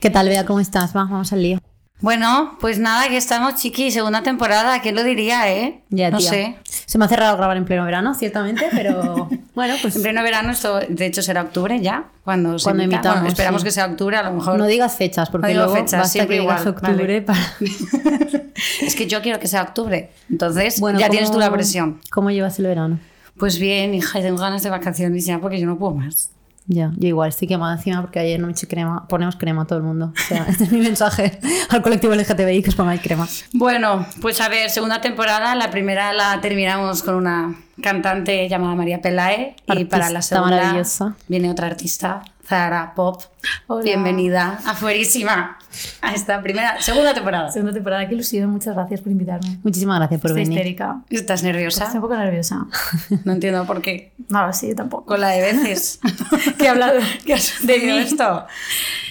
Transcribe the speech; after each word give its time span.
¿Qué 0.00 0.10
tal, 0.10 0.28
Bea? 0.28 0.46
¿Cómo 0.46 0.60
estás? 0.60 0.94
Va, 0.94 1.02
vamos 1.06 1.32
al 1.32 1.42
lío. 1.42 1.58
Bueno, 2.00 2.56
pues 2.60 2.78
nada, 2.78 3.02
aquí 3.06 3.16
estamos, 3.16 3.56
chiqui, 3.56 3.90
segunda 3.90 4.22
temporada, 4.22 4.80
¿quién 4.80 4.94
lo 4.94 5.02
diría, 5.02 5.52
eh? 5.52 5.82
Ya, 5.90 6.12
no 6.12 6.18
tía. 6.18 6.30
sé. 6.30 6.56
Se 6.62 6.98
me 6.98 7.04
ha 7.04 7.08
cerrado 7.08 7.36
grabar 7.36 7.56
en 7.56 7.64
pleno 7.64 7.84
verano, 7.84 8.14
ciertamente, 8.14 8.68
pero 8.70 9.28
bueno, 9.56 9.74
pues 9.82 9.96
En 9.96 10.02
pleno 10.02 10.22
verano, 10.22 10.52
esto 10.52 10.78
de 10.88 11.04
hecho 11.06 11.20
será 11.20 11.42
octubre 11.42 11.80
ya, 11.80 12.04
cuando 12.22 12.60
se 12.60 12.62
Cuando 12.62 12.84
emita. 12.84 12.98
emitamos, 12.98 13.18
Bueno, 13.22 13.28
esperamos 13.32 13.62
sí. 13.62 13.64
que 13.64 13.70
sea 13.72 13.86
octubre, 13.86 14.16
a 14.16 14.22
lo 14.22 14.34
mejor. 14.34 14.56
no 14.56 14.66
digas 14.66 14.94
fechas, 14.94 15.30
porque 15.30 15.48
No 15.48 15.52
digo 15.52 15.62
luego 15.64 15.74
fechas, 15.74 15.98
basta 15.98 16.08
siempre 16.12 16.36
que 16.36 16.40
digas 16.42 16.60
igual, 16.60 16.74
octubre 16.76 17.20
vale. 17.20 17.22
para... 17.22 17.40
Es 18.82 18.94
que 18.94 19.08
yo 19.08 19.20
quiero 19.20 19.40
que 19.40 19.48
sea 19.48 19.62
octubre, 19.62 20.10
entonces 20.30 20.78
Bueno, 20.78 21.00
ya 21.00 21.06
¿cómo- 21.08 21.12
tienes 21.18 21.32
tú 21.32 21.40
la 21.40 21.50
presión. 21.50 22.00
¿Cómo 22.12 22.30
llevas 22.30 22.56
el 22.60 22.66
verano? 22.66 23.00
Pues 23.36 23.58
bien, 23.58 23.94
hija, 23.94 24.20
tengo 24.20 24.38
ganas 24.38 24.62
de 24.62 24.70
vacaciones 24.70 25.26
ya 25.26 25.40
porque 25.40 25.58
yo 25.58 25.66
no 25.66 25.76
puedo 25.76 25.94
más. 25.94 26.30
Ya, 26.70 26.92
yo 26.96 27.08
igual 27.08 27.30
estoy 27.30 27.48
quemada 27.48 27.74
encima 27.76 28.02
porque 28.02 28.18
ayer 28.18 28.38
no 28.38 28.46
me 28.46 28.52
eché 28.52 28.68
crema. 28.68 29.08
Ponemos 29.08 29.36
crema 29.36 29.62
a 29.62 29.64
todo 29.66 29.78
el 29.78 29.84
mundo. 29.84 30.12
O 30.14 30.28
sea, 30.28 30.44
este 30.48 30.64
es 30.64 30.72
mi 30.72 30.80
mensaje 30.80 31.40
al 31.70 31.80
colectivo 31.82 32.14
LGTBI 32.14 32.62
que 32.62 32.68
os 32.68 32.76
pongáis 32.76 33.00
crema. 33.00 33.26
Bueno, 33.54 34.06
pues 34.20 34.40
a 34.42 34.48
ver, 34.48 34.68
segunda 34.68 35.00
temporada, 35.00 35.54
la 35.54 35.70
primera 35.70 36.12
la 36.12 36.40
terminamos 36.42 37.02
con 37.02 37.14
una 37.14 37.56
cantante 37.82 38.48
llamada 38.48 38.74
María 38.74 39.00
Pelae 39.00 39.56
y 39.66 39.84
para 39.86 40.10
la 40.10 40.20
segunda 40.20 40.56
maravillosa. 40.56 41.16
viene 41.26 41.50
otra 41.50 41.68
artista, 41.68 42.22
Zara 42.46 42.92
Pop. 42.94 43.22
Hola. 43.66 43.82
Bienvenida 43.82 44.60
afuerísima 44.66 45.57
a 46.02 46.14
esta 46.14 46.42
primera, 46.42 46.80
segunda 46.80 47.14
temporada. 47.14 47.50
Segunda 47.50 47.72
temporada, 47.72 48.06
qué 48.08 48.14
ilusión, 48.14 48.50
muchas 48.50 48.74
gracias 48.74 49.00
por 49.00 49.12
invitarme. 49.12 49.58
Muchísimas 49.62 49.98
gracias 49.98 50.20
por 50.20 50.30
Estoy 50.30 50.44
venir. 50.44 50.58
histérica. 50.58 51.02
¿Estás 51.10 51.40
Estoy 51.40 51.52
nerviosa? 51.52 51.90
un 51.94 52.00
poco 52.00 52.16
nerviosa. 52.16 52.66
No 53.24 53.32
entiendo 53.32 53.64
por 53.66 53.80
qué. 53.82 54.12
No, 54.28 54.46
lo 54.46 54.52
sé, 54.52 54.68
yo 54.68 54.74
tampoco. 54.74 55.04
Con 55.06 55.20
la 55.20 55.28
de 55.28 55.40
veces. 55.40 56.00
¿Qué 56.58 56.64
he 56.64 56.68
hablado? 56.68 56.98
¿Qué 57.26 57.34
has 57.34 57.44
sucedido 57.44 57.96
mí. 57.96 58.02
esto? 58.02 58.46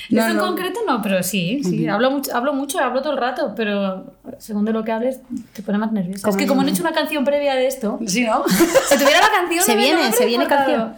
Esto 0.09 0.15
No, 0.15 0.27
en 0.27 0.35
no. 0.37 0.45
concreto 0.45 0.79
no, 0.87 1.01
pero 1.01 1.21
sí, 1.23 1.61
sí. 1.63 1.87
hablo, 1.87 2.11
mucho, 2.11 2.35
hablo 2.35 2.53
mucho, 2.53 2.79
hablo 2.79 3.01
todo 3.01 3.13
el 3.13 3.19
rato, 3.19 3.53
pero 3.55 4.13
según 4.39 4.65
de 4.65 4.71
lo 4.73 4.83
que 4.83 4.91
hables 4.91 5.19
te 5.53 5.61
pone 5.61 5.77
más 5.77 5.91
nerviosa. 5.91 6.17
Es 6.17 6.23
¿Cómo 6.23 6.37
que 6.37 6.45
no? 6.45 6.49
como 6.49 6.61
han 6.61 6.69
hecho 6.69 6.81
una 6.81 6.91
canción 6.93 7.23
previa 7.25 7.55
de 7.55 7.67
esto, 7.67 7.99
Sí, 8.05 8.23
¿no? 8.25 8.43
si 8.47 8.97
tuviera 8.97 9.19
la 9.21 9.29
canción... 9.29 9.63
Se 9.63 9.73
no 9.73 9.77
me- 9.79 9.83
viene, 9.83 10.01
no 10.01 10.07
me 10.07 10.13
se 10.13 10.25
viene 10.25 10.43
importado. 10.45 10.93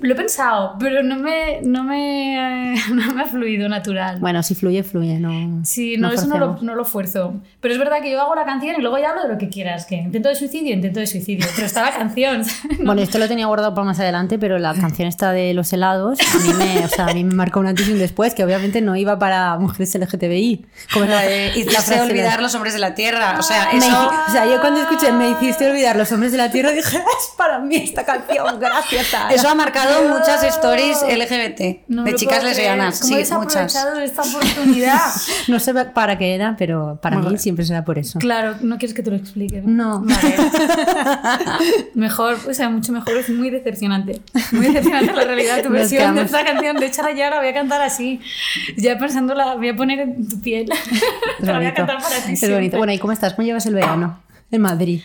Lo 0.00 0.12
he 0.12 0.16
pensado, 0.16 0.76
pero 0.78 1.02
no 1.02 1.16
me, 1.16 1.60
no 1.62 1.82
me, 1.84 2.74
no 2.92 3.14
me 3.14 3.22
ha 3.22 3.26
fluido 3.26 3.68
natural. 3.68 4.20
Bueno, 4.20 4.42
si 4.42 4.54
fluye, 4.54 4.82
fluye, 4.82 5.18
no. 5.18 5.64
Sí, 5.64 5.96
no, 5.98 6.10
eso 6.12 6.26
no 6.26 6.38
lo, 6.38 6.58
no 6.62 6.74
lo 6.74 6.84
fuerzo. 6.84 7.34
Pero 7.60 7.74
es 7.74 7.78
verdad 7.80 8.00
que 8.02 8.10
yo 8.12 8.20
hago 8.20 8.34
la 8.34 8.44
canción 8.44 8.76
y 8.78 8.80
luego 8.82 8.98
ya 8.98 9.10
hablo 9.10 9.22
de 9.22 9.28
lo 9.28 9.38
que 9.38 9.48
quieras. 9.48 9.86
Que 9.86 9.96
intento 9.96 10.28
de 10.28 10.34
suicidio, 10.36 10.72
intento 10.74 11.00
de 11.00 11.06
suicidio. 11.06 11.46
Pero 11.54 11.66
está 11.66 11.82
la 11.82 11.90
canción. 11.96 12.42
Bueno, 12.86 13.02
esto 13.02 13.18
lo 13.18 13.26
tenía 13.26 13.46
guardado 13.46 13.74
para 13.74 13.84
más 13.86 13.98
adelante, 13.98 14.38
pero 14.38 14.58
la 14.58 14.72
canción 14.74 15.08
esta 15.08 15.32
de 15.32 15.54
los 15.54 15.72
helados 15.72 16.18
a 16.20 16.38
mí 16.38 16.52
me, 16.56 16.84
o 16.84 16.88
sea, 16.88 17.06
a 17.06 17.14
mí 17.14 17.24
me 17.24 17.34
marcó 17.34 17.58
un 17.60 17.66
antes 17.66 17.88
y 17.88 17.92
un 17.92 17.98
después, 17.98 18.34
que 18.36 18.44
obviamente 18.44 18.80
no 18.80 18.94
iba 18.94 19.18
para 19.18 19.56
mujeres 19.58 19.92
LGTBI. 19.96 20.64
Como 20.92 21.06
la, 21.06 21.24
Eh, 21.26 21.52
de- 21.96 22.00
olvidar 22.02 22.40
los 22.40 22.54
hombres 22.54 22.74
de 22.74 22.78
la 22.80 22.94
tierra. 22.94 23.34
O 23.38 23.42
sea, 23.42 23.70
Me 23.72 23.78
eso. 23.78 23.88
hici- 23.88 24.28
o 24.28 24.30
sea, 24.32 24.46
yo 24.46 24.60
cuando 24.60 24.80
escuché 24.82 25.10
Me 25.10 25.30
hiciste 25.30 25.68
olvidar 25.68 25.96
los 25.96 26.12
hombres 26.12 26.30
de 26.30 26.38
la 26.38 26.50
tierra 26.50 26.70
dije, 26.70 26.98
es 26.98 27.32
para 27.36 27.58
mí 27.58 27.76
esta 27.76 28.04
canción, 28.04 28.60
gracias. 28.60 29.06
Sara". 29.08 29.34
Eso 29.34 29.48
ha 29.48 29.54
marcado 29.54 30.08
muchas 30.08 30.44
stories 30.44 30.98
LGBT 31.02 31.84
No 31.88 32.02
me 32.02 32.10
de 32.12 32.16
chicas 32.16 32.44
lesbianas. 32.44 33.00
creer. 33.00 33.02
¿Cómo 33.02 33.16
he 33.16 33.24
Sí, 33.24 33.34
muchas. 33.34 33.74
esta 34.04 34.22
oportunidad? 34.22 35.00
No 35.48 35.58
sé 35.60 35.72
para 35.74 36.18
qué 36.18 36.34
era, 36.34 36.54
pero 36.58 36.98
para 37.00 37.16
Muy 37.16 37.24
mí 37.24 37.28
bien. 37.30 37.40
siempre 37.40 37.64
será 37.64 37.84
por 37.84 37.98
eso. 37.98 38.18
claro, 38.18 38.56
no 38.60 38.78
quieres 38.78 38.94
que 38.94 39.02
te 39.02 39.10
lo 39.10 39.16
explique. 39.16 39.62
No. 39.64 40.00
Vale. 40.04 40.36
mejor, 41.94 42.38
o 42.48 42.54
sea, 42.54 42.68
mucho 42.68 42.92
mejor. 42.92 43.16
Es 43.16 43.28
muy 43.30 43.50
decepcionante. 43.50 44.20
Muy 44.52 44.66
decepcionante 44.66 45.12
la 45.12 45.24
realidad. 45.24 45.56
Tu 45.62 45.70
Nos 45.70 45.72
versión 45.78 46.14
de 46.16 46.22
esta 46.22 46.44
canción. 46.44 46.76
De 46.76 46.86
hecho, 46.86 47.02
ahora 47.02 47.14
ya 47.14 47.30
la 47.30 47.38
voy 47.38 47.48
a 47.48 47.54
cantar 47.54 47.80
así. 47.82 48.20
Ya 48.76 48.98
pensándola, 48.98 49.54
voy 49.56 49.68
a 49.68 49.76
poner 49.76 50.00
en 50.00 50.28
tu 50.28 50.40
piel. 50.40 50.68
Te 51.40 51.46
la 51.46 51.58
voy 51.58 51.66
a 51.66 51.74
cantar 51.74 51.98
para 52.02 52.16
ti. 52.24 52.32
Es 52.32 52.38
siempre. 52.38 52.56
bonito. 52.56 52.78
Bueno, 52.78 52.92
¿y 52.92 52.98
cómo 52.98 53.12
estás? 53.12 53.34
¿Cómo 53.34 53.46
llevas 53.46 53.66
el 53.66 53.74
verano? 53.74 54.20
En 54.50 54.60
Madrid. 54.62 55.00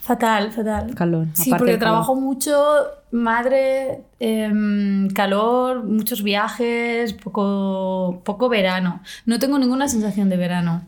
Fatal, 0.00 0.50
fatal. 0.50 0.94
Calor, 0.94 1.26
Sí, 1.34 1.50
porque 1.50 1.66
calor. 1.66 1.78
trabajo 1.78 2.14
mucho, 2.16 2.60
madre, 3.12 4.00
em, 4.18 5.08
calor, 5.10 5.84
muchos 5.84 6.22
viajes, 6.22 7.12
poco, 7.12 8.20
poco 8.24 8.48
verano. 8.48 9.02
No 9.26 9.38
tengo 9.38 9.58
ninguna 9.58 9.86
sensación 9.88 10.28
de 10.28 10.36
verano. 10.36 10.82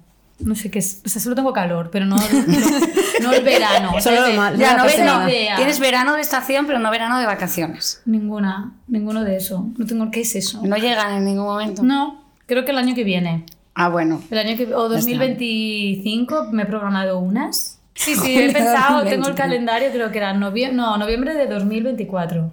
No 0.45 0.55
sé 0.55 0.71
qué 0.71 0.79
es. 0.81 1.03
O 1.05 1.09
sea, 1.09 1.21
solo 1.23 1.35
tengo 1.35 1.53
calor, 1.53 1.91
pero 1.91 2.05
no, 2.07 2.17
no, 2.17 2.23
no 3.23 3.33
el 3.33 3.45
verano. 3.45 3.93
Solo 4.01 4.29
lo 4.29 4.35
mal- 4.35 4.57
Ya, 4.59 4.73
no 4.73 4.79
no, 4.79 4.85
pasa 4.85 4.97
ves, 4.97 5.07
no. 5.07 5.19
nada. 5.19 5.31
idea. 5.31 5.57
Tienes 5.57 5.79
verano 5.81 6.15
de 6.15 6.21
estación, 6.21 6.67
pero 6.67 6.79
no 6.79 6.91
verano 6.91 7.19
de 7.19 7.27
vacaciones. 7.27 8.03
Ninguna, 8.07 8.73
ninguno 8.89 9.23
de 9.25 9.37
eso. 9.37 9.67
No 9.79 9.87
tengo 9.87 10.11
qué 10.11 10.21
es 10.23 10.35
eso. 10.35 10.61
No 10.65 10.77
llegan 10.77 11.13
en 11.17 11.25
ningún 11.25 11.45
momento. 11.47 11.83
No, 11.83 12.25
creo 12.47 12.65
que 12.65 12.73
el 12.73 12.79
año 12.79 12.95
que 12.95 13.05
viene. 13.05 13.45
Ah, 13.75 13.89
bueno. 13.89 14.23
El 14.31 14.39
año 14.39 14.57
que 14.57 14.65
o 14.75 14.87
está. 14.87 14.97
2025 14.97 16.49
me 16.53 16.63
he 16.63 16.67
programado 16.67 17.19
unas. 17.19 17.79
Sí, 17.95 18.15
sí, 18.17 18.39
he 18.39 18.51
pensado, 18.51 19.03
tengo 19.05 19.27
2023. 19.27 19.29
el 19.29 19.35
calendario, 19.37 19.91
creo 19.93 20.11
que 20.11 20.17
era 20.17 20.33
noviembre, 20.33 20.75
no, 20.75 20.97
noviembre 20.97 21.35
de 21.35 21.47
2024. 21.47 22.51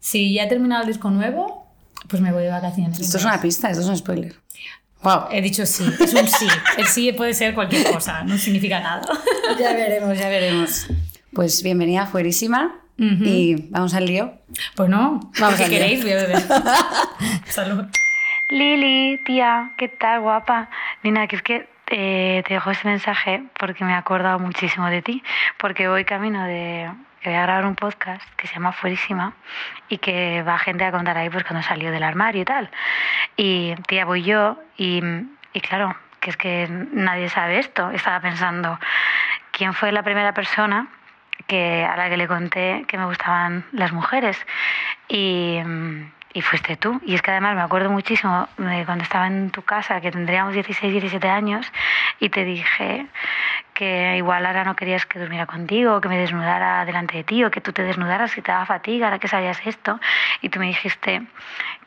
Si 0.00 0.32
ya 0.32 0.44
he 0.44 0.48
terminado 0.48 0.80
el 0.82 0.88
disco 0.88 1.10
nuevo, 1.10 1.66
pues 2.08 2.22
me 2.22 2.32
voy 2.32 2.44
de 2.44 2.48
vacaciones. 2.48 2.98
Esto 2.98 3.18
es 3.18 3.24
una 3.24 3.38
pista, 3.42 3.68
esto 3.68 3.82
es 3.82 3.88
un 3.90 3.96
spoiler. 3.98 4.34
Wow. 5.04 5.28
He 5.30 5.40
dicho 5.42 5.66
sí, 5.66 5.84
es 6.00 6.14
un 6.14 6.26
sí. 6.26 6.46
El 6.78 6.86
sí 6.86 7.12
puede 7.12 7.34
ser 7.34 7.54
cualquier 7.54 7.86
cosa, 7.92 8.24
no 8.24 8.36
significa 8.38 8.80
nada. 8.80 9.02
Ya 9.58 9.72
veremos, 9.74 10.18
ya 10.18 10.28
veremos. 10.28 10.88
Pues 11.32 11.62
bienvenida, 11.62 12.06
fuerísima. 12.06 12.74
Y 12.96 13.68
vamos 13.70 13.92
al 13.94 14.06
lío. 14.06 14.32
Pues 14.76 14.88
no, 14.88 15.20
Vamos 15.40 15.56
¿qué 15.58 15.64
al 15.64 15.70
lío. 15.70 15.78
queréis? 15.78 16.02
Voy 16.02 16.12
a 16.12 16.16
beber. 16.16 16.42
Salud. 17.46 17.84
Lili, 18.50 19.18
tía, 19.26 19.72
¿qué 19.76 19.88
tal, 19.88 20.20
guapa? 20.20 20.70
Nina, 21.02 21.26
que 21.26 21.36
es 21.36 21.42
que 21.42 21.68
eh, 21.90 22.42
te 22.46 22.54
dejo 22.54 22.70
este 22.70 22.88
mensaje 22.88 23.42
porque 23.58 23.84
me 23.84 23.92
he 23.92 23.96
acordado 23.96 24.38
muchísimo 24.38 24.86
de 24.88 25.02
ti, 25.02 25.22
porque 25.58 25.88
voy 25.88 26.04
camino 26.04 26.44
de 26.44 26.90
que 27.24 27.30
voy 27.30 27.38
a 27.38 27.42
grabar 27.42 27.64
un 27.64 27.74
podcast 27.74 28.22
que 28.36 28.46
se 28.46 28.52
llama 28.52 28.72
Fuerísima 28.72 29.32
y 29.88 29.96
que 29.96 30.42
va 30.42 30.58
gente 30.58 30.84
a 30.84 30.92
contar 30.92 31.16
ahí 31.16 31.30
pues 31.30 31.42
cuando 31.44 31.66
salió 31.66 31.90
del 31.90 32.02
armario 32.02 32.42
y 32.42 32.44
tal. 32.44 32.70
Y 33.34 33.74
tía, 33.88 34.04
voy 34.04 34.22
yo 34.24 34.58
y, 34.76 35.02
y 35.54 35.60
claro, 35.62 35.96
que 36.20 36.28
es 36.28 36.36
que 36.36 36.68
nadie 36.68 37.30
sabe 37.30 37.58
esto. 37.58 37.90
Estaba 37.92 38.20
pensando, 38.20 38.78
¿quién 39.52 39.72
fue 39.72 39.90
la 39.90 40.02
primera 40.02 40.34
persona 40.34 40.88
que 41.46 41.82
a 41.84 41.96
la 41.96 42.10
que 42.10 42.18
le 42.18 42.28
conté 42.28 42.84
que 42.88 42.98
me 42.98 43.06
gustaban 43.06 43.64
las 43.72 43.90
mujeres 43.90 44.38
y, 45.08 45.60
y 46.34 46.42
fuiste 46.42 46.76
tú. 46.76 47.00
Y 47.06 47.14
es 47.14 47.22
que 47.22 47.30
además 47.30 47.54
me 47.54 47.62
acuerdo 47.62 47.88
muchísimo 47.88 48.48
de 48.58 48.84
cuando 48.84 49.04
estaba 49.04 49.28
en 49.28 49.50
tu 49.50 49.62
casa, 49.62 50.00
que 50.02 50.10
tendríamos 50.10 50.52
16, 50.52 50.92
17 50.92 51.28
años, 51.28 51.72
y 52.20 52.28
te 52.28 52.44
dije 52.44 53.06
que 53.74 54.16
igual 54.16 54.46
ahora 54.46 54.64
no 54.64 54.76
querías 54.76 55.04
que 55.04 55.18
durmiera 55.18 55.46
contigo, 55.46 56.00
que 56.00 56.08
me 56.08 56.16
desnudara 56.16 56.84
delante 56.84 57.16
de 57.16 57.24
ti, 57.24 57.44
o 57.44 57.50
que 57.50 57.60
tú 57.60 57.72
te 57.72 57.82
desnudaras 57.82 58.30
si 58.30 58.40
te 58.40 58.52
daba 58.52 58.64
fatiga, 58.64 59.06
ahora 59.06 59.18
que 59.18 59.28
sabías 59.28 59.60
esto. 59.66 60.00
Y 60.40 60.48
tú 60.48 60.60
me 60.60 60.66
dijiste 60.66 61.22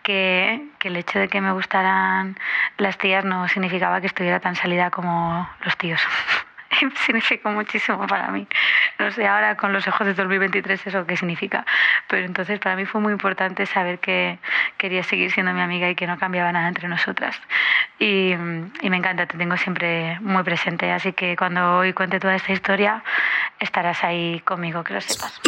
que, 0.03 0.68
que 0.80 0.90
el 0.90 0.98
hecho 0.98 1.18
de 1.18 1.30
que 1.30 1.42
me 1.42 1.53
gustaran 1.53 2.38
las 2.78 2.98
tías 2.98 3.24
no 3.25 3.48
significaba 3.48 4.02
que 4.02 4.08
estuviera 4.08 4.40
tan 4.40 4.56
salida 4.56 4.92
como 4.92 5.50
los 5.64 5.78
tíos. 5.78 6.02
significó 7.05 7.49
muchísimo 7.49 8.05
para 8.07 8.29
mí. 8.29 8.47
No 8.99 9.11
sé 9.11 9.27
ahora 9.27 9.55
con 9.55 9.73
los 9.73 9.88
ojos 9.88 10.07
de 10.07 10.13
2023 10.13 10.88
eso 10.88 11.05
qué 11.05 11.17
significa, 11.17 11.65
pero 12.07 12.25
entonces 12.25 12.59
para 12.59 12.75
mí 12.75 12.85
fue 12.85 13.01
muy 13.01 13.13
importante 13.13 13.65
saber 13.65 13.99
que 13.99 14.39
quería 14.77 15.03
seguir 15.03 15.31
siendo 15.31 15.53
mi 15.53 15.61
amiga 15.61 15.89
y 15.89 15.95
que 15.95 16.07
no 16.07 16.17
cambiaba 16.17 16.51
nada 16.51 16.67
entre 16.67 16.88
nosotras. 16.88 17.35
Y, 17.99 18.31
y 18.33 18.89
me 18.89 18.97
encanta, 18.97 19.25
te 19.25 19.38
tengo 19.38 19.57
siempre 19.57 20.19
muy 20.21 20.43
presente, 20.43 20.91
así 20.91 21.13
que 21.13 21.35
cuando 21.35 21.77
hoy 21.77 21.93
cuente 21.93 22.19
toda 22.19 22.35
esta 22.35 22.51
historia 22.51 23.03
estarás 23.59 24.03
ahí 24.03 24.41
conmigo, 24.41 24.83
que 24.83 24.94
lo 24.94 25.01
sepas. 25.01 25.41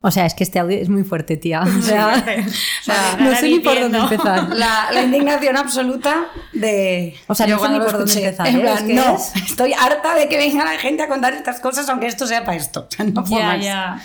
O 0.00 0.10
sea, 0.12 0.26
es 0.26 0.34
que 0.34 0.44
este 0.44 0.60
audio 0.60 0.78
es 0.78 0.88
muy 0.88 1.02
fuerte, 1.02 1.36
tía. 1.36 1.62
O 1.62 1.82
sea, 1.82 2.08
O 2.26 2.84
sea, 2.84 3.16
no 3.18 3.34
sé 3.34 3.48
ni 3.48 3.58
por 3.58 3.78
dónde 3.80 3.98
empezar. 3.98 4.48
la, 4.50 4.88
la 4.92 5.02
indignación 5.02 5.56
absoluta 5.56 6.26
de. 6.60 7.14
O 7.26 7.34
sea, 7.34 7.46
yo 7.46 7.56
no 7.56 7.62
sé 7.62 7.68
ni 7.70 7.78
por 7.80 7.92
dónde 7.92 8.12
empezar, 8.24 8.46
En 8.48 8.56
¿eh? 8.56 8.60
plan, 8.60 8.94
no, 8.94 9.16
es- 9.16 9.36
estoy 9.36 9.72
harta 9.72 10.14
de 10.14 10.28
que 10.28 10.36
venga 10.36 10.64
la 10.64 10.78
gente 10.78 11.02
a 11.02 11.08
contar 11.08 11.32
estas 11.34 11.60
cosas, 11.60 11.88
aunque 11.88 12.06
esto 12.06 12.26
sea 12.26 12.44
para 12.44 12.56
esto. 12.56 12.88
No 13.14 13.24
puedo 13.24 13.40
Ya, 13.40 13.46
más. 13.56 13.64
ya. 13.64 14.00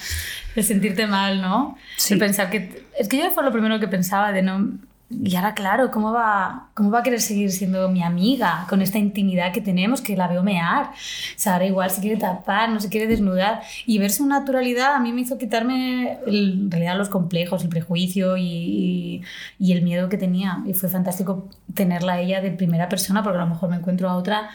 De 0.56 0.64
sentirte 0.64 1.08
mal, 1.08 1.42
¿no? 1.42 1.78
Sí. 1.98 2.14
De 2.14 2.20
pensar 2.20 2.50
que... 2.50 2.86
Es 2.98 3.08
que 3.08 3.18
yo 3.18 3.32
fue 3.32 3.44
lo 3.44 3.52
primero 3.52 3.80
que 3.80 3.88
pensaba 3.88 4.32
de 4.32 4.44
no... 4.44 4.70
Y 5.10 5.36
ahora, 5.36 5.54
claro, 5.54 5.92
¿cómo 5.92 6.12
va, 6.12 6.70
¿cómo 6.74 6.90
va 6.90 7.00
a 7.00 7.04
querer 7.04 7.22
seguir 7.22 7.52
siendo 7.52 7.88
mi 7.90 8.02
amiga 8.02 8.66
con 8.68 8.82
esta 8.82 8.98
intimidad 8.98 9.52
que 9.54 9.62
tenemos, 9.62 10.02
que 10.02 10.18
la 10.18 10.28
veo 10.28 10.42
mear? 10.42 10.86
O 10.88 10.94
sea, 11.38 11.54
ahora 11.54 11.66
igual 11.68 11.92
se 11.92 12.02
quiere 12.02 12.18
tapar, 12.18 12.70
no 12.70 12.80
se 12.80 12.90
quiere 12.90 13.06
desnudar. 13.06 13.62
Y 13.86 14.00
ver 14.00 14.10
su 14.12 14.26
naturalidad 14.26 14.96
a 14.96 15.00
mí 15.00 15.14
me 15.14 15.22
hizo 15.22 15.38
quitarme, 15.38 16.18
el- 16.26 16.54
en 16.64 16.72
realidad, 16.72 16.98
los 16.98 17.10
complejos, 17.10 17.62
el 17.64 17.70
prejuicio 17.70 18.38
y, 18.38 19.22
y, 19.60 19.72
el 19.72 19.84
miedo 19.84 20.10
que 20.10 20.18
tenía. 20.18 20.64
Y 20.66 20.74
fue 20.74 20.90
fantástico 20.90 21.48
tenerla 21.76 22.14
a 22.14 22.20
ella 22.22 22.42
de 22.42 22.50
primera 22.52 22.90
persona, 22.90 23.22
porque 23.22 23.38
a 23.38 23.42
lo 23.42 23.48
mejor 23.48 23.70
me 23.70 23.76
encuentro 23.76 24.10
a 24.10 24.16
otra 24.16 24.50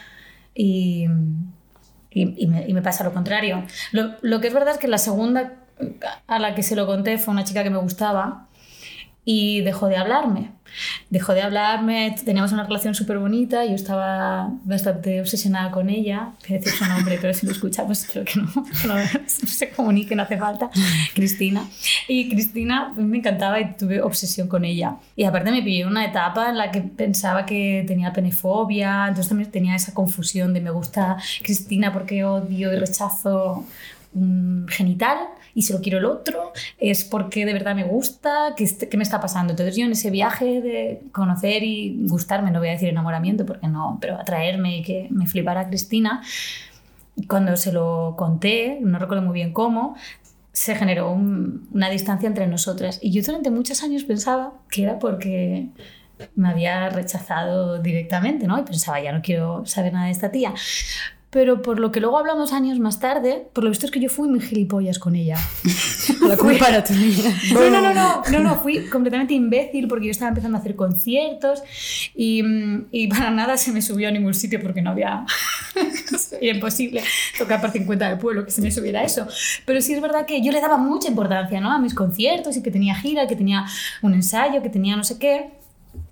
y, 0.53 1.05
y, 2.11 2.47
me, 2.47 2.65
me 2.73 2.81
pasa 2.81 3.03
lo 3.03 3.13
contrario. 3.13 3.63
Lo, 3.91 4.11
lo 4.21 4.41
que 4.41 4.47
es 4.47 4.53
verdad 4.53 4.73
es 4.73 4.79
que 4.79 4.87
la 4.87 4.97
segunda 4.97 5.53
a 6.27 6.39
la 6.39 6.55
que 6.55 6.63
se 6.63 6.75
lo 6.75 6.85
conté 6.85 7.17
fue 7.17 7.33
una 7.33 7.43
chica 7.45 7.63
que 7.63 7.69
me 7.69 7.77
gustaba 7.77 8.47
y 9.31 9.61
dejó 9.61 9.89
de 9.89 9.95
hablarme. 9.95 10.53
Dejó 11.11 11.35
de 11.35 11.43
hablarme, 11.43 12.15
teníamos 12.25 12.51
una 12.51 12.63
relación 12.63 12.95
súper 12.95 13.19
bonita, 13.19 13.63
yo 13.63 13.75
estaba 13.75 14.49
bastante 14.63 15.21
obsesionada 15.21 15.69
con 15.69 15.87
ella, 15.91 16.31
voy 16.47 16.57
decir 16.57 16.73
su 16.73 16.85
nombre, 16.85 17.19
pero 17.21 17.31
si 17.35 17.45
lo 17.45 17.51
escucha, 17.51 17.85
pues 17.85 18.07
creo 18.11 18.25
que 18.25 18.39
no, 18.39 18.47
no, 18.87 18.95
se 19.27 19.69
comunique, 19.69 20.15
no 20.15 20.23
hace 20.23 20.35
falta, 20.35 20.71
Cristina. 21.13 21.63
Y 22.07 22.27
Cristina 22.27 22.91
pues, 22.95 23.05
me 23.05 23.19
encantaba 23.19 23.59
y 23.59 23.75
tuve 23.75 24.01
obsesión 24.01 24.47
con 24.47 24.65
ella. 24.65 24.95
Y 25.15 25.25
aparte 25.25 25.51
me 25.51 25.61
pillé 25.61 25.85
una 25.85 26.05
etapa 26.05 26.49
en 26.49 26.57
la 26.57 26.71
que 26.71 26.81
pensaba 26.81 27.45
que 27.45 27.83
tenía 27.85 28.11
penefobia, 28.11 29.05
entonces 29.09 29.29
también 29.29 29.51
tenía 29.51 29.75
esa 29.75 29.93
confusión 29.93 30.55
de 30.55 30.61
me 30.61 30.71
gusta 30.71 31.17
Cristina 31.43 31.93
porque 31.93 32.23
odio 32.23 32.73
y 32.73 32.79
rechazo 32.79 33.63
un 34.15 34.65
genital 34.67 35.19
y 35.59 35.61
si 35.61 35.73
lo 35.73 35.81
quiero 35.81 35.97
el 35.97 36.05
otro, 36.05 36.53
es 36.77 37.03
porque 37.03 37.45
de 37.45 37.51
verdad 37.51 37.75
me 37.75 37.83
gusta, 37.83 38.53
¿qué, 38.55 38.65
qué 38.89 38.95
me 38.95 39.03
está 39.03 39.19
pasando? 39.19 39.51
Entonces 39.51 39.75
yo 39.75 39.83
en 39.83 39.91
ese 39.91 40.09
viaje 40.09 40.61
de 40.61 41.01
conocer 41.11 41.63
y 41.63 41.97
gustarme, 42.07 42.49
no 42.49 42.59
voy 42.59 42.69
a 42.69 42.71
decir 42.71 42.87
enamoramiento 42.87 43.45
porque 43.45 43.67
no, 43.67 43.97
pero 43.99 44.15
atraerme 44.15 44.77
y 44.77 44.83
que 44.83 45.07
me 45.09 45.27
flipara 45.27 45.67
Cristina, 45.67 46.23
cuando 47.27 47.57
se 47.57 47.73
lo 47.73 48.15
conté, 48.17 48.79
no 48.81 48.99
recuerdo 48.99 49.21
muy 49.21 49.33
bien 49.33 49.51
cómo, 49.51 49.97
se 50.53 50.75
generó 50.75 51.11
un, 51.11 51.67
una 51.73 51.89
distancia 51.89 52.27
entre 52.27 52.47
nosotras. 52.47 52.97
Y 53.01 53.11
yo 53.11 53.21
durante 53.21 53.51
muchos 53.51 53.83
años 53.83 54.05
pensaba 54.05 54.53
que 54.71 54.83
era 54.83 54.97
porque 54.97 55.67
me 56.35 56.47
había 56.47 56.87
rechazado 56.87 57.79
directamente, 57.79 58.47
¿no? 58.47 58.57
Y 58.57 58.63
pensaba, 58.63 59.01
ya 59.01 59.11
no 59.11 59.21
quiero 59.21 59.65
saber 59.65 59.91
nada 59.91 60.05
de 60.05 60.11
esta 60.13 60.31
tía. 60.31 60.53
Pero 61.31 61.61
por 61.61 61.79
lo 61.79 61.91
que 61.91 61.99
luego 61.99 62.17
hablamos 62.17 62.53
años 62.53 62.79
más 62.79 62.99
tarde, 62.99 63.47
por 63.53 63.63
lo 63.63 63.69
visto 63.69 63.85
es 63.85 63.91
que 63.91 63.99
yo 63.99 64.09
fui 64.09 64.27
muy 64.27 64.39
gilipollas 64.39 64.97
con 64.97 65.15
ella. 65.15 65.37
La 66.27 66.35
culpa 66.35 66.69
era 66.69 66.83
tuya. 66.83 67.31
No, 67.53 67.69
no, 67.69 67.81
no, 67.81 67.93
no, 67.93 68.23
no, 68.31 68.39
no, 68.39 68.55
fui 68.55 68.87
completamente 68.87 69.35
imbécil 69.35 69.87
porque 69.87 70.05
yo 70.05 70.11
estaba 70.11 70.29
empezando 70.29 70.57
a 70.57 70.61
hacer 70.61 70.75
conciertos 70.75 71.61
y, 72.15 72.43
y 72.91 73.07
para 73.09 73.29
nada 73.29 73.57
se 73.57 73.71
me 73.71 73.81
subió 73.83 74.07
a 74.07 74.11
ningún 74.11 74.33
sitio 74.33 74.59
porque 74.59 74.81
no 74.81 74.89
había... 74.89 75.25
Era 76.41 76.55
imposible 76.55 77.03
tocar 77.37 77.61
por 77.61 77.71
50 77.71 78.09
del 78.09 78.17
pueblo 78.17 78.43
que 78.43 78.51
se 78.51 78.61
me 78.61 78.71
subiera 78.71 79.03
eso. 79.03 79.27
Pero 79.65 79.81
sí 79.81 79.93
es 79.93 80.01
verdad 80.01 80.25
que 80.25 80.41
yo 80.41 80.51
le 80.51 80.61
daba 80.61 80.77
mucha 80.77 81.09
importancia 81.09 81.61
¿no? 81.61 81.71
a 81.71 81.79
mis 81.79 81.93
conciertos 81.93 82.57
y 82.57 82.63
que 82.63 82.71
tenía 82.71 82.95
gira, 82.95 83.27
que 83.27 83.35
tenía 83.35 83.65
un 84.01 84.13
ensayo, 84.15 84.63
que 84.63 84.69
tenía 84.69 84.95
no 84.95 85.03
sé 85.03 85.19
qué. 85.19 85.58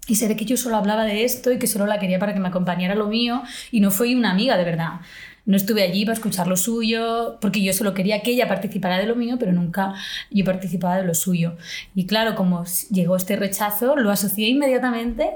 Y 0.07 0.15
se 0.15 0.27
ve 0.27 0.35
que 0.35 0.45
yo 0.45 0.57
solo 0.57 0.77
hablaba 0.77 1.03
de 1.03 1.23
esto 1.23 1.51
y 1.51 1.59
que 1.59 1.67
solo 1.67 1.85
la 1.85 1.99
quería 1.99 2.19
para 2.19 2.33
que 2.33 2.39
me 2.39 2.47
acompañara 2.47 2.95
lo 2.95 3.07
mío 3.07 3.43
y 3.71 3.81
no 3.81 3.91
fui 3.91 4.15
una 4.15 4.31
amiga 4.31 4.57
de 4.57 4.63
verdad. 4.63 5.01
No 5.45 5.55
estuve 5.55 5.81
allí 5.81 6.03
para 6.05 6.15
escuchar 6.15 6.47
lo 6.47 6.57
suyo, 6.57 7.37
porque 7.39 7.61
yo 7.63 7.71
solo 7.71 7.93
quería 7.93 8.21
que 8.21 8.31
ella 8.31 8.49
participara 8.49 8.97
de 8.97 9.05
lo 9.05 9.15
mío, 9.15 9.37
pero 9.39 9.53
nunca 9.53 9.93
yo 10.29 10.43
participaba 10.43 10.97
de 10.97 11.05
lo 11.05 11.13
suyo. 11.13 11.55
Y 11.95 12.05
claro, 12.05 12.35
como 12.35 12.65
llegó 12.91 13.15
este 13.15 13.37
rechazo, 13.37 13.95
lo 13.95 14.11
asocié 14.11 14.49
inmediatamente 14.49 15.31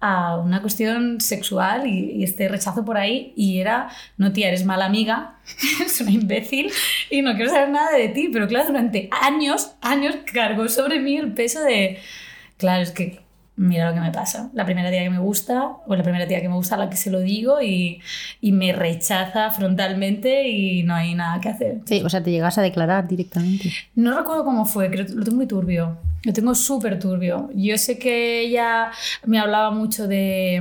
a 0.00 0.36
una 0.36 0.60
cuestión 0.60 1.20
sexual 1.20 1.86
y, 1.86 2.12
y, 2.12 2.24
este 2.24 2.48
rechazo 2.48 2.84
por 2.84 2.98
ahí 2.98 3.32
y 3.36 3.60
era, 3.60 3.88
no 4.18 4.32
tía, 4.32 4.48
eres 4.48 4.64
mala 4.64 4.86
amiga, 4.86 5.36
es 5.84 6.00
una 6.00 6.10
imbécil 6.10 6.70
y 7.10 7.22
no 7.22 7.34
quiero 7.34 7.50
saber 7.50 7.70
nada 7.70 7.96
de 7.96 8.08
ti, 8.08 8.28
pero 8.32 8.46
claro, 8.46 8.66
durante 8.68 9.08
años, 9.22 9.72
años 9.80 10.16
cargó 10.32 10.68
sobre 10.68 11.00
mí 11.00 11.16
el 11.16 11.32
peso 11.32 11.62
de, 11.62 11.98
claro, 12.58 12.82
es 12.82 12.90
que 12.90 13.25
mira 13.56 13.88
lo 13.88 13.94
que 13.94 14.00
me 14.00 14.12
pasa. 14.12 14.50
La 14.52 14.64
primera 14.64 14.90
tía 14.90 15.02
que 15.02 15.10
me 15.10 15.18
gusta, 15.18 15.76
o 15.86 15.96
la 15.96 16.02
primera 16.02 16.26
tía 16.26 16.40
que 16.40 16.48
me 16.48 16.54
gusta 16.54 16.74
a 16.74 16.78
la 16.78 16.90
que 16.90 16.96
se 16.96 17.10
lo 17.10 17.20
digo 17.20 17.60
y, 17.62 18.00
y, 18.40 18.52
me 18.52 18.72
rechaza 18.72 19.50
frontalmente 19.50 20.48
y 20.48 20.82
no 20.82 20.94
hay 20.94 21.14
nada 21.14 21.40
que 21.40 21.48
hacer. 21.48 21.80
Sí, 21.86 22.02
o 22.04 22.08
sea, 22.08 22.22
te 22.22 22.30
llegas 22.30 22.58
a 22.58 22.62
declarar 22.62 23.08
directamente. 23.08 23.72
No 23.94 24.16
recuerdo 24.16 24.44
cómo 24.44 24.66
fue, 24.66 24.90
creo 24.90 25.06
lo 25.14 25.24
tengo 25.24 25.36
muy 25.36 25.46
turbio. 25.46 25.98
Lo 26.22 26.32
tengo 26.32 26.54
súper 26.54 26.98
turbio. 26.98 27.50
Yo 27.54 27.78
sé 27.78 27.98
que 27.98 28.40
ella 28.40 28.90
me 29.24 29.38
hablaba 29.38 29.70
mucho 29.70 30.08
de... 30.08 30.60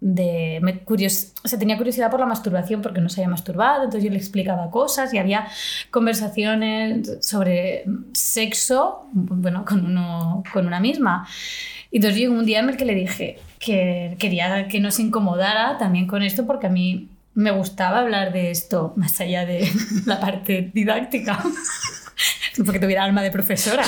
de 0.00 0.58
me 0.62 0.78
curios, 0.78 1.32
o 1.44 1.48
sea, 1.48 1.58
tenía 1.58 1.76
curiosidad 1.76 2.10
por 2.10 2.18
la 2.18 2.26
masturbación 2.26 2.80
porque 2.80 3.00
no 3.00 3.10
se 3.10 3.20
había 3.20 3.30
masturbado, 3.30 3.84
entonces 3.84 4.04
yo 4.04 4.10
le 4.10 4.16
explicaba 4.16 4.70
cosas 4.70 5.12
y 5.12 5.18
había 5.18 5.46
conversaciones 5.90 7.18
sobre 7.20 7.84
sexo, 8.12 9.06
bueno, 9.12 9.64
con, 9.66 9.84
uno, 9.84 10.42
con 10.50 10.66
una 10.66 10.80
misma. 10.80 11.28
Y 11.92 11.96
entonces 11.96 12.18
llegó 12.18 12.34
un 12.34 12.46
día 12.46 12.60
en 12.60 12.70
el 12.70 12.76
que 12.76 12.86
le 12.86 12.94
dije 12.94 13.38
que 13.58 14.16
quería 14.18 14.66
que 14.66 14.80
no 14.80 14.90
se 14.90 15.02
incomodara 15.02 15.76
también 15.78 16.06
con 16.06 16.22
esto 16.22 16.46
porque 16.46 16.66
a 16.66 16.70
mí 16.70 17.10
me 17.34 17.50
gustaba 17.50 18.00
hablar 18.00 18.32
de 18.32 18.50
esto 18.50 18.94
más 18.96 19.20
allá 19.20 19.44
de 19.44 19.70
la 20.06 20.18
parte 20.18 20.70
didáctica. 20.72 21.38
porque 22.64 22.78
tuviera 22.78 23.04
alma 23.04 23.22
de 23.22 23.30
profesora. 23.30 23.82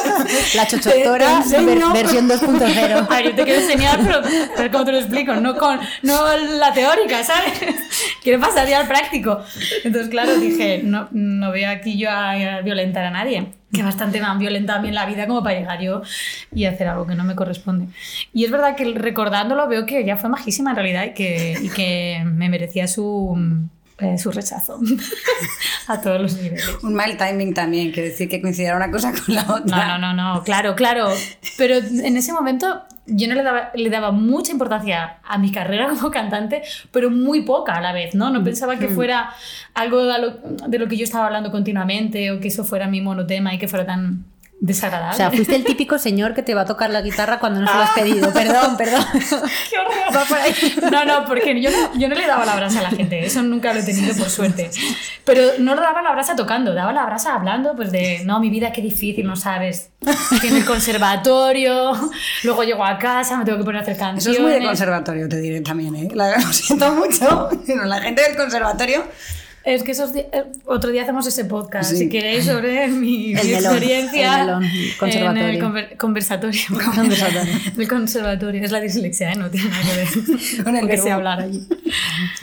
La 0.54 0.66
chochotora 0.66 1.42
ver, 1.50 1.78
versión 1.92 2.28
2.0. 2.28 3.06
Ay, 3.08 3.24
yo 3.24 3.34
te 3.34 3.44
quiero 3.44 3.60
enseñar, 3.60 4.00
pero 4.04 4.18
a 4.18 4.60
ver 4.60 4.70
cómo 4.70 4.84
te 4.84 4.92
lo 4.92 4.98
explico, 4.98 5.34
no, 5.36 5.56
con, 5.56 5.80
no 6.02 6.36
la 6.36 6.72
teórica, 6.74 7.24
¿sabes? 7.24 7.54
Quiero 8.22 8.38
pasar 8.38 8.68
ya 8.68 8.80
al 8.80 8.86
práctico. 8.86 9.42
Entonces, 9.82 10.10
claro, 10.10 10.36
dije, 10.36 10.82
no, 10.84 11.08
no 11.10 11.50
voy 11.50 11.64
aquí 11.64 11.96
yo 11.96 12.10
a, 12.10 12.32
a 12.32 12.60
violentar 12.60 13.06
a 13.06 13.10
nadie 13.10 13.46
que 13.72 13.82
bastante 13.82 14.20
me 14.20 14.26
han 14.26 14.38
violentado 14.38 14.78
a 14.78 14.82
mí 14.82 14.88
en 14.88 14.94
la 14.94 15.06
vida 15.06 15.26
como 15.26 15.42
para 15.42 15.58
llegar 15.58 15.80
yo 15.80 16.02
y 16.54 16.66
hacer 16.66 16.88
algo 16.88 17.06
que 17.06 17.14
no 17.14 17.24
me 17.24 17.34
corresponde. 17.34 17.86
Y 18.32 18.44
es 18.44 18.50
verdad 18.50 18.76
que 18.76 18.84
recordándolo 18.94 19.66
veo 19.68 19.86
que 19.86 20.00
ella 20.00 20.16
fue 20.16 20.28
majísima 20.28 20.70
en 20.70 20.76
realidad 20.76 21.04
y 21.06 21.14
que, 21.14 21.56
y 21.60 21.68
que 21.70 22.22
me 22.24 22.48
merecía 22.48 22.86
su, 22.86 23.36
eh, 23.98 24.18
su 24.18 24.30
rechazo 24.30 24.80
a 25.86 26.00
todos 26.00 26.20
los 26.20 26.36
niveles. 26.36 26.78
Un 26.82 26.94
mal 26.94 27.16
timing 27.16 27.54
también, 27.54 27.92
que 27.92 28.02
decir 28.02 28.28
que 28.28 28.40
coincidiera 28.40 28.76
una 28.76 28.90
cosa 28.90 29.12
con 29.12 29.34
la 29.34 29.42
otra. 29.42 29.86
No, 29.86 29.98
no, 29.98 30.14
no, 30.14 30.34
no, 30.34 30.42
claro, 30.42 30.74
claro. 30.74 31.08
Pero 31.56 31.76
en 31.76 32.16
ese 32.16 32.32
momento 32.32 32.82
yo 33.06 33.28
no 33.28 33.34
le 33.34 33.42
daba, 33.42 33.70
le 33.74 33.90
daba 33.90 34.12
mucha 34.12 34.52
importancia 34.52 35.18
a 35.24 35.38
mi 35.38 35.50
carrera 35.50 35.88
como 35.94 36.10
cantante, 36.10 36.62
pero 36.90 37.10
muy 37.10 37.42
poca 37.42 37.74
a 37.74 37.80
la 37.80 37.92
vez, 37.92 38.14
¿no? 38.14 38.30
No 38.30 38.42
pensaba 38.42 38.78
que 38.78 38.88
fuera 38.88 39.30
algo 39.74 40.04
de 40.04 40.18
lo, 40.18 40.30
de 40.68 40.78
lo 40.78 40.88
que 40.88 40.96
yo 40.96 41.04
estaba 41.04 41.26
hablando 41.26 41.50
continuamente 41.50 42.30
o 42.30 42.40
que 42.40 42.48
eso 42.48 42.64
fuera 42.64 42.86
mi 42.88 43.00
monotema 43.00 43.54
y 43.54 43.58
que 43.58 43.68
fuera 43.68 43.86
tan 43.86 44.24
desagradable. 44.62 45.14
O 45.14 45.16
sea, 45.16 45.30
fuiste 45.32 45.56
el 45.56 45.64
típico 45.64 45.98
señor 45.98 46.34
que 46.34 46.42
te 46.42 46.54
va 46.54 46.60
a 46.60 46.64
tocar 46.64 46.88
la 46.88 47.02
guitarra 47.02 47.40
cuando 47.40 47.60
no 47.60 47.66
se 47.66 47.74
lo 47.74 47.82
has 47.82 47.90
pedido. 47.90 48.32
Perdón, 48.32 48.76
perdón. 48.76 49.04
¡Qué 49.12 49.76
horror! 49.76 50.16
Va 50.16 50.24
por 50.24 50.38
ahí. 50.38 50.54
No, 50.90 51.04
no, 51.04 51.24
porque 51.24 51.60
yo 51.60 51.68
no, 51.70 51.98
yo 51.98 52.08
no 52.08 52.14
le 52.14 52.26
daba 52.26 52.46
la 52.46 52.54
brasa 52.54 52.78
a 52.78 52.82
la 52.82 52.90
gente. 52.90 53.26
Eso 53.26 53.42
nunca 53.42 53.74
lo 53.74 53.80
he 53.80 53.82
tenido, 53.82 54.14
por 54.14 54.30
suerte. 54.30 54.70
Pero 55.24 55.42
no 55.58 55.74
daba 55.74 56.00
la 56.00 56.12
brasa 56.12 56.36
tocando, 56.36 56.74
daba 56.74 56.92
la 56.92 57.04
brasa 57.04 57.34
hablando 57.34 57.74
pues 57.74 57.90
de, 57.90 58.22
no, 58.24 58.38
mi 58.38 58.50
vida 58.50 58.72
qué 58.72 58.82
difícil, 58.82 59.26
no 59.26 59.34
sabes. 59.34 59.90
En 60.44 60.56
el 60.56 60.64
conservatorio, 60.64 61.92
luego 62.44 62.62
llego 62.62 62.84
a 62.84 62.98
casa, 62.98 63.36
me 63.36 63.44
tengo 63.44 63.58
que 63.58 63.64
poner 63.64 63.80
a 63.80 63.82
hacer 63.82 63.96
canciones. 63.96 64.26
Eso 64.26 64.32
es 64.32 64.40
muy 64.40 64.52
de 64.52 64.64
conservatorio, 64.64 65.28
te 65.28 65.40
diré 65.40 65.60
también, 65.60 65.96
¿eh? 65.96 66.08
La, 66.14 66.38
lo 66.38 66.52
siento 66.52 66.92
mucho, 66.92 67.48
pero 67.66 67.84
la 67.84 68.00
gente 68.00 68.22
del 68.22 68.36
conservatorio 68.36 69.04
es 69.64 69.82
que 69.82 69.92
esos 69.92 70.10
otro 70.66 70.90
día 70.90 71.02
hacemos 71.02 71.26
ese 71.26 71.44
podcast, 71.44 71.90
sí. 71.90 71.96
si 71.96 72.08
queréis, 72.08 72.44
sobre 72.46 72.88
mi, 72.88 73.32
El 73.34 73.46
mi 73.46 73.52
melón, 73.52 73.72
experiencia 73.76 74.34
el 74.40 74.46
melón, 74.46 74.64
conservatorio. 74.98 75.42
en 75.48 75.54
el 75.54 75.62
conver- 75.62 75.96
conversatorio. 75.96 76.60
Conversatorio. 76.94 77.52
el 77.78 77.88
conservatorio. 77.88 78.62
Es 78.64 78.70
la 78.72 78.80
dislexia, 78.80 79.32
¿eh? 79.32 79.36
no 79.36 79.50
tiene 79.50 79.68
nada 79.70 79.82
que 79.82 79.96
ver 79.96 80.64
Con 80.64 80.76
el 80.76 80.82
sé 80.88 80.96
verbo. 80.96 81.12
hablar 81.12 81.40
allí. 81.40 81.66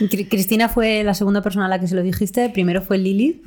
Cri- 0.00 0.28
Cristina 0.28 0.68
fue 0.68 1.02
la 1.04 1.14
segunda 1.14 1.42
persona 1.42 1.66
a 1.66 1.68
la 1.68 1.78
que 1.80 1.86
se 1.88 1.94
lo 1.94 2.02
dijiste. 2.02 2.48
Primero 2.50 2.82
fue 2.82 2.98
Lili. 2.98 3.42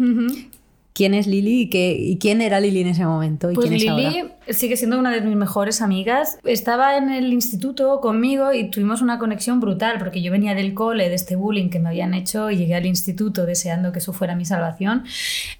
¿Quién 0.93 1.15
es 1.15 1.25
Lili 1.25 1.61
y, 1.61 1.69
qué, 1.69 1.95
y 1.99 2.17
quién 2.17 2.41
era 2.41 2.59
Lili 2.59 2.81
en 2.81 2.87
ese 2.87 3.05
momento? 3.05 3.49
¿Y 3.49 3.55
Pues 3.55 3.67
quién 3.67 3.81
es 3.81 3.87
ahora? 3.87 4.09
Lili 4.09 4.29
sigue 4.49 4.77
siendo 4.77 4.99
una 4.99 5.11
de 5.11 5.21
mis 5.21 5.35
mejores 5.35 5.81
amigas. 5.81 6.37
Estaba 6.43 6.97
en 6.97 7.09
el 7.09 7.33
instituto 7.33 7.99
conmigo 7.99 8.53
y 8.53 8.69
tuvimos 8.69 9.01
una 9.01 9.17
conexión 9.17 9.59
brutal 9.59 9.97
porque 9.97 10.21
yo 10.21 10.31
venía 10.31 10.53
del 10.53 10.75
cole, 10.75 11.09
de 11.09 11.15
este 11.15 11.35
bullying 11.35 11.69
que 11.69 11.79
me 11.79 11.89
habían 11.89 12.13
hecho 12.13 12.51
y 12.51 12.57
llegué 12.57 12.75
al 12.75 12.85
instituto 12.85 13.45
deseando 13.45 13.91
que 13.91 13.99
eso 13.99 14.13
fuera 14.13 14.35
mi 14.35 14.45
salvación. 14.45 15.03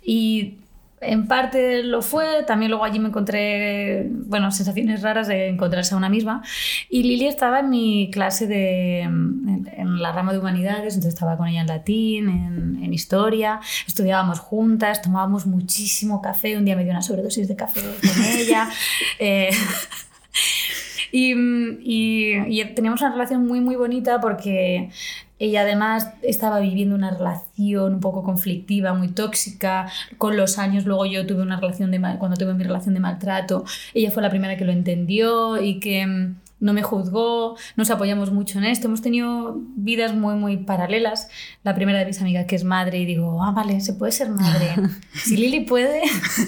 Y 0.04 0.58
en 1.06 1.28
parte 1.28 1.84
lo 1.84 2.02
fue, 2.02 2.44
también 2.44 2.72
luego 2.72 2.86
allí 2.86 3.00
me 3.00 3.10
encontré, 3.10 4.08
bueno, 4.10 4.52
sensaciones 4.52 5.02
raras 5.02 5.28
de 5.28 5.50
encontrarse 5.50 5.94
a 5.94 5.98
una 5.98 6.10
misma. 6.10 6.44
Y 6.90 7.04
Lili 7.04 7.28
estaba 7.28 7.60
en 7.60 7.70
mi 7.70 8.10
clase 8.12 8.48
de, 8.48 9.02
en, 9.02 9.70
en 9.76 10.02
la 10.02 10.12
rama 10.12 10.34
de 10.34 10.40
humanidades, 10.40 10.96
entonces 10.96 11.14
estaba 11.14 11.38
con 11.38 11.48
ella 11.48 11.62
en 11.62 11.68
latín, 11.68 12.30
en, 12.30 12.84
en 12.84 12.94
historia, 12.94 13.60
estudiábamos 13.88 14.40
juntas, 14.40 15.02
tomábamos 15.02 15.46
muchísimo 15.46 16.22
café, 16.22 16.58
un 16.58 16.66
día 16.66 16.76
me 16.76 16.84
dio 16.84 16.92
una 16.92 17.02
sobredosis 17.02 17.48
de 17.48 17.56
café 17.56 17.82
con 17.82 18.26
ella. 18.26 18.70
eh, 19.20 19.50
y, 21.12 21.34
y, 21.34 22.62
y 22.62 22.66
teníamos 22.74 23.02
una 23.02 23.12
relación 23.12 23.46
muy, 23.46 23.60
muy 23.60 23.76
bonita 23.76 24.20
porque 24.20 24.90
ella 25.40 25.62
además 25.62 26.10
estaba 26.22 26.60
viviendo 26.60 26.96
una 26.96 27.12
relación 27.12 27.96
un 27.96 28.00
poco 28.00 28.24
conflictiva, 28.24 28.94
muy 28.94 29.10
tóxica. 29.10 29.92
Con 30.18 30.38
los 30.38 30.58
años, 30.58 30.86
luego 30.86 31.06
yo 31.06 31.26
tuve 31.26 31.42
una 31.42 31.60
relación 31.60 31.92
de 31.92 32.00
mal, 32.00 32.20
cuando 32.20 32.38
tuve 32.38 32.54
mi 32.54 32.64
relación 32.64 32.94
de 32.94 33.00
maltrato, 33.00 33.66
ella 33.94 34.12
fue 34.12 34.24
la 34.24 34.30
primera 34.30 34.58
que 34.58 34.66
lo 34.66 34.72
entendió 34.72 35.62
y 35.62 35.80
que 35.80 36.34
no 36.64 36.72
me 36.72 36.82
juzgó, 36.82 37.58
nos 37.76 37.92
apoyamos 37.92 38.32
mucho 38.32 38.58
en 38.58 38.64
esto. 38.64 38.88
Hemos 38.88 39.02
tenido 39.02 39.60
vidas 39.76 40.16
muy, 40.16 40.36
muy 40.36 40.56
paralelas. 40.56 41.28
La 41.64 41.76
primera 41.76 42.00
de 42.00 42.06
mis 42.06 42.22
amigas 42.22 42.46
que 42.46 42.56
es 42.56 42.64
madre 42.64 43.00
y 43.00 43.06
digo, 43.06 43.44
ah, 43.44 43.52
vale, 43.52 43.82
se 43.82 43.94
puede 43.94 44.14
ser 44.14 44.30
madre. 44.30 44.70
si 45.14 45.36
Lili 45.36 45.66
puede, 45.66 46.02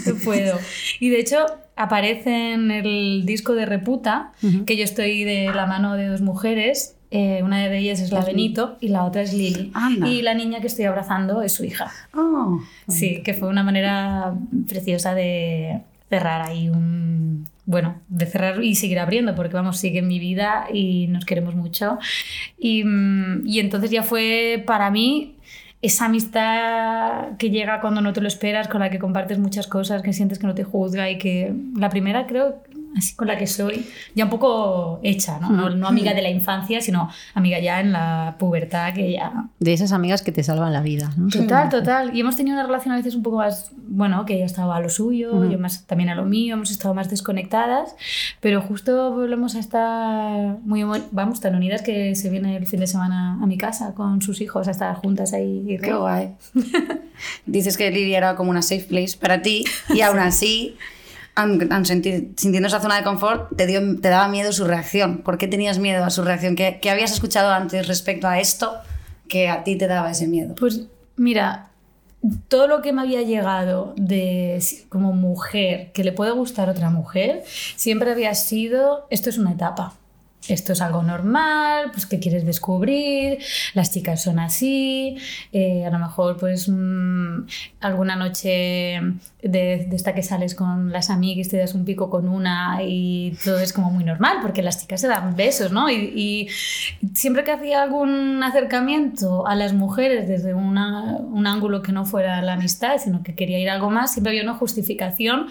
yo 0.05 0.17
puedo. 0.23 0.57
Y 1.01 1.09
de 1.09 1.19
hecho 1.19 1.45
aparece 1.75 2.53
en 2.53 2.71
el 2.71 3.25
disco 3.25 3.55
de 3.55 3.65
Reputa, 3.65 4.31
que 4.65 4.77
yo 4.77 4.85
estoy 4.85 5.25
de 5.25 5.51
la 5.53 5.65
mano 5.65 5.95
de 5.95 6.07
dos 6.07 6.21
mujeres. 6.21 6.94
Eh, 7.11 7.41
una 7.43 7.67
de 7.67 7.77
ellas 7.77 7.99
es 7.99 8.11
la 8.11 8.21
Benito 8.21 8.77
y 8.81 8.89
la 8.89 9.05
otra 9.05 9.21
es 9.21 9.33
Lili. 9.33 9.71
Anda. 9.73 10.07
Y 10.07 10.21
la 10.21 10.33
niña 10.33 10.59
que 10.59 10.67
estoy 10.67 10.85
abrazando 10.85 11.41
es 11.41 11.53
su 11.53 11.63
hija. 11.63 11.91
Oh. 12.13 12.59
Sí, 12.87 13.21
que 13.23 13.33
fue 13.33 13.47
una 13.47 13.63
manera 13.63 14.33
preciosa 14.67 15.15
de 15.15 15.81
cerrar 16.09 16.41
ahí 16.41 16.69
un... 16.69 17.47
Bueno, 17.67 17.95
de 18.09 18.27
cerrar 18.27 18.63
y 18.63 18.75
seguir 18.75 18.99
abriendo, 18.99 19.33
porque 19.33 19.55
vamos, 19.55 19.77
sigue 19.77 19.99
en 19.99 20.07
mi 20.07 20.19
vida 20.19 20.67
y 20.71 21.07
nos 21.07 21.25
queremos 21.25 21.55
mucho. 21.55 21.97
Y, 22.59 22.83
mm, 22.83 23.47
y 23.47 23.59
entonces 23.59 23.89
ya 23.89 24.03
fue 24.03 24.63
para 24.67 24.91
mí 24.91 25.35
esa 25.81 26.05
amistad 26.05 27.37
que 27.37 27.49
llega 27.49 27.81
cuando 27.81 28.01
no 28.01 28.13
te 28.13 28.21
lo 28.21 28.27
esperas, 28.27 28.67
con 28.67 28.81
la 28.81 28.89
que 28.89 28.99
compartes 28.99 29.39
muchas 29.39 29.67
cosas, 29.67 30.01
que 30.01 30.13
sientes 30.13 30.39
que 30.39 30.47
no 30.47 30.55
te 30.55 30.63
juzga 30.63 31.09
y 31.09 31.17
que 31.17 31.53
la 31.75 31.89
primera 31.89 32.27
creo 32.27 32.63
así 32.95 33.15
con 33.15 33.27
la 33.27 33.37
que 33.37 33.47
soy, 33.47 33.85
ya 34.15 34.25
un 34.25 34.29
poco 34.29 34.99
hecha, 35.03 35.39
¿no? 35.39 35.49
No, 35.49 35.69
no 35.69 35.87
amiga 35.87 36.13
de 36.13 36.21
la 36.21 36.29
infancia, 36.29 36.81
sino 36.81 37.09
amiga 37.33 37.59
ya 37.59 37.79
en 37.81 37.91
la 37.91 38.35
pubertad 38.39 38.93
que 38.93 39.11
ya 39.11 39.49
De 39.59 39.73
esas 39.73 39.91
amigas 39.91 40.21
que 40.21 40.31
te 40.31 40.43
salvan 40.43 40.71
la 40.71 40.81
vida. 40.81 41.11
¿no? 41.17 41.29
Total, 41.29 41.69
total. 41.69 42.15
Y 42.15 42.21
hemos 42.21 42.35
tenido 42.35 42.55
una 42.55 42.65
relación 42.65 42.93
a 42.93 42.97
veces 42.97 43.15
un 43.15 43.23
poco 43.23 43.37
más, 43.37 43.71
bueno, 43.87 44.25
que 44.25 44.35
ella 44.35 44.45
estaba 44.45 44.77
a 44.77 44.79
lo 44.79 44.89
suyo, 44.89 45.49
yo 45.49 45.59
más 45.59 45.85
también 45.85 46.09
a 46.09 46.15
lo 46.15 46.25
mío, 46.25 46.55
hemos 46.55 46.71
estado 46.71 46.93
más 46.93 47.09
desconectadas, 47.09 47.95
pero 48.39 48.61
justo 48.61 49.11
volvemos 49.11 49.55
a 49.55 49.59
estar 49.59 50.57
muy, 50.63 50.83
vamos, 51.11 51.41
tan 51.41 51.55
unidas 51.55 51.81
que 51.81 52.15
se 52.15 52.29
viene 52.29 52.55
el 52.55 52.65
fin 52.65 52.79
de 52.79 52.87
semana 52.87 53.39
a 53.41 53.45
mi 53.45 53.57
casa 53.57 53.93
con 53.93 54.21
sus 54.21 54.41
hijos 54.41 54.67
a 54.67 54.71
estar 54.71 54.95
juntas 54.95 55.33
ahí. 55.33 55.77
Qué 55.81 55.93
guay. 55.93 56.35
Dices 57.45 57.77
que 57.77 57.91
Lili 57.91 58.13
era 58.15 58.35
como 58.35 58.51
una 58.51 58.61
safe 58.61 58.85
place 58.87 59.17
para 59.19 59.41
ti 59.41 59.65
y 59.93 60.01
aún 60.01 60.19
así, 60.19 60.77
sintiendo 61.35 62.67
esa 62.67 62.79
zona 62.79 62.97
de 62.97 63.03
confort, 63.03 63.55
te, 63.55 63.67
dio, 63.67 63.99
te 63.99 64.09
daba 64.09 64.27
miedo 64.27 64.51
su 64.51 64.65
reacción. 64.65 65.19
¿Por 65.19 65.37
qué 65.37 65.47
tenías 65.47 65.79
miedo 65.79 66.03
a 66.03 66.09
su 66.09 66.23
reacción? 66.23 66.55
¿Qué, 66.55 66.79
qué 66.81 66.89
habías 66.89 67.11
escuchado 67.11 67.51
antes 67.51 67.87
respecto 67.87 68.27
a 68.27 68.39
esto 68.39 68.73
que 69.27 69.49
a 69.49 69.63
ti 69.63 69.77
te 69.77 69.87
daba 69.87 70.11
ese 70.11 70.27
miedo? 70.27 70.55
Pues 70.55 70.81
mira, 71.17 71.69
todo 72.47 72.67
lo 72.67 72.81
que 72.81 72.93
me 72.93 73.01
había 73.01 73.21
llegado 73.21 73.93
de 73.97 74.63
como 74.89 75.13
mujer 75.13 75.91
que 75.91 76.03
le 76.03 76.11
puede 76.11 76.31
gustar 76.31 76.69
a 76.69 76.71
otra 76.71 76.89
mujer, 76.89 77.43
siempre 77.75 78.11
había 78.11 78.33
sido, 78.33 79.07
esto 79.09 79.29
es 79.29 79.37
una 79.37 79.51
etapa. 79.51 79.93
Esto 80.47 80.73
es 80.73 80.81
algo 80.81 81.01
normal, 81.01 81.89
pues 81.91 82.05
que 82.05 82.19
quieres 82.19 82.45
descubrir, 82.45 83.39
las 83.73 83.91
chicas 83.91 84.21
son 84.21 84.37
así, 84.39 85.17
eh, 85.51 85.85
a 85.85 85.89
lo 85.89 85.97
mejor 85.99 86.37
pues 86.37 86.69
mm, 86.69 87.45
alguna 87.81 88.15
noche 88.15 89.01
de, 89.41 89.85
de 89.89 89.95
esta 89.95 90.13
que 90.13 90.23
sales 90.23 90.53
con 90.55 90.91
las 90.91 91.09
amigas 91.09 91.49
te 91.49 91.57
das 91.57 91.73
un 91.73 91.85
pico 91.85 92.09
con 92.09 92.27
una 92.27 92.79
y 92.83 93.35
todo 93.43 93.59
es 93.59 93.73
como 93.73 93.89
muy 93.91 94.03
normal 94.03 94.37
porque 94.41 94.61
las 94.61 94.79
chicas 94.81 95.01
se 95.01 95.07
dan 95.07 95.35
besos, 95.35 95.71
¿no? 95.71 95.89
Y, 95.89 96.47
siempre 97.13 97.43
que 97.43 97.51
hacía 97.51 97.81
algún 97.83 98.41
acercamiento 98.43 99.47
a 99.47 99.55
las 99.55 99.73
mujeres 99.73 100.27
desde 100.27 100.53
una- 100.53 101.17
un 101.17 101.47
ángulo 101.47 101.81
que 101.81 101.91
no 101.91 102.05
fuera 102.05 102.41
la 102.41 102.53
amistad, 102.53 102.97
sino 103.03 103.23
que 103.23 103.35
quería 103.35 103.59
ir 103.59 103.69
algo 103.69 103.89
más, 103.89 104.13
siempre 104.13 104.31
había 104.31 104.43
una 104.43 104.55
justificación 104.55 105.47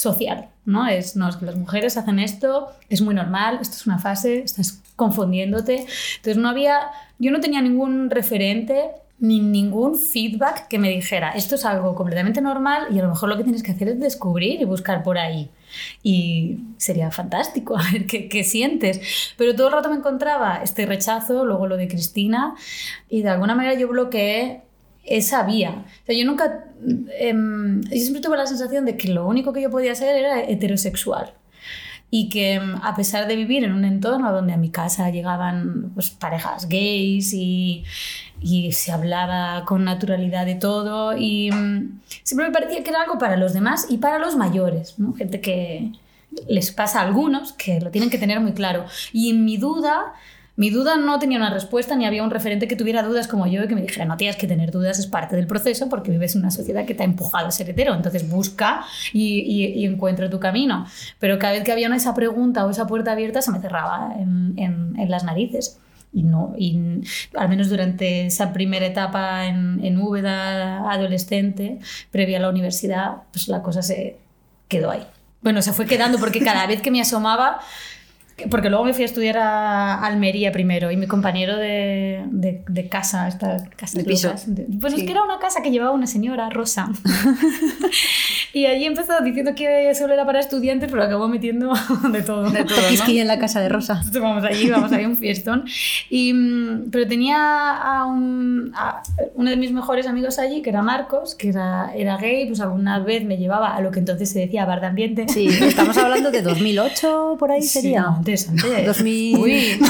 social, 0.00 0.48
¿no? 0.64 0.88
Es, 0.88 1.14
no, 1.14 1.28
es 1.28 1.36
que 1.36 1.44
las 1.44 1.56
mujeres 1.56 1.98
hacen 1.98 2.18
esto, 2.18 2.68
es 2.88 3.02
muy 3.02 3.14
normal, 3.14 3.58
esto 3.60 3.76
es 3.76 3.86
una 3.86 3.98
fase, 3.98 4.38
estás 4.38 4.80
confundiéndote. 4.96 5.86
Entonces 6.16 6.38
no 6.38 6.48
había, 6.48 6.90
yo 7.18 7.30
no 7.30 7.40
tenía 7.40 7.60
ningún 7.60 8.08
referente 8.08 8.92
ni 9.18 9.40
ningún 9.40 9.98
feedback 9.98 10.68
que 10.68 10.78
me 10.78 10.88
dijera, 10.88 11.32
esto 11.32 11.56
es 11.56 11.66
algo 11.66 11.94
completamente 11.94 12.40
normal 12.40 12.86
y 12.90 12.98
a 12.98 13.02
lo 13.02 13.10
mejor 13.10 13.28
lo 13.28 13.36
que 13.36 13.44
tienes 13.44 13.62
que 13.62 13.72
hacer 13.72 13.88
es 13.88 14.00
descubrir 14.00 14.62
y 14.62 14.64
buscar 14.64 15.02
por 15.02 15.18
ahí. 15.18 15.50
Y 16.02 16.60
sería 16.78 17.10
fantástico 17.10 17.76
a 17.78 17.82
ver 17.92 18.06
qué, 18.06 18.26
qué 18.30 18.42
sientes. 18.42 19.02
Pero 19.36 19.54
todo 19.54 19.66
el 19.66 19.74
rato 19.74 19.90
me 19.90 19.96
encontraba 19.96 20.62
este 20.62 20.86
rechazo, 20.86 21.44
luego 21.44 21.66
lo 21.66 21.76
de 21.76 21.88
Cristina, 21.88 22.54
y 23.10 23.20
de 23.20 23.28
alguna 23.28 23.54
manera 23.54 23.74
yo 23.74 23.86
bloqueé 23.88 24.62
esa 25.04 25.42
vía. 25.44 25.84
O 26.02 26.06
sea, 26.06 26.16
yo 26.16 26.24
nunca. 26.24 26.64
em, 27.18 27.82
yo 27.82 27.96
siempre 27.96 28.22
tuve 28.22 28.36
la 28.36 28.46
sensación 28.46 28.84
de 28.84 28.96
que 28.96 29.08
lo 29.08 29.26
único 29.26 29.52
que 29.52 29.62
yo 29.62 29.70
podía 29.70 29.94
ser 29.94 30.16
era 30.16 30.42
heterosexual. 30.42 31.34
Y 32.10 32.28
que 32.28 32.54
em, 32.54 32.76
a 32.82 32.96
pesar 32.96 33.28
de 33.28 33.36
vivir 33.36 33.64
en 33.64 33.72
un 33.72 33.84
entorno 33.84 34.32
donde 34.32 34.52
a 34.52 34.56
mi 34.56 34.70
casa 34.70 35.10
llegaban 35.10 35.92
pues, 35.94 36.10
parejas 36.10 36.68
gays 36.68 37.32
y, 37.32 37.84
y 38.40 38.72
se 38.72 38.90
hablaba 38.92 39.64
con 39.64 39.84
naturalidad 39.84 40.46
de 40.46 40.56
todo, 40.56 41.16
y 41.16 41.50
mm, 41.52 42.00
siempre 42.22 42.46
me 42.46 42.52
parecía 42.52 42.82
que 42.82 42.90
era 42.90 43.02
algo 43.02 43.18
para 43.18 43.36
los 43.36 43.52
demás 43.52 43.86
y 43.90 43.98
para 43.98 44.18
los 44.18 44.36
mayores, 44.36 44.98
¿no? 44.98 45.14
gente 45.14 45.40
que 45.40 45.92
les 46.48 46.70
pasa 46.72 47.00
a 47.00 47.06
algunos 47.06 47.52
que 47.52 47.80
lo 47.80 47.90
tienen 47.90 48.10
que 48.10 48.18
tener 48.18 48.40
muy 48.40 48.52
claro. 48.52 48.84
Y 49.12 49.30
en 49.30 49.44
mi 49.44 49.56
duda, 49.56 50.14
mi 50.56 50.70
duda 50.70 50.96
no 50.96 51.18
tenía 51.18 51.38
una 51.38 51.50
respuesta 51.50 51.96
ni 51.96 52.04
había 52.06 52.22
un 52.22 52.30
referente 52.30 52.68
que 52.68 52.76
tuviera 52.76 53.02
dudas 53.02 53.28
como 53.28 53.46
yo 53.46 53.64
y 53.64 53.68
que 53.68 53.74
me 53.74 53.82
dijera, 53.82 54.04
no 54.04 54.16
tienes 54.16 54.36
que 54.36 54.46
tener 54.46 54.70
dudas, 54.70 54.98
es 54.98 55.06
parte 55.06 55.36
del 55.36 55.46
proceso 55.46 55.88
porque 55.88 56.10
vives 56.10 56.34
en 56.34 56.42
una 56.42 56.50
sociedad 56.50 56.84
que 56.84 56.94
te 56.94 57.02
ha 57.02 57.06
empujado 57.06 57.46
a 57.46 57.50
ser 57.50 57.70
hetero, 57.70 57.94
entonces 57.94 58.28
busca 58.28 58.84
y, 59.12 59.40
y, 59.40 59.86
encuentra 59.86 60.28
tu 60.28 60.38
camino. 60.38 60.86
Pero 61.18 61.38
cada 61.38 61.54
vez 61.54 61.64
que 61.64 61.72
había 61.72 61.86
una- 61.86 61.96
esa 61.96 62.14
pregunta 62.14 62.66
o 62.66 62.70
esa 62.70 62.86
puerta 62.86 63.12
abierta 63.12 63.42
se 63.42 63.50
me 63.50 63.60
cerraba 63.60 64.14
en, 64.18 64.94
las 65.08 65.24
narices. 65.24 65.78
Y 66.12 66.24
no, 66.24 66.54
y 66.58 66.76
al 67.36 67.48
menos 67.48 67.68
durante 67.68 68.26
esa 68.26 68.52
primera 68.52 68.84
etapa 68.84 69.46
en, 69.46 69.78
en 69.84 69.96
Úbeda, 69.98 70.90
adolescente, 70.90 71.78
previa 72.10 72.38
a 72.38 72.40
la 72.40 72.48
universidad, 72.48 73.22
pues 73.32 73.46
la 73.46 73.62
cosa 73.62 73.80
se 73.82 74.18
quedó 74.66 74.90
ahí. 74.90 75.06
Bueno, 75.42 75.62
se 75.62 75.72
fue 75.72 75.86
quedando 75.86 76.18
porque 76.18 76.40
cada 76.40 76.66
vez 76.66 76.82
que 76.82 76.90
me 76.90 77.00
asomaba, 77.00 77.60
porque 78.48 78.70
luego 78.70 78.84
me 78.84 78.92
fui 78.94 79.02
a 79.02 79.06
estudiar 79.06 79.38
a 79.38 80.04
Almería 80.04 80.52
primero 80.52 80.90
y 80.90 80.96
mi 80.96 81.06
compañero 81.06 81.56
de, 81.56 82.22
de, 82.30 82.62
de 82.68 82.88
casa, 82.88 83.28
esta 83.28 83.56
casa 83.76 83.98
De 83.98 84.04
piso. 84.04 84.28
locas, 84.28 84.54
de- 84.54 84.66
pues 84.80 84.92
es 84.94 85.00
Sí. 85.00 85.06
que 85.06 85.12
era 85.12 85.22
una 85.22 85.38
casa 85.38 85.62
que 85.62 85.70
llevaba 85.70 85.92
una 85.92 86.06
señora, 86.06 86.48
Rosa. 86.50 86.88
y 88.52 88.66
allí 88.66 88.84
empezó 88.84 89.12
diciendo 89.22 89.52
que 89.54 89.94
solo 89.94 90.14
era 90.14 90.24
para 90.26 90.40
estudiantes, 90.40 90.90
pero 90.90 91.02
acabó 91.02 91.28
metiendo 91.28 91.72
de 92.12 92.22
todo. 92.22 92.50
De 92.50 92.64
todo, 92.64 92.76
¿no? 92.80 93.08
En 93.20 93.26
la 93.28 93.38
casa 93.38 93.60
de 93.60 93.68
Rosa. 93.68 93.94
Entonces 93.98 94.22
vamos 94.22 94.44
allí, 94.44 94.70
vamos 94.70 94.92
ahí 94.92 95.04
a 95.04 95.08
un 95.08 95.16
fiestón. 95.16 95.64
Y, 96.08 96.32
mm, 96.32 96.90
pero 96.90 97.06
tenía 97.06 97.36
a, 97.76 98.06
un, 98.06 98.72
a 98.74 99.02
uno 99.34 99.50
de 99.50 99.56
mis 99.56 99.72
mejores 99.72 100.06
amigos 100.06 100.38
allí, 100.38 100.62
que 100.62 100.70
era 100.70 100.82
Marcos, 100.82 101.34
que 101.34 101.48
era, 101.50 101.92
era 101.94 102.16
gay, 102.16 102.46
pues 102.46 102.60
alguna 102.60 102.98
vez 103.00 103.24
me 103.24 103.36
llevaba 103.36 103.74
a 103.76 103.80
lo 103.80 103.90
que 103.90 103.98
entonces 103.98 104.30
se 104.30 104.38
decía 104.40 104.64
bar 104.64 104.80
de 104.80 104.86
ambiente. 104.86 105.26
Sí, 105.28 105.46
estamos 105.48 105.96
hablando 105.98 106.30
de 106.30 106.42
2008, 106.42 107.36
por 107.38 107.50
ahí 107.52 107.62
Sí, 107.62 107.68
sería. 107.68 108.06
Antes. 108.48 108.86
2000. 108.86 109.38
Uy, 109.38 109.80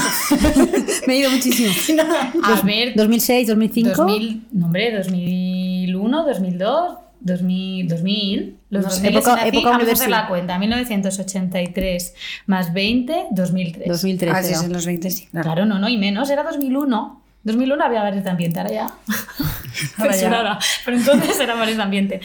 Me 1.07 1.13
he 1.13 1.17
ido 1.19 1.31
muchísimo. 1.31 1.69
a 2.43 2.61
ver, 2.61 2.93
2006, 2.95 3.47
2005. 3.47 3.89
2000, 3.95 4.47
no 4.53 4.65
hombre, 4.65 4.91
2001, 4.97 6.25
2002, 6.25 6.97
2000, 7.21 7.87
2000. 7.87 8.57
Los 8.69 8.83
No 8.83 8.89
sé, 8.89 8.95
2000 9.11 9.17
época- 9.17 9.35
nací, 9.35 9.47
época 9.49 9.69
vamos 9.71 9.87
a 9.87 9.91
hacer 9.91 10.09
la 10.09 10.27
cuenta, 10.27 10.57
1983 10.59 12.13
más 12.47 12.73
20, 12.73 13.25
2003. 13.31 13.87
2013. 13.87 14.37
Ah, 14.37 14.43
sí, 14.43 14.67
los 14.69 14.85
20, 14.85 15.09
sí, 15.11 15.27
claro. 15.27 15.45
Claro, 15.45 15.65
no, 15.65 15.79
no, 15.79 15.89
y 15.89 15.97
menos, 15.97 16.29
era 16.29 16.43
2001. 16.43 17.21
2001 17.43 17.83
había 17.83 18.03
bares 18.03 18.23
de 18.23 18.29
ambiente, 18.29 18.59
ahora 18.59 18.71
ya. 18.71 18.85
Ahora 19.97 20.11
ya. 20.11 20.17
censurada. 20.19 20.59
Pero 20.85 20.97
entonces 20.97 21.39
era 21.39 21.55
bares 21.55 21.75
de 21.77 21.81
ambiente. 21.83 22.21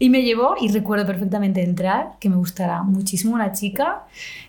Y 0.00 0.08
me 0.08 0.22
llevó, 0.22 0.54
y 0.58 0.68
recuerdo 0.68 1.04
perfectamente 1.06 1.62
entrar, 1.62 2.12
que 2.18 2.30
me 2.30 2.36
gustara 2.36 2.82
muchísimo 2.82 3.34
una 3.34 3.52
chica, 3.52 4.04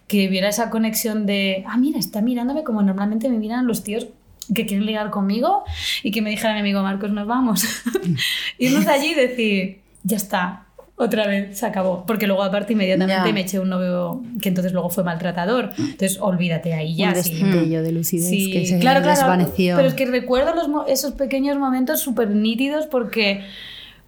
que 0.08 0.28
viera 0.28 0.50
esa 0.50 0.70
conexión 0.70 1.26
de, 1.26 1.64
ah, 1.68 1.78
mira, 1.78 1.98
está 2.00 2.22
mirándome 2.22 2.64
como 2.64 2.82
normalmente 2.84 3.30
me 3.30 3.38
miran 3.40 3.66
los 3.68 3.84
tíos 3.84 4.08
que 4.54 4.68
quieren 4.68 4.86
ligar 4.86 5.10
conmigo, 5.10 5.64
y 6.04 6.12
que 6.12 6.22
me 6.22 6.30
dijera 6.30 6.54
mi 6.54 6.60
amigo 6.60 6.84
Marcos, 6.84 7.10
nos 7.12 7.26
vamos. 7.26 7.64
Irnos 8.60 8.86
allí 8.88 9.08
y 9.12 9.16
decir, 9.16 9.82
ya 10.04 10.18
está. 10.18 10.62
Otra 10.98 11.28
vez 11.28 11.58
se 11.58 11.66
acabó. 11.66 12.06
Porque 12.06 12.26
luego, 12.28 12.42
aparte, 12.44 12.72
inmediatamente 12.74 13.28
Ya. 13.28 13.34
me 13.34 13.42
eché 13.42 13.60
un 13.60 13.70
novio 13.70 14.22
que 14.42 14.48
entonces 14.48 14.72
luego 14.72 14.90
fue 14.90 15.04
maltratador. 15.04 15.72
Entonces, 15.78 16.20
olvídate 16.22 16.74
ahí 16.74 16.96
ya. 16.96 17.10
un 17.10 17.16
sí. 17.24 17.34
de 17.44 17.92
lucidez 17.92 18.30
Sí, 18.30 18.52
que 18.52 18.66
se 18.66 18.80
claro, 18.80 19.02
claro. 19.02 19.20
desvaneció. 19.20 19.76
Pero 19.76 19.88
es 19.90 19.94
que 19.96 20.06
recuerdo 20.06 20.54
los 20.56 20.88
esos 20.88 21.14
pequeños 21.14 21.58
momentos 21.58 22.00
súper 22.00 22.30
nítidos 22.30 22.86
porque, 22.86 23.42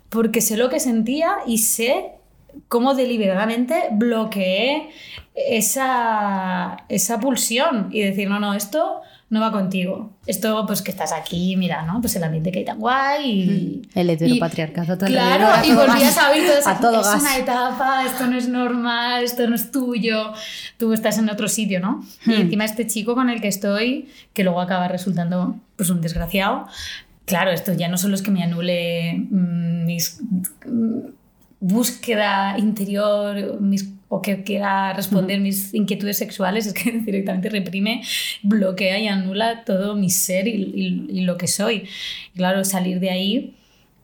porque 0.10 0.40
sé 0.40 0.56
lo 0.56 0.70
que 0.70 0.80
sentía 0.80 1.38
y 1.46 1.58
sé 1.58 2.12
cómo 2.70 2.94
deliberadamente 2.94 3.90
bloqueé 3.92 4.90
esa, 5.38 6.78
esa 6.90 7.20
pulsión 7.20 7.90
y 7.92 8.02
decir, 8.02 8.30
no, 8.30 8.40
no, 8.40 8.54
esto 8.54 9.02
no 9.30 9.42
va 9.42 9.52
contigo. 9.52 10.12
Esto, 10.26 10.64
pues 10.66 10.82
que 10.82 10.90
estás 10.92 11.12
aquí, 11.12 11.56
mira, 11.58 11.84
¿no? 11.84 12.00
Pues 12.00 12.16
el 12.16 12.24
ambiente 12.24 12.50
que 12.52 12.60
hay 12.60 12.66
tan 12.66 12.80
guay 12.80 13.30
y... 13.30 13.82
El 13.94 14.08
y- 14.10 14.14
heteropatriarcado. 14.14 14.98
todo 14.98 15.08
Claro, 15.08 15.48
y 15.68 15.74
volvías 15.74 16.18
a 16.18 16.32
oír 16.32 16.46
todo 16.48 16.58
eso, 16.60 16.70
A 16.70 16.80
todo 16.80 17.02
es 17.02 17.08
gas. 17.08 17.22
una 17.22 17.38
etapa, 17.38 18.06
esto 18.06 18.26
no 18.28 18.38
es 18.38 18.48
normal, 18.48 19.24
esto 19.24 19.46
no 19.48 19.56
es 19.56 19.70
tuyo, 19.72 20.32
tú 20.78 20.94
estás 20.94 21.18
en 21.18 21.30
otro 21.30 21.48
sitio, 21.50 21.80
¿no? 21.82 22.04
Y 22.26 22.30
Hmm. 22.32 22.42
encima 22.42 22.64
este 22.66 22.88
chico 22.88 23.16
con 23.16 23.30
el 23.30 23.42
que 23.42 23.50
estoy, 23.50 24.08
que 24.34 24.44
luego 24.46 24.62
acaba 24.62 24.88
resultando 24.88 25.58
pues 25.76 25.90
un 25.90 26.00
desgraciado, 26.02 26.66
claro, 27.26 27.52
esto 27.52 27.74
ya 27.74 27.90
no 27.90 27.98
solo 27.98 28.16
es 28.16 28.22
que 28.22 28.32
me 28.32 28.44
anule 28.44 29.26
mm, 29.30 29.86
mis 29.86 30.22
mm, 30.66 31.00
búsqueda 31.60 32.58
interior 32.58 33.60
mis, 33.62 33.90
o 34.10 34.22
que 34.22 34.44
quiera 34.44 34.94
responder 34.94 35.40
mis 35.40 35.74
inquietudes 35.74 36.18
sexuales, 36.18 36.68
es 36.68 36.74
que 36.74 36.92
directamente 37.06 37.50
reprime, 37.50 38.02
bloquea 38.44 39.00
y 39.00 39.08
anula 39.08 39.64
todo 39.66 39.96
mi 39.96 40.10
ser 40.10 40.48
y, 40.48 40.52
y- 40.54 41.08
y 41.20 41.22
lo 41.22 41.38
que 41.38 41.48
soy. 41.48 41.88
Y 42.34 42.38
claro, 42.38 42.64
salir 42.64 43.00
de 43.00 43.10
ahí, 43.10 43.56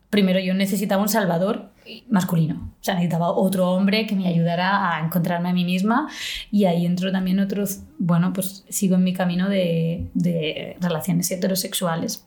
primero 0.10 0.40
yo 0.40 0.54
necesitaba 0.54 1.02
un 1.02 1.10
salvador 1.10 1.72
masculino, 2.10 2.72
o 2.80 2.84
sea, 2.84 2.94
necesitaba 2.94 3.30
otro 3.32 3.70
hombre 3.72 4.08
que 4.08 4.16
me 4.16 4.28
ayudara 4.28 4.96
a 4.96 5.06
encontrarme 5.06 5.50
a 5.50 5.54
mí 5.54 5.66
misma 5.66 6.08
y 6.50 6.64
ahí 6.66 6.86
entro 6.86 7.12
también 7.12 7.40
otros, 7.40 7.82
bueno, 8.00 8.32
pues 8.32 8.64
sigo 8.70 8.96
en 8.96 9.04
mi 9.04 9.12
camino 9.14 9.50
de, 9.50 10.08
de 10.14 10.78
relaciones 10.80 11.30
heterosexuales. 11.32 12.26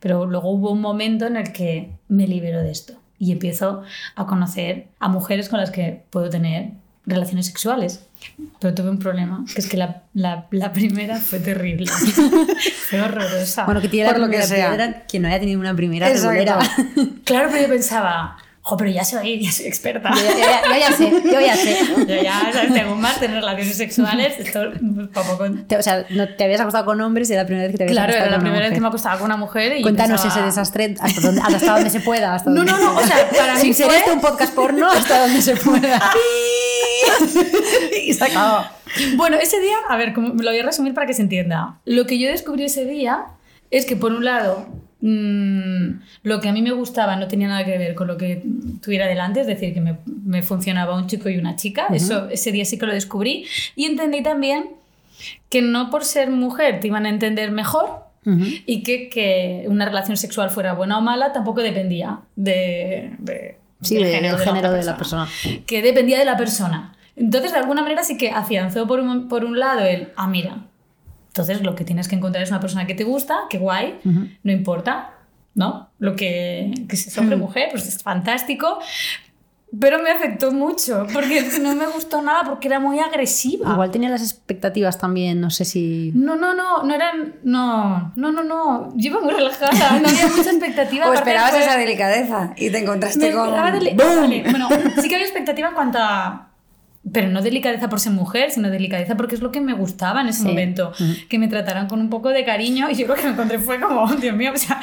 Pero 0.00 0.26
luego 0.26 0.50
hubo 0.50 0.70
un 0.70 0.80
momento 0.80 1.26
en 1.26 1.36
el 1.36 1.52
que 1.52 1.90
me 2.08 2.26
libero 2.28 2.62
de 2.62 2.70
esto 2.70 2.94
y 3.22 3.30
empiezo 3.30 3.82
a 4.16 4.26
conocer 4.26 4.88
a 4.98 5.06
mujeres 5.08 5.48
con 5.48 5.60
las 5.60 5.70
que 5.70 6.02
puedo 6.10 6.28
tener 6.28 6.70
relaciones 7.06 7.46
sexuales. 7.46 8.04
Pero 8.60 8.74
tuve 8.74 8.90
un 8.90 8.98
problema, 8.98 9.44
que 9.52 9.60
es 9.60 9.68
que 9.68 9.76
la, 9.76 10.02
la- 10.14 10.46
la 10.50 10.72
primera 10.72 11.16
fue 11.18 11.38
terrible. 11.38 11.86
fue 12.90 13.00
horrorosa. 13.00 13.64
Bueno, 13.64 13.80
que 13.80 13.88
tiene 13.88 14.06
la 14.06 14.12
Por 14.12 14.20
lo 14.22 14.26
que 14.26 14.38
primera 14.38 14.46
sea. 14.56 14.68
piedra, 14.70 15.04
quien 15.08 15.22
no 15.22 15.28
haya 15.28 15.38
tenido 15.40 15.60
una 15.60 15.74
primera. 15.74 16.08
Claro, 17.24 17.48
pero 17.52 17.62
yo 17.62 17.68
pensaba, 17.68 18.36
jo, 18.64 18.76
pero 18.76 18.90
ya 18.90 19.04
soy, 19.04 19.42
ya 19.44 19.50
soy 19.50 19.66
experta. 19.66 20.10
yo, 20.14 20.22
ya, 20.22 20.32
yo 20.32 20.38
ya- 20.38 20.62
yo 20.72 20.78
ya 20.78 20.92
sé, 20.92 21.10
yo 21.32 21.40
ya 21.40 21.56
sé. 21.56 21.78
Yo 22.08 22.22
ya, 22.22 22.50
¿sabes? 22.52 22.72
Tengo 22.72 22.92
un 22.92 23.00
máster 23.00 23.28
en 23.30 23.36
relaciones 23.36 23.76
sexuales. 23.76 24.34
Esto, 24.38 24.60
poco 25.12 25.36
con- 25.38 25.66
o 25.76 25.82
sea, 25.82 26.06
no 26.10 26.28
te 26.28 26.44
habías 26.44 26.60
acostado 26.60 26.84
con 26.84 27.00
hombres 27.00 27.28
y 27.30 27.32
era 27.32 27.42
la 27.42 27.46
primera 27.46 27.66
vez 27.66 27.72
que 27.72 27.78
te 27.78 27.84
habías 27.84 27.94
Claro, 27.96 28.12
acostado 28.12 28.28
era 28.28 28.36
la 28.36 28.42
primera 28.42 28.64
vez 28.66 28.74
que 28.74 28.80
me 28.80 28.86
acostaba 28.88 29.16
con 29.16 29.26
una 29.26 29.36
mujer 29.36 29.76
y 29.78 29.82
Cuéntanos 29.82 30.20
pensaba- 30.22 30.40
ese 30.40 30.46
desastre 30.46 30.94
hasta, 31.00 31.20
donde, 31.20 31.40
hasta 31.42 31.72
donde 31.74 31.90
se 31.90 32.00
pueda. 32.00 32.34
Hasta 32.36 32.50
No, 32.50 32.56
donde 32.56 32.72
no, 32.72 32.78
no, 32.78 32.96
o 32.98 33.02
sea, 33.02 33.28
para 33.36 33.54
mí 33.54 33.60
Sin 33.60 33.74
ser 33.74 33.86
fue- 33.86 33.96
este 33.98 34.12
un 34.12 34.20
podcast 34.20 34.54
porno, 34.54 34.88
hasta 34.90 35.20
donde 35.22 35.42
se 35.42 35.56
pueda. 35.56 36.00
y 38.06 38.12
se 38.14 38.24
acabó. 38.24 38.64
Bueno, 39.16 39.36
ese 39.38 39.60
día, 39.60 39.76
a 39.88 39.96
ver, 39.96 40.12
lo 40.16 40.32
voy 40.34 40.58
a 40.58 40.62
resumir 40.62 40.94
para 40.94 41.06
que 41.06 41.14
se 41.14 41.22
entienda. 41.22 41.80
Lo 41.84 42.06
que 42.06 42.18
yo 42.18 42.28
descubrí 42.28 42.64
ese 42.64 42.84
día 42.84 43.26
es 43.70 43.86
que, 43.86 43.96
por 43.96 44.12
un 44.12 44.24
lado, 44.24 44.66
mm, 45.02 46.00
lo 46.22 46.40
que 46.40 46.48
a 46.48 46.52
mí 46.52 46.62
me 46.62 46.70
gustaba 46.72 47.16
no 47.16 47.28
tenía 47.28 47.48
nada 47.48 47.64
que 47.64 47.76
ver 47.76 47.94
con 47.94 48.06
lo 48.06 48.16
que 48.16 48.42
tuviera 48.82 49.06
delante, 49.06 49.40
es 49.40 49.46
decir, 49.46 49.74
que 49.74 49.80
me, 49.80 49.98
me 50.24 50.42
funcionaba 50.42 50.96
un 50.96 51.06
chico 51.06 51.28
y 51.28 51.36
una 51.36 51.56
chica. 51.56 51.88
Eso, 51.92 52.28
ese 52.30 52.52
día 52.52 52.64
sí 52.64 52.78
que 52.78 52.86
lo 52.86 52.94
descubrí. 52.94 53.44
Y 53.76 53.84
entendí 53.84 54.22
también 54.22 54.70
que 55.50 55.60
no 55.62 55.90
por 55.90 56.04
ser 56.04 56.30
mujer 56.30 56.80
te 56.80 56.86
iban 56.88 57.04
a 57.06 57.08
entender 57.10 57.50
mejor 57.50 58.04
Ujú. 58.24 58.44
y 58.66 58.82
que, 58.82 59.08
que 59.08 59.64
una 59.68 59.84
relación 59.84 60.16
sexual 60.16 60.50
fuera 60.50 60.72
buena 60.74 60.98
o 60.98 61.00
mala 61.02 61.32
tampoco 61.32 61.60
dependía 61.60 62.20
de, 62.36 63.12
de- 63.18 63.58
Sí, 63.82 63.96
del 63.96 64.04
de- 64.04 64.20
del 64.20 64.34
otra 64.34 64.44
género 64.46 64.72
de 64.72 64.84
la 64.84 64.96
persona. 64.96 65.28
Que 65.66 65.82
dependía 65.82 66.16
de 66.18 66.24
la 66.24 66.36
persona. 66.36 66.94
Entonces, 67.16 67.50
de 67.52 67.58
alguna 67.58 67.82
manera 67.82 68.04
sí 68.04 68.16
que 68.16 68.30
afianzó 68.30 68.86
por 68.86 69.00
un, 69.00 69.28
por 69.28 69.44
un 69.44 69.58
lado 69.58 69.80
el, 69.80 70.08
ah, 70.16 70.28
mira, 70.28 70.58
entonces 71.32 71.62
lo 71.62 71.74
que 71.74 71.84
tienes 71.84 72.08
que 72.08 72.14
encontrar 72.16 72.42
es 72.44 72.50
una 72.50 72.60
persona 72.60 72.86
que 72.86 72.94
te 72.94 73.04
gusta, 73.04 73.40
que 73.50 73.58
guay, 73.58 73.98
no 74.42 74.52
importa, 74.52 75.10
¿no? 75.54 75.88
Lo 75.98 76.14
que, 76.14 76.72
que 76.88 76.94
es 76.96 77.18
hombre 77.18 77.36
o 77.36 77.38
mujer, 77.38 77.68
pues 77.72 77.86
es 77.88 78.02
fantástico. 78.02 78.78
Pero 79.80 80.02
me 80.02 80.10
afectó 80.10 80.52
mucho, 80.52 81.06
porque 81.14 81.42
no 81.62 81.74
me 81.74 81.86
gustó 81.86 82.20
nada, 82.20 82.42
porque 82.44 82.68
era 82.68 82.78
muy 82.78 82.98
agresiva. 83.00 83.72
Igual 83.72 83.90
tenía 83.90 84.10
las 84.10 84.20
expectativas 84.20 84.98
también, 84.98 85.40
no 85.40 85.48
sé 85.48 85.64
si... 85.64 86.12
No, 86.14 86.36
no, 86.36 86.52
no, 86.52 86.82
no 86.82 86.94
eran. 86.94 87.36
No, 87.42 88.12
no, 88.14 88.30
no, 88.32 88.44
no. 88.44 88.92
Yo 88.96 89.12
iba 89.12 89.20
muy 89.22 89.32
relajada, 89.32 89.98
no 89.98 90.08
había 90.10 90.26
mucha 90.36 90.50
expectativa. 90.50 91.06
O 91.08 91.14
esperabas 91.14 91.54
esa 91.54 91.78
delicadeza 91.78 92.52
y 92.58 92.68
te 92.68 92.78
encontraste 92.80 93.32
con. 93.32 93.48
deli- 93.72 93.96
Bueno, 94.50 94.68
sí 95.00 95.08
que 95.08 95.14
había 95.14 95.26
expectativa 95.26 95.68
en 95.68 95.74
cuanto 95.74 95.96
a. 95.98 96.48
Pero 97.10 97.28
no 97.28 97.42
delicadeza 97.42 97.88
por 97.88 97.98
ser 97.98 98.12
mujer, 98.12 98.50
sino 98.52 98.70
delicadeza 98.70 99.16
porque 99.16 99.34
es 99.34 99.40
lo 99.40 99.50
que 99.50 99.60
me 99.60 99.72
gustaba 99.72 100.20
en 100.20 100.28
ese 100.28 100.42
Sí. 100.42 100.46
momento. 100.48 100.92
Que 101.28 101.38
me 101.38 101.48
trataran 101.48 101.88
con 101.88 102.00
un 102.00 102.08
poco 102.10 102.28
de 102.28 102.44
cariño 102.44 102.88
y 102.90 102.94
yo 102.94 103.06
lo 103.08 103.14
que 103.14 103.24
me 103.24 103.30
encontré 103.30 103.58
fue 103.58 103.80
como, 103.80 104.02
"Oh, 104.04 104.06
Dios 104.20 104.36
mío, 104.36 104.52
o 104.54 104.58
sea, 104.58 104.80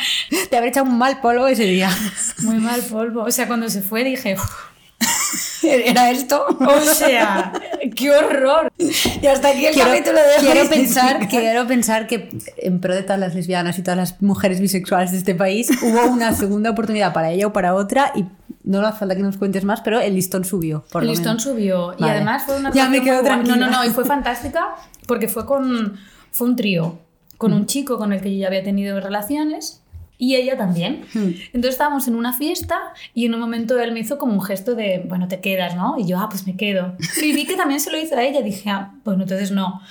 Te 0.50 0.58
habré 0.58 0.70
echado 0.70 0.86
un 0.86 0.98
mal 0.98 1.22
polvo 1.22 1.48
ese 1.48 1.64
día. 1.64 1.90
muy 2.40 2.58
mal 2.58 2.82
polvo. 2.82 3.24
O 3.24 3.32
sea, 3.32 3.48
cuando 3.48 3.70
se 3.70 3.82
fue 3.82 4.04
dije, 4.04 4.34
"Uf, 4.36 4.52
¿Era 5.64 6.10
esto? 6.12 6.46
o 6.60 6.80
sea, 6.82 7.54
qué 7.96 8.12
horror. 8.12 8.72
Y 8.78 9.26
hasta 9.28 9.50
aquí 9.50 9.66
el 9.66 9.74
Quiero, 9.74 9.90
capítulo 9.90 10.18
de 10.18 10.52
quiero 10.52 10.70
pensar, 10.70 11.20
quiero 11.30 11.68
pensar 11.68 12.08
que 12.08 12.30
en 12.58 12.82
pro 12.82 12.94
de 12.96 13.04
todas 13.04 13.20
las 13.20 13.34
lesbianas 13.36 13.78
y 13.80 13.84
todas 13.84 13.98
las 13.98 14.22
mujeres 14.22 14.60
bisexuales 14.60 15.12
de 15.12 15.18
este 15.20 15.36
país 15.36 15.70
hubo 15.82 16.08
una 16.08 16.34
segunda 16.34 16.70
oportunidad 16.72 17.14
para 17.14 17.32
ella 17.32 17.48
o 17.48 17.54
para 17.54 17.76
otra 17.76 18.12
y 18.16 18.26
no 18.70 18.86
hace 18.88 19.00
falta 19.00 19.16
que 19.16 19.22
nos 19.24 19.38
cuentes 19.38 19.64
más, 19.66 19.82
pero 19.82 20.00
el 20.00 20.14
listón 20.16 20.46
subió. 20.46 20.84
Por 20.92 21.04
el 21.04 21.10
listón 21.10 21.32
menos. 21.34 21.44
subió. 21.44 21.96
Y 21.98 22.04
además 22.04 22.44
fue 22.46 22.58
una 22.58 22.72
Ya 22.72 22.88
me 22.90 23.02
quedo. 23.02 23.22
No, 23.24 23.56
no, 23.56 23.70
no, 23.70 23.86
y 23.86 23.90
fue 23.90 24.06
fantástica 24.16 24.76
porque 25.08 25.28
fue 25.28 25.46
con 25.46 25.98
fue 26.32 26.48
un 26.48 26.56
trío, 26.56 27.00
con 27.38 27.52
Mm. 27.52 27.56
un 27.56 27.66
chico 27.66 27.98
con 27.98 28.14
el 28.14 28.22
que 28.22 28.34
yo 28.34 28.42
ya 28.42 28.48
había 28.48 28.64
tenido 28.64 29.00
relaciones 29.00 29.82
y 30.22 30.36
ella 30.36 30.58
también. 30.58 31.06
Mm. 31.14 31.30
Entonces 31.54 31.72
estábamos 31.72 32.08
en 32.10 32.16
una 32.16 32.34
fiesta 32.34 32.78
y 33.14 33.26
en 33.26 33.34
un 33.34 33.40
momento 33.40 33.80
él 33.80 33.94
me 33.94 34.02
hizo 34.02 34.18
como 34.18 34.34
un 34.34 34.42
gesto 34.42 34.76
de, 34.76 35.02
bueno, 35.08 35.28
te 35.30 35.40
quedas, 35.40 35.76
¿no? 35.76 35.96
Y 35.98 36.06
yo, 36.06 36.20
ah, 36.20 36.28
pues 36.30 36.46
me 36.46 36.58
quedo. 36.58 36.96
Y 37.24 37.32
vi 37.34 37.46
que 37.46 37.56
también 37.56 37.80
se 37.80 37.90
lo 37.90 37.98
hizo 37.98 38.16
a 38.18 38.24
ella 38.24 38.42
dije, 38.42 38.70
ah, 38.70 38.92
pues 39.04 39.18
entonces 39.18 39.52
no. 39.52 39.82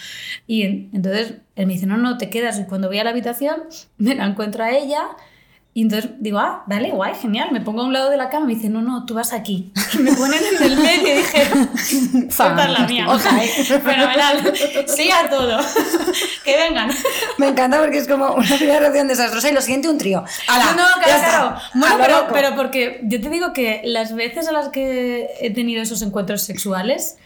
Y 0.47 0.62
en- 0.62 0.91
entonces 0.93 1.35
él 1.57 1.67
me 1.67 1.73
dice, 1.73 1.87
no, 1.87 1.97
no, 1.97 2.19
te 2.19 2.29
quedas. 2.31 2.59
Y 2.61 2.64
cuando 2.67 2.88
voy 2.88 2.99
a 2.99 3.05
la 3.05 3.11
habitación, 3.11 3.57
me 3.97 4.14
la 4.14 4.27
encuentro 4.27 4.62
a 4.62 4.71
ella 4.71 5.01
y 5.79 5.83
entonces 5.83 6.11
digo, 6.19 6.41
ah, 6.41 6.64
vale, 6.67 6.91
guay, 6.91 7.14
genial. 7.14 7.53
Me 7.53 7.61
pongo 7.61 7.83
a 7.83 7.85
un 7.85 7.93
lado 7.93 8.11
de 8.11 8.17
la 8.17 8.31
cama 8.31 8.47
y 8.47 8.49
me 8.49 8.55
dice, 8.57 8.69
no, 8.69 8.83
no, 8.83 9.07
tú 9.07 9.14
vas 9.14 9.33
aquí. 9.33 9.73
Me 10.01 10.12
ponen 10.12 10.41
en 10.57 10.61
el 10.64 10.77
medio 10.77 11.14
y 11.14 11.19
dije, 11.19 11.43
es 12.29 12.38
la 12.41 12.87
mía. 12.88 13.07
Fenomenal. 13.17 14.55
Sí 14.88 15.09
a 15.12 15.31
todo. 15.31 15.61
que 16.45 16.57
vengan. 16.57 16.91
Me 17.37 17.51
encanta 17.51 17.79
porque 17.79 17.99
es 17.99 18.09
como 18.09 18.33
una 18.33 18.57
primera 18.57 18.81
relación 18.81 19.07
desastrosa 19.07 19.51
y 19.51 19.53
lo 19.53 19.61
siguiente 19.61 19.88
un 19.88 19.99
trío. 19.99 20.25
¡Hala! 20.49 20.73
No, 20.73 20.85
Ya 21.07 21.21
claro, 21.21 21.21
claro. 21.21 21.61
Bueno, 21.75 21.95
A 21.95 21.99
pero, 21.99 22.27
pero 22.33 22.57
porque 22.57 23.01
yo 23.05 23.21
te 23.21 23.31
digo 23.31 23.53
que 23.53 23.83
las 23.85 24.17
veces 24.17 24.49
en 24.49 24.55
las 24.55 24.71
que 24.71 25.29
he 25.41 25.55
tenido 25.55 25.81
esos 25.81 26.03
encuentros 26.03 26.43
sexuales, 26.43 27.19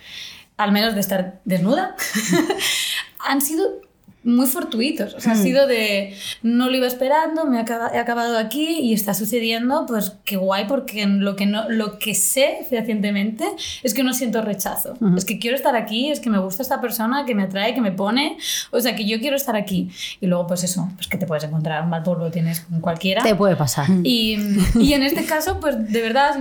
al 0.58 0.72
menos 0.72 0.92
de 0.92 1.00
estar 1.00 1.40
desnuda, 1.46 1.96
han 3.18 3.40
sido 3.40 3.80
muy 4.24 4.46
fortuitos. 4.46 5.14
O 5.14 5.20
sea, 5.20 5.32
ha 5.32 5.36
sido 5.36 5.66
de 5.66 6.14
no 6.42 6.68
lo 6.70 6.76
iba 6.76 6.86
esperando, 6.86 7.44
me 7.44 7.58
acaba- 7.58 7.90
he 7.92 7.98
acabado 7.98 8.38
aquí 8.38 8.78
y 8.80 8.92
está 8.94 9.14
sucediendo, 9.14 9.84
pues 9.86 10.12
qué 10.24 10.36
guay, 10.36 10.66
porque 10.68 11.06
lo 11.06 11.34
que, 11.36 11.46
no, 11.46 11.68
lo 11.68 11.98
que 11.98 12.14
sé 12.14 12.64
fehacientemente 12.70 13.44
es 13.82 13.94
que 13.94 14.02
no 14.04 14.12
siento 14.14 14.42
rechazo. 14.42 14.94
Es 15.16 15.24
que 15.24 15.38
quiero 15.38 15.56
estar 15.56 15.74
aquí, 15.76 16.10
es 16.10 16.20
que 16.20 16.30
me 16.30 16.38
gusta 16.38 16.62
esta 16.62 16.80
persona, 16.80 17.24
que 17.24 17.34
me 17.34 17.42
atrae, 17.42 17.74
que 17.74 17.80
me 17.80 17.92
pone. 17.92 18.36
O 18.70 18.80
sea, 18.80 18.94
que 18.94 19.04
yo 19.06 19.18
quiero 19.20 19.36
estar 19.36 19.56
aquí. 19.56 19.90
Y 20.20 20.26
luego, 20.26 20.46
pues 20.46 20.62
eso, 20.64 20.88
pues 20.96 21.08
que 21.08 21.18
te 21.18 21.26
puedes 21.26 21.44
encontrar 21.44 21.82
un 21.82 21.90
mal 21.90 22.02
polvo, 22.02 22.30
tienes 22.30 22.60
con 22.60 22.80
cualquiera. 22.80 23.22
Te 23.22 23.34
puede 23.34 23.56
pasar. 23.56 23.86
Y, 24.04 24.36
y 24.78 24.92
en 24.92 25.02
este 25.02 25.24
caso, 25.24 25.58
pues 25.60 25.90
de 25.92 26.00
verdad, 26.00 26.36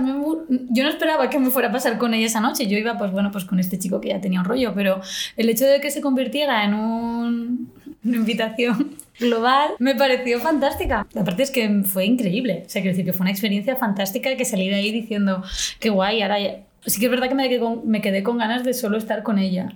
yo 0.70 0.82
no 0.84 0.88
esperaba 0.88 1.28
que 1.30 1.38
me 1.38 1.50
fuera 1.50 1.68
a 1.68 1.72
pasar 1.72 1.98
con 1.98 2.14
ella 2.14 2.26
esa 2.26 2.40
noche. 2.40 2.66
Yo 2.66 2.78
iba, 2.78 2.96
pues 2.96 3.10
bueno, 3.12 3.30
pues 3.32 3.44
con 3.44 3.58
este 3.58 3.78
chico 3.78 4.00
que 4.00 4.08
ya 4.10 4.20
tenía 4.20 4.38
un 4.40 4.44
rollo, 4.46 4.72
pero 4.74 5.00
el 5.36 5.48
hecho 5.48 5.66
de 5.66 5.80
que 5.80 5.90
se 5.90 6.00
convirtiera 6.00 6.64
en 6.64 6.74
un- 6.74 7.71
una 8.04 8.16
invitación 8.16 8.96
global 9.18 9.70
me 9.78 9.94
pareció 9.94 10.40
fantástica. 10.40 11.06
Aparte 11.16 11.42
es 11.42 11.50
que 11.50 11.82
fue 11.84 12.04
increíble. 12.06 12.64
O 12.66 12.68
sea, 12.68 12.82
quiero 12.82 12.96
decir 12.96 13.04
que 13.04 13.12
fue 13.12 13.24
una 13.24 13.30
experiencia 13.30 13.76
fantástica 13.76 14.34
que 14.36 14.44
salí 14.44 14.68
de 14.68 14.76
ahí 14.76 14.92
diciendo, 14.92 15.42
qué 15.80 15.90
guay, 15.90 16.22
ahora 16.22 16.40
ya... 16.40 16.56
Sí 16.84 16.98
que 16.98 17.04
es 17.06 17.12
verdad 17.12 17.28
que 17.28 17.36
me 17.36 17.48
quedé, 17.48 17.60
con, 17.60 17.88
me 17.88 18.00
quedé 18.00 18.24
con 18.24 18.38
ganas 18.38 18.64
de 18.64 18.74
solo 18.74 18.98
estar 18.98 19.22
con 19.22 19.38
ella. 19.38 19.68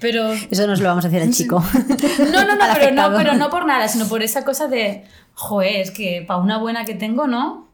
Pero 0.00 0.32
Eso 0.32 0.66
nos 0.66 0.80
lo 0.80 0.88
vamos 0.88 1.04
a 1.04 1.08
hacer 1.08 1.22
al 1.22 1.32
chico. 1.32 1.62
no, 2.32 2.44
no, 2.44 2.56
no, 2.56 2.64
pero 2.74 2.94
no, 2.94 3.16
pero 3.16 3.34
no 3.34 3.48
por 3.48 3.64
nada, 3.64 3.86
sino 3.86 4.08
por 4.08 4.24
esa 4.24 4.44
cosa 4.44 4.66
de, 4.66 5.04
joder, 5.34 5.76
es 5.80 5.92
que 5.92 6.24
para 6.26 6.40
una 6.40 6.58
buena 6.58 6.84
que 6.84 6.94
tengo, 6.94 7.28
¿no? 7.28 7.68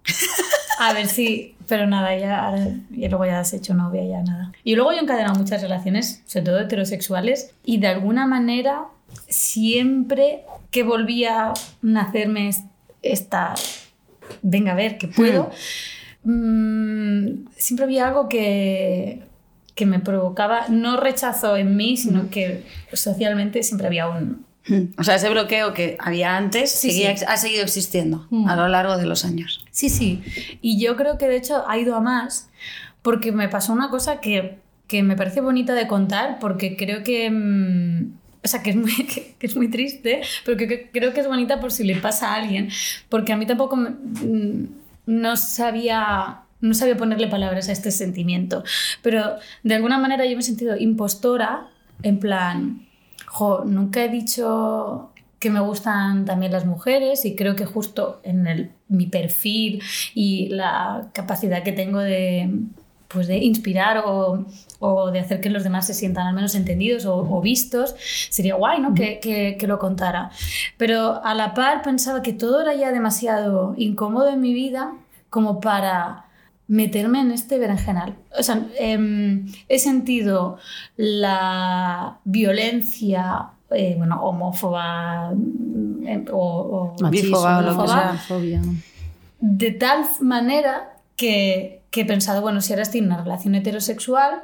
A 0.79 0.93
ver 0.93 1.07
si, 1.07 1.55
pero 1.67 1.87
nada, 1.87 2.15
ya, 2.19 2.45
ahora- 2.45 2.77
y 2.95 3.09
luego 3.09 3.25
ya 3.25 3.41
has 3.41 3.55
hecho 3.55 3.73
novia, 3.73 4.05
ya 4.05 4.21
nada. 4.23 4.53
Y 4.65 4.75
luego 4.75 4.93
yo 4.93 4.99
he 4.99 5.03
encadenado 5.03 5.35
muchas 5.39 5.63
relaciones, 5.63 6.23
sobre 6.27 6.45
todo 6.45 6.61
heterosexuales, 6.61 7.55
y 7.65 7.79
de 7.79 7.87
alguna 7.87 8.27
manera 8.27 8.83
siempre 9.29 10.43
que 10.71 10.83
volvía 10.83 11.49
a 11.51 11.55
nacerme 11.83 12.49
es- 12.49 12.63
esta, 13.03 13.55
venga 14.43 14.73
a 14.73 14.75
ver, 14.75 14.97
que 14.99 15.09
puedo, 15.09 15.51
mm, 16.25 17.47
siempre 17.57 17.85
había 17.85 18.09
algo 18.09 18.29
que, 18.29 19.23
que 19.75 19.87
me 19.87 19.99
provocaba, 20.01 20.69
no 20.69 20.97
rechazo 20.99 21.57
en 21.57 21.77
mí, 21.77 21.97
sino 21.97 22.31
que 22.31 22.65
socialmente 22.93 23.63
siempre 23.63 23.87
había 23.87 24.09
un, 24.09 24.45
Mm. 24.67 24.95
O 24.99 25.05
sea, 25.05 25.17
ese 25.17 25.29
bloqueo 25.29 25.75
que 25.75 25.99
había 26.01 26.39
antes 26.39 26.71
Sí, 26.71 26.91
seguía- 26.91 27.15
sí. 27.19 27.25
ha 27.29 27.37
seguido 27.37 27.63
existiendo 27.65 28.27
a 28.47 28.57
lo 28.57 28.67
largo 28.69 28.97
de 28.97 29.05
los 29.05 29.27
años. 29.27 29.63
Sí, 29.71 29.91
sí. 29.91 30.23
Y 30.63 30.81
yo 30.83 30.97
creo 30.97 31.19
que 31.19 31.29
de 31.29 31.37
hecho 31.37 31.69
ha 31.69 31.77
ido 31.77 31.95
a 31.95 32.01
más 32.01 32.49
porque 33.03 33.31
me 33.31 33.51
pasó 33.51 33.75
una 33.75 33.91
cosa 33.91 34.23
que, 34.23 34.57
que 34.87 35.03
me 35.03 35.17
parece 35.17 35.43
bonita 35.43 35.75
de 35.75 35.87
contar 35.87 36.39
porque 36.41 36.79
creo 36.79 37.03
que... 37.05 37.31
mm, 37.31 38.13
o 38.45 38.49
sea, 38.49 38.63
que 38.63 38.71
es, 38.71 38.77
muy, 38.77 38.93
que, 39.39 39.47
es 39.47 39.57
muy 39.57 39.69
triste, 39.69 40.23
pero 40.45 40.57
que, 40.57 40.69
que 40.69 40.91
creo 40.91 41.15
que 41.15 41.21
es 41.21 41.27
bonita 41.27 41.61
por 41.61 41.73
si 41.73 41.85
le 41.85 41.97
pasa 41.97 42.33
a 42.33 42.37
alguien. 42.37 42.69
Porque 43.09 43.33
a 43.33 43.37
mí 43.37 43.47
tampoco 43.47 43.77
mm, 43.77 44.67
no 45.07 45.37
sabía... 45.37 46.41
No 46.61 46.73
sabía 46.73 46.97
ponerle 46.97 47.27
palabras 47.27 47.69
a 47.69 47.73
este 47.73 47.91
sentimiento. 47.91 48.65
Pero 49.03 49.37
de 49.65 49.75
alguna 49.75 49.99
manera 49.99 50.25
yo 50.25 50.33
me 50.35 50.41
he 50.41 50.43
sentido 50.43 50.79
impostora, 50.79 51.69
en 52.03 52.19
plan, 52.19 52.87
jo, 53.27 53.65
nunca 53.67 54.03
he 54.03 54.09
dicho 54.09 55.11
que 55.45 55.51
me 55.51 55.61
gustan 55.61 56.25
también 56.25 56.53
las 56.53 56.65
mujeres 56.65 57.27
y 57.27 57.37
creo 57.37 57.55
que 57.55 57.67
justo 57.67 58.21
en 58.23 58.47
el, 58.47 58.71
mi 58.89 59.05
perfil 59.05 59.83
y 60.15 60.49
la 60.49 61.11
capacidad 61.13 61.63
que 61.63 61.73
tengo 61.73 61.99
de, 61.99 62.49
pues 63.09 63.27
de 63.27 63.37
inspirar 63.37 64.03
o, 64.07 64.47
o 64.87 65.11
de 65.11 65.21
hacer 65.21 65.41
que 65.41 65.51
los 65.51 65.63
demás 65.65 65.87
se 65.87 65.95
sientan 65.95 66.27
al 66.27 66.35
menos 66.35 66.55
entendidos 66.55 67.05
o, 67.07 67.17
o 67.17 67.41
vistos, 67.41 67.95
sería 68.31 68.55
guay 68.57 68.81
¿no? 68.81 68.93
que, 68.95 69.19
que- 69.21 69.57
que 69.59 69.67
lo 69.67 69.79
contara. 69.79 70.31
Pero 70.77 71.21
a 71.25 71.35
la 71.35 71.55
par 71.55 71.83
pensaba 71.83 72.21
que 72.23 72.33
todo 72.33 72.61
era 72.61 72.75
ya 72.75 72.93
demasiado 72.93 73.75
incómodo 73.77 74.29
en 74.29 74.41
mi 74.41 74.53
vida 74.53 74.93
como 75.31 75.61
para 75.61 76.27
meterme 76.67 77.21
en 77.21 77.31
este 77.31 77.59
berenjenal. 77.59 78.15
O 78.39 78.43
sea, 78.43 78.57
em, 78.79 79.47
he 79.69 79.79
sentido 79.79 80.57
la 80.97 82.19
violencia, 82.25 83.49
eh, 83.71 83.95
bueno, 83.99 84.21
homófoba 84.23 85.31
em, 85.33 86.25
o, 86.33 86.39
o 86.39 86.97
que 86.97 87.05
homófoba, 87.73 88.15
fobia. 88.29 88.61
de 89.41 89.71
tal 89.73 90.05
manera 90.21 90.95
que, 91.17 91.83
que 91.91 92.01
he 92.03 92.05
pensado, 92.05 92.41
bueno, 92.43 92.61
si 92.61 92.73
ahora 92.73 92.83
estoy 92.83 93.01
en 93.01 93.07
una 93.07 93.23
relación 93.23 93.55
heterosexual, 93.55 94.43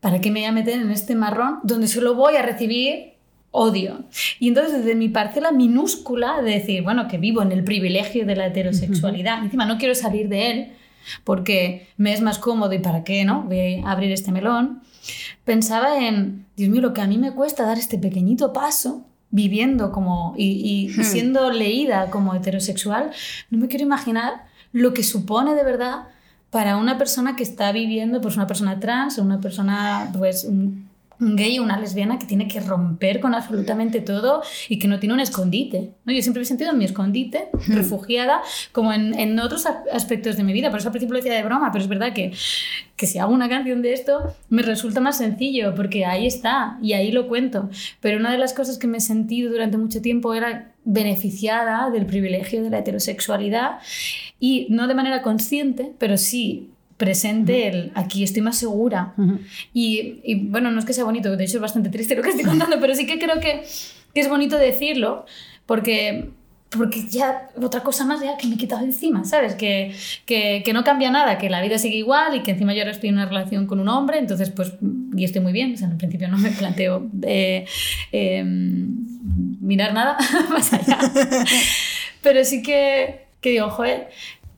¿para 0.00 0.20
qué 0.20 0.30
me 0.30 0.40
voy 0.40 0.48
a 0.48 0.52
meter 0.52 0.80
en 0.80 0.90
este 0.90 1.14
marrón 1.14 1.58
donde 1.62 1.86
solo 1.88 2.14
voy 2.14 2.36
a 2.36 2.42
recibir 2.42 3.12
odio? 3.50 4.04
Y 4.38 4.48
entonces 4.48 4.78
desde 4.78 4.94
mi 4.94 5.08
parcela 5.08 5.52
minúscula 5.52 6.40
de 6.42 6.52
decir, 6.52 6.82
bueno, 6.82 7.06
que 7.08 7.18
vivo 7.18 7.42
en 7.42 7.52
el 7.52 7.64
privilegio 7.64 8.24
de 8.26 8.36
la 8.36 8.46
heterosexualidad, 8.46 9.42
encima 9.44 9.64
no 9.66 9.78
quiero 9.78 9.94
salir 9.94 10.28
de 10.28 10.50
él 10.50 10.72
porque 11.24 11.88
me 11.96 12.12
es 12.12 12.20
más 12.20 12.38
cómodo 12.38 12.72
y 12.74 12.78
para 12.78 13.04
qué, 13.04 13.24
¿no? 13.24 13.42
Voy 13.44 13.82
a 13.84 13.90
abrir 13.90 14.12
este 14.12 14.32
melón. 14.32 14.82
Pensaba 15.44 16.06
en, 16.06 16.46
Dios 16.56 16.70
mío, 16.70 16.80
lo 16.82 16.92
que 16.92 17.00
a 17.00 17.06
mí 17.06 17.18
me 17.18 17.32
cuesta 17.32 17.64
dar 17.64 17.78
este 17.78 17.98
pequeñito 17.98 18.52
paso 18.52 19.04
viviendo 19.30 19.92
como 19.92 20.34
y, 20.36 20.44
y- 20.44 20.86
y 20.86 21.00
Hmm. 21.00 21.02
siendo 21.04 21.50
leída 21.52 22.10
como 22.10 22.34
heterosexual, 22.34 23.10
no 23.50 23.58
me 23.58 23.68
quiero 23.68 23.84
imaginar 23.84 24.44
lo 24.72 24.92
que 24.92 25.02
supone 25.02 25.54
de 25.54 25.64
verdad 25.64 26.04
para 26.50 26.76
una 26.76 26.98
persona 26.98 27.36
que 27.36 27.42
está 27.42 27.72
viviendo, 27.72 28.20
pues 28.20 28.36
una 28.36 28.46
persona 28.46 28.80
trans, 28.80 29.18
una 29.18 29.40
persona, 29.40 30.10
pues 30.16 30.46
un, 31.20 31.36
gay 31.36 31.58
o 31.58 31.62
una 31.62 31.78
lesbiana 31.78 32.18
que 32.18 32.26
tiene 32.26 32.48
que 32.48 32.60
romper 32.60 33.20
con 33.20 33.34
absolutamente 33.34 34.00
todo 34.00 34.42
y 34.68 34.78
que 34.78 34.88
no 34.88 34.98
tiene 34.98 35.14
un 35.14 35.20
escondite. 35.20 35.92
¿no? 36.04 36.12
Yo 36.12 36.22
siempre 36.22 36.40
me 36.40 36.44
he 36.44 36.46
sentido 36.46 36.70
en 36.70 36.78
mi 36.78 36.84
escondite, 36.84 37.48
refugiada, 37.68 38.42
como 38.72 38.92
en, 38.92 39.18
en 39.18 39.38
otros 39.38 39.66
aspectos 39.92 40.36
de 40.36 40.44
mi 40.44 40.52
vida. 40.52 40.70
Por 40.70 40.80
eso 40.80 40.88
al 40.88 40.92
principio 40.92 41.14
lo 41.14 41.20
decía 41.20 41.34
de 41.34 41.42
broma, 41.42 41.70
pero 41.72 41.82
es 41.82 41.88
verdad 41.88 42.12
que, 42.12 42.32
que 42.96 43.06
si 43.06 43.18
hago 43.18 43.32
una 43.32 43.48
canción 43.48 43.82
de 43.82 43.92
esto 43.92 44.34
me 44.48 44.62
resulta 44.62 45.00
más 45.00 45.18
sencillo 45.18 45.74
porque 45.74 46.04
ahí 46.04 46.26
está 46.26 46.78
y 46.82 46.92
ahí 46.92 47.12
lo 47.12 47.28
cuento. 47.28 47.70
Pero 48.00 48.18
una 48.18 48.30
de 48.30 48.38
las 48.38 48.52
cosas 48.52 48.78
que 48.78 48.86
me 48.86 48.98
he 48.98 49.00
sentido 49.00 49.50
durante 49.50 49.78
mucho 49.78 50.02
tiempo 50.02 50.34
era 50.34 50.72
beneficiada 50.84 51.90
del 51.90 52.06
privilegio 52.06 52.62
de 52.62 52.70
la 52.70 52.78
heterosexualidad 52.78 53.78
y 54.38 54.66
no 54.70 54.86
de 54.86 54.94
manera 54.94 55.22
consciente, 55.22 55.92
pero 55.98 56.16
sí 56.16 56.70
presente 57.00 57.66
el 57.66 57.92
aquí 57.94 58.22
estoy 58.22 58.42
más 58.42 58.58
segura. 58.58 59.14
Y, 59.72 60.20
y, 60.22 60.34
bueno, 60.34 60.70
no 60.70 60.78
es 60.78 60.84
que 60.84 60.92
sea 60.92 61.04
bonito, 61.04 61.34
de 61.34 61.44
hecho 61.44 61.56
es 61.56 61.62
bastante 61.62 61.88
triste 61.88 62.14
lo 62.14 62.22
que 62.22 62.28
estoy 62.28 62.44
contando, 62.44 62.78
pero 62.78 62.94
sí 62.94 63.06
que 63.06 63.18
creo 63.18 63.40
que, 63.40 63.62
que 64.14 64.20
es 64.20 64.28
bonito 64.28 64.58
decirlo 64.58 65.24
porque, 65.64 66.28
porque 66.68 67.08
ya 67.08 67.48
otra 67.60 67.82
cosa 67.82 68.04
más 68.04 68.20
ya 68.20 68.36
que 68.36 68.46
me 68.46 68.56
he 68.56 68.58
quitado 68.58 68.84
encima, 68.84 69.24
¿sabes? 69.24 69.54
Que, 69.54 69.94
que, 70.26 70.62
que 70.62 70.72
no 70.74 70.84
cambia 70.84 71.10
nada, 71.10 71.38
que 71.38 71.48
la 71.48 71.62
vida 71.62 71.78
sigue 71.78 71.96
igual 71.96 72.36
y 72.36 72.42
que 72.42 72.50
encima 72.50 72.74
yo 72.74 72.80
ahora 72.80 72.92
estoy 72.92 73.08
en 73.08 73.14
una 73.14 73.26
relación 73.26 73.66
con 73.66 73.80
un 73.80 73.88
hombre, 73.88 74.18
entonces 74.18 74.50
pues, 74.50 74.74
y 75.16 75.24
estoy 75.24 75.40
muy 75.40 75.54
bien, 75.54 75.72
o 75.72 75.76
sea, 75.78 75.88
en 75.88 75.96
principio 75.96 76.28
no 76.28 76.36
me 76.36 76.50
planteo 76.50 77.08
eh, 77.22 77.64
eh, 78.12 78.44
mirar 78.44 79.94
nada 79.94 80.18
más 80.50 80.70
allá. 80.74 80.98
Pero 82.22 82.44
sí 82.44 82.60
que, 82.60 83.24
que 83.40 83.50
digo, 83.50 83.70
joder, 83.70 84.10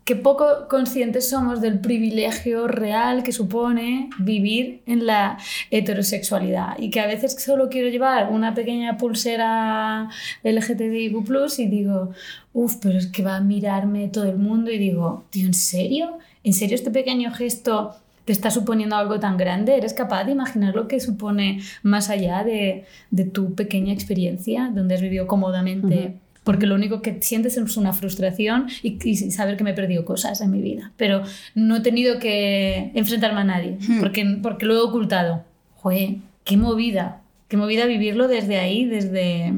que 0.04 0.16
poco 0.16 0.66
conscientes 0.68 1.28
somos 1.28 1.60
del 1.60 1.78
privilegio 1.78 2.66
real 2.66 3.22
que 3.22 3.32
supone 3.32 4.10
vivir 4.18 4.82
en 4.86 5.06
la 5.06 5.38
heterosexualidad 5.70 6.76
y 6.78 6.90
que 6.90 7.00
a 7.00 7.06
veces 7.06 7.36
solo 7.40 7.68
quiero 7.68 7.88
llevar 7.88 8.30
una 8.30 8.54
pequeña 8.54 8.96
pulsera 8.96 10.08
LGTBIQ+, 10.42 11.58
y 11.58 11.66
digo, 11.66 12.10
uff, 12.52 12.76
pero 12.82 12.98
es 12.98 13.06
que 13.06 13.22
va 13.22 13.36
a 13.36 13.40
mirarme 13.40 14.08
todo 14.08 14.24
el 14.24 14.38
mundo 14.38 14.70
y 14.70 14.78
digo, 14.78 15.24
tío, 15.30 15.46
¿en 15.46 15.54
serio? 15.54 16.18
¿En 16.42 16.52
serio 16.52 16.74
este 16.74 16.90
pequeño 16.90 17.32
gesto 17.32 17.94
te 18.24 18.32
está 18.32 18.50
suponiendo 18.50 18.96
algo 18.96 19.20
tan 19.20 19.36
grande? 19.36 19.76
¿Eres 19.76 19.94
capaz 19.94 20.24
de 20.24 20.32
imaginar 20.32 20.74
lo 20.74 20.88
que 20.88 20.98
supone 20.98 21.60
más 21.82 22.10
allá 22.10 22.42
de, 22.42 22.86
de 23.10 23.24
tu 23.24 23.54
pequeña 23.54 23.92
experiencia 23.92 24.70
donde 24.74 24.96
has 24.96 25.00
vivido 25.00 25.28
cómodamente? 25.28 26.16
Porque 26.44 26.66
lo 26.66 26.74
único 26.74 27.02
que 27.02 27.18
sientes 27.20 27.56
es 27.56 27.76
una 27.76 27.92
frustración 27.92 28.68
y, 28.82 28.98
y 29.08 29.16
saber 29.30 29.56
que 29.56 29.64
me 29.64 29.70
he 29.70 29.74
perdido 29.74 30.04
cosas 30.04 30.40
en 30.40 30.50
mi 30.50 30.60
vida. 30.60 30.92
Pero 30.96 31.22
no 31.54 31.76
he 31.76 31.80
tenido 31.80 32.18
que 32.18 32.90
enfrentarme 32.94 33.40
a 33.40 33.44
nadie, 33.44 33.78
porque, 34.00 34.38
porque 34.42 34.66
lo 34.66 34.74
he 34.74 34.80
ocultado. 34.80 35.44
Joder, 35.76 36.16
qué 36.44 36.56
movida, 36.56 37.20
qué 37.48 37.56
movida 37.56 37.86
vivirlo 37.86 38.28
desde 38.28 38.58
ahí, 38.58 38.84
desde, 38.84 39.52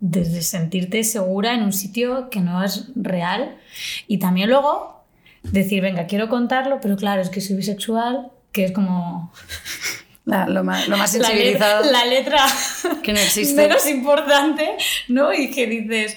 desde 0.00 0.42
sentirte 0.42 1.04
segura 1.04 1.54
en 1.54 1.62
un 1.62 1.72
sitio 1.72 2.30
que 2.30 2.40
no 2.40 2.62
es 2.64 2.90
real. 2.94 3.56
Y 4.06 4.18
también 4.18 4.48
luego 4.48 5.04
decir, 5.42 5.82
venga, 5.82 6.06
quiero 6.06 6.28
contarlo, 6.28 6.78
pero 6.80 6.96
claro, 6.96 7.20
es 7.20 7.28
que 7.28 7.40
soy 7.40 7.56
bisexual, 7.56 8.30
que 8.52 8.64
es 8.64 8.72
como 8.72 9.32
La- 10.26 10.46
lo, 10.48 10.64
más, 10.64 10.88
lo 10.88 10.96
más 10.96 11.12
la, 11.14 11.18
le- 11.20 11.24
sensibilizado 11.34 11.90
la 11.92 12.04
letra 12.06 12.38
que 13.02 13.12
no 13.12 13.18
existe. 13.18 13.54
menos 13.60 13.86
importante, 13.86 14.70
¿no? 15.08 15.34
Y 15.34 15.50
que 15.50 15.66
dices, 15.66 16.16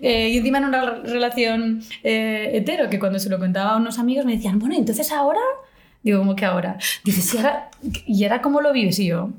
eh, 0.00 0.28
y 0.28 0.36
encima 0.38 0.58
en 0.58 0.64
una 0.66 0.84
re- 0.84 1.00
relación 1.04 1.82
eh, 2.04 2.50
hetero, 2.54 2.90
que 2.90 2.98
cuando 2.98 3.18
se 3.18 3.30
lo 3.30 3.38
contaba 3.38 3.70
a 3.72 3.76
unos 3.78 3.98
amigos 3.98 4.26
me 4.26 4.32
decían, 4.36 4.58
bueno, 4.58 4.74
entonces 4.76 5.10
ahora, 5.12 5.40
digo, 6.02 6.18
¿cómo 6.18 6.36
que 6.36 6.44
ahora? 6.44 6.76
Dices, 7.04 7.32
¿y 7.34 7.36
ahora, 7.38 7.70
¿y 8.06 8.22
ahora 8.24 8.42
cómo 8.42 8.60
lo 8.60 8.70
vives? 8.72 8.98
Y 8.98 9.06
yo, 9.06 9.30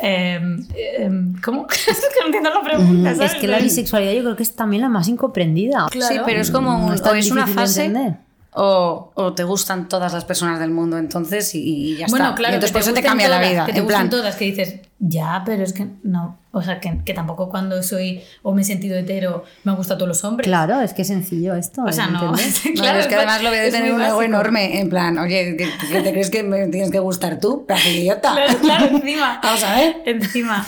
em, 0.00 0.66
em, 0.98 1.34
¿cómo? 1.42 1.66
es 1.70 1.84
que 1.84 2.20
no 2.20 2.26
entiendo 2.26 2.50
la 2.54 2.62
pregunta, 2.62 3.14
¿sabes? 3.14 3.32
Mm, 3.32 3.34
Es 3.36 3.40
que 3.42 3.46
la 3.46 3.58
bisexualidad 3.58 4.12
yo 4.14 4.22
creo 4.22 4.36
que 4.36 4.42
es 4.42 4.56
también 4.56 4.80
la 4.82 4.88
más 4.88 5.06
incomprendida. 5.08 5.86
Claro. 5.90 6.14
Sí, 6.14 6.20
pero 6.24 6.40
es 6.40 6.50
como 6.50 6.78
No 6.78 6.86
un- 6.86 6.94
es 6.94 7.02
tan 7.02 7.12
o 7.12 7.16
es 7.16 7.30
una 7.30 7.46
fase 7.46 7.84
entender. 7.84 8.16
O, 8.52 9.12
o 9.14 9.34
te 9.34 9.44
gustan 9.44 9.88
todas 9.88 10.12
las 10.12 10.24
personas 10.24 10.58
del 10.58 10.70
mundo 10.70 10.98
entonces 10.98 11.54
y, 11.54 11.60
y 11.92 11.96
ya 11.98 12.06
Bueno, 12.08 12.26
está. 12.26 12.36
claro, 12.36 12.52
y 12.52 12.56
entonces 12.56 12.72
por 12.72 12.82
eso 12.82 12.92
te 12.94 13.02
cambia 13.02 13.28
la 13.28 13.40
vida. 13.40 13.66
Que 13.66 13.72
te 13.72 13.78
en 13.78 13.84
gustan 13.84 14.08
plan, 14.08 14.20
todas, 14.20 14.36
que 14.36 14.46
dices, 14.46 14.80
ya, 14.98 15.42
pero 15.44 15.62
es 15.62 15.72
que 15.72 15.86
no. 16.02 16.38
O 16.50 16.62
sea, 16.62 16.80
que, 16.80 17.00
que 17.04 17.14
tampoco 17.14 17.50
cuando 17.50 17.80
soy 17.82 18.20
o 18.42 18.52
me 18.54 18.62
he 18.62 18.64
sentido 18.64 18.96
hetero 18.96 19.44
me 19.64 19.70
han 19.70 19.76
gustado 19.76 19.98
todos 19.98 20.08
los 20.08 20.24
hombres. 20.24 20.46
Claro, 20.48 20.80
es 20.80 20.92
que 20.94 21.02
es 21.02 21.08
sencillo 21.08 21.54
esto. 21.54 21.84
O 21.84 21.92
sea, 21.92 22.06
de 22.06 22.12
no. 22.12 22.32
claro, 22.74 22.98
es 22.98 23.06
que 23.06 23.14
además 23.14 23.42
lo 23.42 23.50
de 23.50 23.66
es 23.68 23.72
tener 23.72 23.92
un 23.92 24.02
ego 24.02 24.22
enorme. 24.22 24.80
En 24.80 24.88
plan, 24.88 25.18
oye, 25.18 25.56
¿qué, 25.56 25.68
qué 25.92 26.00
te 26.00 26.10
crees 26.10 26.30
que 26.30 26.42
me 26.42 26.66
tienes 26.68 26.90
que 26.90 26.98
gustar 26.98 27.38
tú? 27.38 27.64
De 27.68 27.90
idiota. 27.92 28.32
Claro, 28.32 28.58
claro, 28.60 28.86
encima. 28.96 29.40
Vamos 29.44 29.62
a 29.62 29.76
ver. 29.76 29.96
Encima. 30.06 30.66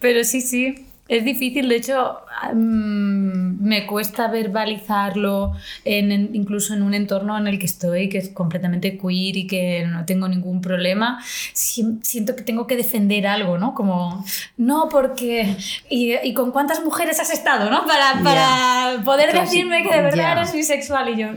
Pero 0.00 0.24
sí, 0.24 0.40
sí. 0.42 0.83
Es 1.06 1.22
difícil, 1.24 1.68
de 1.68 1.76
hecho, 1.76 2.20
me 2.54 3.86
cuesta 3.86 4.28
verbalizarlo 4.28 5.52
en, 5.84 6.10
en- 6.12 6.30
incluso 6.34 6.72
en 6.72 6.82
un 6.82 6.94
entorno 6.94 7.36
en 7.36 7.46
el 7.46 7.58
que 7.58 7.66
estoy, 7.66 8.08
que 8.08 8.18
es 8.18 8.30
completamente 8.30 8.96
queer 8.98 9.36
y 9.36 9.46
que 9.46 9.84
no 9.86 10.06
tengo 10.06 10.28
ningún 10.28 10.62
problema. 10.62 11.22
Si- 11.52 11.98
siento 12.02 12.34
que 12.36 12.42
tengo 12.42 12.66
que 12.66 12.76
defender 12.76 13.26
algo, 13.26 13.58
¿no? 13.58 13.74
Como, 13.74 14.24
no, 14.56 14.88
porque. 14.90 15.56
¿Y, 15.90 16.14
y 16.22 16.32
con 16.32 16.52
cuántas 16.52 16.82
mujeres 16.82 17.20
has 17.20 17.30
estado, 17.30 17.70
no? 17.70 17.84
Para, 17.86 18.22
para 18.22 19.02
poder 19.04 19.30
Clásico. 19.30 19.50
decirme 19.50 19.82
que 19.82 19.94
de 19.94 20.02
verdad 20.02 20.16
Ya. 20.16 20.32
eres 20.32 20.52
bisexual. 20.54 21.10
Y 21.10 21.16
yo. 21.20 21.28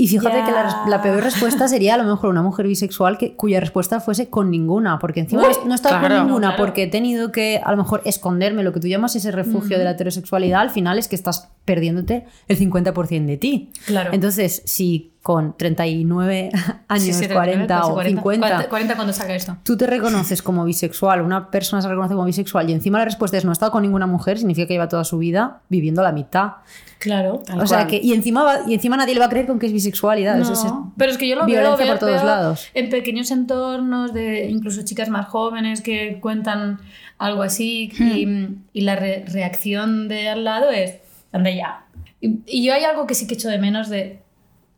Y 0.00 0.08
fíjate 0.08 0.42
que 0.44 0.90
la, 0.90 1.02
peor 1.02 1.22
respuesta 1.22 1.68
sería 1.68 1.94
a 1.94 1.98
lo 1.98 2.04
mejor 2.04 2.30
una 2.30 2.40
mujer 2.40 2.66
bisexual 2.66 3.18
que, 3.18 3.36
cuya 3.36 3.60
respuesta 3.60 4.00
fuese 4.00 4.30
con 4.30 4.50
ninguna, 4.50 4.98
porque 4.98 5.20
encima 5.20 5.42
Uy, 5.42 5.54
no 5.66 5.72
he 5.72 5.74
estado 5.74 5.98
claro. 5.98 6.16
con 6.16 6.26
ninguna 6.26 6.48
Claro. 6.48 6.62
porque 6.62 6.84
he 6.84 6.86
tenido 6.86 7.32
que 7.32 7.60
a 7.62 7.70
lo 7.70 7.76
mejor 7.76 8.00
esconderme, 8.06 8.62
lo 8.62 8.72
que 8.72 8.80
tú 8.80 8.88
llamas 8.88 9.14
ese 9.14 9.30
refugio 9.30 9.76
de 9.76 9.84
la 9.84 9.90
heterosexualidad, 9.90 10.62
al 10.62 10.70
final 10.70 10.98
es 10.98 11.06
que 11.06 11.16
estás 11.16 11.50
perdiéndote 11.66 12.24
el 12.48 12.58
50% 12.58 13.26
de 13.26 13.36
ti. 13.36 13.72
Claro. 13.84 14.10
Entonces, 14.14 14.62
si 14.64 15.09
con 15.22 15.54
39 15.56 16.50
años, 16.88 17.04
Sí, 17.04 17.12
sí, 17.12 17.28
40 17.28 17.66
casi 17.78 17.90
o 17.90 17.94
40. 17.94 18.20
50, 18.22 18.46
40, 18.48 18.68
40 18.70 18.94
cuando 18.96 19.12
saca 19.12 19.34
esto. 19.34 19.56
tú 19.64 19.76
te 19.76 19.86
reconoces 19.86 20.40
como 20.42 20.64
bisexual, 20.64 21.20
una 21.20 21.50
persona 21.50 21.82
se 21.82 21.88
reconoce 21.88 22.14
como 22.14 22.24
bisexual 22.26 22.70
y 22.70 22.72
encima 22.72 22.98
la 22.98 23.04
respuesta 23.04 23.36
es 23.36 23.44
no 23.44 23.50
he 23.50 23.52
estado 23.52 23.70
con 23.70 23.82
ninguna 23.82 24.06
mujer, 24.06 24.38
significa 24.38 24.66
que 24.66 24.74
lleva 24.74 24.88
toda 24.88 25.04
su 25.04 25.18
vida 25.18 25.60
viviendo 25.68 26.02
la 26.02 26.12
mitad. 26.12 26.52
Claro. 26.98 27.42
O 27.58 27.66
sea 27.66 27.78
cual. 27.80 27.86
que, 27.88 28.00
y 28.02 28.12
encima, 28.12 28.42
va- 28.44 28.60
y 28.66 28.74
encima 28.74 28.96
nadie 28.96 29.14
le 29.14 29.20
va 29.20 29.26
a 29.26 29.30
creer 29.30 29.46
con 29.46 29.58
que 29.58 29.66
es 29.66 29.72
bisexualidad. 29.72 30.36
No, 30.36 30.42
es- 30.42 30.50
es- 30.50 30.72
pero 30.96 31.10
es 31.12 31.18
que 31.18 31.28
yo 31.28 31.36
lo 31.36 31.44
violencia 31.46 31.76
veo, 31.76 31.86
veo- 31.86 31.88
por 31.92 31.98
todos 31.98 32.14
veo 32.16 32.24
lados. 32.24 32.68
en 32.74 32.88
pequeños 32.90 33.30
entornos 33.30 34.12
de 34.14 34.46
incluso 34.50 34.82
chicas 34.84 35.08
más 35.10 35.26
jóvenes 35.28 35.80
que 35.82 36.18
cuentan 36.20 36.78
algo 37.18 37.42
así 37.42 37.92
Hmm. 37.98 38.02
y, 38.72 38.78
y 38.78 38.80
la 38.82 38.96
re- 38.96 39.24
reacción 39.28 40.08
de 40.08 40.28
al 40.30 40.44
lado 40.44 40.70
es 40.70 40.94
anda 41.32 41.50
ya 41.50 41.84
y, 42.20 42.40
y 42.46 42.64
yo 42.66 42.72
hay 42.74 42.84
algo 42.84 43.06
que 43.06 43.14
sí 43.14 43.26
que 43.26 43.34
echo 43.34 43.48
de 43.48 43.58
menos 43.58 43.88
de 43.90 44.20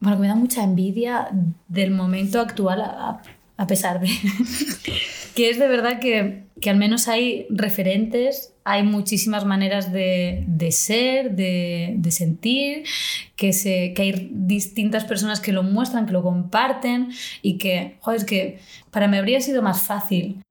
bueno 0.03 0.17
que 0.17 0.23
me 0.23 0.29
da 0.29 0.35
mucha 0.35 0.65
envidia 0.65 1.29
del 1.69 1.93
momento 1.93 2.41
actual 2.41 2.83
a, 2.83 3.23
pesar 3.69 4.01
de 4.01 4.09
que 5.37 5.49
es 5.49 5.59
de 5.61 5.69
verdad 5.69 6.01
que, 6.01 6.47
que 6.61 6.69
al 6.69 6.77
menos 6.77 7.07
hay 7.07 7.47
referentes, 7.49 8.53
hay 8.65 8.83
muchísimas 8.83 9.45
maneras 9.45 9.93
de, 9.93 10.43
de 10.49 10.73
ser, 10.73 11.37
de, 11.37 11.95
de 11.97 12.11
sentir, 12.11 12.83
que, 13.37 13.53
se, 13.53 13.95
que 13.95 14.03
hay 14.03 14.31
distintas 14.33 15.05
personas 15.05 15.38
que 15.38 15.53
lo 15.53 15.62
muestran, 15.62 16.07
que 16.07 16.12
lo 16.12 16.25
comparten 16.25 17.12
y 17.41 17.59
que, 17.59 17.99
joder, 18.01 18.19
es 18.19 18.25
que 18.27 18.59
para 18.91 19.07
mí 19.07 19.17
habría 19.17 19.41
sido 19.41 19.62
más 19.62 19.83
fácil 19.83 20.43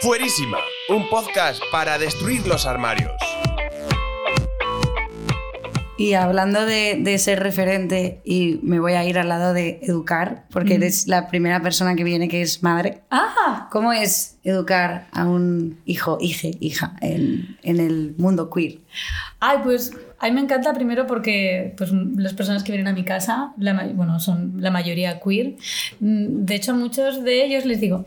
Fuerísima, 0.00 0.58
un 0.90 1.08
podcast 1.08 1.60
para 1.72 1.98
destruir 1.98 2.46
los 2.46 2.66
armarios. 2.66 3.10
Y 5.98 6.12
hablando 6.12 6.66
de, 6.66 6.98
de 7.00 7.18
ser 7.18 7.40
referente, 7.42 8.20
y 8.24 8.60
me 8.62 8.80
voy 8.80 8.92
a 8.92 9.04
ir 9.04 9.18
al 9.18 9.30
lado 9.30 9.54
de 9.54 9.78
educar, 9.82 10.44
porque 10.50 10.74
eres 10.74 11.06
la 11.06 11.26
primera 11.28 11.62
persona 11.62 11.94
que 11.94 12.04
viene 12.04 12.28
que 12.28 12.42
es 12.42 12.62
madre. 12.62 13.00
¡Ah! 13.10 13.68
¿Cómo 13.70 13.92
es 13.92 14.36
educar 14.44 15.06
a 15.12 15.24
un 15.24 15.78
hijo, 15.86 16.18
hije, 16.20 16.52
hija 16.60 16.96
en, 17.00 17.56
en 17.62 17.80
el 17.80 18.14
mundo 18.18 18.50
queer? 18.50 18.78
Ay, 19.40 19.58
pues 19.64 19.92
a 20.18 20.26
mí 20.26 20.32
me 20.32 20.40
encanta 20.40 20.72
primero 20.74 21.06
porque 21.06 21.74
pues, 21.76 21.90
las 21.92 22.34
personas 22.34 22.62
que 22.62 22.72
vienen 22.72 22.88
a 22.88 22.92
mi 22.92 23.04
casa, 23.04 23.52
la, 23.58 23.72
bueno, 23.94 24.20
son 24.20 24.54
la 24.58 24.70
mayoría 24.70 25.20
queer. 25.20 25.56
Mm, 26.00 26.44
De 26.44 26.54
hecho, 26.56 26.72
a 26.72 26.74
muchos 26.74 27.24
de 27.24 27.44
ellos 27.44 27.64
les 27.64 27.80
digo, 27.80 28.04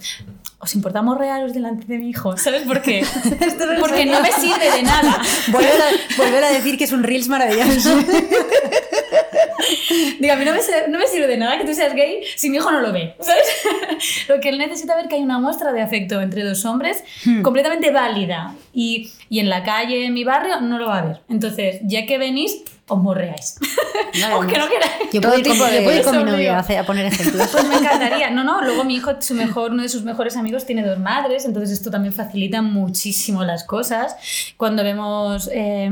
¿os 0.59 0.75
importa 0.75 1.01
morrearos 1.01 1.53
delante 1.53 1.85
de 1.87 1.97
mi 1.97 2.09
hijo? 2.09 2.35
¿Sabes 2.37 2.63
por 2.63 2.81
qué? 2.81 3.05
porque 3.79 4.05
no 4.05 4.21
me 4.21 4.31
sirve 4.31 4.69
de 4.71 4.83
nada. 4.83 5.21
Volver 5.51 5.81
a, 5.81 6.17
volver 6.17 6.43
a 6.43 6.51
decir 6.51 6.77
que 6.77 6.83
es 6.83 6.91
un 6.91 7.03
Reels 7.03 7.29
maravilloso. 7.29 7.97
Digo, 10.19 10.33
a 10.33 10.35
mí 10.35 10.45
no 10.45 10.53
me, 10.53 10.61
sirve, 10.61 10.87
no 10.89 10.99
me 10.99 11.07
sirve 11.07 11.27
de 11.27 11.37
nada 11.37 11.57
que 11.57 11.65
tú 11.65 11.73
seas 11.73 11.93
gay 11.93 12.21
si 12.35 12.49
mi 12.49 12.57
hijo 12.57 12.69
no 12.71 12.81
lo 12.81 12.91
ve, 12.91 13.15
¿sabes? 13.19 13.45
lo 14.27 14.39
que 14.39 14.49
él 14.49 14.57
necesita 14.57 14.95
ver 14.95 15.07
que 15.07 15.15
hay 15.15 15.21
una 15.21 15.39
muestra 15.39 15.71
de 15.71 15.81
afecto 15.81 16.21
entre 16.21 16.43
dos 16.43 16.65
hombres 16.65 17.03
completamente 17.43 17.91
válida 17.91 18.55
y, 18.73 19.11
y 19.29 19.39
en 19.39 19.49
la 19.49 19.63
calle, 19.63 20.05
en 20.05 20.13
mi 20.13 20.23
barrio, 20.23 20.61
no 20.61 20.77
lo 20.77 20.87
va 20.87 20.99
a 20.99 21.01
ver. 21.05 21.21
Entonces, 21.29 21.79
ya 21.83 22.05
que 22.05 22.17
venís, 22.17 22.63
os 22.89 23.01
morreáis. 23.01 23.55
Aunque 24.31 24.57
no 24.59 24.67
queráis. 24.67 25.11
Yo 25.13 25.21
puedo 25.21 25.37
ir 25.39 25.47
con, 25.47 25.57
puedo 25.57 25.91
ir 25.97 26.03
con 26.03 26.17
mi 26.17 26.23
novio 26.23 26.53
a, 26.53 26.59
hacer- 26.59 26.77
a 26.79 26.83
poner 26.85 27.05
ejemplos. 27.05 27.47
Pues 27.51 27.67
me 27.67 27.75
encantaría. 27.77 28.29
No, 28.39 28.43
no, 28.43 28.61
luego 28.61 28.83
mi 28.83 28.95
hijo, 28.95 29.11
su 29.21 29.33
mejor, 29.33 29.71
uno 29.71 29.81
de 29.83 29.89
sus 29.89 30.03
mejores 30.03 30.35
amigos 30.37 30.65
tiene 30.65 30.83
dos 30.85 30.99
madres, 30.99 31.45
entonces 31.45 31.71
esto 31.71 31.89
también 31.89 32.13
facilita 32.13 32.61
muchísimo 32.61 33.43
las 33.43 33.63
cosas. 33.63 34.15
Cuando 34.57 34.83
vemos 34.83 35.49
eh, 35.51 35.89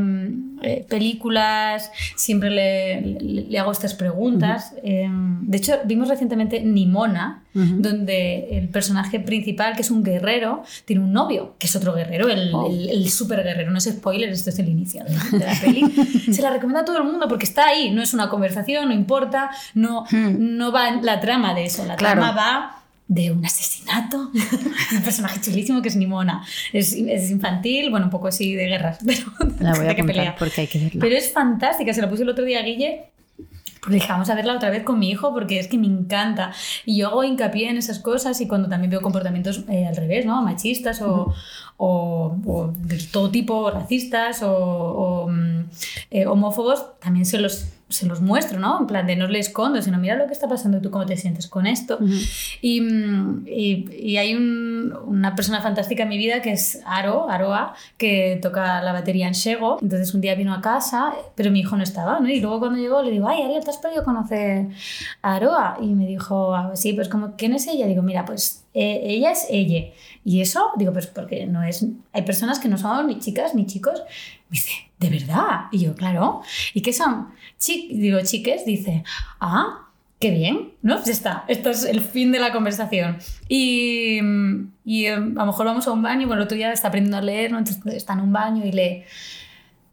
eh, 0.62 0.86
películas, 0.88 1.91
siempre 2.15 2.49
le, 2.49 3.01
le- 3.01 3.41
le 3.49 3.60
hago 3.60 3.71
estas 3.71 3.93
preguntas. 3.95 4.73
Eh, 4.83 5.07
de 5.10 5.57
hecho, 5.57 5.73
vimos 5.86 6.07
recientemente 6.10 6.62
Nimona, 6.62 7.43
donde 7.53 8.49
el 8.60 8.69
personaje 8.69 9.19
principal, 9.19 9.75
que 9.75 9.81
es 9.81 9.89
un 9.89 10.03
guerrero, 10.03 10.62
tiene 10.86 11.01
un 11.01 11.12
novio, 11.12 11.55
que 11.57 11.65
es 11.65 11.75
otro 11.75 11.93
guerrero, 11.93 12.29
el, 12.29 12.51
Oh. 12.53 12.67
el, 12.69 12.89
el 12.89 13.10
super 13.10 13.43
guerrero. 13.43 13.71
No 13.71 13.77
es 13.79 13.86
spoiler, 13.86 14.29
esto 14.29 14.51
es 14.51 14.60
el 14.60 14.69
inicio 14.69 15.03
de, 15.03 15.39
de 15.39 15.45
la 15.45 15.60
peli. 15.60 15.83
Se 16.31 16.41
la 16.41 16.51
recomiendo 16.51 16.81
a 16.81 16.86
todo 16.88 16.97
el 16.97 17.04
mundo 17.04 17.28
porque 17.28 17.45
está 17.45 17.67
ahí, 17.67 17.91
no 17.91 18.02
es 18.02 18.15
una 18.15 18.28
conversación, 18.30 18.88
no 18.88 18.93
importa, 18.95 19.52
no, 19.76 20.06
no 20.12 20.71
va 20.71 20.89
la 21.02 21.19
trama 21.19 21.54
de 21.54 21.65
eso, 21.65 21.86
la 21.86 21.95
Claro. 21.95 22.21
trama 22.21 22.36
va 22.36 22.73
de 23.08 23.32
un 23.32 23.45
asesinato, 23.45 24.32
un 24.91 25.02
personaje 25.04 25.39
chulísimo 25.39 25.82
que 25.84 25.89
es 25.89 25.95
Nimona. 25.95 26.43
Es, 26.73 26.93
es 26.93 27.30
infantil, 27.32 27.89
bueno, 27.91 28.08
un 28.08 28.10
poco 28.12 28.28
así 28.28 28.56
de 28.56 28.65
guerras, 28.65 28.97
pero 29.06 29.21
La 29.60 29.76
voy 29.76 29.88
a 29.88 29.95
que 29.95 30.04
pelea. 30.04 30.36
porque 30.38 30.62
hay 30.62 30.67
que 30.67 30.80
verla. 30.80 31.00
Pero 31.00 31.15
es 31.15 31.32
fantástica, 31.32 31.93
se 31.93 32.02
la 32.02 32.10
puse 32.10 32.23
el 32.23 32.30
otro 32.30 32.43
día 32.43 32.60
a 32.60 32.63
Guille. 32.63 33.06
Porque 33.80 33.95
dije, 34.02 34.12
vamos 34.12 34.30
a 34.30 34.36
verla 34.36 34.54
otra 34.54 34.69
vez 34.69 34.84
con 34.84 35.00
mi 35.00 35.10
hijo 35.10 35.34
porque 35.34 35.60
es 35.60 35.67
que 35.69 35.78
me 35.78 35.88
encanta. 35.88 36.52
Y 36.86 36.97
yo 36.97 37.08
hago 37.08 37.23
hincapié 37.23 37.69
en 37.69 37.78
esas 37.78 38.00
cosas 38.00 38.41
y 38.41 38.47
cuando 38.47 38.67
también 38.67 38.89
veo 38.91 39.02
comportamientos 39.02 39.63
eh, 39.69 39.86
al 39.88 39.95
revés, 39.95 40.26
¿no? 40.26 40.41
Machistas 40.41 41.02
o, 41.02 41.34
o- 41.78 42.36
o 42.46 42.74
de 42.76 42.98
todo 43.12 43.30
tipo, 43.30 43.70
racistas 43.72 44.42
o, 44.44 44.52
o, 44.52 45.28
mm, 45.30 45.66
eh, 46.12 46.26
homófobos, 46.26 47.00
también 47.00 47.26
se 47.26 47.38
los, 47.40 47.68
se 47.90 48.06
los 48.06 48.20
muestro, 48.20 48.60
¿no? 48.60 48.82
En 48.82 48.88
plan 48.88 49.08
de 49.08 49.16
no 49.16 49.28
le 49.28 49.40
escondo, 49.40 49.82
sino 49.82 49.98
mira 49.98 50.16
lo 50.16 50.26
que 50.28 50.34
está 50.34 50.48
pasando, 50.50 50.82
tú 50.82 50.92
cómo 50.92 51.06
te 51.06 51.16
sientes 51.16 51.48
con 51.48 51.66
esto. 51.68 52.00
Y, 52.62 52.82
mm, 52.82 53.46
y- 53.48 53.86
y 53.96 54.18
hay 54.18 54.36
un- 54.36 54.94
una 55.06 55.36
persona 55.36 55.62
fantástica 55.62 56.04
en 56.04 56.10
mi 56.10 56.18
vida 56.18 56.42
que 56.42 56.52
es 56.52 56.82
Aro, 56.86 57.30
Aroa, 57.30 57.76
que 57.98 58.40
toca 58.42 58.82
la 58.82 58.92
batería 58.92 59.28
en 59.28 59.34
Shego. 59.34 59.78
Entonces 59.82 60.13
un 60.13 60.20
día 60.22 60.36
vino 60.36 60.54
a 60.54 60.60
casa, 60.62 61.13
pero 61.36 61.50
mi 61.52 61.62
hijo 61.62 61.78
no 61.78 61.84
estaba, 61.84 62.20
¿no? 62.20 62.28
Y 62.28 62.42
luego 62.42 62.60
cuando 62.60 62.78
llegó 62.80 63.02
le 63.04 63.12
digo, 63.12 63.28
ay, 63.30 63.42
Ariel, 63.44 63.63
¿te 63.63 63.70
has 63.70 63.78
podido 63.78 64.04
conocer 64.04 64.68
a 65.22 65.36
Aroa? 65.36 65.78
Y 65.82 65.94
me 65.94 66.08
dijo, 66.08 66.56
"Ah, 66.56 66.72
sí, 66.76 66.92
pues 66.94 67.08
como, 67.08 67.36
¿quién 67.38 67.54
es 67.54 67.68
ella? 67.68 67.88
Digo, 67.88 68.02
mira, 68.02 68.26
pues 68.26 68.66
eh, 68.73 69.01
ella 69.03 69.32
es 69.32 69.47
ella. 69.49 69.86
Y 70.23 70.41
eso, 70.41 70.71
digo, 70.77 70.93
pues 70.93 71.08
porque 71.08 71.45
no 71.45 71.63
es... 71.63 71.86
Hay 72.13 72.23
personas 72.23 72.60
que 72.60 72.67
no 72.67 72.77
son 72.77 73.08
ni 73.08 73.19
chicas 73.19 73.56
ni 73.56 73.65
chicos. 73.65 74.01
Me 74.49 74.58
dice, 74.58 74.71
¿de 74.99 75.10
verdad? 75.10 75.65
Y 75.71 75.80
yo, 75.80 75.95
claro. 75.95 76.41
¿Y 76.73 76.82
qué 76.82 76.93
son? 76.93 77.30
Chi 77.58 77.89
digo, 77.93 78.19
chiques. 78.23 78.65
Dice, 78.65 79.03
ah, 79.39 79.88
qué 80.19 80.32
bien, 80.32 80.73
¿no? 80.82 81.03
Ya 81.03 81.12
está, 81.12 81.45
esto 81.47 81.69
es 81.69 81.84
el 81.84 82.01
fin 82.01 82.32
de 82.32 82.39
la 82.39 82.51
conversación. 82.51 83.17
Y, 83.47 84.19
y 84.84 85.06
eh, 85.06 85.13
a 85.13 85.19
lo 85.19 85.45
mejor 85.45 85.65
vamos 85.65 85.88
a 85.88 85.91
un 85.91 86.01
baño, 86.01 86.27
bueno, 86.27 86.43
otro 86.43 86.58
día 86.58 86.71
está 86.71 86.88
aprendiendo 86.88 87.17
a 87.17 87.21
leer, 87.21 87.51
¿no? 87.51 87.60
Entonces 87.60 87.82
está 87.93 88.13
en 88.13 88.21
un 88.21 88.34
baño 88.34 88.65
y 88.65 88.71
lee, 88.71 89.03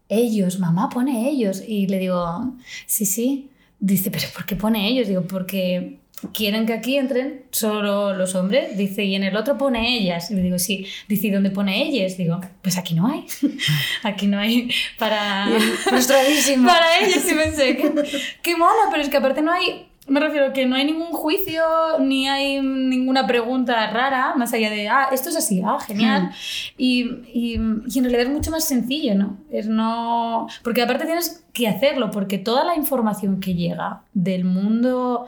ellos, 0.09 0.59
mamá 0.59 0.89
pone 0.89 1.29
ellos. 1.29 1.63
Y 1.67 1.87
le 1.87 1.99
digo, 1.99 2.55
sí, 2.85 3.05
sí. 3.05 3.49
Dice, 3.79 4.09
pero 4.09 4.27
¿por 4.33 4.45
qué 4.45 4.55
pone 4.55 4.87
ellos? 4.87 5.07
Digo, 5.07 5.23
porque 5.23 5.99
quieren 6.33 6.65
que 6.65 6.73
aquí 6.73 6.97
entren 6.97 7.43
solo 7.51 8.13
los 8.13 8.35
hombres. 8.35 8.77
Dice, 8.77 9.03
y 9.03 9.15
en 9.15 9.23
el 9.23 9.35
otro 9.35 9.57
pone 9.57 9.97
ellas. 9.97 10.31
Y 10.31 10.35
le 10.35 10.41
digo, 10.41 10.59
sí. 10.59 10.87
Dice, 11.07 11.27
¿y 11.27 11.31
dónde 11.31 11.51
pone 11.51 11.87
ellas? 11.87 12.17
Digo, 12.17 12.39
pues 12.61 12.77
aquí 12.77 12.93
no 12.93 13.07
hay. 13.07 13.25
aquí 14.03 14.27
no 14.27 14.39
hay 14.39 14.69
para... 14.97 15.47
Frustradísimo. 15.83 16.67
Para 16.75 16.99
ellos 16.99 17.23
sí 17.23 17.33
pensé, 17.33 17.77
qué, 17.77 17.93
qué 18.41 18.55
mola, 18.55 18.89
pero 18.89 19.03
es 19.03 19.09
que 19.09 19.17
aparte 19.17 19.41
no 19.41 19.51
hay, 19.51 19.87
me 20.07 20.19
refiero 20.19 20.53
que 20.53 20.65
no 20.65 20.75
hay 20.75 20.85
ningún 20.85 21.11
juicio 21.11 21.63
ni 21.99 22.27
hay 22.27 22.61
ninguna 22.61 23.25
pregunta 23.25 23.89
rara, 23.89 24.35
más 24.35 24.53
allá 24.53 24.69
de, 24.69 24.87
ah, 24.87 25.09
esto 25.11 25.29
es 25.29 25.35
así, 25.35 25.61
ah, 25.65 25.77
genial. 25.85 26.31
Y, 26.77 27.03
y, 27.33 27.59
y 27.87 27.97
en 27.97 28.03
realidad 28.03 28.23
es 28.23 28.29
mucho 28.29 28.51
más 28.51 28.65
sencillo, 28.65 29.15
¿no? 29.15 29.37
Es 29.51 29.67
no... 29.67 30.47
Porque 30.63 30.81
aparte 30.81 31.05
tienes 31.05 31.43
que 31.53 31.67
hacerlo, 31.67 32.11
porque 32.11 32.37
toda 32.37 32.63
la 32.63 32.75
información 32.75 33.39
que 33.39 33.55
llega 33.55 34.03
del 34.13 34.45
mundo 34.45 35.27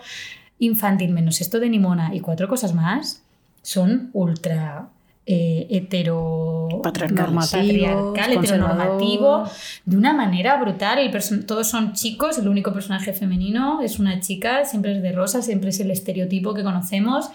infantil, 0.60 1.12
menos 1.12 1.41
esto 1.41 1.60
de 1.60 1.70
Nimona 1.70 2.15
y 2.15 2.20
cuatro 2.20 2.48
cosas 2.48 2.74
más, 2.74 3.24
son 3.62 4.10
ultra 4.13 4.89
eh, 5.30 5.67
hetero 5.70 6.70
patriarcal, 6.82 8.32
heteronormativo, 8.32 9.43
de 9.84 9.98
una 9.98 10.13
manera 10.13 10.56
brutal. 10.56 11.00
El 11.00 11.46
todos 11.46 11.67
son 11.67 11.91
chicos, 11.91 12.38
el 12.38 12.48
único 12.48 12.72
personaje 12.72 13.12
femenino 13.12 13.82
es 13.82 14.00
una 14.00 14.22
chica, 14.22 14.63
siempre 14.63 14.96
es 14.96 15.02
de 15.02 15.12
rosa, 15.12 15.41
siempre 15.41 15.72
es 15.72 15.80
el 15.82 15.91
estereotipo 15.91 16.54
que 16.54 16.63
conocemos. 16.63 17.30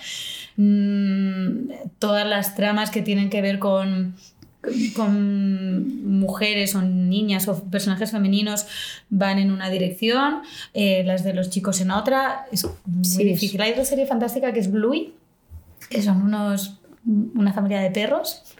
Mm, 0.56 1.70
todas 1.98 2.26
las 2.26 2.54
tramas 2.54 2.90
que 2.90 3.02
tienen 3.02 3.28
que 3.28 3.42
ver 3.42 3.58
con 3.58 4.14
con 4.94 6.20
mujeres 6.20 6.74
o 6.74 6.82
niñas 6.82 7.48
o 7.48 7.64
personajes 7.64 8.10
femeninos 8.12 8.66
van 9.10 9.38
en 9.38 9.50
una 9.50 9.68
dirección, 9.70 10.42
eh, 10.74 11.02
las 11.04 11.24
de 11.24 11.34
los 11.34 11.50
chicos 11.50 11.80
en 11.80 11.90
otra. 11.90 12.46
Es 12.52 12.64
muy 12.86 13.04
Sí, 13.04 13.22
es- 13.22 13.40
difícil. 13.40 13.60
Hay 13.60 13.72
otra 13.72 13.84
serie 13.84 14.06
fantástica 14.06 14.52
que 14.52 14.60
es 14.60 14.70
Bluey, 14.70 15.14
que 15.90 16.00
son 16.02 16.22
unos, 16.22 16.78
una 17.34 17.52
familia 17.52 17.80
de 17.80 17.90
perros. 17.90 18.42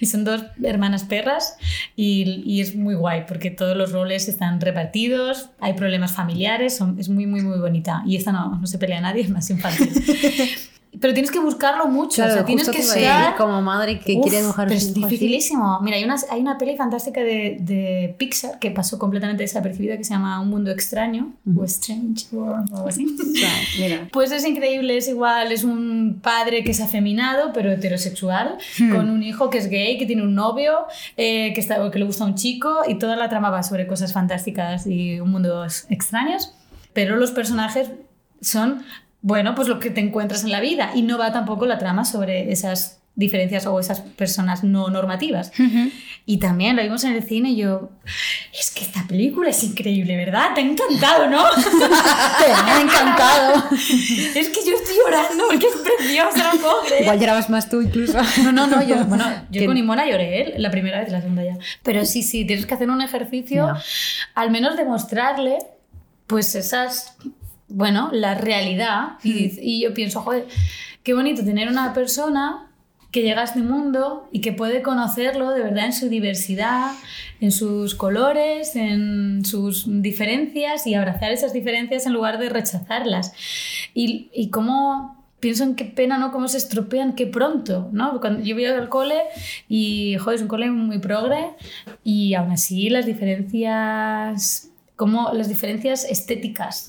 Y 0.00 0.06
son 0.06 0.22
dos 0.22 0.44
hermanas 0.62 1.02
perras 1.02 1.56
y, 1.96 2.44
y 2.46 2.60
es 2.60 2.76
muy 2.76 2.94
guay 2.94 3.24
porque 3.26 3.50
todos 3.50 3.76
los 3.76 3.90
roles 3.90 4.28
están 4.28 4.60
repartidos, 4.60 5.50
hay 5.58 5.72
problemas 5.72 6.12
familiares, 6.12 6.76
son- 6.76 6.96
es 7.00 7.08
muy, 7.08 7.26
muy, 7.26 7.40
muy 7.42 7.58
bonita. 7.58 8.04
Y 8.06 8.14
esta 8.14 8.30
no, 8.30 8.54
no 8.60 8.66
se 8.68 8.78
pelea 8.78 8.98
a 8.98 9.00
nadie, 9.00 9.22
es 9.22 9.30
más 9.36 9.50
infantil. 9.50 9.90
pero 11.00 11.12
tienes 11.12 11.30
que 11.30 11.38
buscarlo 11.40 11.86
mucho. 11.86 12.16
Claro, 12.16 12.32
o 12.32 12.34
sea, 12.36 12.44
tienes 12.44 12.68
que 12.68 12.78
a 12.78 12.82
ser 12.82 13.34
como 13.36 13.60
madre 13.62 13.98
que 14.00 14.16
Uf, 14.16 14.22
quiere 14.22 14.40
dibujar 14.40 14.66
a 14.66 14.68
pero 14.68 14.78
es 14.78 14.90
así. 14.90 14.94
dificilísimo. 14.94 15.80
Mira, 15.80 15.96
hay 15.96 16.04
una, 16.04 16.16
hay 16.30 16.40
una 16.40 16.58
peli 16.58 16.76
fantástica 16.76 17.20
de, 17.22 17.58
de 17.60 18.14
Pixar 18.18 18.58
que 18.58 18.70
pasó 18.70 18.98
completamente 18.98 19.42
desapercibida 19.42 19.96
que 19.96 20.04
se 20.04 20.14
llama 20.14 20.40
Un 20.40 20.50
mundo 20.50 20.70
extraño 20.70 21.32
o 21.56 21.64
Strange 21.64 22.26
World 22.32 22.72
o 22.72 22.76
algo 22.76 22.88
así. 22.88 23.06
Mira. 23.78 24.08
Pues 24.12 24.32
es 24.32 24.46
increíble, 24.46 24.96
es 24.96 25.08
igual, 25.08 25.52
es 25.52 25.64
un 25.64 26.20
padre 26.22 26.64
que 26.64 26.70
es 26.70 26.80
afeminado, 26.80 27.52
pero 27.52 27.70
heterosexual, 27.72 28.58
con 28.90 29.10
un 29.10 29.22
hijo 29.22 29.50
que 29.50 29.58
es 29.58 29.68
gay, 29.68 29.98
que 29.98 30.06
tiene 30.06 30.22
un 30.22 30.34
novio, 30.34 30.86
eh, 31.16 31.52
que, 31.54 31.60
está, 31.60 31.90
que 31.90 31.98
le 31.98 32.04
gusta 32.04 32.24
un 32.24 32.34
chico, 32.34 32.82
y 32.86 32.96
toda 32.96 33.16
la 33.16 33.28
trama 33.28 33.50
va 33.50 33.62
sobre 33.62 33.86
cosas 33.86 34.12
fantásticas 34.12 34.86
y 34.86 35.20
un 35.20 35.30
mundo 35.30 35.64
extraños, 35.88 36.54
pero 36.92 37.16
los 37.16 37.30
personajes 37.30 37.90
son, 38.40 38.82
bueno, 39.24 39.54
pues 39.54 39.68
lo 39.68 39.80
que 39.80 39.88
te 39.88 40.02
encuentras 40.02 40.44
en 40.44 40.50
la 40.50 40.60
vida, 40.60 40.90
y 40.94 41.00
no 41.00 41.16
va 41.16 41.32
tampoco 41.32 41.64
la 41.64 41.78
trama 41.78 42.04
sobre 42.04 42.52
esas 42.52 43.00
diferencias 43.16 43.64
o 43.64 43.80
esas 43.80 44.00
personas 44.00 44.64
no 44.64 44.90
normativas. 44.90 45.50
Y 46.26 46.40
también 46.40 46.76
lo 46.76 46.82
vimos 46.82 47.04
en 47.04 47.14
el 47.14 47.22
cine 47.22 47.52
y 47.52 47.56
yo, 47.56 47.88
es 48.52 48.70
que 48.70 48.84
esta 48.84 49.06
película 49.06 49.48
es 49.48 49.64
increíble, 49.64 50.14
¿verdad? 50.18 50.48
Te 50.54 50.60
ha 50.60 50.64
encantado, 50.64 51.30
¿no? 51.30 51.42
Te 52.38 52.52
ha 52.52 52.80
encantado. 52.82 53.64
Es 54.34 54.48
que 54.50 54.60
yo 54.62 54.76
estoy 54.76 54.96
llorando 55.02 55.44
porque 55.48 55.68
es 55.68 55.76
preciosa, 55.76 56.52
no 56.52 56.60
puedo 56.60 56.82
creer. 56.82 57.02
Igual 57.02 57.20
llorabas 57.20 57.48
más 57.48 57.70
tú 57.70 57.80
incluso. 57.80 58.18
No, 58.42 58.52
no, 58.52 58.66
no, 58.66 58.82
yo, 58.82 59.06
bueno, 59.06 59.24
yo 59.50 59.64
con 59.64 59.78
Imona 59.78 60.06
lloré, 60.06 60.40
¿eh? 60.40 60.54
la 60.58 60.70
primera 60.70 61.00
vez, 61.00 61.10
la 61.10 61.22
segunda 61.22 61.44
ya. 61.44 61.56
Pero 61.82 62.04
sí, 62.04 62.22
sí, 62.22 62.44
tienes 62.44 62.66
que 62.66 62.74
hacer 62.74 62.90
un 62.90 63.00
ejercicio, 63.00 63.74
al 64.34 64.50
menos 64.50 64.76
demostrarle, 64.76 65.60
pues 66.26 66.54
esas, 66.54 67.16
bueno, 67.74 68.08
la 68.12 68.34
realidad. 68.34 69.18
Y, 69.22 69.52
y 69.60 69.82
yo 69.82 69.92
pienso, 69.92 70.20
joder, 70.20 70.46
qué 71.02 71.14
bonito 71.14 71.44
tener 71.44 71.68
una 71.68 71.92
persona 71.92 72.70
que 73.14 73.22
llega 73.22 73.42
a 73.42 73.44
este 73.44 73.62
mundo 73.62 74.28
y 74.32 74.40
que 74.40 74.52
puede 74.52 74.82
conocerlo 74.82 75.50
de 75.50 75.62
verdad 75.62 75.86
en 75.86 75.92
su 75.92 76.08
diversidad, 76.08 76.90
en 77.40 77.52
sus 77.52 77.94
colores, 77.94 78.74
en 78.74 79.44
sus 79.44 79.84
diferencias 79.86 80.84
y 80.88 80.94
abrazar 80.94 81.30
esas 81.30 81.52
diferencias 81.52 82.06
en 82.06 82.12
lugar 82.12 82.38
de 82.38 82.48
rechazarlas. 82.48 83.32
Y, 83.94 84.30
y 84.34 84.50
cómo 84.50 85.24
pienso 85.38 85.62
en 85.62 85.76
qué 85.76 85.84
pena, 85.84 86.18
¿no? 86.18 86.32
Cómo 86.32 86.48
se 86.48 86.56
estropean, 86.56 87.14
qué 87.14 87.28
pronto, 87.28 87.88
¿no? 87.92 88.18
Cuando 88.20 88.42
yo 88.42 88.56
voy 88.56 88.64
al 88.64 88.88
cole 88.88 89.20
y, 89.68 90.16
joder, 90.16 90.36
es 90.36 90.42
un 90.42 90.48
cole 90.48 90.70
muy 90.70 90.98
progre 90.98 91.50
y 92.02 92.34
aún 92.34 92.50
así 92.50 92.88
las 92.88 93.06
diferencias... 93.06 94.70
Como 94.96 95.32
las 95.32 95.48
diferencias 95.48 96.04
estéticas, 96.04 96.86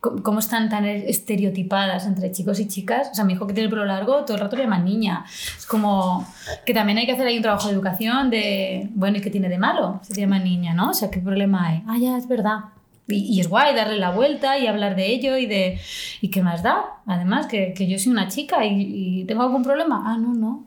co- 0.00 0.22
cómo 0.24 0.40
están 0.40 0.68
tan 0.68 0.84
estereotipadas 0.86 2.04
entre 2.06 2.32
chicos 2.32 2.58
y 2.58 2.66
chicas. 2.66 3.10
O 3.12 3.14
sea, 3.14 3.24
mi 3.24 3.34
hijo 3.34 3.46
que 3.46 3.52
tiene 3.54 3.66
el 3.66 3.70
pelo 3.70 3.84
largo, 3.84 4.24
todo 4.24 4.36
el 4.36 4.42
rato 4.42 4.56
le 4.56 4.64
llaman 4.64 4.84
niña. 4.84 5.24
Es 5.56 5.64
como 5.64 6.26
que 6.66 6.74
también 6.74 6.98
hay 6.98 7.06
que 7.06 7.12
hacer 7.12 7.26
ahí 7.26 7.36
un 7.36 7.42
trabajo 7.42 7.68
de 7.68 7.74
educación 7.74 8.28
de, 8.30 8.88
bueno, 8.94 9.18
¿y 9.18 9.20
qué 9.20 9.30
tiene 9.30 9.48
de 9.48 9.58
malo? 9.58 10.00
Se 10.02 10.20
llama 10.20 10.38
niña, 10.40 10.74
¿no? 10.74 10.90
O 10.90 10.94
sea, 10.94 11.10
¿qué 11.10 11.20
problema 11.20 11.68
hay? 11.68 11.82
Ah, 11.86 11.96
ya, 11.98 12.16
es 12.16 12.26
verdad. 12.26 12.58
Y, 13.06 13.16
y 13.36 13.40
es 13.40 13.48
guay 13.48 13.74
darle 13.74 13.98
la 13.98 14.10
vuelta 14.10 14.58
y 14.58 14.66
hablar 14.66 14.96
de 14.96 15.12
ello 15.12 15.36
y 15.38 15.46
de... 15.46 15.78
¿Y 16.20 16.28
qué 16.30 16.42
más 16.42 16.62
da? 16.62 16.84
Además, 17.06 17.46
que, 17.46 17.72
que 17.72 17.86
yo 17.86 17.98
soy 17.98 18.10
una 18.12 18.28
chica 18.28 18.64
y, 18.64 19.20
y 19.20 19.24
tengo 19.26 19.42
algún 19.42 19.62
problema. 19.62 20.02
Ah, 20.06 20.16
no, 20.18 20.34
no. 20.34 20.64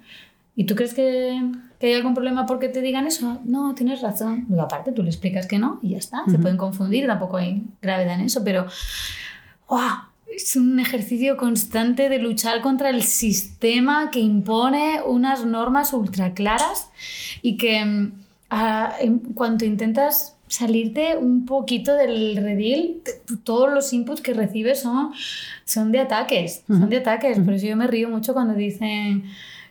¿Y 0.56 0.64
tú 0.66 0.76
crees 0.76 0.94
que, 0.94 1.42
que 1.80 1.88
hay 1.88 1.94
algún 1.94 2.14
problema 2.14 2.46
porque 2.46 2.70
te 2.70 2.82
digan 2.82 3.06
eso? 3.08 3.40
No, 3.46 3.74
tienes 3.76 4.02
razón. 4.02 4.46
Digo, 4.48 4.62
aparte, 4.62 4.92
tú 4.92 5.04
le 5.04 5.10
explicas 5.10 5.46
que 5.48 5.60
no 5.60 5.80
y 5.84 5.90
ya 5.90 5.98
está. 5.98 6.24
Se 6.30 6.40
pueden 6.40 6.58
confundir, 6.58 7.06
tampoco 7.08 7.38
hay 7.38 7.64
gravedad 7.82 8.16
en 8.16 8.22
eso, 8.22 8.44
pero 8.44 8.66
¡guau! 9.68 9.98
es 10.36 10.56
un 10.56 10.80
ejercicio 10.80 11.36
constante 11.38 12.10
de 12.10 12.20
luchar 12.20 12.62
contra 12.62 12.90
el 12.90 13.02
sistema 13.04 14.12
que 14.12 14.20
impone 14.20 15.02
unas 15.06 15.46
normas 15.46 15.94
ultra 15.94 16.34
claras 16.34 16.90
y 17.42 17.58
que 17.58 17.84
mm, 17.84 18.12
a- 18.50 18.94
en 19.00 19.20
cuanto 19.20 19.66
intentas 19.66 20.36
salirte 20.48 21.18
un 21.18 21.46
poquito 21.46 21.94
del 21.96 22.38
redil, 22.38 23.02
todos 23.44 23.74
los 23.74 23.92
inputs 23.94 24.22
que 24.22 24.34
recibes 24.34 24.80
son, 24.82 25.12
son 25.66 25.92
de 25.92 26.00
ataques, 26.00 26.64
son 26.68 26.90
de 26.90 26.98
ataques. 26.98 27.40
Por 27.40 27.54
eso 27.54 27.66
yo 27.68 27.76
me 27.76 27.88
río 27.88 28.08
mucho 28.10 28.34
cuando 28.34 28.54
dicen 28.54 29.24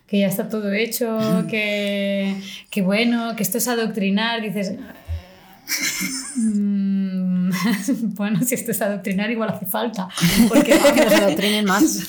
que 0.06 0.20
ya 0.20 0.28
está 0.28 0.48
todo 0.48 0.72
hecho, 0.72 1.18
que, 1.50 2.36
que 2.70 2.82
bueno, 2.82 3.34
que 3.36 3.42
esto 3.42 3.58
es 3.58 3.68
adoctrinar, 3.68 4.42
dices... 4.42 4.74
"Mm, 6.36 7.50
bueno, 8.14 8.40
si 8.42 8.54
esto 8.54 8.70
es 8.70 8.82
adoctrinar, 8.82 9.30
igual 9.30 9.50
hace 9.50 9.66
falta. 9.66 10.08
Porque, 10.48 10.78
Que 10.94 11.04
nos 11.04 11.12
adoctrinen 11.12 11.64
más. 11.64 12.06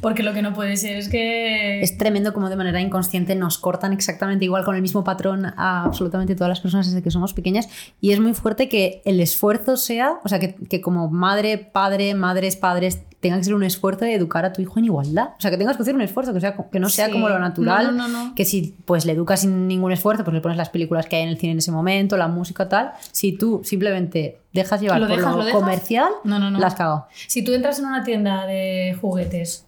porque 0.00 0.22
lo 0.22 0.32
que 0.32 0.42
no 0.42 0.52
puede 0.54 0.76
ser 0.76 0.96
es 0.96 1.08
que. 1.08 1.80
Es 1.82 1.98
tremendo 1.98 2.32
como 2.32 2.48
de 2.48 2.56
manera 2.56 2.80
inconsciente 2.80 3.34
nos 3.34 3.58
cortan 3.58 3.92
exactamente 3.92 4.44
igual 4.44 4.64
con 4.64 4.76
el 4.76 4.82
mismo 4.82 5.04
patrón 5.04 5.46
a 5.46 5.84
absolutamente 5.84 6.34
todas 6.34 6.48
las 6.48 6.60
personas 6.60 6.86
desde 6.86 7.02
que 7.02 7.10
somos 7.10 7.34
pequeñas 7.34 7.68
y 8.00 8.12
es 8.12 8.20
muy 8.20 8.34
fuerte 8.34 8.68
que 8.68 9.02
el 9.04 9.20
esfuerzo 9.20 9.76
sea, 9.76 10.20
o 10.24 10.28
sea, 10.28 10.38
que, 10.38 10.54
que 10.54 10.80
como 10.80 11.10
madre, 11.10 11.58
padre, 11.58 12.14
madres, 12.14 12.56
padres 12.56 13.00
tenga 13.20 13.36
que 13.36 13.44
ser 13.44 13.54
un 13.54 13.62
esfuerzo 13.62 14.06
de 14.06 14.14
educar 14.14 14.44
a 14.46 14.52
tu 14.52 14.62
hijo 14.62 14.78
en 14.78 14.86
igualdad. 14.86 15.30
O 15.36 15.40
sea, 15.40 15.50
que 15.50 15.58
tengas 15.58 15.76
que 15.76 15.82
hacer 15.82 15.94
un 15.94 16.00
esfuerzo, 16.00 16.32
que, 16.32 16.40
sea, 16.40 16.56
que 16.72 16.80
no 16.80 16.88
sea 16.88 17.06
Sí. 17.06 17.12
como 17.12 17.28
lo 17.28 17.38
natural, 17.38 17.94
No, 17.96 18.08
no, 18.08 18.26
no, 18.28 18.34
que 18.34 18.44
si 18.46 18.74
pues 18.86 19.04
le 19.04 19.12
educas 19.12 19.40
sin 19.42 19.68
ningún 19.68 19.92
esfuerzo, 19.92 20.24
pues 20.24 20.34
le 20.34 20.40
pones 20.40 20.56
las 20.56 20.70
películas 20.70 21.06
que 21.06 21.16
hay 21.16 21.22
en 21.24 21.28
el 21.28 21.38
cine 21.38 21.52
en 21.52 21.58
ese 21.58 21.70
momento, 21.70 22.16
la 22.16 22.28
música 22.28 22.68
tal, 22.68 22.92
si 23.12 23.32
tú 23.32 23.60
simplemente 23.62 24.40
dejas 24.52 24.80
llevar 24.80 25.00
¿Lo 25.00 25.06
por 25.08 25.16
dejas, 25.18 25.36
lo, 25.36 25.42
lo 25.44 25.50
comercial, 25.52 26.10
No, 26.24 26.38
no, 26.38 26.50
no. 26.50 26.58
las 26.58 26.74
cago. 26.74 27.06
Si 27.28 27.44
tú 27.44 27.52
entras 27.52 27.78
en 27.78 27.86
una 27.86 28.02
tienda 28.04 28.46
de 28.46 28.96
juguetes 29.00 29.66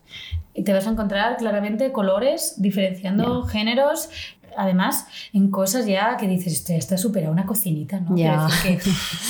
y 0.55 0.65
te 0.65 0.73
vas 0.73 0.87
a 0.87 0.91
encontrar 0.91 1.37
claramente 1.37 1.93
colores, 1.93 2.55
diferenciando 2.61 3.43
géneros, 3.45 4.09
además 4.57 5.07
en 5.33 5.51
cosas 5.51 5.87
ya 5.87 6.17
que 6.17 6.27
dices, 6.29 6.53
esto 6.55 6.73
ya 6.73 6.79
está 6.79 6.97
superado 6.99 7.33
una 7.33 7.47
cocinita, 7.47 8.01
¿no? 8.01 8.17
Ya. 8.17 8.47
Que, 8.63 8.79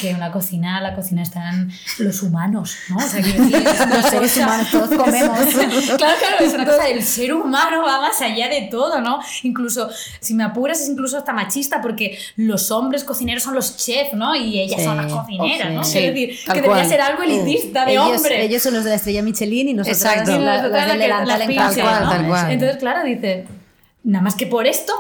que 0.01 0.15
una 0.15 0.31
cocina, 0.33 0.81
la 0.81 0.95
cocina 0.95 1.23
están 1.23 1.71
los 1.99 2.23
humanos, 2.23 2.75
¿no? 2.89 2.97
O 2.97 3.01
sea, 3.01 3.21
es 3.21 3.35
una 3.39 3.87
Los 3.97 4.07
seres 4.11 4.37
humanos 4.37 4.71
todos 4.71 4.91
comemos. 4.91 5.39
claro, 5.97 5.97
claro, 5.97 6.37
es 6.45 6.55
una 6.55 6.65
cosa 6.67 6.85
del 6.85 7.03
ser 7.03 7.33
humano, 7.35 7.83
va 7.83 8.01
más 8.01 8.21
allá 8.21 8.49
de 8.49 8.69
todo, 8.71 9.01
¿no? 9.01 9.21
Incluso, 9.43 9.89
si 10.21 10.35
me 10.35 10.45
apuras, 10.45 10.81
es 10.81 10.89
incluso 10.89 11.17
hasta 11.19 11.33
machista, 11.33 11.81
porque 11.81 12.19
los 12.37 12.71
hombres 12.71 13.05
cocineros 13.05 13.43
son 13.43 13.55
los 13.55 13.77
chefs, 13.77 14.15
¿no? 14.15 14.35
Y 14.35 14.61
ellas 14.61 14.81
Sí, 14.81 14.85
son 14.85 14.97
las 14.97 15.13
cocineras, 15.13 15.69
sí. 15.69 15.75
¿no? 15.75 15.85
Sí, 15.85 15.93
Quiero 15.99 16.13
decir, 16.15 16.39
que 16.53 16.61
debería 16.63 16.85
ser 16.85 17.01
algo 17.01 17.23
elitista 17.23 17.85
de 17.85 17.93
ellos, 17.93 18.07
hombres. 18.17 18.39
ellos 18.41 18.63
son 18.63 18.75
los 18.75 18.85
de 18.85 18.91
la 18.91 18.97
estrella 18.97 19.23
Michelin 19.23 19.69
y 19.69 19.75
nosotras 19.75 20.03
Exacto. 20.03 20.39
Las, 20.39 20.63
las 20.63 20.73
las 20.73 20.97
que- 20.97 21.09
las 21.09 21.41
en 21.41 21.47
pinches, 21.49 21.67
calza, 21.77 21.83
cual, 21.83 22.05
¿no? 22.05 22.11
tal 22.11 22.27
cual. 22.27 22.51
Entonces, 22.53 22.77
claro, 22.79 23.05
dice, 23.05 23.47
nada 24.05 24.23
más 24.23 24.35
que 24.35 24.47
por 24.47 24.67
esto, 24.67 24.93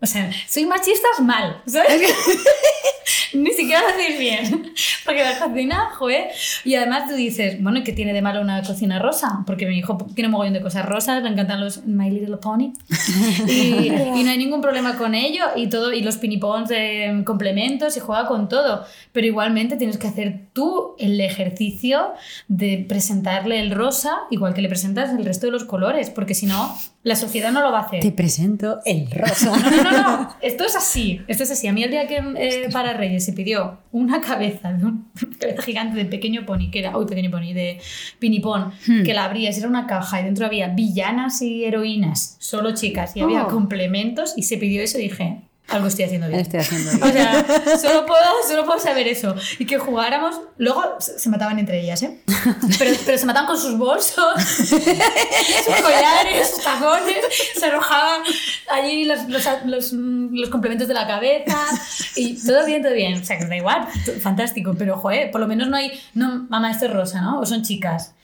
o 0.00 0.06
sea, 0.06 0.30
soy 0.46 0.64
machista 0.66 1.08
es 1.16 1.24
mal, 1.24 1.60
¿sabes? 1.66 2.00
Ni 3.34 3.50
siquiera 3.50 3.82
lo 3.82 3.88
hacéis 3.88 4.18
bien. 4.18 4.72
Porque 5.04 5.22
la 5.22 5.38
cocina, 5.38 5.90
joder. 5.96 6.28
Y 6.64 6.74
además 6.76 7.08
tú 7.08 7.14
dices, 7.14 7.60
bueno, 7.62 7.78
¿y 7.78 7.82
qué 7.82 7.92
tiene 7.92 8.12
de 8.12 8.22
malo 8.22 8.40
una 8.40 8.62
cocina 8.62 8.98
rosa? 8.98 9.42
Porque 9.46 9.66
mi 9.66 9.78
hijo 9.78 9.98
tiene 10.14 10.28
un 10.28 10.32
mogollón 10.32 10.54
de 10.54 10.62
cosas 10.62 10.86
rosas, 10.86 11.22
le 11.22 11.28
encantan 11.28 11.60
los 11.60 11.84
My 11.84 12.10
Little 12.10 12.36
Pony. 12.36 12.72
Y, 13.48 13.88
y 13.88 14.22
no 14.24 14.30
hay 14.30 14.38
ningún 14.38 14.60
problema 14.60 14.96
con 14.96 15.14
ello. 15.14 15.44
Y 15.56 15.68
todo 15.68 15.92
y 15.92 16.02
los 16.02 16.16
pinipons 16.16 16.68
de 16.68 17.22
complementos 17.24 17.96
y 17.96 18.00
juega 18.00 18.26
con 18.26 18.48
todo. 18.48 18.84
Pero 19.12 19.26
igualmente 19.26 19.76
tienes 19.76 19.98
que 19.98 20.06
hacer 20.06 20.46
tú 20.52 20.94
el 20.98 21.20
ejercicio 21.20 22.12
de 22.48 22.84
presentarle 22.88 23.60
el 23.60 23.70
rosa, 23.72 24.18
igual 24.30 24.54
que 24.54 24.62
le 24.62 24.68
presentas 24.68 25.10
el 25.10 25.24
resto 25.24 25.46
de 25.46 25.52
los 25.52 25.64
colores. 25.64 26.10
Porque 26.10 26.34
si 26.34 26.46
no, 26.46 26.76
la 27.08 27.16
sociedad 27.16 27.50
no 27.52 27.60
lo 27.62 27.72
va 27.72 27.78
a 27.80 27.82
hacer. 27.82 28.00
Te 28.00 28.12
presento 28.12 28.78
el 28.84 29.10
rosa. 29.10 29.46
No, 29.56 29.70
no, 29.70 29.82
no, 29.82 30.02
no. 30.22 30.36
Esto 30.42 30.64
es 30.64 30.76
así. 30.76 31.22
Esto 31.26 31.42
es 31.42 31.50
así. 31.50 31.66
A 31.66 31.72
mí 31.72 31.82
el 31.82 31.90
día 31.90 32.06
que 32.06 32.18
eh, 32.36 32.68
para 32.72 32.92
Reyes 32.92 33.24
se 33.24 33.32
pidió 33.32 33.78
una 33.92 34.20
cabeza 34.20 34.72
de 34.72 34.84
un 34.84 35.08
cabeza 35.40 35.62
gigante 35.62 35.96
de 35.96 36.04
pequeño 36.04 36.44
pony, 36.46 36.70
que 36.70 36.80
era, 36.80 36.96
uy, 36.96 37.06
pequeño 37.06 37.30
pony, 37.30 37.52
de 37.54 37.80
pinipón, 38.18 38.72
que 39.04 39.14
la 39.14 39.24
abrías, 39.24 39.56
era 39.58 39.66
una 39.68 39.86
caja 39.86 40.20
y 40.20 40.24
dentro 40.24 40.46
había 40.46 40.68
villanas 40.68 41.42
y 41.42 41.64
heroínas, 41.64 42.36
solo 42.38 42.74
chicas, 42.74 43.16
y 43.16 43.20
había 43.20 43.44
Oh. 43.44 43.48
complementos 43.48 44.34
y 44.36 44.42
se 44.42 44.56
pidió 44.58 44.82
eso 44.82 44.98
y 44.98 45.02
dije, 45.02 45.42
algo 45.68 45.86
estoy 45.88 46.06
haciendo 46.06 46.28
bien. 46.28 46.40
Estoy 46.40 46.60
haciendo 46.60 46.90
O 47.06 47.10
sea, 47.10 47.44
solo 47.78 48.06
puedo, 48.06 48.24
solo 48.46 48.64
puedo 48.64 48.80
saber 48.80 49.06
eso. 49.06 49.34
Y 49.58 49.66
que 49.66 49.78
jugáramos. 49.78 50.40
Luego 50.56 50.96
se 50.98 51.28
mataban 51.28 51.58
entre 51.58 51.80
ellas, 51.80 52.02
¿eh? 52.02 52.20
Pero, 52.78 52.96
pero 53.04 53.18
se 53.18 53.26
mataban 53.26 53.46
con 53.46 53.58
sus 53.58 53.76
bolsos, 53.76 54.42
sus 54.42 55.76
collares, 55.82 56.50
sus 56.50 56.64
tacones. 56.64 57.18
Se 57.58 57.66
arrojaban 57.66 58.22
allí 58.70 59.04
los, 59.04 59.28
los, 59.28 59.44
los, 59.66 59.92
los 59.92 60.48
complementos 60.48 60.88
de 60.88 60.94
la 60.94 61.06
cabeza. 61.06 61.58
Y 62.16 62.42
todo 62.44 62.64
bien, 62.64 62.82
todo 62.82 62.94
bien. 62.94 63.20
O 63.20 63.24
sea, 63.24 63.38
que 63.38 63.44
da 63.44 63.56
igual, 63.56 63.86
fantástico. 64.20 64.74
Pero, 64.78 64.96
joder, 64.96 65.30
por 65.30 65.40
lo 65.40 65.46
menos 65.46 65.68
no 65.68 65.76
hay. 65.76 65.92
No, 66.14 66.46
mamá, 66.48 66.70
esto 66.70 66.86
es 66.86 66.92
rosa, 66.92 67.20
¿no? 67.20 67.40
O 67.40 67.46
son 67.46 67.62
chicas. 67.62 68.14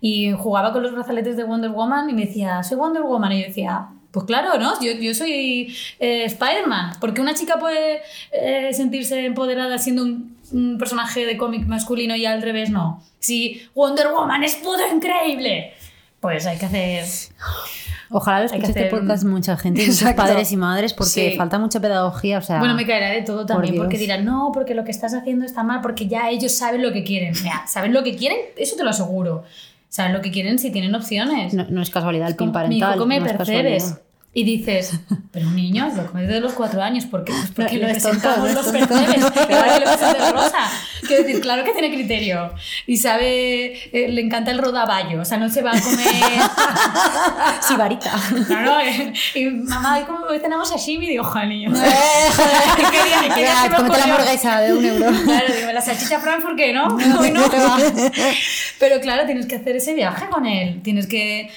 Y 0.00 0.32
jugaba 0.32 0.72
con 0.72 0.82
los 0.82 0.92
brazaletes 0.92 1.36
de 1.36 1.44
Wonder 1.44 1.70
Woman 1.70 2.08
y 2.08 2.14
me 2.14 2.26
decía, 2.26 2.62
soy 2.62 2.78
Wonder 2.78 3.02
Woman. 3.02 3.32
Y 3.32 3.40
yo 3.42 3.48
decía, 3.48 3.88
pues 4.14 4.24
claro, 4.24 4.58
¿no? 4.58 4.80
Yo, 4.80 4.92
yo 4.92 5.12
soy 5.12 5.76
eh, 6.00 6.24
Spider-Man. 6.24 6.94
Porque 7.00 7.20
una 7.20 7.34
chica 7.34 7.58
puede 7.58 8.00
eh, 8.32 8.72
sentirse 8.72 9.26
empoderada 9.26 9.76
siendo 9.76 10.04
un, 10.04 10.36
un 10.52 10.78
personaje 10.78 11.26
de 11.26 11.36
cómic 11.36 11.66
masculino 11.66 12.16
y 12.16 12.24
al 12.24 12.40
revés 12.40 12.70
no. 12.70 13.02
Si 13.18 13.60
Wonder 13.74 14.08
Woman 14.08 14.42
es 14.44 14.54
puto 14.54 14.80
increíble. 14.94 15.74
pues 16.20 16.46
hay 16.46 16.56
que 16.56 16.64
hacer. 16.66 17.04
Ojalá 18.10 18.40
lo 18.40 18.46
escuche 18.46 18.66
este 18.68 18.80
hacer- 18.86 18.90
podcast 18.90 19.24
mucha 19.24 19.56
gente, 19.56 19.84
muchos 19.86 20.12
padres 20.12 20.52
y 20.52 20.56
madres, 20.56 20.92
porque 20.94 21.30
Sí. 21.32 21.36
falta 21.36 21.58
mucha 21.58 21.80
pedagogía. 21.80 22.38
O 22.38 22.42
sea, 22.42 22.58
Bueno, 22.60 22.74
me 22.74 22.86
caerá 22.86 23.10
de 23.10 23.22
todo 23.22 23.44
también, 23.44 23.76
porque 23.76 23.98
dirán, 23.98 24.24
no, 24.24 24.50
porque 24.54 24.74
lo 24.74 24.84
que 24.84 24.90
estás 24.92 25.14
haciendo 25.14 25.44
está 25.44 25.62
mal, 25.64 25.80
porque 25.80 26.06
ya 26.06 26.30
ellos 26.30 26.52
saben 26.52 26.82
lo 26.82 26.92
que 26.92 27.02
quieren. 27.02 27.34
Mira, 27.42 27.66
saben 27.66 27.92
lo 27.92 28.04
que 28.04 28.14
quieren, 28.14 28.38
eso 28.56 28.76
te 28.76 28.84
lo 28.84 28.90
aseguro. 28.90 29.42
Saben 29.94 30.12
lo 30.12 30.22
que 30.22 30.32
quieren 30.32 30.58
si 30.58 30.72
tienen 30.72 30.92
opciones. 30.96 31.54
no, 31.54 31.66
no 31.70 31.80
es 31.80 31.88
casualidad 31.88 32.26
el 32.26 32.34
pin 32.34 32.50
Como, 32.50 32.66
Mi 32.66 32.78
hijo 32.78 32.86
parental. 32.86 32.98
come 32.98 33.20
no 33.20 33.26
es 33.26 33.32
percebes. 33.34 34.00
Y 34.36 34.42
dices, 34.42 34.98
pero 35.30 35.46
un 35.46 35.54
niño 35.54 35.92
lo 35.94 36.06
come 36.08 36.22
desde 36.22 36.40
los 36.40 36.54
cuatro 36.54 36.82
años, 36.82 37.06
¿por 37.06 37.22
qué? 37.24 37.32
Pues 37.32 37.52
porque 37.54 37.78
No, 37.78 37.86
le 37.86 37.86
no 37.86 37.92
presentamos 37.92 38.48
no 38.48 38.54
los 38.54 38.66
percebes, 38.66 39.24
que 39.46 39.54
ahora 39.54 39.74
que 39.74 40.18
le 40.18 40.32
rosa. 40.32 40.58
Quiero 41.06 41.22
decir, 41.22 41.40
claro 41.40 41.62
que 41.64 41.70
tiene 41.72 41.92
criterio. 41.94 42.52
Y 42.86 42.96
sabe, 42.96 43.74
eh, 43.92 44.08
le 44.08 44.20
encanta 44.20 44.50
el 44.50 44.58
rodaballo, 44.58 45.20
o 45.20 45.24
sea, 45.24 45.38
no 45.38 45.48
se 45.48 45.62
va 45.62 45.70
a 45.72 45.80
comer... 45.80 46.08
Sibarita. 47.60 48.10
No, 48.48 48.60
no, 48.62 48.80
eh, 48.80 49.12
y 49.34 49.44
mamá, 49.46 50.04
como- 50.06 50.26
hoy 50.26 50.40
tenemos 50.40 50.68
sashimi, 50.68 51.06
digo, 51.08 51.24
joder, 51.24 51.48
niño. 51.48 51.72
¿Qué 52.76 52.90
día, 53.04 53.34
qué 53.34 53.40
día 53.42 53.72
cómete 53.76 53.98
la 53.98 54.04
hamburguesa 54.04 54.60
de 54.60 54.72
un 54.74 54.84
euro. 54.84 55.06
Claro, 55.24 55.54
digo, 55.54 55.72
la 55.72 55.80
salchicha 55.80 56.18
Frankfurt 56.20 56.56
que 56.56 56.72
no, 56.72 56.86
hoy 57.20 57.30
no. 57.30 57.44
Pero 58.78 59.00
claro, 59.00 59.26
tienes 59.26 59.46
que 59.46 59.56
hacer 59.56 59.76
ese 59.76 59.94
viaje 59.94 60.26
con 60.28 60.46
él. 60.46 60.80
Tienes 60.82 61.06
que 61.06 61.50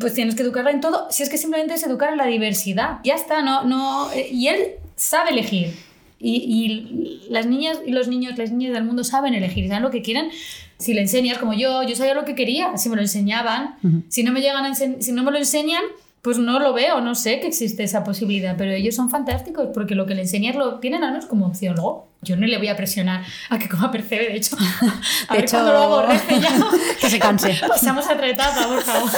pues 0.00 0.14
tienes 0.14 0.34
que 0.34 0.42
educarla 0.42 0.70
en 0.70 0.80
todo. 0.80 1.06
Si 1.10 1.22
es 1.22 1.28
que 1.28 1.38
simplemente 1.38 1.74
es 1.74 1.82
educar 1.84 2.10
en 2.12 2.18
la 2.18 2.26
diversidad. 2.26 2.98
Ya 3.04 3.14
está, 3.14 3.42
no, 3.42 3.64
no. 3.64 4.10
eh, 4.12 4.28
Y 4.32 4.48
él 4.48 4.58
sabe 4.96 5.30
elegir. 5.30 5.74
Y, 6.18 6.36
y 6.36 7.28
las 7.30 7.46
niñas 7.46 7.78
y 7.84 7.90
los 7.90 8.06
niños, 8.06 8.38
las 8.38 8.52
niñas 8.52 8.74
del 8.74 8.84
mundo 8.84 9.02
saben 9.02 9.34
elegir, 9.34 9.66
saben 9.68 9.82
lo 9.82 9.90
que 9.90 10.02
quieren. 10.02 10.30
Si 10.78 10.94
le 10.94 11.00
enseñas, 11.00 11.38
como 11.38 11.52
yo, 11.52 11.82
yo 11.82 11.96
sabía 11.96 12.14
lo 12.14 12.24
que 12.24 12.34
quería, 12.34 12.76
si 12.76 12.88
me 12.88 12.96
lo 12.96 13.02
enseñaban. 13.02 13.76
Si 14.08 14.22
no 14.22 14.32
me 14.32 14.40
llegan 14.40 14.64
a 14.64 14.74
si 14.74 15.12
no 15.12 15.22
me 15.24 15.30
lo 15.32 15.38
enseñan, 15.38 15.82
pues 16.22 16.38
no 16.38 16.60
lo 16.60 16.72
veo, 16.72 17.00
no 17.00 17.16
sé 17.16 17.40
que 17.40 17.48
existe 17.48 17.82
esa 17.82 18.04
posibilidad, 18.04 18.54
pero 18.56 18.70
ellos 18.70 18.94
son 18.94 19.10
fantásticos 19.10 19.70
porque 19.74 19.96
lo 19.96 20.06
que 20.06 20.14
le 20.14 20.22
enseñas 20.22 20.54
lo 20.54 20.78
tienen 20.78 21.02
a 21.02 21.08
menos 21.10 21.26
como 21.26 21.46
opción. 21.48 21.74
Luego, 21.74 22.06
yo 22.22 22.36
no 22.36 22.46
le 22.46 22.58
voy 22.58 22.68
a 22.68 22.76
presionar 22.76 23.24
a 23.50 23.58
que 23.58 23.68
coma 23.68 23.90
percebe, 23.90 24.28
de 24.28 24.36
hecho, 24.36 24.56
a 25.28 25.32
De 25.34 25.38
ver 25.40 25.44
hecho, 25.44 25.56
cuando 25.56 25.72
lo 25.72 25.82
aborrece 25.82 26.40
ya. 26.40 26.50
que 27.00 27.10
se 27.10 27.18
canse. 27.18 27.58
Pasamos 27.68 28.06
a 28.06 28.12
otra 28.12 28.28
etapa, 28.28 28.68
por 28.68 28.80
favor. 28.82 29.10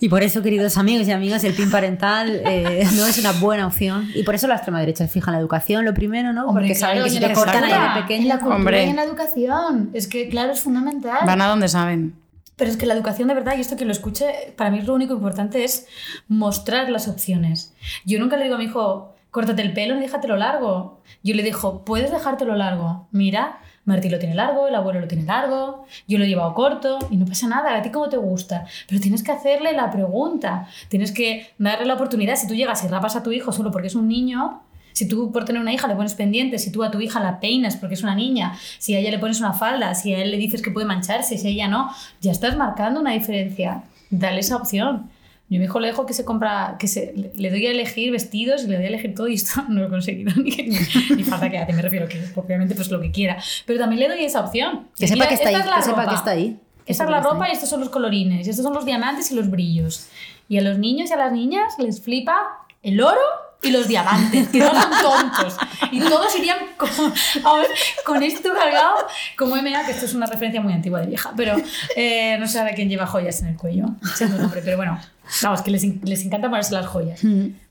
Y 0.00 0.08
por 0.08 0.22
eso, 0.22 0.40
queridos 0.42 0.78
amigos 0.78 1.06
y 1.06 1.12
amigas, 1.12 1.44
el 1.44 1.52
PIN 1.52 1.70
parental 1.70 2.40
eh, 2.46 2.88
no 2.96 3.04
es 3.06 3.18
una 3.18 3.32
buena 3.32 3.66
opción. 3.66 4.10
Y 4.14 4.22
por 4.22 4.34
eso 4.34 4.46
la 4.48 4.54
extrema 4.54 4.80
derecha 4.80 5.04
se 5.04 5.10
fija 5.12 5.30
en 5.30 5.34
la 5.34 5.40
educación, 5.40 5.84
lo 5.84 5.92
primero, 5.92 6.32
¿no? 6.32 6.46
Hombre, 6.46 6.62
Porque 6.62 6.74
saben 6.74 6.96
claro, 6.96 7.04
que 7.04 7.10
y 7.10 7.14
si 7.14 7.20
te 7.20 7.28
la 7.28 7.34
cortan 7.34 7.62
ahí 7.64 7.70
cultura, 7.70 7.92
de 7.92 8.00
En 8.00 8.06
pequeño. 8.06 8.28
la 8.28 8.38
cultura 8.38 8.56
Hombre. 8.56 8.86
y 8.86 8.88
en 8.88 8.96
la 8.96 9.04
educación. 9.04 9.90
Es 9.92 10.06
que, 10.08 10.30
claro, 10.30 10.52
es 10.52 10.60
fundamental. 10.60 11.18
Van 11.26 11.42
a 11.42 11.46
donde 11.48 11.68
saben. 11.68 12.14
Pero 12.58 12.70
es 12.70 12.76
que 12.76 12.86
la 12.86 12.94
educación 12.94 13.28
de 13.28 13.34
verdad, 13.34 13.56
y 13.56 13.60
esto 13.60 13.76
que 13.76 13.86
lo 13.86 13.92
escuche, 13.92 14.52
para 14.56 14.70
mí 14.70 14.82
lo 14.82 14.92
único 14.92 15.14
importante 15.14 15.64
es 15.64 15.86
mostrar 16.26 16.90
las 16.90 17.08
opciones. 17.08 17.72
Yo 18.04 18.18
nunca 18.18 18.36
le 18.36 18.44
digo 18.44 18.56
a 18.56 18.58
mi 18.58 18.64
hijo, 18.64 19.14
córtate 19.30 19.62
el 19.62 19.72
pelo 19.72 19.94
ni 19.94 20.02
déjatelo 20.02 20.36
largo. 20.36 21.00
Yo 21.22 21.34
le 21.34 21.42
digo, 21.42 21.84
puedes 21.84 22.10
dejártelo 22.10 22.56
largo. 22.56 23.06
Mira, 23.12 23.60
Martí 23.84 24.10
lo 24.10 24.18
tiene 24.18 24.34
largo, 24.34 24.68
el 24.68 24.74
abuelo 24.74 25.00
lo 25.00 25.08
tiene 25.08 25.24
largo, 25.24 25.86
yo 26.06 26.18
lo 26.18 26.24
he 26.24 26.28
llevado 26.28 26.52
corto 26.52 26.98
y 27.10 27.16
no 27.16 27.24
pasa 27.24 27.48
nada, 27.48 27.74
a 27.74 27.80
ti 27.80 27.90
cómo 27.90 28.10
te 28.10 28.18
gusta. 28.18 28.66
Pero 28.86 29.00
tienes 29.00 29.22
que 29.22 29.32
hacerle 29.32 29.72
la 29.72 29.90
pregunta, 29.90 30.68
tienes 30.88 31.10
que 31.10 31.54
darle 31.56 31.86
la 31.86 31.94
oportunidad. 31.94 32.36
Si 32.36 32.46
tú 32.46 32.54
llegas 32.54 32.84
y 32.84 32.88
rapas 32.88 33.16
a 33.16 33.22
tu 33.22 33.32
hijo 33.32 33.50
solo 33.50 33.70
porque 33.70 33.86
es 33.86 33.94
un 33.94 34.06
niño, 34.06 34.62
si 34.98 35.06
tú 35.06 35.30
por 35.30 35.44
tener 35.44 35.62
una 35.62 35.72
hija 35.72 35.86
le 35.86 35.94
pones 35.94 36.14
pendiente, 36.14 36.58
si 36.58 36.72
tú 36.72 36.82
a 36.82 36.90
tu 36.90 37.00
hija 37.00 37.20
la 37.20 37.38
peinas 37.38 37.76
porque 37.76 37.94
es 37.94 38.02
una 38.02 38.14
niña, 38.16 38.58
si 38.78 38.94
a 38.94 38.98
ella 38.98 39.10
le 39.12 39.18
pones 39.20 39.38
una 39.38 39.52
falda, 39.52 39.94
si 39.94 40.12
a 40.12 40.18
él 40.22 40.30
le 40.32 40.36
dices 40.38 40.60
que 40.60 40.72
puede 40.72 40.86
mancharse, 40.86 41.38
si 41.38 41.46
a 41.46 41.50
ella 41.50 41.68
no, 41.68 41.88
ya 42.20 42.32
estás 42.32 42.56
marcando 42.56 43.00
una 43.00 43.12
diferencia. 43.12 43.82
Dale 44.10 44.40
esa 44.40 44.56
opción. 44.56 45.08
Yo 45.50 45.56
a 45.56 45.60
mi 45.60 45.64
hijo 45.66 45.78
le 45.80 45.86
dejo 45.86 46.04
que 46.04 46.14
se 46.14 46.24
compra, 46.24 46.76
que 46.80 46.88
se, 46.88 47.14
le- 47.36 47.50
doy 47.50 47.66
a 47.66 47.70
elegir 47.70 48.10
vestidos 48.10 48.64
y 48.64 48.66
le 48.66 48.76
doy 48.76 48.84
a 48.86 48.88
elegir 48.88 49.14
todo 49.14 49.28
y 49.28 49.34
esto 49.34 49.62
no 49.68 49.80
lo 49.82 49.86
he 49.86 49.88
conseguido 49.88 50.32
ni, 50.36 50.50
ni, 50.50 51.22
falta 51.24 51.48
que 51.48 51.58
hace, 51.58 51.72
me 51.72 51.80
refiero 51.82 52.08
que 52.08 52.20
obviamente 52.34 52.74
pues 52.74 52.90
lo 52.90 53.00
que 53.00 53.10
quiera. 53.12 53.38
Pero 53.66 53.78
también 53.78 54.00
le 54.00 54.08
doy 54.08 54.24
esa 54.24 54.40
opción. 54.40 54.88
Que 54.98 55.06
sepa 55.06 55.14
Mira, 55.24 55.28
que 55.28 55.34
está 55.36 55.48
ahí, 55.50 55.54
es 55.54 55.62
que 55.62 55.82
sepa 55.82 56.00
ropa. 56.02 56.08
que 56.08 56.14
está 56.16 56.30
ahí. 56.32 56.58
Esta 56.86 57.04
es 57.04 57.10
la 57.10 57.20
ropa 57.20 57.44
ahí. 57.44 57.50
y 57.52 57.54
estos 57.54 57.68
son 57.68 57.80
los 57.80 57.88
colorines, 57.90 58.46
y 58.46 58.50
estos 58.50 58.64
son 58.64 58.74
los 58.74 58.84
diamantes 58.84 59.30
y 59.30 59.34
los 59.36 59.48
brillos. 59.50 60.08
Y 60.48 60.58
a 60.58 60.62
los 60.62 60.78
niños 60.78 61.10
y 61.10 61.12
a 61.12 61.16
las 61.16 61.32
niñas 61.32 61.74
les 61.78 62.00
flipa 62.02 62.36
el 62.82 63.00
oro 63.00 63.20
y 63.62 63.70
los 63.70 63.88
diamantes, 63.88 64.48
que 64.48 64.58
no 64.60 64.70
son 64.70 64.90
tontos. 65.02 65.56
Y 65.90 66.00
todos 66.00 66.36
irían 66.38 66.58
con, 66.76 66.88
ver, 66.88 67.66
con 68.04 68.22
esto 68.22 68.50
cargado 68.54 68.94
como 69.36 69.56
MA, 69.56 69.84
que 69.84 69.92
esto 69.92 70.04
es 70.06 70.14
una 70.14 70.26
referencia 70.26 70.60
muy 70.60 70.72
antigua 70.72 71.00
de 71.00 71.06
vieja, 71.06 71.32
pero 71.36 71.56
eh, 71.96 72.36
no 72.38 72.46
sé 72.46 72.58
ahora 72.60 72.74
quién 72.74 72.88
lleva 72.88 73.06
joyas 73.06 73.40
en 73.42 73.48
el 73.48 73.56
cuello, 73.56 73.86
siendo 74.14 74.36
un 74.36 74.44
hombre, 74.44 74.60
pero 74.64 74.76
bueno, 74.76 74.98
vamos, 75.42 75.62
que 75.62 75.70
les, 75.70 75.84
les 76.04 76.24
encanta 76.24 76.48
ponerse 76.48 76.72
las 76.74 76.86
joyas, 76.86 77.20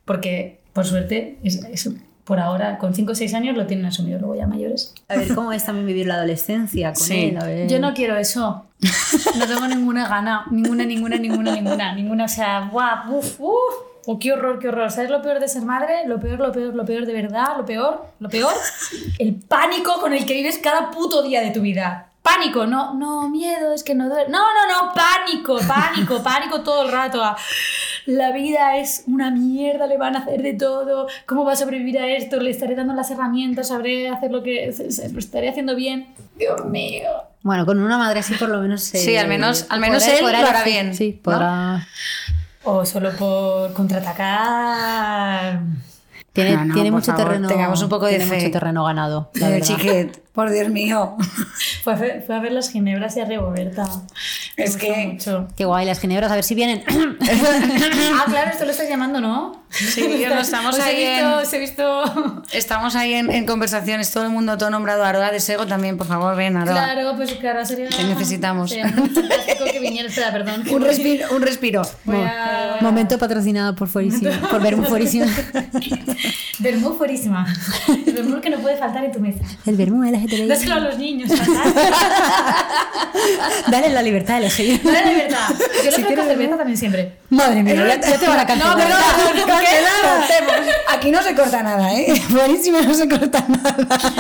porque 0.06 0.60
por 0.74 0.86
suerte, 0.86 1.38
es, 1.44 1.64
es- 1.72 1.90
por 2.24 2.42
ahora, 2.42 2.78
con 2.78 2.94
5 2.94 3.14
o 3.14 3.16
6 3.16 3.34
años 3.36 3.56
lo 3.56 3.66
tienen 3.68 3.86
asumido, 3.86 4.20
luego 4.20 4.36
ya 4.36 4.46
mayores. 4.48 4.94
A 5.08 5.16
ver, 5.16 5.34
¿cómo 5.34 5.54
es 5.54 5.64
también 5.64 5.88
vivir 5.88 6.08
la 6.08 6.16
adolescencia 6.16 6.92
con 6.92 7.02
Sí. 7.02 7.30
él? 7.30 7.38
A 7.38 7.46
ver. 7.46 7.70
Yo 7.70 7.80
no 7.80 7.94
quiero 7.94 8.18
eso. 8.18 8.66
No 9.40 9.48
tengo 9.48 9.66
ninguna 9.66 10.10
gana. 10.10 10.46
Ninguna, 10.52 10.84
ninguna, 10.84 11.16
ninguna, 11.16 11.54
ninguna. 11.56 11.94
Ninguna. 11.96 12.26
O 12.26 12.28
sea, 12.28 12.68
guau, 12.70 13.16
uf, 13.18 13.40
uf. 13.40 13.74
Oh, 14.10 14.18
qué 14.20 14.32
horror, 14.32 14.58
qué 14.60 14.70
horror. 14.70 14.90
¿Sabes 14.90 15.10
lo 15.10 15.22
peor 15.22 15.40
de 15.42 15.50
ser 15.50 15.64
madre? 15.64 16.08
Lo 16.08 16.18
peor, 16.20 16.40
lo 16.40 16.52
peor, 16.54 16.74
lo 16.74 16.86
peor 16.86 17.06
de 17.06 17.12
verdad. 17.14 17.58
Lo 17.58 17.66
peor, 17.66 18.06
lo 18.20 18.30
peor. 18.30 18.54
El 19.20 19.36
pánico 19.36 20.00
con 20.00 20.14
el 20.14 20.26
que 20.26 20.34
vives 20.34 20.58
cada 20.60 20.92
puto 20.92 21.22
día 21.24 21.42
de 21.42 21.52
tu 21.52 21.60
vida. 21.62 22.06
Pánico, 22.22 22.66
no, 22.68 22.94
no, 22.94 23.30
miedo, 23.30 23.74
es 23.74 23.84
que 23.84 23.96
no 23.96 24.08
duele. 24.10 24.30
No, 24.30 24.40
no, 24.40 24.68
no, 24.88 24.94
pánico, 24.94 25.58
pánico, 25.66 26.22
pánico 26.24 26.62
todo 26.62 26.86
el 26.86 26.92
rato. 26.92 27.24
a, 27.24 27.38
La 28.06 28.32
vida 28.32 28.78
es 28.78 29.04
una 29.08 29.30
mierda, 29.32 29.88
le 29.88 29.98
van 29.98 30.16
a 30.16 30.20
hacer 30.20 30.42
de 30.42 30.54
todo. 30.54 31.08
¿Cómo 31.26 31.44
va 31.46 31.54
a 31.54 31.56
sobrevivir 31.58 32.00
a 32.00 32.08
esto? 32.08 32.40
Le 32.40 32.50
estaré 32.52 32.76
dando 32.76 32.94
las 32.94 33.12
herramientas, 33.12 33.70
sabré 33.70 34.08
hacer 34.10 34.32
lo 34.32 34.42
que 34.44 34.74
lo 35.12 35.20
estaré 35.20 35.50
haciendo 35.50 35.76
bien. 35.76 36.14
Dios 36.38 36.66
mío. 36.66 37.10
Bueno, 37.44 37.66
con 37.66 37.80
una 37.80 37.98
madre 37.98 38.20
así 38.20 38.34
por 38.36 38.50
lo 38.50 38.60
menos. 38.60 38.84
Sí, 38.84 39.16
al 39.16 39.28
menos- 39.30 39.66
al 39.70 39.80
menos 39.80 40.04
podrá- 40.04 40.14
él 40.18 40.22
podrá 40.22 40.42
lo 40.42 40.48
hará 40.48 40.64
bien, 40.64 40.94
Sí, 40.96 41.22
¿no? 41.26 41.32
O 42.70 42.86
solo 42.86 43.12
por 43.12 43.72
contraatacar. 43.74 45.62
Tiene, 46.34 46.56
No, 46.58 46.66
no, 46.66 46.74
tiene 46.74 46.90
por 46.92 47.00
mucho 47.00 47.12
favor, 47.14 47.28
terreno. 47.28 47.48
tengamos 47.48 47.82
un 47.82 47.90
poco 47.90 48.06
de 48.06 48.12
tiene 48.18 48.26
fe. 48.26 48.36
mucho 48.40 48.52
terreno 48.52 48.84
ganado. 48.84 49.30
la 49.36 49.48
Eh, 49.48 49.52
verdad. 49.54 49.66
chiquet, 49.66 50.22
por 50.38 50.52
Dios 50.52 50.70
mío. 50.70 51.16
Fue 51.84 51.94
a, 51.94 51.96
ver, 51.96 52.24
fue 52.28 52.36
a 52.36 52.40
ver 52.40 52.52
las 52.52 52.70
ginebras 52.70 53.16
y 53.18 53.22
a 53.22 53.26
Rigoberta. 53.26 53.88
Me 54.58 54.66
Es 54.66 54.76
que- 54.76 55.08
mucho. 55.14 55.48
Qué 55.56 55.64
guay, 55.66 55.86
las 55.86 56.00
ginebras, 56.02 56.30
a 56.32 56.36
ver 56.36 56.44
si 56.44 56.54
vienen. 56.54 56.84
Ah, 58.20 58.26
claro, 58.28 58.52
esto 58.52 58.66
lo 58.66 58.72
estás 58.72 58.90
llamando, 58.90 59.20
¿no? 59.22 59.64
Sí, 59.70 60.02
no 60.30 60.40
estamos 60.42 60.76
Os 60.76 60.80
he 60.80 60.84
ahí 60.84 60.96
visto, 60.98 61.28
en- 61.28 61.34
os 61.46 61.54
he 61.54 61.60
visto... 61.60 62.44
Estamos 62.52 62.96
ahí 62.96 63.14
en, 63.14 63.32
en 63.32 63.46
conversaciones, 63.46 64.12
todo 64.12 64.24
el 64.26 64.30
mundo, 64.32 64.58
todo 64.58 64.70
nombrado. 64.70 65.04
Aroa 65.06 65.32
de 65.32 65.40
Sego 65.40 65.66
también, 65.66 65.98
por 65.98 66.08
favor, 66.08 66.36
ven, 66.36 66.58
Aroa. 66.58 66.74
Claro, 66.74 67.14
pues 67.16 67.32
claro, 67.36 67.66
sería... 67.66 67.88
Te 67.90 68.04
necesitamos. 68.04 68.70
Sería 68.70 68.88
muy 68.88 69.10
fantástico 69.10 69.64
que 69.72 69.80
viniera... 69.80 70.10
Espera, 70.10 70.32
perdón. 70.32 70.64
Un 70.70 70.82
respiro, 70.82 71.28
un 71.36 71.42
respiro. 71.42 71.82
Voy 72.04 72.18
a... 72.18 72.78
Momento 72.82 73.18
patrocinado 73.18 73.76
por 73.76 73.88
Fuerísima. 73.88 74.32
Por 74.52 74.62
Vermú 74.62 74.84
Fuerísima. 74.84 75.26
Vermú 76.60 76.94
fuerísima. 76.98 77.46
El 77.88 78.14
vermú 78.14 78.42
que 78.42 78.50
no 78.50 78.58
puede 78.60 78.78
faltar 78.78 79.04
en 79.06 79.12
tu 79.12 79.20
mesa. 79.20 79.44
El 79.66 79.76
Vermú 79.76 80.04
LGTBI. 80.28 80.48
Dáselo 80.48 80.76
a 80.76 80.80
los 80.80 80.98
niños. 80.98 81.30
Dale 83.68 83.90
la 83.90 84.02
libertad 84.02 84.36
de 84.36 84.40
elegir. 84.42 84.82
Dale 84.84 85.02
la 85.02 85.12
libertad. 85.12 85.50
Yo 85.50 85.84
le 85.84 85.90
ofrezco 85.90 86.24
cerveza 86.24 86.58
también 86.58 86.78
siempre. 86.78 87.14
Madre 87.30 87.64
mía, 87.64 87.88
ya, 87.88 88.00
te 88.00 88.28
van 88.28 88.40
a 88.40 88.46
cancelar. 88.46 88.78
No, 88.78 88.84
pero 88.84 88.90
no, 88.90 88.96
no, 88.96 89.54
Cortemos. 89.54 90.76
Aquí 90.90 91.12
no 91.12 91.22
se 91.24 91.36
corta 91.36 91.64
nada, 91.64 91.94
¿eh? 91.94 92.22
Buenísima, 92.30 92.82
no 92.82 92.94
se 92.94 93.08
corta 93.08 93.46
nada. 93.48 93.76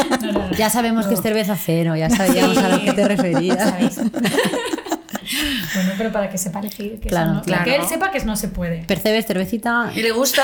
No, 0.10 0.18
no, 0.18 0.32
no. 0.32 0.52
Ya 0.52 0.70
sabemos 0.70 1.08
que 1.08 1.14
es 1.16 1.22
cerveza 1.22 1.56
cero, 1.56 1.96
ya 1.96 2.10
sabíamos 2.10 2.58
a 2.58 2.70
lo 2.70 2.84
que 2.84 2.94
te 2.94 3.08
referías. 3.08 4.00
Bueno, 5.76 5.92
pero 5.98 6.12
para 6.12 6.30
que 6.30 6.38
sepa 6.38 6.60
elegir. 6.60 7.00
Que 7.00 7.10
Claro, 7.10 7.32
eso 7.32 7.36
no- 7.40 7.44
claro. 7.44 7.64
Que 7.66 7.76
él 7.76 7.82
sepa 7.88 8.12
que 8.12 8.20
no 8.26 8.36
se 8.36 8.48
puede. 8.48 8.84
Percebes 8.86 9.26
cervecita. 9.26 9.92
¿Y 9.96 10.02
le 10.02 10.12
gusta? 10.12 10.44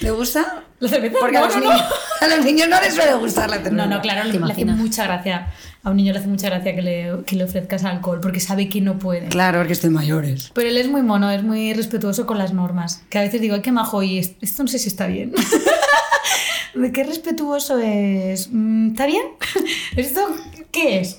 ¿Le 0.00 0.10
gusta? 0.10 0.62
La 0.80 0.88
cerveza 0.88 1.16
Porque 1.18 1.38
no, 1.38 1.44
a, 1.44 1.46
los 1.48 1.56
no, 1.56 1.64
no. 1.64 1.70
niños, 1.72 1.86
a 2.20 2.26
los 2.28 2.44
niños 2.44 2.68
no 2.68 2.80
les 2.80 2.94
suele 2.94 3.14
gustar 3.14 3.50
la 3.50 3.56
cerveza. 3.56 3.74
No, 3.74 3.86
no, 3.86 4.00
claro, 4.00 4.30
¿Te 4.30 4.38
le, 4.38 4.46
le 4.46 4.52
hace 4.52 4.64
mucha 4.64 5.04
gracia. 5.04 5.48
A 5.82 5.90
un 5.90 5.96
niño 5.96 6.12
le 6.12 6.18
hace 6.20 6.28
mucha 6.28 6.48
gracia 6.50 6.74
que 6.74 6.82
le, 6.82 7.10
que 7.26 7.34
le 7.36 7.44
ofrezcas 7.44 7.84
alcohol 7.84 8.20
porque 8.20 8.38
sabe 8.40 8.68
que 8.68 8.80
no 8.80 8.98
puede. 8.98 9.26
Claro, 9.28 9.58
porque 9.58 9.72
estoy 9.72 9.90
mayores. 9.90 10.50
Pero 10.54 10.68
él 10.68 10.76
es 10.76 10.88
muy 10.88 11.02
mono, 11.02 11.30
es 11.30 11.42
muy 11.42 11.72
respetuoso 11.74 12.26
con 12.26 12.38
las 12.38 12.52
normas. 12.52 13.02
Que 13.10 13.18
a 13.18 13.22
veces 13.22 13.40
digo, 13.40 13.54
ay, 13.56 13.62
qué 13.62 13.72
majo, 13.72 14.02
y 14.04 14.18
es- 14.18 14.32
esto 14.40 14.62
no 14.62 14.68
sé 14.68 14.78
si 14.78 14.88
está 14.88 15.06
bien. 15.08 15.32
¿De 16.74 16.92
qué 16.92 17.02
respetuoso 17.04 17.78
es? 17.78 18.48
Mm, 18.52 18.90
¿Está 18.90 19.06
bien? 19.06 19.22
¿Esto 19.96 20.20
qué 20.70 21.00
es? 21.00 21.18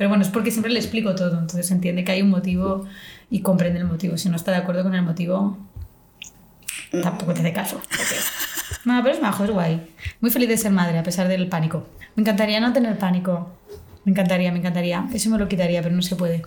Pero 0.00 0.08
bueno, 0.08 0.22
es 0.22 0.30
porque 0.30 0.50
siempre 0.50 0.72
le 0.72 0.78
explico 0.78 1.14
todo, 1.14 1.38
entonces 1.38 1.70
entiende 1.70 2.04
que 2.04 2.12
hay 2.12 2.22
un 2.22 2.30
motivo 2.30 2.86
y 3.28 3.42
comprende 3.42 3.80
el 3.80 3.84
motivo. 3.84 4.16
Si 4.16 4.30
no 4.30 4.36
está 4.36 4.50
de 4.50 4.56
acuerdo 4.56 4.82
con 4.82 4.94
el 4.94 5.02
motivo, 5.02 5.58
tampoco 7.02 7.34
te 7.34 7.40
hace 7.40 7.52
caso. 7.52 7.82
No, 8.86 8.98
pero 9.02 9.14
es 9.14 9.20
majo, 9.20 9.44
es 9.44 9.50
guay. 9.50 9.82
Muy 10.22 10.30
feliz 10.30 10.48
de 10.48 10.56
ser 10.56 10.72
madre, 10.72 10.98
a 10.98 11.02
pesar 11.02 11.28
del 11.28 11.48
pánico. 11.48 11.86
Me 12.16 12.22
encantaría 12.22 12.60
no 12.60 12.72
tener 12.72 12.96
pánico. 12.96 13.50
Me 14.06 14.12
encantaría, 14.12 14.50
me 14.52 14.60
encantaría. 14.60 15.06
Eso 15.12 15.28
me 15.28 15.36
lo 15.36 15.48
quitaría, 15.48 15.82
pero 15.82 15.94
no 15.94 16.00
se 16.00 16.16
puede. 16.16 16.46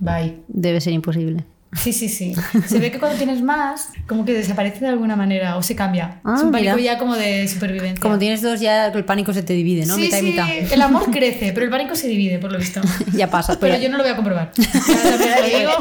Bye. 0.00 0.38
Debe 0.48 0.80
ser 0.80 0.94
imposible. 0.94 1.44
Sí, 1.82 1.92
sí, 1.92 2.08
sí. 2.08 2.34
Se 2.66 2.78
ve 2.78 2.90
que 2.90 2.98
cuando 2.98 3.18
tienes 3.18 3.42
más, 3.42 3.88
como 4.06 4.24
que 4.24 4.32
desaparece 4.32 4.80
de 4.80 4.88
alguna 4.88 5.16
manera 5.16 5.56
o 5.56 5.62
se 5.62 5.74
cambia. 5.74 6.20
Ah, 6.24 6.34
es 6.36 6.42
un 6.42 6.52
pánico 6.52 6.76
mira. 6.76 6.92
ya 6.94 6.98
como 6.98 7.16
de 7.16 7.46
supervivencia. 7.48 8.00
Como 8.00 8.18
tienes 8.18 8.42
dos, 8.42 8.60
ya 8.60 8.86
el 8.86 9.04
pánico 9.04 9.32
se 9.32 9.42
te 9.42 9.52
divide, 9.52 9.86
¿no? 9.86 9.94
sí, 9.96 10.02
mitad 10.02 10.18
sí, 10.18 10.26
y 10.26 10.30
mitad. 10.30 10.48
el 10.72 10.82
amor 10.82 11.10
crece, 11.10 11.52
pero 11.52 11.64
el 11.64 11.70
pánico 11.70 11.94
se 11.94 12.08
divide, 12.08 12.38
por 12.38 12.52
lo 12.52 12.58
visto. 12.58 12.80
Ya 13.14 13.30
pasa. 13.30 13.58
Pero 13.58 13.74
Pero, 13.74 13.82
yo 13.82 13.90
no 13.90 13.96
lo 13.98 14.04
voy 14.04 14.12
a 14.12 14.16
comprobar. 14.16 14.52
Ya 14.56 15.58
digo. 15.58 15.72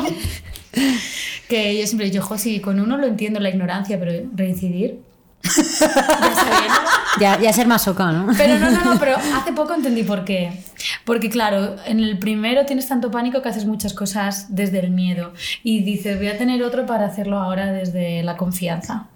Que 1.48 1.80
yo 1.80 1.86
siempre 1.86 2.08
dicho, 2.08 2.22
jo, 2.22 2.38
sí, 2.38 2.60
con 2.60 2.80
uno 2.80 2.98
lo 2.98 3.06
entiendo 3.06 3.40
la 3.40 3.50
ignorancia, 3.50 4.00
pero 4.00 4.12
reincidir. 4.36 5.00
Ya 5.44 7.38
ya, 7.38 7.40
ya 7.40 7.54
ser 7.54 7.68
masoca, 7.68 8.12
¿no? 8.12 8.34
Pero 8.38 8.58
no, 8.60 8.72
no, 8.72 8.84
no, 8.84 9.00
pero 9.00 9.18
hace 9.18 9.54
poco 9.54 9.74
entendí 9.74 10.04
por 10.04 10.26
qué. 10.26 10.64
Porque 11.06 11.30
claro, 11.30 11.76
en 11.86 12.00
el 12.00 12.18
primero 12.18 12.66
tienes 12.66 12.88
tanto 12.88 13.12
pánico 13.12 13.42
que 13.42 13.50
haces 13.50 13.66
muchas 13.66 13.94
cosas 13.94 14.48
desde 14.50 14.80
el 14.80 14.92
miedo. 14.92 15.34
Y 15.64 15.84
dices, 15.84 16.18
voy 16.18 16.28
a 16.28 16.38
tener 16.38 16.64
otro 16.64 16.86
para 16.86 17.06
hacerlo 17.06 17.38
ahora 17.40 17.72
desde 17.72 18.24
la 18.24 18.38
confianza. 18.38 19.08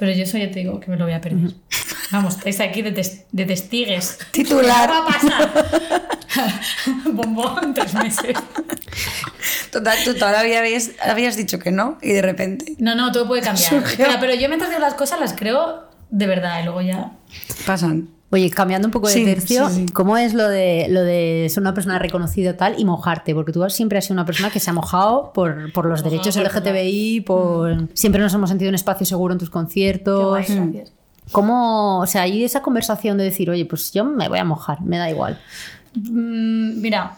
Pero 0.00 0.12
yo 0.12 0.22
eso 0.24 0.36
ya 0.38 0.50
te 0.50 0.60
digo 0.60 0.80
que 0.80 0.90
me 0.90 0.96
lo 0.96 1.04
voy 1.04 1.12
a 1.12 1.20
perder. 1.20 1.52
Vamos, 2.10 2.38
estáis 2.38 2.58
aquí 2.60 2.80
de, 2.82 2.90
tes- 2.92 3.26
de 3.30 3.44
testigues. 3.44 4.18
Titular. 4.32 4.88
¿Qué 4.88 4.92
va 4.94 4.98
a 4.98 5.06
pasar? 5.06 6.08
Bombón 7.12 7.74
tres 7.74 7.92
meses. 7.94 8.36
Total, 9.70 9.98
tú 10.04 10.14
todavía 10.14 10.58
habías, 10.60 10.90
habías 11.02 11.36
dicho 11.36 11.58
que 11.58 11.70
no 11.70 11.98
y 12.02 12.12
de 12.12 12.22
repente 12.22 12.74
No, 12.78 12.94
no, 12.94 13.12
todo 13.12 13.28
puede 13.28 13.42
cambiar. 13.42 13.84
Pero, 13.96 14.12
pero 14.18 14.34
yo 14.34 14.48
mientras 14.48 14.70
digo 14.70 14.80
las 14.80 14.94
cosas 14.94 15.20
las 15.20 15.34
creo 15.34 15.88
de 16.10 16.26
verdad 16.26 16.60
y 16.60 16.64
luego 16.64 16.80
ya... 16.82 17.12
pasan. 17.66 18.08
Oye, 18.32 18.48
cambiando 18.50 18.86
un 18.86 18.92
poco 18.92 19.08
de 19.08 19.14
Sí, 19.14 19.24
tercio, 19.24 19.68
sí, 19.68 19.86
sí. 19.86 19.92
¿cómo 19.92 20.16
es 20.16 20.34
lo 20.34 20.48
de, 20.48 20.86
lo 20.88 21.02
de 21.02 21.48
ser 21.50 21.60
una 21.62 21.74
persona 21.74 21.98
reconocida 21.98 22.56
tal 22.56 22.78
y 22.78 22.84
mojarte? 22.84 23.34
Porque 23.34 23.50
tú 23.52 23.68
siempre 23.70 23.98
has 23.98 24.04
sido 24.04 24.14
una 24.14 24.24
persona 24.24 24.50
que 24.50 24.60
se 24.60 24.70
ha 24.70 24.72
mojado 24.72 25.32
por, 25.32 25.72
por 25.72 25.86
los 25.86 26.00
Mojado 26.04 26.10
derechos 26.10 26.36
por 26.36 26.46
LGTBI, 26.46 27.22
por... 27.22 27.88
siempre 27.94 28.22
nos 28.22 28.32
hemos 28.32 28.48
sentido 28.48 28.68
un 28.68 28.76
espacio 28.76 29.04
seguro 29.04 29.32
en 29.32 29.38
tus 29.38 29.48
Qué 29.48 29.52
conciertos. 29.52 30.28
guay, 30.28 30.44
gracias. 30.48 30.92
¿Cómo, 31.32 31.98
o 32.00 32.06
sea, 32.06 32.22
hay 32.22 32.44
esa 32.44 32.62
conversación 32.62 33.18
de 33.18 33.24
decir, 33.24 33.50
oye, 33.50 33.64
pues 33.64 33.92
yo 33.92 34.04
me 34.04 34.28
voy 34.28 34.38
a 34.38 34.44
mojar, 34.44 34.80
me 34.82 34.98
da 34.98 35.10
igual? 35.10 35.40
Mm, 35.94 36.80
mira, 36.80 37.16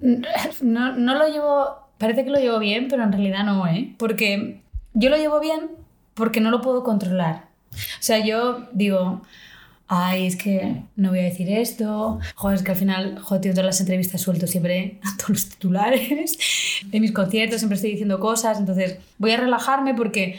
no, 0.62 0.96
no 0.96 1.14
lo 1.18 1.28
llevo, 1.28 1.66
parece 1.98 2.24
que 2.24 2.30
lo 2.30 2.38
llevo 2.38 2.58
bien, 2.60 2.86
pero 2.88 3.02
en 3.02 3.12
realidad 3.12 3.44
no, 3.44 3.66
¿eh? 3.66 3.94
Porque 3.98 4.62
yo 4.94 5.10
lo 5.10 5.16
llevo 5.16 5.40
bien 5.40 5.70
porque 6.14 6.40
no 6.40 6.50
lo 6.50 6.60
puedo 6.60 6.82
controlar. 6.84 7.46
O 7.72 8.00
sea, 8.02 8.24
yo 8.24 8.68
digo, 8.72 9.22
ay, 9.88 10.26
es 10.26 10.36
que 10.36 10.82
no 10.96 11.10
voy 11.10 11.20
a 11.20 11.24
decir 11.24 11.50
esto, 11.50 12.18
joder, 12.34 12.56
es 12.56 12.62
que 12.62 12.72
al 12.72 12.76
final, 12.76 13.18
joder, 13.20 13.52
todas 13.52 13.66
las 13.66 13.80
entrevistas 13.80 14.20
suelto 14.20 14.46
siempre 14.46 14.98
a 15.02 15.16
todos 15.16 15.30
los 15.30 15.48
titulares, 15.48 16.38
en 16.90 17.02
mis 17.02 17.12
conciertos 17.12 17.60
siempre 17.60 17.76
estoy 17.76 17.92
diciendo 17.92 18.18
cosas, 18.18 18.58
entonces 18.58 18.98
voy 19.18 19.32
a 19.32 19.36
relajarme 19.36 19.94
porque 19.94 20.38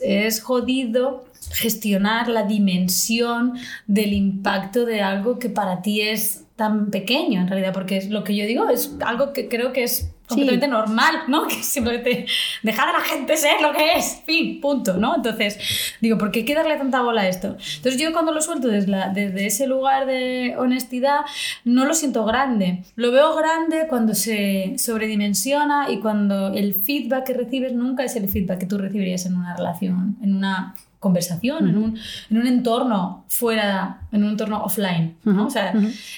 es 0.00 0.40
jodido 0.40 1.24
gestionar 1.52 2.28
la 2.28 2.44
dimensión 2.44 3.54
del 3.86 4.12
impacto 4.12 4.84
de 4.84 5.02
algo 5.02 5.38
que 5.38 5.48
para 5.48 5.82
ti 5.82 6.02
es 6.02 6.44
tan 6.56 6.90
pequeño 6.90 7.40
en 7.40 7.48
realidad, 7.48 7.72
porque 7.72 7.96
es 7.96 8.10
lo 8.10 8.24
que 8.24 8.36
yo 8.36 8.46
digo 8.46 8.68
es 8.68 8.94
algo 9.04 9.32
que 9.32 9.48
creo 9.48 9.72
que 9.72 9.84
es 9.84 10.10
completamente 10.28 10.68
normal, 10.68 11.24
¿no? 11.28 11.46
Que 11.48 11.62
simplemente 11.62 12.26
dejar 12.62 12.88
a 12.88 12.92
la 12.92 13.00
gente 13.00 13.36
ser 13.36 13.60
lo 13.60 13.72
que 13.72 13.94
es, 13.94 14.22
fin, 14.26 14.60
punto, 14.60 14.96
¿no? 14.98 15.16
Entonces, 15.16 15.58
digo, 16.00 16.18
¿por 16.18 16.30
qué 16.30 16.44
hay 16.46 16.54
darle 16.54 16.76
tanta 16.76 17.02
bola 17.02 17.22
a 17.22 17.28
esto? 17.28 17.56
Entonces 17.76 18.00
yo 18.00 18.12
cuando 18.12 18.32
lo 18.32 18.40
suelto 18.40 18.68
desde, 18.68 18.92
desde 19.14 19.46
ese 19.46 19.66
lugar 19.66 20.06
de 20.06 20.54
honestidad, 20.58 21.20
no 21.64 21.84
lo 21.84 21.94
siento 21.94 22.24
grande. 22.24 22.82
Lo 22.96 23.10
veo 23.10 23.34
grande 23.34 23.86
cuando 23.88 24.14
se 24.14 24.74
sobredimensiona 24.78 25.90
y 25.90 26.00
cuando 26.00 26.48
el 26.48 26.74
feedback 26.74 27.26
que 27.26 27.34
recibes 27.34 27.72
nunca 27.72 28.04
es 28.04 28.16
el 28.16 28.28
feedback 28.28 28.58
que 28.58 28.66
tú 28.66 28.78
recibirías 28.78 29.24
en 29.26 29.36
una 29.36 29.56
relación, 29.56 30.16
en 30.22 30.36
una 30.36 30.74
conversación, 30.98 31.68
en, 31.68 31.78
un, 31.78 31.98
en 32.30 32.38
un 32.38 32.46
entorno 32.46 33.24
fuera, 33.28 34.00
en 34.10 34.24
un 34.24 34.30
entorno 34.30 34.64
offline, 34.64 35.16
¿no? 35.24 35.46
O 35.46 35.50
sea, 35.50 35.72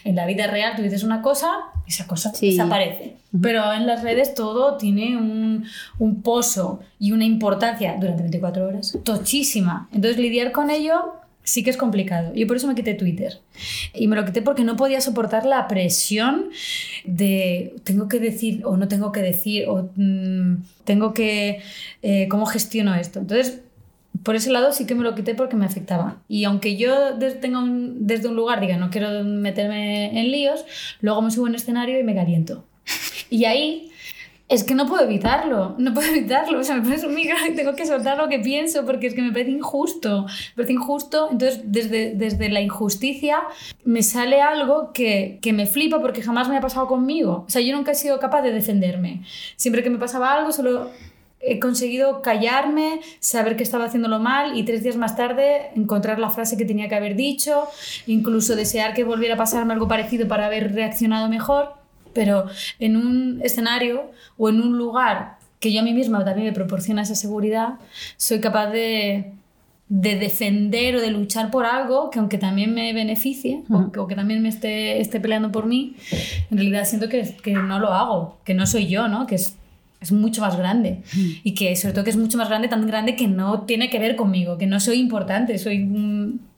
en 0.04 0.16
la 0.16 0.26
vida 0.26 0.46
real 0.46 0.74
tú 0.76 0.82
dices 0.82 1.02
una 1.02 1.20
cosa 1.22 1.50
esa 1.86 2.06
cosa 2.06 2.32
Sí. 2.32 2.50
desaparece. 2.50 3.16
Pero 3.42 3.72
en 3.72 3.86
las 3.86 4.02
redes 4.02 4.34
todo 4.34 4.76
tiene 4.76 5.16
un, 5.16 5.64
un 5.98 6.22
pozo 6.22 6.80
y 6.98 7.12
una 7.12 7.24
importancia 7.24 7.96
durante 8.00 8.22
24 8.22 8.66
horas 8.66 8.98
tochísima. 9.04 9.88
Entonces 9.92 10.18
lidiar 10.18 10.50
con 10.52 10.70
ello 10.70 11.14
sí 11.42 11.62
que 11.64 11.70
es 11.70 11.76
complicado. 11.76 12.32
Yo 12.34 12.46
por 12.46 12.56
eso 12.56 12.66
me 12.68 12.74
quité 12.74 12.94
Twitter. 12.94 13.40
Y 13.94 14.06
me 14.08 14.14
lo 14.16 14.24
quité 14.24 14.40
porque 14.42 14.62
no 14.62 14.76
podía 14.76 15.00
soportar 15.00 15.44
la 15.46 15.66
presión 15.68 16.50
de 17.04 17.74
tengo 17.84 18.08
que 18.08 18.20
decir 18.20 18.62
o 18.64 18.76
no 18.76 18.88
tengo 18.88 19.10
que 19.12 19.20
decir 19.22 19.68
o 19.68 19.90
mm, 19.96 20.56
tengo 20.84 21.12
que... 21.12 21.60
eh, 22.02 22.28
¿Cómo 22.28 22.46
gestiono 22.46 22.94
esto? 22.94 23.18
Entonces 23.20 23.60
por 24.22 24.36
ese 24.36 24.50
lado 24.50 24.72
sí 24.72 24.86
que 24.86 24.94
me 24.94 25.02
lo 25.04 25.14
quité 25.14 25.34
porque 25.34 25.56
me 25.56 25.66
afectaba. 25.66 26.18
Y 26.28 26.44
aunque 26.44 26.76
yo 26.76 27.14
des- 27.16 27.40
tenga 27.40 27.58
un- 27.60 28.06
desde 28.06 28.28
un 28.28 28.36
lugar 28.36 28.60
diga 28.60 28.76
no 28.76 28.90
quiero 28.90 29.24
meterme 29.24 30.18
en 30.20 30.30
líos, 30.30 30.64
luego 31.00 31.22
me 31.22 31.30
subo 31.30 31.46
en 31.46 31.54
escenario 31.54 31.98
y 31.98 32.02
me 32.04 32.14
caliento. 32.14 32.64
Y 33.30 33.44
ahí 33.44 33.90
es 34.48 34.64
que 34.64 34.74
no 34.74 34.86
puedo 34.88 35.04
evitarlo, 35.04 35.76
no 35.78 35.94
puedo 35.94 36.08
evitarlo. 36.12 36.58
O 36.58 36.64
sea, 36.64 36.74
me 36.74 36.82
pones 36.82 37.04
un 37.04 37.14
micro 37.14 37.36
y 37.48 37.54
tengo 37.54 37.76
que 37.76 37.86
soltar 37.86 38.18
lo 38.18 38.28
que 38.28 38.40
pienso 38.40 38.84
porque 38.84 39.06
es 39.06 39.14
que 39.14 39.22
me 39.22 39.30
parece 39.30 39.52
injusto. 39.52 40.22
Me 40.24 40.54
parece 40.56 40.72
injusto. 40.72 41.28
Entonces, 41.30 41.60
desde, 41.66 42.14
desde 42.16 42.48
la 42.48 42.60
injusticia 42.60 43.38
me 43.84 44.02
sale 44.02 44.40
algo 44.42 44.92
que, 44.92 45.38
que 45.40 45.52
me 45.52 45.66
flipa 45.66 46.00
porque 46.00 46.20
jamás 46.22 46.48
me 46.48 46.56
ha 46.56 46.60
pasado 46.60 46.88
conmigo. 46.88 47.44
O 47.46 47.50
sea, 47.50 47.62
yo 47.62 47.74
nunca 47.76 47.92
he 47.92 47.94
sido 47.94 48.18
capaz 48.18 48.42
de 48.42 48.50
defenderme. 48.52 49.22
Siempre 49.54 49.84
que 49.84 49.90
me 49.90 49.98
pasaba 49.98 50.32
algo, 50.34 50.50
solo 50.50 50.90
he 51.40 51.58
conseguido 51.58 52.20
callarme, 52.22 53.00
saber 53.18 53.56
que 53.56 53.62
estaba 53.62 53.86
haciéndolo 53.86 54.18
mal 54.18 54.58
y 54.58 54.62
tres 54.64 54.82
días 54.82 54.96
más 54.96 55.16
tarde 55.16 55.70
encontrar 55.74 56.18
la 56.18 56.30
frase 56.30 56.56
que 56.56 56.64
tenía 56.64 56.88
que 56.88 56.94
haber 56.94 57.16
dicho, 57.16 57.66
incluso 58.06 58.56
desear 58.56 58.94
que 58.94 59.04
volviera 59.04 59.34
a 59.34 59.38
pasarme 59.38 59.72
algo 59.72 59.88
parecido 59.88 60.28
para 60.28 60.46
haber 60.46 60.74
reaccionado 60.74 61.28
mejor, 61.28 61.74
pero 62.12 62.46
en 62.78 62.96
un 62.96 63.40
escenario 63.42 64.10
o 64.36 64.48
en 64.48 64.60
un 64.60 64.76
lugar 64.76 65.38
que 65.60 65.72
yo 65.72 65.80
a 65.80 65.84
mí 65.84 65.92
misma 65.92 66.24
también 66.24 66.46
me 66.46 66.52
proporciona 66.52 67.02
esa 67.02 67.14
seguridad, 67.14 67.74
soy 68.16 68.40
capaz 68.40 68.68
de, 68.68 69.32
de 69.88 70.16
defender 70.16 70.96
o 70.96 71.00
de 71.00 71.10
luchar 71.10 71.50
por 71.50 71.66
algo 71.66 72.10
que 72.10 72.18
aunque 72.18 72.38
también 72.38 72.74
me 72.74 72.92
beneficie 72.92 73.62
o, 73.70 73.90
que, 73.92 73.98
o 73.98 74.06
que 74.06 74.14
también 74.14 74.42
me 74.42 74.48
esté, 74.48 75.00
esté 75.00 75.20
peleando 75.20 75.52
por 75.52 75.66
mí, 75.66 75.96
en 76.50 76.56
realidad 76.56 76.84
siento 76.84 77.08
que, 77.08 77.34
que 77.42 77.52
no 77.52 77.78
lo 77.78 77.92
hago, 77.92 78.38
que 78.44 78.54
no 78.54 78.66
soy 78.66 78.88
yo, 78.88 79.08
¿no? 79.08 79.26
que 79.26 79.34
es 79.34 79.56
es 80.00 80.12
mucho 80.12 80.40
más 80.40 80.56
grande 80.56 81.02
y 81.12 81.54
que 81.54 81.76
sobre 81.76 81.92
todo 81.92 82.04
que 82.04 82.10
es 82.10 82.16
mucho 82.16 82.38
más 82.38 82.48
grande, 82.48 82.68
tan 82.68 82.86
grande 82.86 83.16
que 83.16 83.28
no 83.28 83.62
tiene 83.62 83.90
que 83.90 83.98
ver 83.98 84.16
conmigo, 84.16 84.56
que 84.56 84.66
no 84.66 84.80
soy 84.80 84.98
importante, 84.98 85.58
soy 85.58 85.86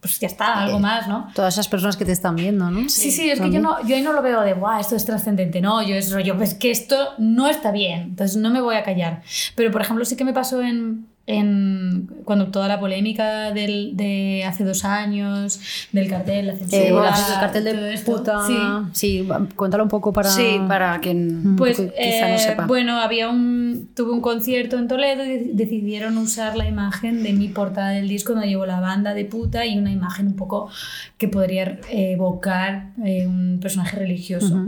pues 0.00 0.18
ya 0.18 0.26
está, 0.26 0.64
algo 0.64 0.80
más, 0.80 1.06
¿no? 1.06 1.28
Todas 1.32 1.54
esas 1.54 1.68
personas 1.68 1.96
que 1.96 2.04
te 2.04 2.10
están 2.10 2.34
viendo, 2.34 2.70
¿no? 2.72 2.88
Sí, 2.88 3.12
sí, 3.12 3.30
es 3.30 3.40
que 3.40 3.52
yo, 3.52 3.60
no, 3.60 3.86
yo 3.86 3.94
ahí 3.94 4.02
no 4.02 4.12
lo 4.12 4.20
veo 4.20 4.40
de, 4.40 4.52
guau, 4.52 4.80
esto 4.80 4.96
es 4.96 5.04
trascendente, 5.04 5.60
no, 5.60 5.80
yo 5.80 5.94
es 5.94 6.12
rollo, 6.12 6.36
pues 6.36 6.54
que 6.54 6.72
esto 6.72 7.10
no 7.18 7.48
está 7.48 7.70
bien, 7.70 8.02
entonces 8.02 8.36
no 8.36 8.50
me 8.50 8.60
voy 8.60 8.74
a 8.74 8.82
callar. 8.82 9.22
Pero, 9.54 9.70
por 9.70 9.80
ejemplo, 9.80 10.04
sí 10.04 10.16
que 10.16 10.24
me 10.24 10.32
pasó 10.32 10.60
en, 10.60 11.06
en 11.26 12.08
cuando 12.24 12.48
toda 12.48 12.66
la 12.68 12.80
polémica 12.80 13.52
del, 13.52 13.96
de 13.96 14.44
hace 14.46 14.64
dos 14.64 14.84
años, 14.84 15.60
del 15.92 16.08
cartel, 16.08 16.48
la 16.48 16.56
censura, 16.56 16.82
Eh, 16.82 16.92
bueno, 16.92 17.08
el 17.08 17.40
cartel 17.40 17.64
de 17.64 17.98
puta. 18.04 18.40
Sí. 18.46 18.54
Sí. 18.92 19.28
cuéntalo 19.56 19.84
un 19.84 19.88
poco 19.88 20.12
para. 20.12 20.28
Sí, 20.30 20.60
para 20.66 20.98
quien 21.00 21.56
Pues 21.56 21.76
quizá 21.76 22.28
no 22.28 22.34
eh, 22.34 22.38
sepa. 22.38 22.66
bueno, 22.66 22.98
había 22.98 23.28
un 23.28 23.90
tuve 23.94 24.10
un 24.12 24.20
concierto 24.20 24.78
en 24.78 24.88
Toledo 24.88 25.24
y 25.24 25.28
de- 25.28 25.50
decidieron 25.52 26.16
usar 26.18 26.56
la 26.56 26.66
imagen 26.66 27.22
de 27.22 27.32
mi 27.32 27.48
portada 27.48 27.90
del 27.90 28.08
disco 28.08 28.32
donde 28.32 28.48
llevo 28.48 28.66
la 28.66 28.80
banda 28.80 29.14
de 29.14 29.24
puta 29.24 29.64
y 29.66 29.78
una 29.78 29.92
imagen 29.92 30.26
un 30.28 30.36
poco 30.36 30.68
que 31.18 31.28
podría 31.28 31.78
evocar 31.90 32.90
eh, 33.04 33.26
un 33.26 33.58
personaje 33.60 33.96
religioso. 33.96 34.66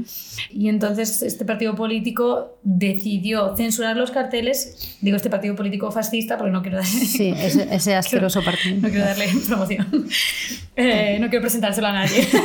Y 0.51 0.69
entonces 0.69 1.23
este 1.23 1.45
partido 1.45 1.75
político 1.75 2.59
decidió 2.63 3.57
censurar 3.57 3.97
los 3.97 4.11
carteles, 4.11 4.97
digo 5.01 5.17
este 5.17 5.31
partido 5.31 5.55
político 5.57 5.91
fascista 5.91 6.39
porque 6.45 6.53
no 6.53 6.63
quiero 6.63 6.77
dar 6.79 6.87
Sí, 6.87 7.35
ese, 7.37 7.75
ese 7.75 7.95
asqueroso 7.97 8.43
partido. 8.45 8.77
no 8.81 8.89
quiero 8.89 9.05
darle 9.05 9.29
promoción. 9.47 10.09
Eh, 10.77 11.19
no 11.21 11.29
quiero 11.31 11.43
presentárselo 11.43 11.87
a 11.87 11.93
nadie. 11.93 12.27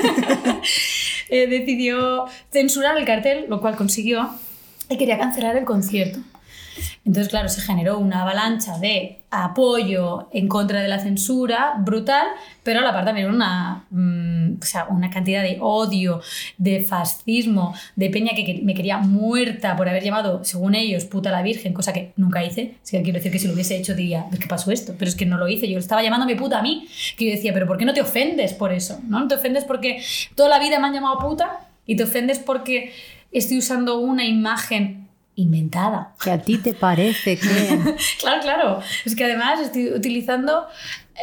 Eh, 1.32 1.45
decidió 1.47 2.26
censurar 2.52 2.97
el 2.97 3.06
cartel, 3.06 3.45
lo 3.50 3.62
cual 3.62 3.76
consiguió, 3.76 4.32
y 4.89 4.97
quería 4.97 5.20
cancelar 5.20 5.56
el 5.58 5.64
concierto. 5.64 6.18
Entonces, 7.06 7.30
claro, 7.30 7.50
se 7.50 7.62
generó 7.62 8.00
una 8.00 8.22
avalancha 8.22 8.78
de 8.78 9.20
apoyo 9.32 10.28
en 10.32 10.48
contra 10.48 10.82
de 10.82 10.88
la 10.88 11.00
censura 11.00 11.76
brutal, 11.80 12.26
pero 12.64 12.80
a 12.80 12.84
la 12.84 12.92
par 12.92 13.06
también 13.06 13.30
una, 13.30 13.86
mm, 13.92 14.58
o 14.62 14.66
sea, 14.66 14.86
una 14.90 15.10
cantidad 15.10 15.44
de 15.44 15.58
odio, 15.62 16.22
de 16.58 16.82
fascismo, 16.82 17.76
de 17.96 18.10
peña 18.10 18.32
que 18.36 18.62
me 18.64 18.74
quería 18.74 18.98
muerta 18.98 19.76
por 19.76 19.88
haber 19.88 20.04
llamado, 20.04 20.44
según 20.44 20.74
ellos, 20.74 21.06
puta 21.06 21.32
la 21.32 21.44
Virgen, 21.44 21.74
cosa 21.74 21.94
que 21.94 22.12
nunca 22.16 22.44
hice. 22.44 22.76
Así 22.84 22.98
que 22.98 23.04
quiero 23.04 23.18
decir 23.18 23.32
que 23.32 23.40
si 23.40 23.48
lo 23.48 23.54
hubiese 23.54 23.78
hecho 23.78 23.94
diría, 23.94 24.26
¿qué 24.40 24.48
pasó 24.48 24.72
esto? 24.72 24.96
Pero 24.98 25.10
es 25.10 25.16
que 25.16 25.26
no 25.26 25.38
lo 25.38 25.48
hice, 25.48 25.70
yo 25.70 25.78
estaba 25.78 26.02
llamándome 26.02 26.36
puta 26.36 26.60
a 26.60 26.62
mí. 26.62 26.88
Que 27.18 27.26
yo 27.26 27.32
decía, 27.32 27.54
¿pero 27.54 27.68
por 27.68 27.78
qué 27.78 27.86
no 27.86 27.94
te 27.94 28.02
ofendes 28.02 28.54
por 28.54 28.74
eso? 28.74 29.00
No 29.08 29.28
te 29.28 29.36
ofendes 29.36 29.64
porque 29.64 30.02
toda 30.36 30.50
la 30.50 30.60
vida 30.60 30.80
me 30.80 30.88
han 30.88 30.94
llamado 30.94 31.20
puta 31.20 31.60
y 31.86 31.96
te 31.96 32.04
ofendes 32.04 32.40
porque 32.40 32.94
estoy 33.32 33.60
usando 33.60 34.00
una 34.00 34.26
imagen 34.26 34.99
inventada. 35.42 36.14
Que 36.24 36.32
a 36.32 36.38
ti 36.40 36.58
te 36.58 36.74
parece 36.74 37.38
que... 37.38 37.48
Claro, 38.20 38.42
claro. 38.42 38.80
Es 39.06 39.16
que 39.16 39.24
además 39.26 39.60
estoy 39.60 39.90
utilizando 39.94 40.68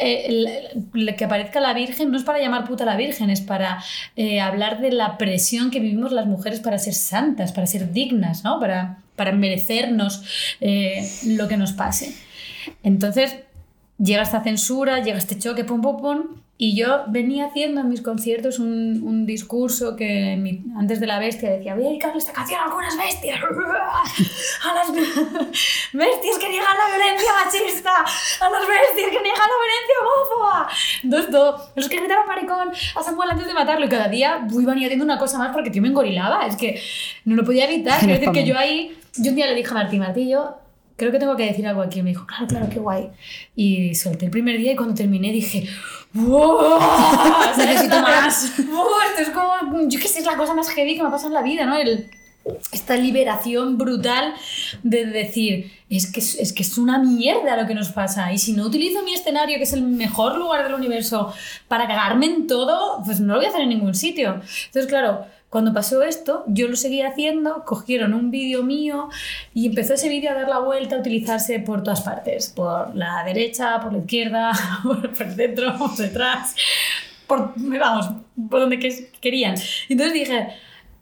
eh, 0.01 0.25
el- 0.27 1.07
el 1.07 1.15
que 1.15 1.25
aparezca 1.25 1.59
la 1.59 1.73
Virgen 1.73 2.11
no 2.11 2.17
es 2.17 2.23
para 2.23 2.39
llamar 2.39 2.65
puta 2.65 2.83
a 2.83 2.87
la 2.87 2.95
Virgen, 2.95 3.29
es 3.29 3.41
para 3.41 3.83
eh, 4.15 4.39
hablar 4.41 4.79
de 4.81 4.91
la 4.91 5.17
presión 5.17 5.71
que 5.71 5.79
vivimos 5.79 6.11
las 6.11 6.25
mujeres 6.25 6.59
para 6.59 6.77
ser 6.79 6.93
santas, 6.93 7.51
para 7.51 7.67
ser 7.67 7.91
dignas, 7.93 8.43
¿no? 8.43 8.59
Para, 8.59 8.97
para 9.15 9.31
merecernos 9.31 10.23
eh, 10.61 11.07
lo 11.25 11.47
que 11.47 11.57
nos 11.57 11.73
pase. 11.73 12.13
Entonces, 12.83 13.35
llega 13.97 14.21
esta 14.23 14.43
censura, 14.43 14.99
llega 15.03 15.17
este 15.17 15.37
choque, 15.39 15.63
pum, 15.63 15.81
pum, 15.81 15.97
pum, 16.01 16.23
y 16.59 16.75
yo 16.75 17.03
venía 17.09 17.45
haciendo 17.45 17.81
en 17.81 17.89
mis 17.89 18.01
conciertos 18.01 18.57
un, 18.57 19.03
un 19.03 19.25
discurso 19.27 19.95
que 19.95 20.35
mi- 20.39 20.63
antes 20.75 20.99
de 20.99 21.05
la 21.05 21.19
bestia 21.19 21.51
decía, 21.51 21.75
voy 21.75 21.85
a 21.85 21.89
dedicarle 21.89 22.17
esta 22.17 22.33
canción 22.33 22.59
a 22.59 22.63
algunas 22.65 22.97
bestias, 22.97 23.39
a 24.69 24.73
las 24.73 24.91
bestias 25.93 26.37
que 26.39 26.49
niegan 26.49 26.75
la 26.77 26.97
violencia 26.97 27.31
machista, 27.43 27.91
a 27.99 28.49
las 28.49 28.61
bestias 28.67 29.07
que 29.11 29.21
niegan 29.21 29.47
la 29.53 29.57
violencia 29.61 29.95
homófoba. 30.01 30.69
Entonces, 31.03 31.31
todo, 31.31 31.71
los 31.75 31.89
que 31.89 31.97
gritaron 31.97 32.25
maricón 32.27 32.69
a 32.95 33.03
Samuel 33.03 33.29
antes 33.31 33.47
de 33.47 33.53
matarlo, 33.53 33.85
y 33.85 33.89
cada 33.89 34.07
día 34.07 34.47
iban 34.51 34.77
añadiendo 34.77 35.05
una 35.05 35.19
cosa 35.19 35.37
más 35.37 35.53
porque 35.53 35.69
tío 35.69 35.81
me 35.81 35.89
engorilaba, 35.89 36.45
es 36.47 36.55
que 36.55 36.81
no 37.25 37.35
lo 37.35 37.43
podía 37.43 37.65
evitar. 37.65 37.99
Quiero 37.99 38.13
decir 38.15 38.31
que 38.31 38.45
yo 38.45 38.57
ahí, 38.57 38.97
yo 39.17 39.29
un 39.29 39.35
día 39.35 39.47
le 39.47 39.55
dije 39.55 39.69
a 39.69 39.73
Martí, 39.75 39.99
Martí, 39.99 40.27
yo 40.29 40.55
creo 40.97 41.11
que 41.11 41.19
tengo 41.19 41.37
que 41.37 41.45
decir 41.45 41.65
algo 41.65 41.81
aquí. 41.81 42.01
Me 42.01 42.09
dijo, 42.09 42.25
claro, 42.25 42.47
claro, 42.47 42.67
qué 42.69 42.79
guay. 42.79 43.09
Y 43.55 43.95
solté 43.95 44.25
el 44.25 44.31
primer 44.31 44.57
día 44.57 44.73
y 44.73 44.75
cuando 44.75 44.95
terminé 44.95 45.31
dije, 45.31 45.69
¡wow! 46.13 46.79
Necesito 47.57 48.01
más. 48.01 48.57
¡Wow! 48.67 48.87
Esto 49.09 49.21
es 49.21 49.29
como, 49.29 49.87
yo 49.87 49.99
qué 49.99 50.07
sé, 50.07 50.19
es 50.19 50.25
la 50.25 50.35
cosa 50.35 50.53
más 50.53 50.69
heavy 50.69 50.95
que 50.95 51.01
me 51.01 51.07
ha 51.07 51.11
pasado 51.11 51.29
en 51.29 51.35
la 51.35 51.43
vida, 51.43 51.65
¿no? 51.65 51.77
El, 51.77 52.09
esta 52.71 52.95
liberación 52.95 53.77
brutal 53.77 54.33
de 54.83 55.05
decir, 55.05 55.71
es 55.89 56.11
que 56.11 56.19
es 56.19 56.53
que 56.53 56.63
es 56.63 56.77
una 56.77 56.97
mierda 56.97 57.55
lo 57.55 57.67
que 57.67 57.75
nos 57.75 57.89
pasa. 57.89 58.31
Y 58.31 58.37
si 58.37 58.53
no 58.53 58.65
utilizo 58.65 59.03
mi 59.03 59.13
escenario, 59.13 59.57
que 59.57 59.63
es 59.63 59.73
el 59.73 59.83
mejor 59.83 60.37
lugar 60.37 60.63
del 60.63 60.73
universo, 60.73 61.33
para 61.67 61.87
cagarme 61.87 62.25
en 62.25 62.47
todo, 62.47 63.03
pues 63.05 63.19
no 63.19 63.33
lo 63.33 63.39
voy 63.39 63.45
a 63.45 63.49
hacer 63.49 63.61
en 63.61 63.69
ningún 63.69 63.95
sitio. 63.95 64.41
Entonces, 64.67 64.87
claro, 64.87 65.25
cuando 65.49 65.73
pasó 65.73 66.03
esto, 66.03 66.43
yo 66.47 66.67
lo 66.67 66.75
seguía 66.75 67.07
haciendo, 67.07 67.63
cogieron 67.65 68.13
un 68.13 68.31
vídeo 68.31 68.63
mío 68.63 69.09
y 69.53 69.67
empezó 69.67 69.93
ese 69.93 70.09
vídeo 70.09 70.31
a 70.31 70.33
dar 70.33 70.49
la 70.49 70.59
vuelta, 70.59 70.95
a 70.97 70.99
utilizarse 70.99 71.59
por 71.59 71.83
todas 71.83 72.01
partes, 72.01 72.49
por 72.55 72.93
la 72.95 73.23
derecha, 73.23 73.79
por 73.79 73.93
la 73.93 73.99
izquierda, 73.99 74.51
por, 74.83 75.05
el 75.25 75.35
centro, 75.35 75.77
por 75.77 75.95
detrás, 75.95 76.53
por, 77.27 77.53
vamos, 77.55 78.09
por 78.49 78.59
donde 78.59 78.77
que- 78.77 79.09
querían. 79.21 79.55
Entonces 79.87 80.13
dije, 80.13 80.47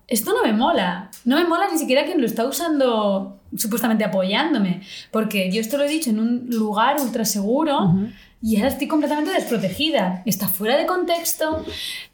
esto 0.07 0.31
no 0.33 0.43
me 0.43 0.53
mola, 0.53 1.09
no 1.25 1.37
me 1.37 1.45
mola 1.45 1.65
ni 1.71 1.79
siquiera 1.79 2.05
quien 2.05 2.19
lo 2.21 2.27
está 2.27 2.45
usando 2.45 3.39
supuestamente 3.57 4.03
apoyándome, 4.03 4.81
porque 5.11 5.49
yo 5.51 5.59
esto 5.61 5.77
lo 5.77 5.85
he 5.85 5.87
dicho 5.87 6.11
en 6.11 6.19
un 6.19 6.45
lugar 6.49 6.97
ultra 7.01 7.25
seguro. 7.25 7.95
Y 8.45 8.57
ahora 8.57 8.67
estoy 8.67 8.87
completamente 8.87 9.31
desprotegida. 9.31 10.21
Está 10.27 10.47
fuera 10.47 10.77
de 10.77 10.85
contexto. 10.85 11.65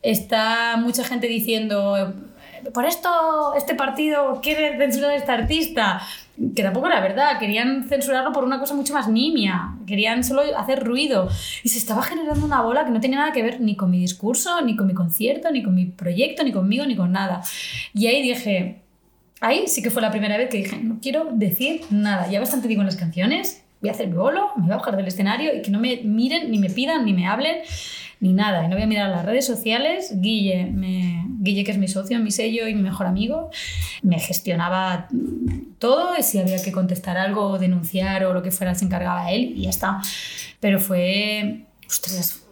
Está 0.01 0.77
mucha 0.77 1.03
gente 1.03 1.27
diciendo, 1.27 1.97
"Eh, 1.97 2.69
por 2.73 2.85
esto 2.85 3.09
este 3.57 3.75
partido 3.75 4.39
quiere 4.41 4.77
censurar 4.77 5.11
a 5.11 5.15
este 5.17 5.29
artista. 5.33 6.01
Que 6.55 6.63
tampoco 6.63 6.87
era 6.87 7.01
verdad. 7.01 7.37
Querían 7.37 7.85
censurarlo 7.89 8.31
por 8.31 8.45
una 8.45 8.61
cosa 8.61 8.73
mucho 8.75 8.93
más 8.93 9.09
nimia. 9.09 9.75
Querían 9.85 10.23
solo 10.23 10.41
hacer 10.57 10.81
ruido. 10.85 11.27
Y 11.63 11.67
se 11.67 11.77
estaba 11.79 12.01
generando 12.01 12.45
una 12.45 12.61
bola 12.61 12.85
que 12.85 12.91
no 12.91 13.01
tenía 13.01 13.19
nada 13.19 13.33
que 13.33 13.43
ver 13.43 13.59
ni 13.59 13.75
con 13.75 13.91
mi 13.91 13.99
discurso, 13.99 14.61
ni 14.61 14.77
con 14.77 14.87
mi 14.87 14.93
concierto, 14.93 15.51
ni 15.51 15.61
con 15.61 15.75
mi 15.75 15.85
proyecto, 15.85 16.45
ni 16.45 16.53
conmigo, 16.53 16.85
ni 16.85 16.95
con 16.95 17.11
nada. 17.11 17.41
Y 17.93 18.07
ahí 18.07 18.21
dije, 18.21 18.77
Ahí 19.43 19.63
sí 19.65 19.81
que 19.81 19.89
fue 19.89 20.03
la 20.03 20.11
primera 20.11 20.37
vez 20.37 20.49
que 20.51 20.57
dije, 20.57 20.77
no 20.77 20.99
quiero 21.01 21.29
decir 21.31 21.81
nada. 21.89 22.29
Ya 22.29 22.39
bastante 22.39 22.67
digo 22.67 22.81
en 22.81 22.85
las 22.85 22.95
canciones, 22.95 23.63
voy 23.81 23.89
a 23.89 23.93
hacer 23.93 24.07
mi 24.07 24.15
bolo, 24.15 24.49
me 24.57 24.63
voy 24.63 24.73
a 24.73 24.77
bajar 24.77 24.95
del 24.95 25.07
escenario 25.07 25.55
y 25.55 25.61
que 25.61 25.71
no 25.71 25.79
me 25.79 26.01
miren, 26.03 26.51
ni 26.51 26.59
me 26.59 26.69
pidan, 26.69 27.03
ni 27.03 27.13
me 27.13 27.27
hablen, 27.27 27.57
ni 28.19 28.33
nada. 28.33 28.63
Y 28.63 28.67
no 28.67 28.75
voy 28.75 28.83
a 28.83 28.87
mirar 28.87 29.09
las 29.09 29.25
redes 29.25 29.45
sociales. 29.45 30.13
Guille, 30.21 30.67
me, 30.67 31.25
Guille 31.39 31.63
que 31.63 31.71
es 31.71 31.77
mi 31.77 31.87
socio, 31.87 32.19
mi 32.19 32.31
sello 32.31 32.67
y 32.67 32.75
mi 32.75 32.83
mejor 32.83 33.07
amigo, 33.07 33.49
me 34.03 34.19
gestionaba 34.19 35.07
todo 35.79 36.15
y 36.17 36.23
si 36.23 36.37
había 36.37 36.61
que 36.61 36.71
contestar 36.71 37.17
algo 37.17 37.47
o 37.47 37.57
denunciar 37.57 38.23
o 38.25 38.33
lo 38.33 38.43
que 38.43 38.51
fuera 38.51 38.75
se 38.75 38.85
encargaba 38.85 39.31
él 39.31 39.53
y 39.57 39.63
ya 39.63 39.71
está. 39.71 40.01
Pero 40.59 40.79
fue, 40.79 41.65
ostras, 41.87 42.43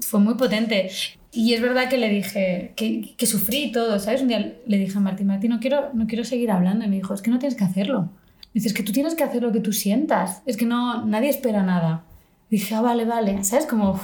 fue 0.00 0.20
muy 0.20 0.34
potente. 0.34 0.90
Y 1.32 1.52
es 1.52 1.60
verdad 1.60 1.88
que 1.88 1.98
le 1.98 2.08
dije 2.08 2.72
que, 2.74 3.14
que 3.16 3.26
sufrí 3.26 3.70
todo, 3.70 3.98
¿sabes? 4.00 4.22
Un 4.22 4.28
día 4.28 4.54
le 4.66 4.78
dije 4.78 4.96
a 4.96 5.00
Martín, 5.00 5.28
Martín, 5.28 5.50
no 5.50 5.60
quiero, 5.60 5.90
no 5.92 6.06
quiero 6.06 6.24
seguir 6.24 6.50
hablando. 6.50 6.86
Y 6.86 6.88
me 6.88 6.96
dijo, 6.96 7.12
es 7.14 7.22
que 7.22 7.30
no 7.30 7.38
tienes 7.38 7.56
que 7.56 7.64
hacerlo. 7.64 8.10
Dices 8.54 8.72
que 8.74 8.82
tú 8.82 8.92
tienes 8.92 9.14
que 9.14 9.24
hacer 9.24 9.42
lo 9.42 9.52
que 9.52 9.60
tú 9.60 9.72
sientas. 9.72 10.42
Es 10.46 10.56
que 10.56 10.66
no, 10.66 11.04
nadie 11.06 11.28
espera 11.28 11.62
nada. 11.62 12.02
dije, 12.50 12.74
ah, 12.74 12.80
vale, 12.80 13.04
vale. 13.04 13.44
¿Sabes? 13.44 13.66
Como, 13.66 14.00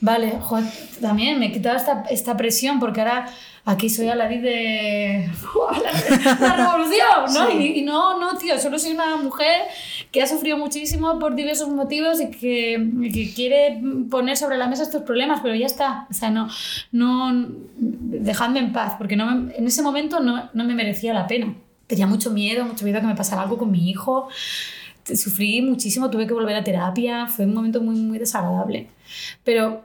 vale, 0.00 0.38
joder, 0.40 0.64
también 1.00 1.38
me 1.38 1.46
he 1.46 1.52
quitado 1.52 1.76
esta, 1.76 2.04
esta 2.10 2.36
presión 2.36 2.80
porque 2.80 3.00
ahora 3.00 3.26
aquí 3.66 3.90
soy 3.90 4.08
a 4.08 4.14
la 4.14 4.28
de 4.28 5.28
la, 6.24 6.38
la 6.40 6.56
revolución, 6.56 7.34
¿no? 7.34 7.50
Y, 7.60 7.80
y 7.80 7.82
no, 7.82 8.18
no, 8.18 8.38
tío, 8.38 8.58
solo 8.58 8.78
soy 8.78 8.92
una 8.92 9.16
mujer 9.16 9.62
que 10.10 10.22
ha 10.22 10.26
sufrido 10.26 10.56
muchísimo 10.56 11.18
por 11.18 11.34
diversos 11.34 11.68
motivos 11.68 12.20
y 12.20 12.30
que, 12.30 12.90
que 13.12 13.34
quiere 13.34 13.82
poner 14.10 14.36
sobre 14.38 14.56
la 14.56 14.68
mesa 14.68 14.84
estos 14.84 15.02
problemas, 15.02 15.40
pero 15.42 15.54
ya 15.54 15.66
está. 15.66 16.06
O 16.10 16.14
sea, 16.14 16.30
no, 16.30 16.48
no 16.92 17.46
dejadme 17.76 18.60
en 18.60 18.72
paz, 18.72 18.94
porque 18.96 19.16
no 19.16 19.26
me- 19.26 19.54
en 19.54 19.66
ese 19.66 19.82
momento 19.82 20.20
no, 20.20 20.48
no 20.54 20.64
me 20.64 20.74
merecía 20.74 21.12
la 21.12 21.26
pena. 21.26 21.52
Tenía 21.86 22.06
mucho 22.06 22.30
miedo, 22.30 22.64
mucho 22.64 22.84
miedo 22.84 22.98
a 22.98 23.00
que 23.00 23.06
me 23.06 23.14
pasara 23.14 23.42
algo 23.42 23.58
con 23.58 23.70
mi 23.70 23.90
hijo. 23.90 24.28
Sufrí 25.04 25.62
muchísimo, 25.62 26.10
tuve 26.10 26.26
que 26.26 26.34
volver 26.34 26.56
a 26.56 26.64
terapia, 26.64 27.26
fue 27.28 27.44
un 27.44 27.54
momento 27.54 27.80
muy, 27.80 27.96
muy 27.96 28.18
desagradable. 28.18 28.88
Pero 29.44 29.84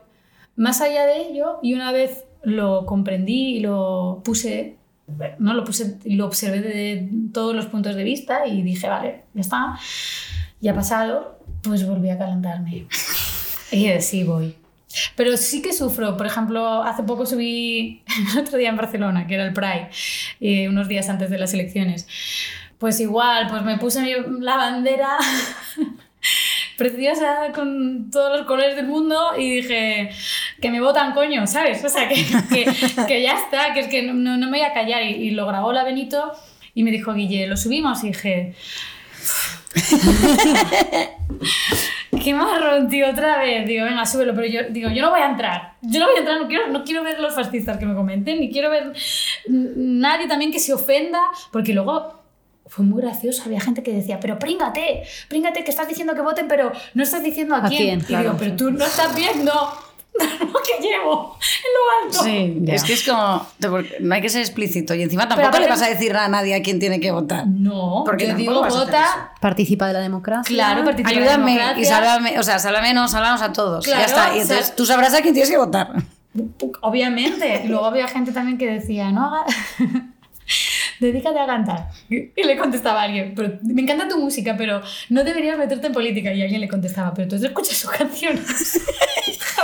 más 0.56 0.80
allá 0.80 1.06
de 1.06 1.28
ello, 1.28 1.58
y 1.62 1.74
una 1.74 1.92
vez 1.92 2.24
lo 2.42 2.86
comprendí 2.86 3.56
y 3.56 3.60
lo 3.60 4.20
puse, 4.24 4.76
no 5.38 5.54
lo 5.54 5.64
puse, 5.64 5.98
lo 6.04 6.26
observé 6.26 6.60
de 6.60 7.08
todos 7.32 7.54
los 7.54 7.66
puntos 7.66 7.94
de 7.94 8.04
vista 8.04 8.46
y 8.46 8.62
dije, 8.62 8.88
vale, 8.88 9.22
ya 9.34 9.40
está, 9.40 9.78
ya 10.60 10.72
ha 10.72 10.74
pasado, 10.74 11.38
pues 11.62 11.86
volví 11.86 12.10
a 12.10 12.18
calentarme. 12.18 12.86
Y 13.70 13.88
sí, 14.00 14.24
voy. 14.24 14.54
Pero 15.16 15.36
sí 15.36 15.62
que 15.62 15.72
sufro. 15.72 16.16
Por 16.16 16.26
ejemplo, 16.26 16.82
hace 16.82 17.02
poco 17.02 17.26
subí, 17.26 18.02
el 18.32 18.38
otro 18.38 18.58
día 18.58 18.70
en 18.70 18.76
Barcelona, 18.76 19.26
que 19.26 19.34
era 19.34 19.44
el 19.44 19.52
Pride, 19.52 19.88
eh, 20.40 20.68
unos 20.68 20.88
días 20.88 21.08
antes 21.08 21.30
de 21.30 21.38
las 21.38 21.54
elecciones. 21.54 22.06
Pues 22.78 23.00
igual, 23.00 23.46
pues 23.48 23.62
me 23.62 23.78
puse 23.78 24.02
la 24.40 24.56
bandera 24.56 25.16
preciosa 26.76 27.52
con 27.54 28.10
todos 28.10 28.36
los 28.36 28.46
colores 28.46 28.74
del 28.74 28.86
mundo 28.86 29.32
y 29.38 29.56
dije 29.56 30.10
que 30.60 30.70
me 30.70 30.80
votan 30.80 31.12
coño, 31.12 31.46
¿sabes? 31.46 31.84
O 31.84 31.88
sea, 31.88 32.08
que, 32.08 32.24
que, 32.50 32.64
que 33.06 33.22
ya 33.22 33.34
está, 33.34 33.72
que 33.72 33.80
es 33.80 33.88
que 33.88 34.02
no, 34.02 34.36
no 34.36 34.50
me 34.50 34.58
voy 34.58 34.66
a 34.66 34.74
callar. 34.74 35.02
Y, 35.04 35.14
y 35.14 35.30
lo 35.30 35.46
grabó 35.46 35.72
la 35.72 35.84
Benito 35.84 36.32
y 36.74 36.82
me 36.82 36.90
dijo, 36.90 37.14
Guille, 37.14 37.46
¿lo 37.46 37.56
subimos? 37.56 38.02
Y 38.04 38.08
dije... 38.08 38.54
Qué 42.22 42.34
marrón, 42.34 42.88
tío, 42.88 43.10
otra 43.10 43.38
vez. 43.38 43.66
Digo, 43.66 43.84
venga, 43.84 44.06
súbelo, 44.06 44.34
pero 44.34 44.46
yo 44.46 44.60
digo, 44.70 44.90
yo 44.90 45.02
no 45.02 45.10
voy 45.10 45.20
a 45.20 45.26
entrar. 45.30 45.74
Yo 45.82 45.98
no 45.98 46.06
voy 46.06 46.16
a 46.16 46.18
entrar, 46.20 46.40
no 46.40 46.48
quiero, 46.48 46.68
no 46.68 46.84
quiero 46.84 47.02
ver 47.02 47.18
los 47.18 47.34
fascistas 47.34 47.78
que 47.78 47.86
me 47.86 47.94
comenten, 47.94 48.38
ni 48.40 48.50
quiero 48.50 48.70
ver 48.70 48.92
nadie 49.48 50.28
también 50.28 50.52
que 50.52 50.60
se 50.60 50.72
ofenda, 50.72 51.18
porque 51.50 51.72
luego 51.72 52.22
fue 52.66 52.84
muy 52.84 53.02
gracioso. 53.02 53.42
Había 53.46 53.60
gente 53.60 53.82
que 53.82 53.92
decía, 53.92 54.20
pero 54.20 54.38
príngate, 54.38 55.02
príngate, 55.28 55.64
que 55.64 55.70
estás 55.70 55.88
diciendo 55.88 56.14
que 56.14 56.20
voten, 56.20 56.46
pero 56.48 56.72
no 56.94 57.02
estás 57.02 57.22
diciendo 57.22 57.54
a, 57.54 57.66
¿A 57.66 57.68
quién. 57.68 57.80
quién? 57.80 58.00
Y 58.00 58.04
Claro, 58.04 58.22
digo, 58.24 58.36
pero 58.38 58.56
tú 58.56 58.70
no 58.70 58.84
estás 58.84 59.14
viendo 59.16 59.52
que 60.18 60.82
llevo 60.82 61.36
en 61.40 61.72
lo 61.74 62.06
alto. 62.06 62.22
Sí, 62.24 62.58
Ya. 62.62 62.74
es 62.74 62.84
que 62.84 62.92
es 62.92 63.02
como. 63.08 63.46
No 64.00 64.14
hay 64.14 64.20
que 64.20 64.28
ser 64.28 64.40
explícito. 64.42 64.94
Y 64.94 65.02
encima 65.02 65.28
tampoco 65.28 65.48
aparte- 65.48 65.64
le 65.64 65.70
vas 65.70 65.82
a 65.82 65.88
decir 65.88 66.14
a 66.16 66.28
nadie 66.28 66.54
a 66.54 66.62
quién 66.62 66.78
tiene 66.78 67.00
que 67.00 67.10
votar. 67.10 67.46
No, 67.46 68.02
Porque 68.04 68.28
yo 68.28 68.34
digo, 68.34 68.62
vota. 68.68 69.32
Participa 69.40 69.86
de 69.86 69.94
la 69.94 70.00
democracia. 70.00 70.44
Claro, 70.54 70.84
participa 70.84 71.10
de 71.10 71.14
la 71.16 71.20
Ayúdame 71.32 71.52
y 71.52 71.56
democracia. 71.56 71.86
sálvame, 71.88 72.38
o 72.38 72.42
sea, 72.42 72.58
sálvame, 72.58 72.94
no, 72.94 73.08
sálvanos 73.08 73.42
a 73.42 73.52
todos. 73.52 73.84
Claro, 73.84 74.00
ya 74.00 74.06
está. 74.06 74.26
Y 74.28 74.30
o 74.30 74.32
sea- 74.32 74.42
entonces 74.42 74.76
tú 74.76 74.86
sabrás 74.86 75.14
a 75.14 75.22
quién 75.22 75.34
tienes 75.34 75.50
que 75.50 75.58
votar. 75.58 75.88
Obviamente. 76.82 77.62
Y 77.64 77.68
luego 77.68 77.86
había 77.86 78.06
gente 78.08 78.32
también 78.32 78.58
que 78.58 78.66
decía, 78.66 79.10
no 79.10 79.26
hagas. 79.34 79.54
Dedícate 81.00 81.38
a 81.38 81.46
cantar. 81.46 81.88
Y 82.08 82.30
le 82.44 82.56
contestaba 82.56 83.00
a 83.00 83.04
alguien, 83.04 83.32
pero 83.34 83.58
me 83.62 83.82
encanta 83.82 84.06
tu 84.06 84.18
música, 84.18 84.54
pero 84.56 84.80
no 85.08 85.24
deberías 85.24 85.58
meterte 85.58 85.88
en 85.88 85.92
política. 85.92 86.32
Y 86.32 86.42
alguien 86.42 86.60
le 86.60 86.68
contestaba, 86.68 87.12
pero 87.14 87.28
tú 87.28 87.36
escuchas 87.36 87.76
sus 87.76 87.90
canciones. 87.90 88.80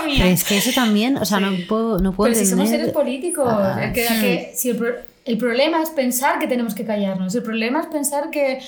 Mía. 0.07 0.17
Pero 0.19 0.31
es 0.31 0.45
que 0.45 0.57
eso 0.59 0.71
también, 0.75 1.17
o 1.19 1.25
sea, 1.25 1.41
no 1.41 1.51
puedo, 1.69 1.99
no 1.99 2.13
puedo 2.13 2.31
Pero 2.33 2.39
si 2.45 2.47
somos 2.51 2.67
entender- 2.67 2.87
seres 2.87 2.95
políticos, 2.95 3.47
Ah, 3.49 3.81
es 3.85 3.93
que, 3.93 4.03
que 4.21 4.53
si 4.55 4.71
el, 4.71 4.79
El 5.29 5.37
problema 5.37 5.83
es 5.83 5.91
pensar 5.91 6.39
que 6.39 6.47
tenemos 6.47 6.75
que 6.75 6.87
callarnos. 6.87 7.35
El 7.35 7.43
problema 7.43 7.81
es 7.81 7.87
pensar 7.89 8.31
que, 8.31 8.61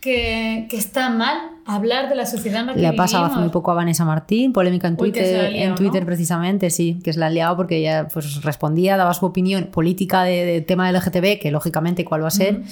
que, 0.00 0.66
que 0.68 0.76
está 0.76 1.10
mal 1.10 1.38
hablar 1.64 2.08
de 2.08 2.16
la 2.16 2.26
sociedad 2.26 2.62
en 2.62 2.66
la 2.66 2.74
que 2.74 2.80
Le 2.80 2.88
ha 2.88 2.92
pasado 2.96 3.26
hace 3.26 3.38
muy 3.38 3.50
poco 3.50 3.70
a 3.70 3.74
Vanessa 3.74 4.04
Martín, 4.04 4.52
polémica 4.52 4.88
en 4.88 4.94
Uy, 4.94 5.12
Twitter, 5.12 5.52
liado, 5.52 5.68
en 5.68 5.74
Twitter 5.76 6.00
¿no? 6.00 6.06
precisamente, 6.06 6.70
sí, 6.70 6.98
que 7.04 7.12
se 7.12 7.20
la 7.20 7.26
ha 7.26 7.30
liado 7.30 7.56
porque 7.56 7.76
ella 7.76 8.08
pues, 8.12 8.42
respondía, 8.42 8.96
daba 8.96 9.14
su 9.14 9.26
opinión 9.26 9.66
política 9.66 10.24
de, 10.24 10.44
de 10.44 10.60
tema 10.60 10.90
LGTB, 10.90 11.38
que 11.38 11.52
lógicamente 11.52 12.04
cuál 12.04 12.24
va 12.24 12.28
a 12.28 12.32
ser, 12.32 12.62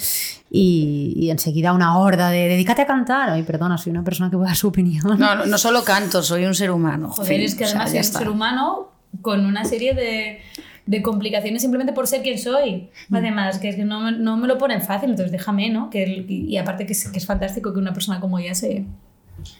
y, 0.50 1.12
y 1.14 1.30
enseguida 1.30 1.72
una 1.72 1.98
horda 1.98 2.30
de 2.30 2.48
dedícate 2.48 2.82
a 2.82 2.86
cantar. 2.86 3.30
Ay, 3.30 3.44
perdona, 3.44 3.78
soy 3.78 3.92
una 3.92 4.02
persona 4.02 4.28
que 4.28 4.36
puede 4.36 4.48
dar 4.48 4.56
su 4.56 4.66
opinión. 4.66 5.04
No, 5.18 5.36
no, 5.36 5.46
no 5.46 5.58
solo 5.58 5.84
canto, 5.84 6.20
soy 6.20 6.46
un 6.46 6.54
ser 6.56 6.72
humano. 6.72 7.10
Joder, 7.10 7.28
Fin, 7.32 7.42
es 7.42 7.54
que 7.54 7.62
o 7.62 7.68
sea, 7.68 7.82
además 7.82 7.90
soy 7.90 7.98
un 7.98 8.04
está. 8.04 8.18
ser 8.18 8.28
humano 8.28 8.88
con 9.22 9.46
una 9.46 9.64
serie 9.64 9.94
de, 9.94 10.40
de 10.86 11.02
complicaciones 11.02 11.62
simplemente 11.62 11.92
por 11.92 12.06
ser 12.06 12.22
quien 12.22 12.38
soy. 12.38 12.88
Además, 13.12 13.58
que 13.58 13.68
es 13.68 13.76
que 13.76 13.84
no, 13.84 14.00
me- 14.00 14.12
no 14.12 14.36
me 14.36 14.46
lo 14.48 14.56
ponen 14.56 14.80
fácil, 14.82 15.10
entonces 15.10 15.32
déjame, 15.32 15.68
¿no? 15.70 15.90
Que 15.90 16.24
y 16.28 16.56
aparte 16.56 16.86
que 16.86 16.92
es, 16.92 17.08
que 17.10 17.18
es 17.18 17.26
fantástico 17.26 17.72
que 17.72 17.78
una 17.80 17.92
persona 17.92 18.20
como 18.20 18.38
ella 18.38 18.54
se, 18.54 18.84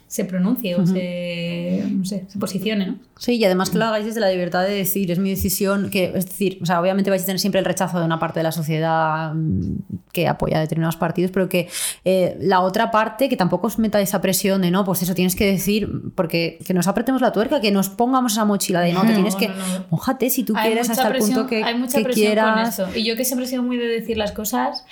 se 0.09 0.25
pronuncie 0.25 0.77
o 0.77 0.87
se, 0.87 1.85
no 1.91 2.05
sé, 2.05 2.25
se 2.29 2.39
posicione, 2.39 2.87
¿no? 2.87 2.99
Sí, 3.19 3.37
y 3.37 3.45
además 3.45 3.71
que 3.71 3.79
lo 3.79 3.87
hagáis 3.87 4.07
desde 4.07 4.21
la 4.21 4.31
libertad 4.31 4.63
de 4.63 4.73
decir, 4.73 5.11
es 5.11 5.19
mi 5.19 5.31
decisión, 5.31 5.91
que 5.91 6.13
es 6.15 6.27
decir, 6.27 6.59
o 6.63 6.67
sea, 6.67 6.81
obviamente 6.81 7.11
vais 7.11 7.23
a 7.23 7.27
tener 7.27 7.41
siempre 7.41 7.59
el 7.59 7.65
rechazo 7.65 7.99
de 7.99 8.05
una 8.05 8.19
parte 8.19 8.39
de 8.39 8.45
la 8.45 8.53
sociedad 8.53 9.35
mm, 9.35 9.79
que 10.13 10.29
apoya 10.29 10.61
determinados 10.61 10.97
partidos, 10.97 11.33
pero 11.33 11.49
que 11.49 11.69
eh, 12.05 12.37
la 12.41 12.61
otra 12.61 12.91
parte, 12.91 13.29
que 13.29 13.37
tampoco 13.37 13.67
os 13.67 13.79
meta 13.79 14.01
esa 14.01 14.21
presión 14.21 14.63
de 14.63 14.71
no, 14.71 14.85
pues 14.85 15.03
eso 15.03 15.15
tienes 15.15 15.35
que 15.35 15.51
decir, 15.51 15.91
porque 16.15 16.59
que 16.65 16.73
nos 16.73 16.87
apretemos 16.87 17.21
la 17.21 17.33
tuerca, 17.33 17.61
que 17.61 17.73
nos 17.73 17.89
pongamos 17.89 18.33
esa 18.33 18.45
mochila 18.45 18.81
de 18.81 18.93
no, 18.93 19.03
te 19.03 19.13
tienes 19.15 19.35
no, 19.35 19.41
que, 19.41 19.49
no. 19.49 20.31
si 20.31 20.45
tú 20.45 20.55
Hay 20.57 20.69
quieres 20.69 20.89
hasta 20.89 21.09
el 21.09 21.19
punto 21.19 21.47
que, 21.47 21.65
hay 21.65 21.75
mucha 21.77 21.99
que 21.99 22.05
presión 22.05 22.27
quieras. 22.27 22.77
con 22.77 22.87
esto. 22.87 22.99
Y 22.99 23.05
yo 23.05 23.17
que 23.17 23.25
siempre 23.25 23.47
he 23.47 23.49
sido 23.49 23.63
muy 23.63 23.77
de 23.77 23.87
decir 23.87 24.17
las 24.17 24.33
cosas, 24.33 24.85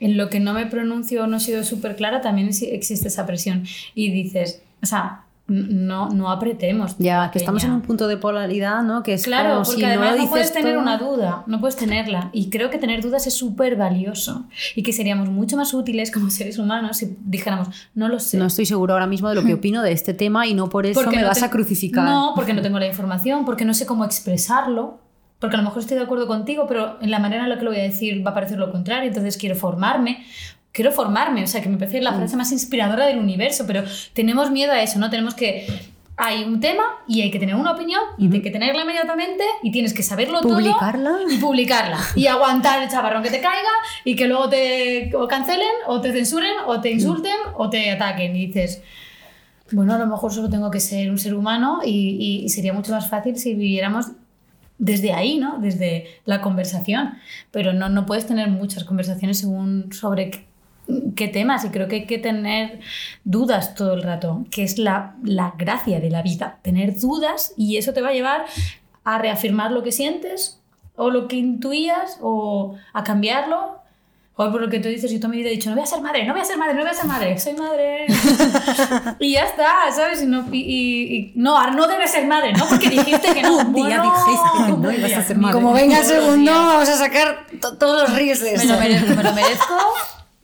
en 0.00 0.16
lo 0.16 0.28
que 0.30 0.40
no 0.40 0.52
me 0.54 0.66
pronuncio 0.66 1.24
o 1.24 1.26
no 1.28 1.36
he 1.36 1.40
sido 1.40 1.62
súper 1.62 1.94
clara, 1.94 2.20
también 2.20 2.48
existe 2.48 3.06
esa 3.08 3.26
presión. 3.26 3.64
Y 3.94 4.10
dices, 4.10 4.62
o 4.82 4.86
sea, 4.86 5.24
no, 5.46 6.08
no 6.10 6.30
apretemos. 6.30 6.94
Ya, 6.98 7.28
que 7.32 7.40
estamos 7.40 7.64
en 7.64 7.72
un 7.72 7.80
punto 7.82 8.06
de 8.06 8.16
polaridad, 8.16 8.82
¿no? 8.84 9.02
Que 9.02 9.14
es 9.14 9.24
Claro, 9.24 9.50
como 9.54 9.64
porque 9.64 9.80
si 9.80 9.82
no 9.82 9.88
además 9.88 10.08
no, 10.10 10.14
dices 10.14 10.30
puedes 10.30 10.52
tener 10.52 10.78
una 10.78 10.96
duda, 10.96 11.42
no 11.48 11.58
puedes 11.60 11.74
tenerla. 11.76 12.30
Y 12.32 12.50
creo 12.50 12.70
que 12.70 12.78
tener 12.78 13.02
dudas 13.02 13.26
es 13.26 13.34
súper 13.34 13.74
valioso. 13.76 14.44
Y 14.76 14.84
que 14.84 14.92
seríamos 14.92 15.28
mucho 15.28 15.56
más 15.56 15.74
útiles 15.74 16.12
como 16.12 16.30
seres 16.30 16.56
humanos 16.58 16.98
si 16.98 17.16
dijéramos, 17.24 17.68
no 17.96 18.08
lo 18.08 18.20
sé. 18.20 18.38
No 18.38 18.46
estoy 18.46 18.64
seguro 18.64 18.92
ahora 18.94 19.08
mismo 19.08 19.28
de 19.28 19.34
lo 19.34 19.44
que 19.44 19.54
opino 19.54 19.82
de 19.82 19.90
este 19.90 20.14
tema 20.14 20.46
y 20.46 20.54
no 20.54 20.68
por 20.68 20.86
eso 20.86 21.00
Porque 21.00 21.16
me 21.16 21.22
no 21.22 21.28
vas 21.28 21.40
te- 21.40 21.44
a 21.46 21.50
crucificar. 21.50 22.04
No, 22.04 22.32
porque 22.36 22.54
no 22.54 22.62
tengo 22.62 22.78
la 22.78 22.86
información, 22.86 23.44
porque 23.44 23.64
no 23.64 23.74
sé 23.74 23.86
cómo 23.86 24.04
expresarlo. 24.04 25.00
Porque 25.40 25.56
a 25.56 25.58
lo 25.58 25.64
mejor 25.64 25.80
estoy 25.82 25.96
de 25.96 26.04
acuerdo 26.04 26.26
contigo, 26.26 26.66
pero 26.68 26.98
en 27.00 27.10
la 27.10 27.18
manera 27.18 27.42
en 27.44 27.48
la 27.48 27.58
que 27.58 27.64
lo 27.64 27.70
voy 27.70 27.80
a 27.80 27.84
decir 27.84 28.24
va 28.24 28.30
a 28.30 28.34
parecer 28.34 28.58
lo 28.58 28.70
contrario. 28.70 29.08
Entonces 29.08 29.36
quiero 29.36 29.56
formarme. 29.56 30.24
Quiero 30.72 30.92
formarme, 30.92 31.42
o 31.42 31.46
sea, 31.48 31.60
que 31.62 31.68
me 31.68 31.78
parece 31.78 32.00
la 32.00 32.12
frase 32.12 32.36
más 32.36 32.52
inspiradora 32.52 33.06
del 33.06 33.18
universo, 33.18 33.64
pero 33.66 33.82
tenemos 34.12 34.52
miedo 34.52 34.70
a 34.72 34.80
eso, 34.82 34.98
¿no? 35.00 35.10
Tenemos 35.10 35.34
que. 35.34 35.66
Hay 36.22 36.44
un 36.44 36.60
tema 36.60 36.84
y 37.08 37.22
hay 37.22 37.30
que 37.30 37.38
tener 37.38 37.54
una 37.54 37.72
opinión 37.72 38.02
y 38.18 38.30
hay 38.30 38.42
que 38.42 38.50
tenerla 38.50 38.82
inmediatamente 38.82 39.42
y 39.62 39.70
tienes 39.72 39.94
que 39.94 40.02
saberlo 40.02 40.42
todo 40.42 40.52
Publicarla. 40.56 41.12
y 41.30 41.38
publicarla 41.38 41.98
y 42.14 42.26
aguantar 42.26 42.82
el 42.82 42.90
chavarrón 42.90 43.22
que 43.22 43.30
te 43.30 43.40
caiga 43.40 43.70
y 44.04 44.14
que 44.16 44.26
luego 44.28 44.50
te 44.50 45.10
o 45.16 45.26
cancelen 45.26 45.66
o 45.86 45.98
te 46.02 46.12
censuren 46.12 46.52
o 46.66 46.78
te 46.82 46.90
insulten 46.90 47.32
o 47.56 47.70
te 47.70 47.90
ataquen 47.90 48.36
y 48.36 48.48
dices 48.48 48.82
bueno 49.72 49.94
a 49.94 49.98
lo 49.98 50.06
mejor 50.06 50.30
solo 50.30 50.50
tengo 50.50 50.70
que 50.70 50.80
ser 50.80 51.10
un 51.10 51.16
ser 51.18 51.32
humano 51.34 51.80
y, 51.82 52.18
y- 52.20 52.44
y 52.44 52.48
sería 52.50 52.74
mucho 52.74 52.92
más 52.92 53.08
fácil 53.08 53.38
si 53.38 53.54
viviéramos 53.54 54.08
desde 54.80 55.12
ahí, 55.12 55.38
¿no? 55.38 55.58
Desde 55.58 56.06
la 56.24 56.40
conversación. 56.40 57.18
Pero 57.52 57.72
no, 57.72 57.88
no 57.88 58.06
puedes 58.06 58.26
tener 58.26 58.48
muchas 58.48 58.82
conversaciones 58.82 59.38
según 59.38 59.92
sobre 59.92 60.46
qué, 61.14 61.28
temas 61.28 61.64
y 61.64 61.68
creo 61.68 61.86
que 61.86 61.96
hay 61.96 62.06
que 62.06 62.18
tener 62.18 62.80
dudas 63.22 63.74
todo 63.74 63.92
el 63.94 64.02
rato, 64.02 64.44
que 64.50 64.64
es 64.64 64.78
la, 64.78 65.14
la 65.22 65.54
gracia 65.56 66.00
de 66.00 66.10
la 66.10 66.22
vida, 66.22 66.58
tener 66.62 66.98
dudas 66.98 67.52
y 67.56 67.76
eso 67.76 67.92
te 67.92 68.00
va 68.00 68.08
a 68.08 68.12
llevar 68.12 68.46
a 69.04 69.18
reafirmar 69.18 69.70
lo 69.70 69.82
que 69.82 69.92
sientes 69.92 70.60
o 70.96 71.10
lo 71.10 71.28
que 71.28 71.36
intuías 71.36 72.18
o 72.20 72.76
a 72.92 73.04
cambiarlo. 73.04 73.79
O 74.42 74.50
por 74.50 74.62
lo 74.62 74.70
que 74.70 74.80
tú 74.80 74.88
dices, 74.88 75.10
yo 75.12 75.18
toda 75.20 75.28
mi 75.30 75.36
vida 75.36 75.48
he 75.50 75.52
dicho, 75.52 75.68
no 75.68 75.76
voy 75.76 75.84
a 75.84 75.86
ser 75.86 76.00
madre, 76.00 76.24
no 76.24 76.32
voy 76.32 76.40
a 76.40 76.44
ser 76.46 76.56
madre, 76.56 76.72
no 76.74 76.80
voy 76.80 76.90
a 76.90 76.94
ser 76.94 77.04
madre, 77.04 77.38
soy 77.38 77.52
madre. 77.54 78.06
y 79.20 79.32
ya 79.32 79.42
está, 79.44 79.66
¿sabes? 79.94 80.22
Y 80.22 80.26
no, 80.26 80.46
y, 80.50 80.58
y- 80.58 81.32
no, 81.34 81.58
ahora 81.58 81.72
no 81.72 81.86
debes 81.86 82.10
ser 82.10 82.26
madre, 82.26 82.54
¿no? 82.54 82.66
Porque 82.66 82.88
dijiste 82.88 83.34
que 83.34 83.42
no. 83.42 83.58
Un 83.58 83.74
día 83.74 84.00
Bueno, 84.00 84.14
dijiste 84.14 84.64
que 84.66 84.72
no 84.78 84.92
ibas 84.92 85.12
a 85.12 85.22
ser 85.24 85.36
madre. 85.36 85.54
Como 85.54 85.72
venga 85.74 85.98
el 85.98 86.04
segundo, 86.06 86.52
vamos 86.52 86.88
a 86.88 86.96
sacar 86.96 87.46
to- 87.60 87.76
todos 87.76 88.08
los 88.08 88.16
ríos 88.18 88.40
de 88.40 88.56
Me 88.56 88.64
lo 88.64 88.78
merezco, 88.78 89.14
me 89.14 89.22
lo 89.22 89.32
merezco. 89.34 89.74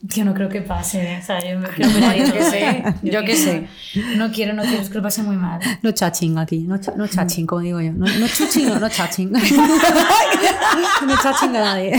Yo 0.01 0.23
no 0.23 0.35
creo 0.35 0.47
que 0.47 0.61
pase, 0.61 1.17
o 1.19 1.25
sea, 1.25 1.39
yo 1.43 1.57
me 1.57 1.67
quiero 1.69 1.89
morir. 1.99 2.23
Yo 2.27 2.33
qué 2.33 2.43
sé, 2.43 2.83
yo 3.01 3.23
qué 3.23 3.35
sé. 3.35 3.67
No 4.15 4.31
quiero, 4.31 4.53
no 4.53 4.61
quiero, 4.61 4.79
es 4.83 4.89
que 4.89 4.95
lo 4.95 5.01
pase 5.01 5.23
muy 5.23 5.35
mal. 5.37 5.59
No 5.81 5.91
chaching 5.91 6.37
aquí, 6.37 6.59
no, 6.59 6.77
cha- 6.77 6.93
no 6.95 7.07
chaching, 7.07 7.47
como 7.47 7.61
digo 7.61 7.81
yo. 7.81 7.93
No, 7.93 8.05
no 8.05 8.27
chuching, 8.27 8.67
no, 8.69 8.79
no 8.79 8.89
chaching. 8.89 9.31
no 9.31 11.15
chaching 11.23 11.55
a 11.55 11.61
nadie. 11.61 11.93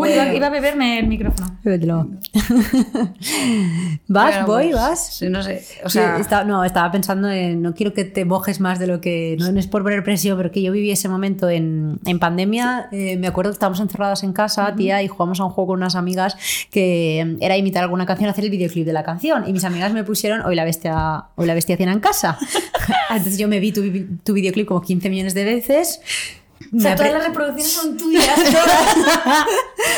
Uy, 0.00 0.10
iba, 0.10 0.32
iba 0.34 0.46
a 0.46 0.50
beberme 0.50 0.98
el 0.98 1.06
micrófono. 1.08 1.58
Bébetelo. 1.64 2.08
¿Vas, 4.08 4.30
Bueno, 4.34 4.46
voy, 4.46 4.64
pues, 4.70 4.74
vas? 4.76 5.14
sí, 5.14 5.28
no 5.28 5.42
sé, 5.42 5.62
o 5.84 5.88
Sí, 5.88 5.98
sea, 5.98 6.18
estaba- 6.18 6.44
no, 6.44 6.64
estaba 6.64 6.90
pensando 6.90 7.30
en. 7.30 7.62
No 7.62 7.74
quiero 7.74 7.92
que 7.92 8.04
te 8.04 8.24
mojes 8.24 8.60
más 8.60 8.78
de 8.78 8.86
lo 8.86 9.00
que. 9.00 9.36
No, 9.38 9.50
no 9.52 9.58
es 9.58 9.66
por 9.66 9.82
poner 9.82 10.02
presión, 10.04 10.36
pero 10.36 10.50
que 10.50 10.62
yo 10.62 10.72
viví 10.72 10.90
ese 10.90 11.08
momento 11.08 11.48
en, 11.50 11.98
en 12.06 12.18
pandemia. 12.18 12.88
eh, 12.92 13.16
me 13.16 13.26
acuerdo 13.26 13.50
que 13.50 13.54
estábamos 13.54 13.80
encerradas 13.80 14.22
en 14.22 14.32
casa, 14.32 14.74
tía, 14.76 15.02
y 15.02 15.08
jugamos 15.08 15.40
a 15.40 15.44
un 15.44 15.50
juego 15.50 15.68
con 15.68 15.78
unas 15.80 15.94
amigas 15.96 16.36
que 16.70 17.36
era 17.40 17.56
imitar 17.56 17.82
alguna 17.82 18.06
canción, 18.06 18.30
hacer 18.30 18.44
el 18.44 18.50
videoclip 18.50 18.86
de 18.86 18.92
la 18.92 19.02
canción. 19.02 19.48
Y 19.48 19.52
mis 19.52 19.64
amigas 19.64 19.92
me 19.92 20.04
pusieron 20.04 20.42
Hoy 20.42 20.54
la 20.54 20.64
bestia, 20.64 21.24
hoy 21.36 21.46
la 21.46 21.54
bestia 21.54 21.76
cena 21.76 21.92
en 21.92 22.00
casa. 22.00 22.38
Entonces 23.10 23.38
yo 23.38 23.48
me 23.48 23.60
vi 23.60 23.72
tu, 23.72 23.82
tu 24.24 24.32
videoclip 24.32 24.66
como 24.68 24.80
15 24.80 25.10
millones 25.10 25.34
de 25.34 25.44
veces. 25.44 26.00
O 26.76 26.80
sea, 26.80 26.96
todas 26.96 27.12
las 27.12 27.26
reproducciones 27.28 27.72
son 27.72 27.96
tuyas. 27.98 28.28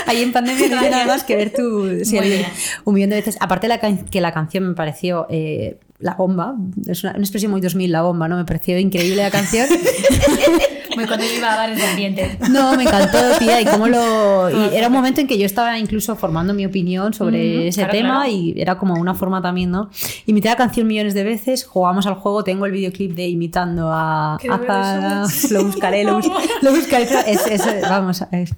Ahí 0.07 0.23
en 0.23 0.33
pandemia 0.33 0.68
no 0.68 0.79
había 0.79 0.91
nada 0.91 1.07
más 1.07 1.25
que 1.25 1.37
ver 1.37 1.53
tu 1.53 1.83
un 1.83 2.95
millón 2.95 3.11
de 3.11 3.16
veces. 3.16 3.37
Aparte 3.41 3.68
la 3.68 3.79
que 3.79 4.21
la 4.21 4.33
canción 4.33 4.68
me 4.68 4.75
pareció 4.75 5.27
eh, 5.31 5.79
la 5.99 6.14
bomba, 6.14 6.55
es 6.87 7.03
una, 7.05 7.12
una 7.12 7.23
expresión 7.23 7.51
muy 7.51 7.61
2000 7.61 7.93
la 7.93 8.03
bomba, 8.03 8.29
¿no? 8.29 8.37
Me 8.37 8.45
pareció 8.45 8.79
increíble 8.79 9.23
la 9.23 9.31
canción. 9.31 9.68
Cuando 11.07 11.25
iba 11.25 11.53
a 11.53 11.57
bares 11.57 11.79
de 11.79 11.85
ambiente. 11.87 12.39
No, 12.51 12.75
me 12.77 12.83
encantó, 12.85 13.19
tía, 13.39 13.61
y 13.61 13.65
cómo 13.65 13.87
lo... 13.89 14.51
Y 14.71 14.75
era 14.77 14.89
un 14.89 14.93
momento 14.93 15.21
en 15.21 15.27
que 15.27 15.39
yo 15.39 15.47
estaba 15.47 15.79
incluso 15.79 16.17
formando 16.17 16.53
mi 16.55 16.67
opinión 16.67 17.13
sobre 17.15 17.69
ese 17.69 17.83
claro, 17.83 17.93
tema 17.93 18.15
claro. 18.25 18.31
y 18.31 18.55
era 18.57 18.79
como 18.79 18.95
una 18.95 19.15
forma 19.15 19.41
también, 19.41 19.71
¿no? 19.71 19.91
Imité 20.27 20.49
la 20.49 20.57
canción 20.57 20.87
millones 20.87 21.15
de 21.15 21.25
veces, 21.25 21.65
jugamos 21.65 22.07
al 22.07 22.15
juego, 22.15 22.43
tengo 22.45 22.67
el 22.67 22.73
videoclip 22.73 23.15
de 23.15 23.29
imitando 23.29 23.91
a, 23.93 24.37
Qué 24.41 24.49
a 24.49 24.57
vergüenza. 24.57 25.27
Zara, 25.29 25.51
lo 25.51 25.65
buscaré, 25.65 26.05
lo, 26.05 26.15
bus- 26.17 26.31
lo 26.63 26.71
buscaré, 26.75 27.07
pero 27.07 27.21
es, 27.21 27.47
es- 27.47 27.83
vamos, 27.83 28.23
es, 28.33 28.51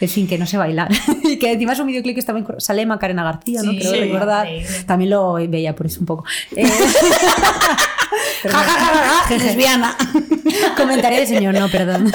en 0.00 0.08
fin, 0.08 0.26
que 0.26 0.38
no 0.38 0.46
sé 0.46 0.56
bailar. 0.58 0.88
y 1.24 1.38
que 1.38 1.52
encima 1.52 1.72
es 1.72 1.78
un 1.80 1.86
videoclip 1.86 2.14
que 2.14 2.20
estaba 2.20 2.38
en- 2.38 2.46
sale 2.58 2.84
Macarena 2.86 3.24
García, 3.24 3.62
¿no? 3.62 3.70
Sí, 3.72 3.78
Creo 3.78 3.92
sí, 3.92 3.98
recordar. 4.00 4.48
También 4.86 5.10
lo 5.10 5.34
veía 5.34 5.74
por 5.74 5.86
eso 5.86 6.00
un 6.00 6.06
poco. 6.06 6.24
Eh, 6.56 6.66
ja, 8.42 8.50
ja, 8.50 9.24
ja, 9.28 9.36
lesbiana. 9.36 9.96
Comentario 10.76 11.18
de 11.20 11.26
señor, 11.26 11.54
no, 11.54 11.68
perdón. 11.68 12.12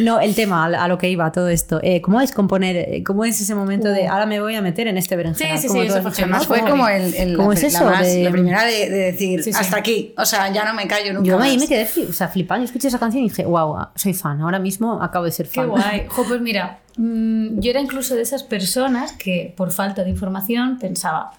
No, 0.00 0.20
el 0.20 0.34
tema, 0.34 0.64
a 0.66 0.88
lo 0.88 0.98
que 0.98 1.08
iba 1.08 1.30
todo 1.32 1.48
esto. 1.48 1.80
Eh, 1.82 2.00
¿Cómo 2.00 2.20
es 2.20 2.32
componer? 2.32 2.76
eh, 2.76 3.02
¿Cómo 3.04 3.24
es 3.24 3.40
ese 3.40 3.54
momento 3.54 3.88
de 3.88 4.08
ahora 4.08 4.26
me 4.26 4.40
voy 4.40 4.54
a 4.54 4.60
meter 4.62 4.88
en 4.88 4.98
este 4.98 5.16
berenjena? 5.16 5.56
Sí, 5.56 5.68
sí, 5.68 5.72
sí, 5.72 5.80
eso 5.80 6.02
fue 6.02 6.10
dicho, 6.10 6.22
genial. 6.22 6.30
¿no? 6.30 6.36
Además 6.36 6.46
fue 6.46 6.60
¿Cómo- 6.60 6.70
como 6.72 6.88
el, 6.88 7.14
el- 7.14 7.36
¿Cómo 7.36 7.52
la, 7.52 7.54
es 7.58 7.62
la 7.62 7.68
eso? 7.68 7.84
más- 7.84 8.06
de- 8.06 8.24
la 8.24 8.30
primera 8.30 8.64
de, 8.64 8.90
de 8.90 8.96
decir, 9.12 9.42
Sí, 9.42 9.52
sí. 9.52 9.58
hasta 9.58 9.76
aquí, 9.78 10.14
o 10.18 10.24
sea, 10.24 10.52
ya 10.52 10.64
no 10.64 10.74
me 10.74 10.86
callo 10.86 11.12
nunca 11.14 11.26
Yo 11.26 11.40
ahí 11.40 11.56
me 11.58 11.66
quedé 11.66 11.88
o 12.08 12.12
sea, 12.12 12.28
flipando. 12.28 12.64
Escuché 12.64 12.88
esa 12.88 12.98
canción 12.98 13.24
y 13.24 13.28
dije, 13.28 13.44
wow, 13.44 13.76
soy 13.94 14.12
fan. 14.14 14.40
Ahora 14.40 14.58
mismo 14.58 15.02
acabo 15.02 15.24
de 15.24 15.32
ser 15.32 15.46
Qué 15.48 15.60
fan. 15.60 15.68
guay. 15.68 16.06
Jo, 16.08 16.24
pues 16.26 16.40
mira, 16.40 16.80
mm, 16.96 17.58
yo 17.60 17.70
era 17.70 17.80
incluso 17.80 18.14
de 18.14 18.22
esas 18.22 18.42
personas 18.42 19.12
que 19.12 19.54
por 19.56 19.70
falta 19.72 20.04
de 20.04 20.10
información 20.10 20.78
pensaba, 20.78 21.32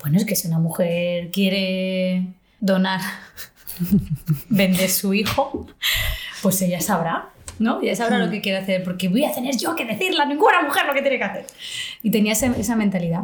bueno, 0.00 0.16
es 0.18 0.24
que 0.24 0.34
si 0.36 0.46
una 0.48 0.58
mujer 0.58 1.30
quiere 1.30 2.28
donar, 2.60 3.00
vender 4.48 4.88
su 4.90 5.14
hijo, 5.14 5.66
pues 6.42 6.60
ella 6.62 6.80
sabrá. 6.80 7.30
¿no? 7.58 7.80
Ella 7.82 7.96
sabrá 7.96 8.18
lo 8.18 8.30
que 8.30 8.40
quiere 8.40 8.58
hacer, 8.58 8.84
porque 8.84 9.08
voy 9.08 9.24
a 9.24 9.32
tener 9.32 9.56
yo 9.56 9.74
que 9.74 9.84
decirle 9.84 10.22
a 10.22 10.26
ninguna 10.26 10.62
mujer 10.62 10.86
lo 10.86 10.94
que 10.94 11.00
tiene 11.02 11.18
que 11.18 11.24
hacer. 11.24 11.46
Y 12.04 12.10
tenía 12.12 12.32
ese- 12.34 12.52
esa 12.56 12.76
mentalidad. 12.76 13.22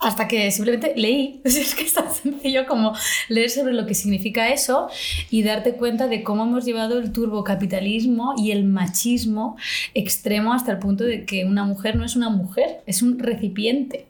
Hasta 0.00 0.26
que 0.26 0.50
simplemente 0.50 0.94
leí, 0.96 1.40
es 1.44 1.74
que 1.76 1.84
es 1.84 1.92
tan 1.94 2.12
sencillo 2.12 2.66
como 2.66 2.92
leer 3.28 3.50
sobre 3.50 3.72
lo 3.74 3.86
que 3.86 3.94
significa 3.94 4.48
eso 4.48 4.88
y 5.30 5.44
darte 5.44 5.74
cuenta 5.74 6.08
de 6.08 6.24
cómo 6.24 6.42
hemos 6.42 6.64
llevado 6.64 6.98
el 6.98 7.12
turbocapitalismo 7.12 8.34
y 8.36 8.50
el 8.50 8.64
machismo 8.64 9.56
extremo 9.94 10.52
hasta 10.54 10.72
el 10.72 10.78
punto 10.78 11.04
de 11.04 11.24
que 11.24 11.44
una 11.44 11.62
mujer 11.64 11.94
no 11.94 12.04
es 12.04 12.16
una 12.16 12.30
mujer, 12.30 12.80
es 12.86 13.00
un 13.02 13.18
recipiente. 13.20 14.06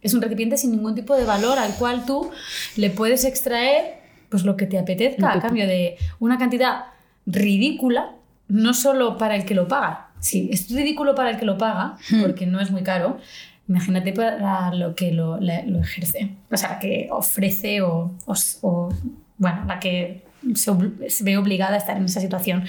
Es 0.00 0.14
un 0.14 0.22
recipiente 0.22 0.56
sin 0.56 0.72
ningún 0.72 0.96
tipo 0.96 1.14
de 1.16 1.24
valor 1.24 1.60
al 1.60 1.76
cual 1.76 2.06
tú 2.06 2.32
le 2.76 2.90
puedes 2.90 3.24
extraer 3.24 4.01
pues 4.32 4.42
lo 4.44 4.56
que 4.56 4.66
te 4.66 4.78
apetezca 4.78 5.30
a 5.30 5.40
cambio 5.40 5.66
de 5.68 5.96
una 6.18 6.36
cantidad 6.38 6.86
ridícula, 7.26 8.12
no 8.48 8.74
solo 8.74 9.16
para 9.18 9.36
el 9.36 9.44
que 9.44 9.54
lo 9.54 9.68
paga, 9.68 10.08
Sí, 10.18 10.48
es 10.52 10.70
ridículo 10.70 11.14
para 11.16 11.30
el 11.30 11.36
que 11.36 11.44
lo 11.44 11.58
paga, 11.58 11.96
porque 12.20 12.46
no 12.46 12.60
es 12.60 12.70
muy 12.70 12.82
caro. 12.84 13.18
Imagínate 13.68 14.12
para 14.12 14.72
lo 14.72 14.94
que 14.94 15.10
lo, 15.10 15.40
la- 15.40 15.64
lo 15.64 15.80
ejerce, 15.80 16.30
o 16.50 16.56
sea, 16.56 16.78
que 16.78 17.08
ofrece 17.10 17.80
o, 17.82 18.12
o- 18.26 18.34
o, 18.62 18.88
bueno, 19.38 19.64
la 19.66 19.80
que 19.80 20.22
se, 20.54 20.70
se 21.10 21.24
ve 21.24 21.36
obligada 21.36 21.74
a 21.74 21.78
estar 21.78 21.96
en 21.96 22.04
esa 22.04 22.20
situación. 22.20 22.64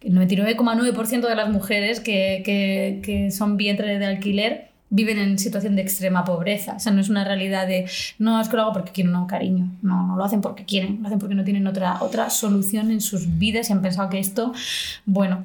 El 0.00 0.14
99,9% 0.14 1.28
de 1.28 1.34
las 1.34 1.50
mujeres 1.50 2.00
que, 2.00 2.40
que, 2.46 3.00
que 3.04 3.30
son 3.30 3.58
vientre 3.58 3.98
de 3.98 4.06
alquiler 4.06 4.69
viven 4.90 5.18
en 5.18 5.38
situación 5.38 5.76
de 5.76 5.82
extrema 5.82 6.24
pobreza. 6.24 6.74
O 6.74 6.80
sea, 6.80 6.92
no 6.92 7.00
es 7.00 7.08
una 7.08 7.24
realidad 7.24 7.66
de, 7.66 7.88
no, 8.18 8.40
es 8.40 8.48
que 8.48 8.56
lo 8.56 8.62
hago 8.62 8.72
porque 8.72 8.90
quiero, 8.90 9.10
no, 9.10 9.26
cariño. 9.26 9.70
No, 9.82 10.06
no 10.06 10.16
lo 10.16 10.24
hacen 10.24 10.40
porque 10.40 10.64
quieren, 10.64 10.98
lo 11.00 11.06
hacen 11.06 11.18
porque 11.18 11.34
no 11.34 11.44
tienen 11.44 11.66
otra, 11.66 12.02
otra 12.02 12.28
solución 12.28 12.90
en 12.90 13.00
sus 13.00 13.38
vidas 13.38 13.70
y 13.70 13.72
han 13.72 13.82
pensado 13.82 14.10
que 14.10 14.18
esto, 14.18 14.52
bueno, 15.06 15.44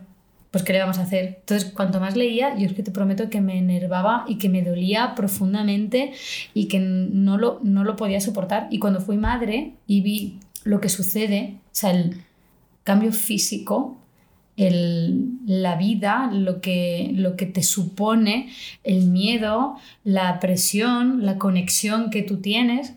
pues 0.55 0.63
¿qué 0.63 0.73
le 0.73 0.79
vamos 0.79 0.97
a 0.99 1.03
hacer? 1.03 1.39
Entonces, 1.39 1.71
cuanto 1.71 1.99
más 1.99 2.15
leía, 2.15 2.57
yo 2.57 2.65
es 2.65 2.73
que 2.73 2.81
te 2.81 2.91
prometo 2.91 3.29
que 3.29 3.41
me 3.41 3.57
enervaba 3.57 4.23
y 4.27 4.37
que 4.37 4.49
me 4.49 4.61
dolía 4.61 5.13
profundamente 5.13 6.13
y 6.53 6.67
que 6.67 6.79
no 6.79 7.37
lo, 7.37 7.59
no 7.61 7.83
lo 7.83 7.95
podía 7.97 8.21
soportar. 8.21 8.67
Y 8.71 8.79
cuando 8.79 9.01
fui 9.01 9.17
madre 9.17 9.73
y 9.85 10.01
vi 10.01 10.39
lo 10.63 10.79
que 10.79 10.89
sucede, 10.89 11.57
o 11.65 11.69
sea, 11.71 11.91
el 11.91 12.21
cambio 12.85 13.11
físico, 13.11 13.97
el- 14.57 15.31
la 15.45 15.75
vida, 15.75 16.29
lo 16.33 16.61
que, 16.61 17.11
lo 17.13 17.35
que 17.35 17.45
te 17.45 17.63
supone, 17.63 18.49
el 18.83 19.07
miedo, 19.07 19.77
la 20.03 20.39
presión, 20.39 21.25
la 21.25 21.37
conexión 21.37 22.09
que 22.09 22.21
tú 22.23 22.37
tienes, 22.37 22.93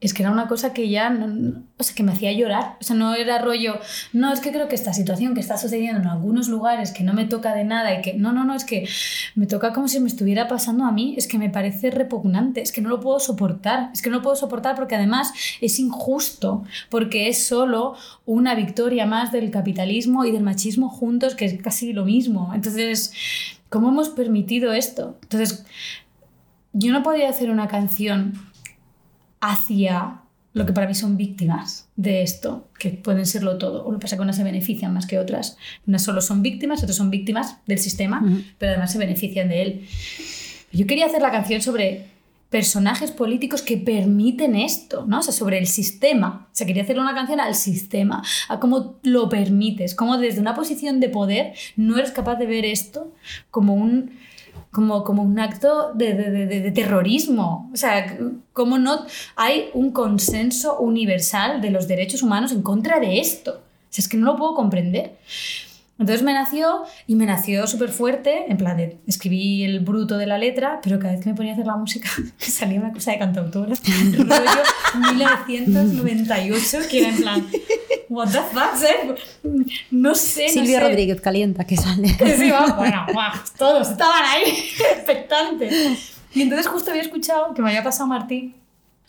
es 0.00 0.14
que 0.14 0.22
era 0.22 0.32
una 0.32 0.48
cosa 0.48 0.72
que 0.72 0.88
ya, 0.88 1.10
no- 1.10 1.62
o 1.78 1.82
sea, 1.82 1.94
que 1.94 2.02
me 2.02 2.12
hacía 2.12 2.32
llorar. 2.32 2.76
O 2.80 2.84
sea, 2.84 2.96
no 2.96 3.14
era 3.14 3.38
rollo, 3.38 3.78
no, 4.14 4.32
es 4.32 4.40
que 4.40 4.50
creo 4.50 4.66
que 4.68 4.74
esta 4.74 4.94
situación 4.94 5.34
que 5.34 5.40
está 5.40 5.58
sucediendo 5.58 6.00
en 6.00 6.06
algunos 6.06 6.48
lugares 6.48 6.90
que 6.90 7.04
no 7.04 7.12
me 7.12 7.26
toca 7.26 7.54
de 7.54 7.64
nada 7.64 7.98
y 7.98 8.00
que, 8.00 8.14
no, 8.14 8.32
no, 8.32 8.44
no, 8.44 8.54
es 8.54 8.64
que 8.64 8.88
me 9.34 9.46
toca 9.46 9.72
como 9.74 9.88
si 9.88 10.00
me 10.00 10.08
estuviera 10.08 10.48
pasando 10.48 10.84
a 10.84 10.92
mí, 10.92 11.14
es 11.18 11.26
que 11.26 11.36
me 11.38 11.50
parece 11.50 11.90
repugnante, 11.90 12.62
es 12.62 12.72
que 12.72 12.80
no 12.80 12.88
lo 12.88 13.00
puedo 13.00 13.20
soportar, 13.20 13.90
es 13.92 14.00
que 14.00 14.08
no 14.10 14.16
lo 14.16 14.22
puedo 14.22 14.36
soportar 14.36 14.74
porque 14.74 14.94
además 14.94 15.32
es 15.60 15.78
injusto, 15.78 16.64
porque 16.88 17.28
es 17.28 17.44
solo 17.46 17.94
una 18.24 18.54
victoria 18.54 19.04
más 19.04 19.32
del 19.32 19.50
capitalismo 19.50 20.24
y 20.24 20.30
del 20.32 20.42
machismo 20.42 20.88
juntos, 20.88 21.34
que 21.34 21.44
es 21.44 21.60
casi 21.62 21.92
lo 21.92 22.06
mismo. 22.06 22.52
Entonces, 22.54 23.12
¿cómo 23.68 23.90
hemos 23.90 24.08
permitido 24.08 24.72
esto? 24.72 25.18
Entonces, 25.22 25.64
yo 26.72 26.92
no 26.92 27.02
podía 27.02 27.28
hacer 27.28 27.50
una 27.50 27.68
canción 27.68 28.34
hacia 29.40 30.20
lo 30.52 30.66
que 30.66 30.72
para 30.72 30.88
mí 30.88 30.94
son 30.94 31.16
víctimas 31.16 31.88
de 31.96 32.22
esto, 32.22 32.68
que 32.78 32.90
pueden 32.90 33.26
serlo 33.26 33.56
todo. 33.58 33.84
O 33.84 33.92
lo 33.92 33.98
que 33.98 34.02
pasa 34.02 34.16
es 34.16 34.18
que 34.18 34.22
unas 34.22 34.36
se 34.36 34.44
benefician 34.44 34.92
más 34.92 35.06
que 35.06 35.18
otras. 35.18 35.56
Unas 35.86 36.02
solo 36.02 36.20
son 36.20 36.42
víctimas, 36.42 36.82
otras 36.82 36.96
son 36.96 37.10
víctimas 37.10 37.58
del 37.66 37.78
sistema, 37.78 38.24
pero 38.58 38.72
además 38.72 38.92
se 38.92 38.98
benefician 38.98 39.48
de 39.48 39.62
él. 39.62 39.86
Yo 40.72 40.86
quería 40.86 41.06
hacer 41.06 41.22
la 41.22 41.30
canción 41.30 41.60
sobre 41.60 42.06
personajes 42.50 43.12
políticos 43.12 43.62
que 43.62 43.76
permiten 43.76 44.56
esto, 44.56 45.04
¿no? 45.06 45.20
O 45.20 45.22
sea, 45.22 45.32
sobre 45.32 45.58
el 45.58 45.68
sistema. 45.68 46.48
O 46.52 46.54
sea, 46.54 46.66
quería 46.66 46.82
hacerle 46.82 47.02
una 47.02 47.14
canción 47.14 47.38
al 47.38 47.54
sistema, 47.54 48.24
a 48.48 48.58
cómo 48.58 48.98
lo 49.04 49.28
permites, 49.28 49.94
cómo 49.94 50.18
desde 50.18 50.40
una 50.40 50.56
posición 50.56 50.98
de 50.98 51.08
poder 51.08 51.52
no 51.76 51.96
eres 51.96 52.10
capaz 52.10 52.36
de 52.36 52.46
ver 52.46 52.64
esto 52.64 53.12
como 53.52 53.74
un, 53.74 54.18
como, 54.70 55.02
como 55.04 55.22
un 55.22 55.38
acto 55.38 55.92
de, 55.94 56.14
de- 56.14 56.46
de- 56.46 56.70
terrorismo. 56.70 57.70
O 57.72 57.76
sea, 57.76 58.16
cómo 58.52 58.78
no 58.78 59.04
hay 59.36 59.70
un 59.74 59.90
consenso 59.90 60.78
universal 60.78 61.60
de 61.60 61.70
los 61.70 61.88
derechos 61.88 62.22
humanos 62.22 62.52
en 62.52 62.62
contra 62.62 63.00
de 63.00 63.18
esto. 63.20 63.50
O 63.52 63.92
sea, 63.92 64.02
es 64.02 64.08
que 64.08 64.16
no 64.16 64.26
lo 64.26 64.36
puedo 64.36 64.54
comprender. 64.54 65.16
Entonces 66.00 66.22
me 66.22 66.32
nació 66.32 66.84
y 67.06 67.14
me 67.14 67.26
nació 67.26 67.66
súper 67.66 67.90
fuerte, 67.90 68.50
en 68.50 68.56
plan 68.56 68.74
de 68.76 68.98
escribí 69.06 69.64
el 69.64 69.80
bruto 69.80 70.16
de 70.16 70.26
la 70.26 70.38
letra, 70.38 70.80
pero 70.82 70.98
cada 70.98 71.12
vez 71.12 71.22
que 71.22 71.28
me 71.28 71.36
ponía 71.36 71.52
a 71.52 71.54
hacer 71.54 71.66
la 71.66 71.76
música 71.76 72.08
me 72.18 72.46
salía 72.46 72.80
una 72.80 72.92
cosa 72.92 73.12
de 73.12 73.18
cantautora, 73.18 73.74
rollo 74.18 75.12
1998, 75.12 76.78
que 76.90 76.98
era 77.00 77.08
en 77.10 77.16
plan, 77.18 77.46
what 78.08 78.28
the 78.28 78.38
fuck, 78.38 78.74
¿sabes? 78.76 79.20
No 79.90 80.14
sé, 80.14 80.46
no 80.46 80.52
Silvio 80.52 80.78
sé. 80.78 80.80
Rodríguez 80.80 81.20
calienta, 81.20 81.64
que 81.64 81.76
sale. 81.76 82.08
Sí, 82.40 82.50
va, 82.50 82.66
bueno, 82.72 83.06
guau, 83.12 83.32
todos 83.58 83.90
estaban 83.90 84.24
ahí 84.24 84.50
expectantes. 84.92 86.14
Y 86.32 86.42
entonces 86.42 86.66
justo 86.66 86.90
había 86.90 87.02
escuchado 87.02 87.52
que 87.52 87.60
me 87.60 87.68
había 87.68 87.82
pasado 87.82 88.06
Martí 88.08 88.54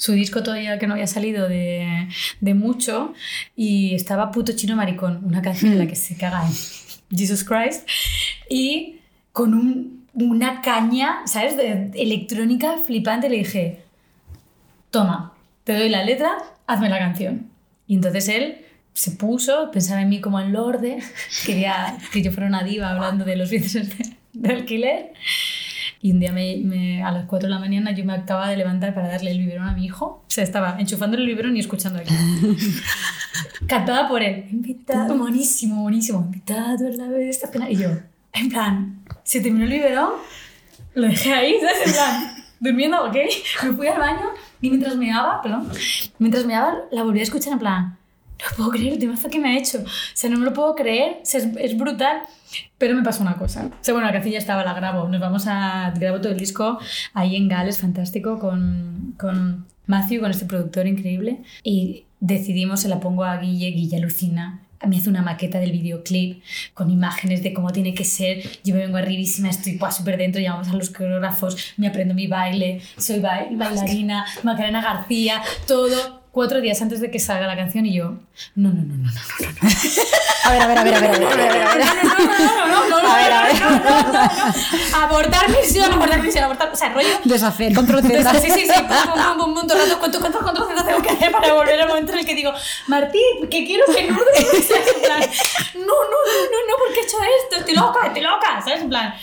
su 0.01 0.13
disco 0.13 0.41
todavía 0.41 0.79
que 0.79 0.87
no 0.87 0.95
había 0.95 1.05
salido 1.05 1.47
de, 1.47 2.07
de 2.39 2.53
mucho 2.55 3.13
y 3.55 3.93
estaba 3.93 4.31
Puto 4.31 4.53
Chino 4.53 4.75
Maricón, 4.75 5.23
una 5.23 5.43
canción 5.43 5.73
en 5.73 5.77
la 5.77 5.85
que 5.85 5.95
se 5.95 6.17
caga 6.17 6.43
Jesus 7.15 7.43
Christ 7.43 7.87
y 8.49 8.97
con 9.31 9.53
un- 9.53 10.07
una 10.13 10.61
caña, 10.61 11.21
¿sabes? 11.25 11.55
De 11.57 11.91
electrónica 11.95 12.75
flipante 12.85 13.29
le 13.29 13.37
dije, 13.37 13.81
toma, 14.89 15.33
te 15.63 15.73
doy 15.77 15.89
la 15.89 16.03
letra, 16.03 16.37
hazme 16.67 16.89
la 16.89 16.99
canción. 16.99 17.47
Y 17.87 17.95
entonces 17.95 18.27
él 18.29 18.65
se 18.93 19.11
puso, 19.11 19.71
pensaba 19.71 20.01
en 20.01 20.09
mí 20.09 20.19
como 20.19 20.39
en 20.39 20.51
Lorde, 20.53 20.99
quería 21.45 21.97
que 22.11 22.21
yo 22.21 22.31
fuera 22.31 22.47
una 22.47 22.63
diva 22.63 22.89
hablando 22.89 23.23
de 23.25 23.35
los 23.37 23.49
bienes 23.49 23.73
de, 23.73 23.87
de 24.33 24.53
alquiler. 24.53 25.13
Y 26.03 26.11
un 26.13 26.19
día 26.19 26.31
me, 26.31 26.57
me- 26.63 27.03
a 27.03 27.11
las 27.11 27.25
4 27.27 27.47
de 27.47 27.53
la 27.53 27.59
mañana 27.59 27.91
yo 27.91 28.03
me 28.05 28.13
acababa 28.13 28.49
de 28.49 28.57
levantar 28.57 28.93
para 28.95 29.07
darle 29.07 29.31
el 29.31 29.37
biberón 29.39 29.67
a 29.67 29.73
mi 29.73 29.85
hijo. 29.85 30.05
O 30.05 30.23
sea, 30.27 30.43
estaba 30.43 30.77
enchufando 30.79 31.15
el 31.17 31.25
biberón 31.27 31.55
y 31.55 31.59
escuchando 31.59 31.99
aquí. 31.99 32.13
Cantada 33.67 34.07
por 34.07 34.21
él. 34.21 34.45
Invitado, 34.51 35.15
buenísimo, 35.17 35.83
buenísimo. 35.83 36.21
Invitado 36.21 36.87
a 36.87 36.91
la 36.91 37.07
vez 37.07 37.29
esta 37.37 37.47
cena. 37.47 37.69
Y 37.69 37.75
yo, 37.77 37.89
en 38.33 38.49
plan, 38.49 38.99
se 39.23 39.41
terminó 39.41 39.65
el 39.65 39.71
biberón, 39.71 40.09
lo 40.95 41.07
dejé 41.07 41.33
ahí, 41.33 41.55
¿sabes? 41.61 41.87
En 41.87 41.93
plan, 41.93 42.35
durmiendo, 42.59 43.05
ok. 43.05 43.15
Me 43.63 43.71
fui 43.73 43.87
al 43.87 43.99
baño 43.99 44.29
y 44.61 44.69
mientras 44.69 44.95
me 44.95 45.09
daba, 45.09 45.41
perdón, 45.41 45.69
mientras 46.19 46.45
me 46.45 46.53
daba, 46.53 46.75
la 46.91 47.03
volví 47.03 47.19
a 47.19 47.23
escuchar 47.23 47.53
en 47.53 47.59
plan, 47.59 47.97
no 48.49 48.55
puedo 48.57 48.69
creer 48.71 48.93
el 48.93 48.99
temazo 48.99 49.29
que 49.29 49.39
me 49.39 49.49
ha 49.53 49.57
hecho. 49.57 49.79
O 49.79 49.85
sea, 50.13 50.29
no 50.29 50.37
me 50.39 50.45
lo 50.45 50.53
puedo 50.53 50.73
creer, 50.75 51.17
o 51.21 51.25
sea, 51.25 51.39
es, 51.41 51.47
es 51.57 51.77
brutal. 51.77 52.23
Pero 52.77 52.95
me 52.95 53.03
pasó 53.03 53.21
una 53.21 53.35
cosa. 53.35 53.65
O 53.67 53.83
sea, 53.83 53.93
bueno, 53.93 54.07
la 54.07 54.13
canción 54.13 54.33
ya 54.33 54.39
estaba, 54.39 54.63
la 54.63 54.73
grabo. 54.73 55.07
Nos 55.07 55.19
vamos 55.21 55.45
a. 55.47 55.93
Grabo 55.97 56.19
todo 56.21 56.31
el 56.31 56.39
disco 56.39 56.79
ahí 57.13 57.35
en 57.35 57.47
Gales, 57.47 57.77
fantástico, 57.79 58.39
con, 58.39 59.15
con 59.19 59.65
Matthew, 59.87 60.21
con 60.21 60.31
este 60.31 60.45
productor 60.45 60.87
increíble. 60.87 61.41
Y 61.63 62.05
decidimos, 62.19 62.81
se 62.81 62.87
la 62.89 62.99
pongo 62.99 63.23
a 63.23 63.37
Guille, 63.37 63.71
Guille 63.71 63.97
alucina. 63.97 64.61
Me 64.87 64.97
hace 64.97 65.09
una 65.11 65.21
maqueta 65.21 65.59
del 65.59 65.71
videoclip 65.71 66.41
con 66.73 66.89
imágenes 66.89 67.43
de 67.43 67.53
cómo 67.53 67.69
tiene 67.69 67.93
que 67.93 68.03
ser. 68.03 68.41
Yo 68.63 68.73
me 68.73 68.81
vengo 68.81 68.97
arribísima, 68.97 69.47
estoy 69.49 69.79
súper 69.95 70.17
dentro, 70.17 70.41
llamamos 70.41 70.69
a 70.69 70.73
los 70.73 70.89
coreógrafos, 70.89 71.73
me 71.77 71.85
aprendo 71.87 72.15
mi 72.15 72.25
baile, 72.25 72.81
soy 72.97 73.19
ba- 73.19 73.45
bailarina, 73.51 74.25
Macarena 74.41 74.81
García, 74.81 75.39
todo. 75.67 76.20
Cuatro 76.31 76.61
días 76.61 76.81
antes 76.81 77.01
de 77.01 77.11
que 77.11 77.19
salga 77.19 77.45
la 77.45 77.57
canción 77.57 77.85
y 77.85 77.93
yo, 77.93 78.13
no, 78.55 78.69
no, 78.69 78.81
no, 78.83 78.95
no, 78.95 79.03
no, 79.03 79.11
no, 79.11 79.51
no. 79.61 79.69
A 80.43 80.51
ver, 80.51 80.61
a 80.61 80.67
ver, 80.67 80.77
a 80.77 80.83
ver, 80.83 80.93
a 80.95 80.99
ver, 80.99 81.11
a 81.11 81.17
ver, 81.19 81.23
a 81.23 81.35
ver, 81.35 81.41
a 81.41 81.53
ver, 81.53 81.67
a 81.67 81.75
ver. 81.75 81.85
No, 81.85 82.67
no, 82.67 82.89
no, 82.89 83.01
no, 83.01 83.09
A 83.11 83.17
ver, 83.17 83.33
a 83.33 83.43
ver. 83.43 83.59
no, 83.61 83.69
no, 83.69 83.79
no, 83.79 84.11
no. 84.13 84.97
Abortar 85.03 85.49
misión, 85.49 85.91
abortar 85.91 86.21
misión, 86.21 86.45
abortar. 86.45 86.69
O 86.71 86.75
sea, 86.75 86.93
rollo. 86.93 87.19
Deshacer, 87.25 87.75
control 87.75 88.01
Z. 88.01 88.33
Sí, 88.39 88.49
sí, 88.49 88.65
sí. 88.65 88.71
Pum, 88.73 89.37
pum, 89.37 89.53
pum, 89.55 89.67
todo 89.67 89.77
el 89.77 89.89
rato. 89.89 89.99
¿Cuánto, 89.99 90.19
cuánto, 90.21 90.39
cuánto 90.39 90.67
Z 90.67 90.85
tengo 90.85 91.01
que 91.01 91.09
hacer 91.09 91.31
para 91.33 91.53
volver 91.53 91.81
al 91.81 91.89
momento 91.89 92.13
en 92.13 92.19
el 92.19 92.25
que 92.25 92.33
digo, 92.33 92.53
Martí, 92.87 93.21
que 93.49 93.65
quiero 93.65 93.85
que 93.93 94.03
no 94.09 94.15
no, 94.15 94.21
no, 94.21 95.83
no, 95.83 96.19
no, 96.51 96.57
no, 96.67 96.77
¿por 96.77 96.93
qué 96.93 97.01
he 97.01 97.03
hecho 97.03 97.17
esto? 97.43 97.57
Estoy 97.57 97.75
loca, 97.75 98.07
estoy 98.07 98.21
loca, 98.21 98.61
¿sabes? 98.63 98.81
En 98.81 98.89
plan. 98.89 99.13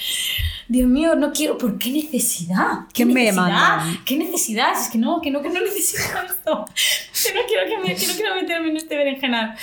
Dios 0.68 0.88
mío, 0.88 1.14
no 1.14 1.32
quiero. 1.32 1.56
¿Por 1.56 1.78
qué 1.78 1.90
necesidad? 1.90 2.80
¿Qué 2.88 3.04
¿Quién 3.04 3.08
me 3.08 3.20
necesidad? 3.24 3.42
manda? 3.42 4.00
¿Qué 4.04 4.16
necesidad? 4.18 4.72
Es 4.78 4.88
que 4.88 4.98
no, 4.98 5.20
que 5.22 5.30
no, 5.30 5.40
que 5.40 5.48
no 5.48 5.60
necesito 5.60 6.02
esto. 6.28 6.64
Que 7.18 7.34
no 7.34 7.40
quiero, 7.48 7.68
que 7.68 7.78
me, 7.78 7.96
que 7.96 8.06
no 8.06 8.14
quiero 8.14 8.34
meterme 8.36 8.68
en 8.70 8.76
este 8.76 8.96
berenjenal. 8.96 9.56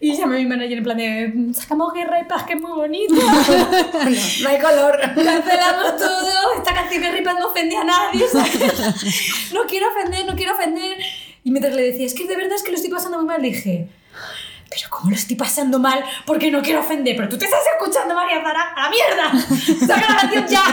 Y 0.00 0.16
llamé 0.16 0.36
a 0.36 0.38
mi 0.40 0.46
manager 0.46 0.78
en 0.78 0.84
plan 0.84 0.96
de, 0.96 1.32
sacamos 1.54 1.92
guerra 1.94 2.20
y 2.20 2.24
paz, 2.24 2.42
que 2.44 2.54
es 2.54 2.60
muy 2.60 2.72
bonito. 2.72 3.14
No 4.42 4.48
hay 4.48 4.58
color. 4.58 4.98
Cancelamos 5.00 5.96
todo. 5.98 6.54
Esta 6.58 6.74
canción 6.74 7.02
de 7.02 7.12
Ripas 7.12 7.38
no 7.38 7.48
ofendía 7.48 7.82
a 7.82 7.84
nadie. 7.84 8.26
¿sabes? 8.28 9.50
No 9.52 9.66
quiero 9.66 9.88
ofender, 9.90 10.26
no 10.26 10.34
quiero 10.34 10.54
ofender. 10.54 10.96
Y 11.44 11.50
mientras 11.52 11.74
le 11.74 11.82
decía, 11.82 12.06
es 12.06 12.14
que 12.14 12.26
de 12.26 12.36
verdad 12.36 12.54
es 12.56 12.62
que 12.62 12.70
lo 12.70 12.76
estoy 12.76 12.90
pasando 12.90 13.18
muy 13.18 13.26
mal, 13.26 13.40
dije, 13.42 13.88
pero 14.70 14.88
¿cómo 14.88 15.10
lo 15.10 15.16
estoy 15.16 15.34
pasando 15.36 15.80
mal? 15.80 16.00
Porque 16.24 16.50
no 16.50 16.62
quiero 16.62 16.80
ofender. 16.80 17.16
Pero 17.16 17.28
tú 17.28 17.36
te 17.36 17.44
estás 17.44 17.60
escuchando, 17.76 18.14
María 18.14 18.40
Zara. 18.40 18.62
¡A 18.76 18.82
la 18.82 18.90
mierda! 18.90 19.86
¡Saca 19.86 20.14
la 20.14 20.20
canción 20.20 20.46
ya! 20.48 20.64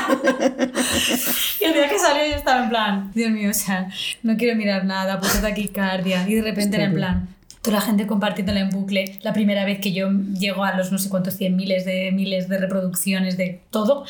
y 1.60 1.64
el 1.64 1.74
día 1.74 1.90
que 1.90 1.98
salió 2.00 2.26
yo 2.26 2.36
estaba 2.36 2.64
en 2.64 2.70
plan, 2.70 3.12
Dios 3.16 3.32
mío, 3.32 3.50
o 3.50 3.54
sea, 3.54 3.90
no 4.24 4.38
quiero 4.38 4.56
mirar 4.56 4.86
nada, 4.86 5.20
puta 5.20 5.42
taquicardia. 5.42 6.28
Y 6.28 6.36
de 6.36 6.42
repente 6.44 6.76
era 6.78 6.86
en 6.86 6.94
plan, 6.94 7.28
toda 7.64 7.78
la 7.78 7.82
gente 7.82 8.06
compartiéndola 8.06 8.60
en 8.60 8.70
bucle. 8.70 9.18
La 9.24 9.34
primera 9.34 9.66
vez 9.66 9.80
que 9.80 9.92
yo 9.92 10.10
llego 10.12 10.64
a 10.64 10.76
los 10.78 10.92
no 10.92 11.00
sé 11.00 11.10
cuántos 11.10 11.36
cien 11.36 11.56
miles 11.56 11.84
de 11.84 12.12
miles 12.12 12.48
de 12.50 12.60
reproducciones 12.60 13.36
de 13.36 13.62
todo, 13.72 14.06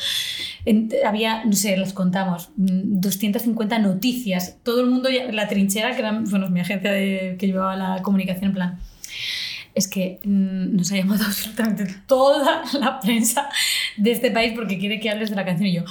en- 0.66 0.90
había, 1.06 1.44
no 1.44 1.54
sé, 1.54 1.76
las 1.78 1.94
contamos, 1.94 2.50
mm, 2.56 3.00
250 3.00 3.78
noticias. 3.78 4.56
Todo 4.62 4.82
el 4.82 4.86
mundo, 4.88 5.08
la 5.32 5.48
trinchera, 5.48 5.92
que 5.92 6.00
era 6.00 6.12
bueno, 6.12 6.50
mi 6.50 6.60
agencia 6.60 6.92
de, 6.92 7.36
que 7.38 7.46
llevaba 7.46 7.74
la 7.74 8.02
comunicación, 8.02 8.50
en 8.50 8.54
plan. 8.54 8.78
Es 9.78 9.86
que 9.86 10.18
mm, 10.24 10.76
nos 10.76 10.90
ha 10.90 10.96
llamado 10.96 11.24
absolutamente 11.26 11.86
toda 12.08 12.64
la 12.80 12.98
prensa 12.98 13.48
de 13.96 14.10
este 14.10 14.32
país 14.32 14.52
porque 14.56 14.76
quiere 14.76 14.98
que 14.98 15.08
hables 15.08 15.30
de 15.30 15.36
la 15.36 15.44
canción 15.44 15.68
y 15.68 15.74
yo 15.74 15.82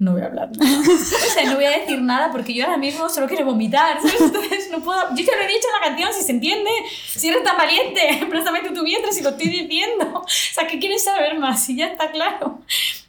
no 0.00 0.12
voy 0.12 0.22
a 0.22 0.26
hablar 0.26 0.50
nada. 0.56 0.78
O 0.80 1.32
sea, 1.32 1.44
no 1.44 1.54
voy 1.54 1.64
a 1.64 1.78
decir 1.78 2.00
nada 2.02 2.32
porque 2.32 2.52
yo 2.52 2.64
ahora 2.64 2.76
mismo 2.76 3.08
solo 3.08 3.28
quiero 3.28 3.44
vomitar. 3.44 3.98
¿sabes? 4.02 4.20
Entonces 4.20 4.68
no 4.72 4.80
puedo... 4.80 5.00
Yo 5.14 5.24
te 5.24 5.36
lo 5.36 5.42
he 5.42 5.46
dicho 5.46 5.66
en 5.72 5.80
la 5.80 5.86
canción, 5.88 6.10
si 6.12 6.24
se 6.24 6.32
entiende. 6.32 6.70
Si 7.06 7.28
eres 7.28 7.44
tan 7.44 7.56
valiente, 7.56 8.00
préstame 8.28 8.60
tu 8.62 8.82
vientre 8.82 9.12
si 9.12 9.22
lo 9.22 9.30
estoy 9.30 9.48
diciendo. 9.48 10.22
O 10.24 10.24
sea, 10.28 10.66
¿qué 10.66 10.78
quieres 10.80 11.04
saber 11.04 11.38
más? 11.38 11.68
Y 11.70 11.76
ya 11.76 11.86
está 11.86 12.10
claro. 12.10 12.60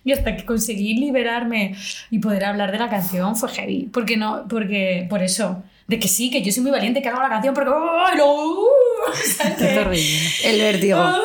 Y 0.06 0.12
hasta 0.12 0.38
que 0.38 0.46
conseguí 0.46 0.94
liberarme 0.94 1.76
y 2.12 2.20
poder 2.20 2.46
hablar 2.46 2.72
de 2.72 2.78
la 2.78 2.90
canción 2.90 3.36
fue 3.36 3.50
heavy. 3.50 3.90
Porque 3.92 4.18
no, 4.18 4.46
porque 4.48 5.08
por 5.10 5.24
eso. 5.24 5.64
De 5.88 6.00
que 6.00 6.10
sí, 6.10 6.30
que 6.30 6.42
yo 6.42 6.52
soy 6.52 6.64
muy 6.64 6.72
valiente, 6.72 7.02
que 7.02 7.08
hago 7.08 7.22
la 7.22 7.30
canción 7.30 7.54
porque... 7.54 7.72
¡ay, 7.74 8.18
lo- 8.18 8.34
uh! 8.36 8.68
El 10.44 10.60
vértigo. 10.62 10.98
¡Ah! 11.00 11.20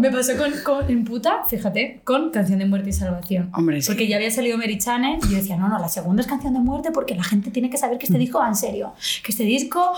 Me 0.00 0.10
pasó 0.10 0.32
con, 0.36 0.50
con- 0.64 0.90
en 0.90 1.04
puta, 1.04 1.44
fíjate, 1.46 2.00
con 2.02 2.30
Canción 2.30 2.58
de 2.58 2.66
Muerte 2.66 2.90
y 2.90 2.92
Salvación. 2.92 3.50
Hombre, 3.54 3.80
sí. 3.80 3.86
Porque 3.86 4.08
ya 4.08 4.16
había 4.16 4.30
salido 4.30 4.58
Mary 4.58 4.78
Chane 4.78 5.18
y 5.22 5.30
yo 5.30 5.36
decía, 5.36 5.56
no, 5.56 5.68
no, 5.68 5.78
la 5.78 5.88
segunda 5.88 6.22
es 6.22 6.26
Canción 6.26 6.54
de 6.54 6.60
Muerte 6.60 6.90
porque 6.92 7.14
la 7.14 7.22
gente 7.22 7.50
tiene 7.50 7.70
que 7.70 7.76
saber 7.76 7.98
que 7.98 8.06
este 8.06 8.18
disco 8.18 8.38
va 8.40 8.48
en 8.48 8.56
serio. 8.56 8.94
Que 9.24 9.32
este 9.32 9.44
disco, 9.44 9.92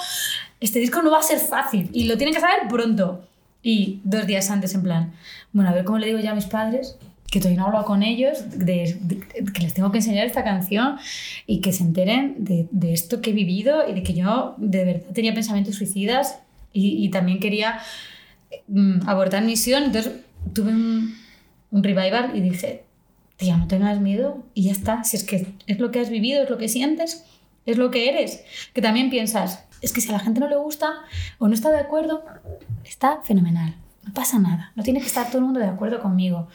este 0.61 0.79
disco 0.79 1.01
no 1.03 1.11
va 1.11 1.21
a 1.21 1.23
ser 1.23 1.39
fácil 1.39 1.89
y 1.93 2.05
lo 2.05 2.17
tienen 2.19 2.35
que 2.35 2.41
saber 2.41 2.69
pronto. 2.69 3.25
Y 3.63 4.01
dos 4.05 4.27
días 4.27 4.51
antes, 4.51 4.75
en 4.75 4.83
plan, 4.83 5.13
bueno, 5.53 5.71
a 5.71 5.73
ver 5.73 5.85
cómo 5.85 5.99
le 5.99 6.07
digo 6.07 6.19
ya 6.19 6.33
a 6.33 6.35
mis 6.35 6.47
padres, 6.47 6.97
que 7.31 7.41
todavía 7.41 7.59
no 7.59 7.65
he 7.65 7.69
hablado 7.69 7.85
con 7.87 8.03
ellos, 8.03 8.39
de, 8.59 8.97
de- 9.01 9.21
que 9.53 9.63
les 9.63 9.75
tengo 9.75 9.91
que 9.91 9.99
enseñar 9.99 10.27
esta 10.27 10.45
canción 10.45 10.97
y 11.47 11.61
que 11.61 11.73
se 11.73 11.83
enteren 11.83 12.37
de, 12.39 12.69
de 12.71 12.93
esto 12.93 13.21
que 13.23 13.31
he 13.31 13.33
vivido 13.33 13.89
y 13.89 13.95
de 13.95 14.03
que 14.03 14.13
yo 14.15 14.55
de 14.59 14.85
verdad 14.85 15.07
tenía 15.15 15.35
pensamientos 15.35 15.75
suicidas 15.77 16.41
y, 16.73 17.09
también 17.11 17.41
quería 17.41 17.81
mm, 18.69 19.09
abortar 19.09 19.43
misión. 19.43 19.85
Entonces 19.85 20.13
tuve 20.53 20.71
un, 20.71 21.17
un 21.71 21.83
revival 21.83 22.33
y 22.35 22.41
dije, 22.41 22.85
tía, 23.37 23.57
no 23.57 23.67
tengas 23.69 24.01
miedo 24.01 24.45
y 24.55 24.65
ya 24.65 24.73
está. 24.73 25.05
Si 25.05 25.17
es 25.17 25.25
que 25.25 25.47
es 25.67 25.79
lo 25.79 25.91
que 25.91 26.01
has 26.01 26.11
vivido, 26.11 26.43
es 26.43 26.51
lo 26.51 26.59
que 26.59 26.69
sientes, 26.69 27.25
es 27.67 27.79
lo 27.79 27.91
que 27.91 28.09
eres. 28.09 28.45
Que 28.75 28.83
también 28.83 29.11
piensas, 29.11 29.65
es 29.81 29.93
que 29.93 30.01
si 30.01 30.09
a 30.11 30.13
la 30.13 30.19
gente 30.19 30.41
no 30.41 30.49
le 30.49 30.57
gusta 30.57 30.93
o 31.39 31.49
no 31.49 31.55
está 31.55 31.71
de 31.71 31.79
acuerdo, 31.79 32.25
está 32.85 33.21
fenomenal. 33.23 33.75
No 34.05 34.13
pasa 34.13 34.39
nada. 34.39 34.73
No 34.75 34.83
tiene 34.83 35.01
que 35.01 35.07
estar 35.07 35.29
todo 35.29 35.39
el 35.39 35.45
mundo 35.45 35.61
de 35.61 35.67
acuerdo 35.67 36.01
conmigo. 36.01 36.49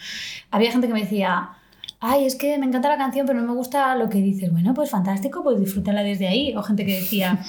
Había 0.51 0.71
gente 0.71 0.87
que 0.87 0.93
me 0.93 1.01
decía, 1.01 1.51
ay, 1.99 2.25
es 2.25 2.35
que 2.35 2.57
me 2.57 2.65
encanta 2.65 2.89
la 2.89 2.97
canción, 2.97 3.25
pero 3.25 3.39
no 3.39 3.47
me 3.47 3.53
gusta 3.53 3.95
lo 3.95 4.09
que 4.09 4.19
dices. 4.19 4.51
Bueno, 4.51 4.73
pues 4.73 4.89
fantástico, 4.89 5.43
pues 5.43 5.59
disfrútala 5.59 6.03
desde 6.03 6.27
ahí. 6.27 6.53
O 6.55 6.63
gente 6.63 6.85
que 6.85 6.95
decía, 6.95 7.39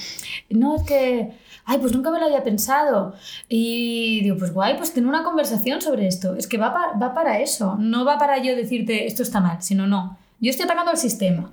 no, 0.49 0.77
es 0.77 0.83
que, 0.83 1.31
ay, 1.65 1.79
pues 1.79 1.93
nunca 1.93 2.11
me 2.11 2.19
lo 2.19 2.25
había 2.25 2.43
pensado. 2.43 3.15
Y 3.49 4.21
digo, 4.21 4.37
pues 4.37 4.53
guay, 4.53 4.77
pues 4.77 4.93
tener 4.93 5.09
una 5.09 5.23
conversación 5.23 5.81
sobre 5.81 6.07
esto. 6.07 6.35
Es 6.35 6.47
que 6.47 6.57
va, 6.57 6.73
pa- 6.73 6.97
va 6.97 7.13
para 7.13 7.39
eso. 7.39 7.75
No 7.79 8.05
va 8.05 8.17
para 8.17 8.37
yo 8.41 8.55
decirte 8.55 9.05
esto 9.07 9.23
está 9.23 9.39
mal, 9.39 9.61
sino 9.61 9.87
no. 9.87 10.17
Yo 10.39 10.49
estoy 10.51 10.65
atacando 10.65 10.91
al 10.91 10.97
sistema. 10.97 11.51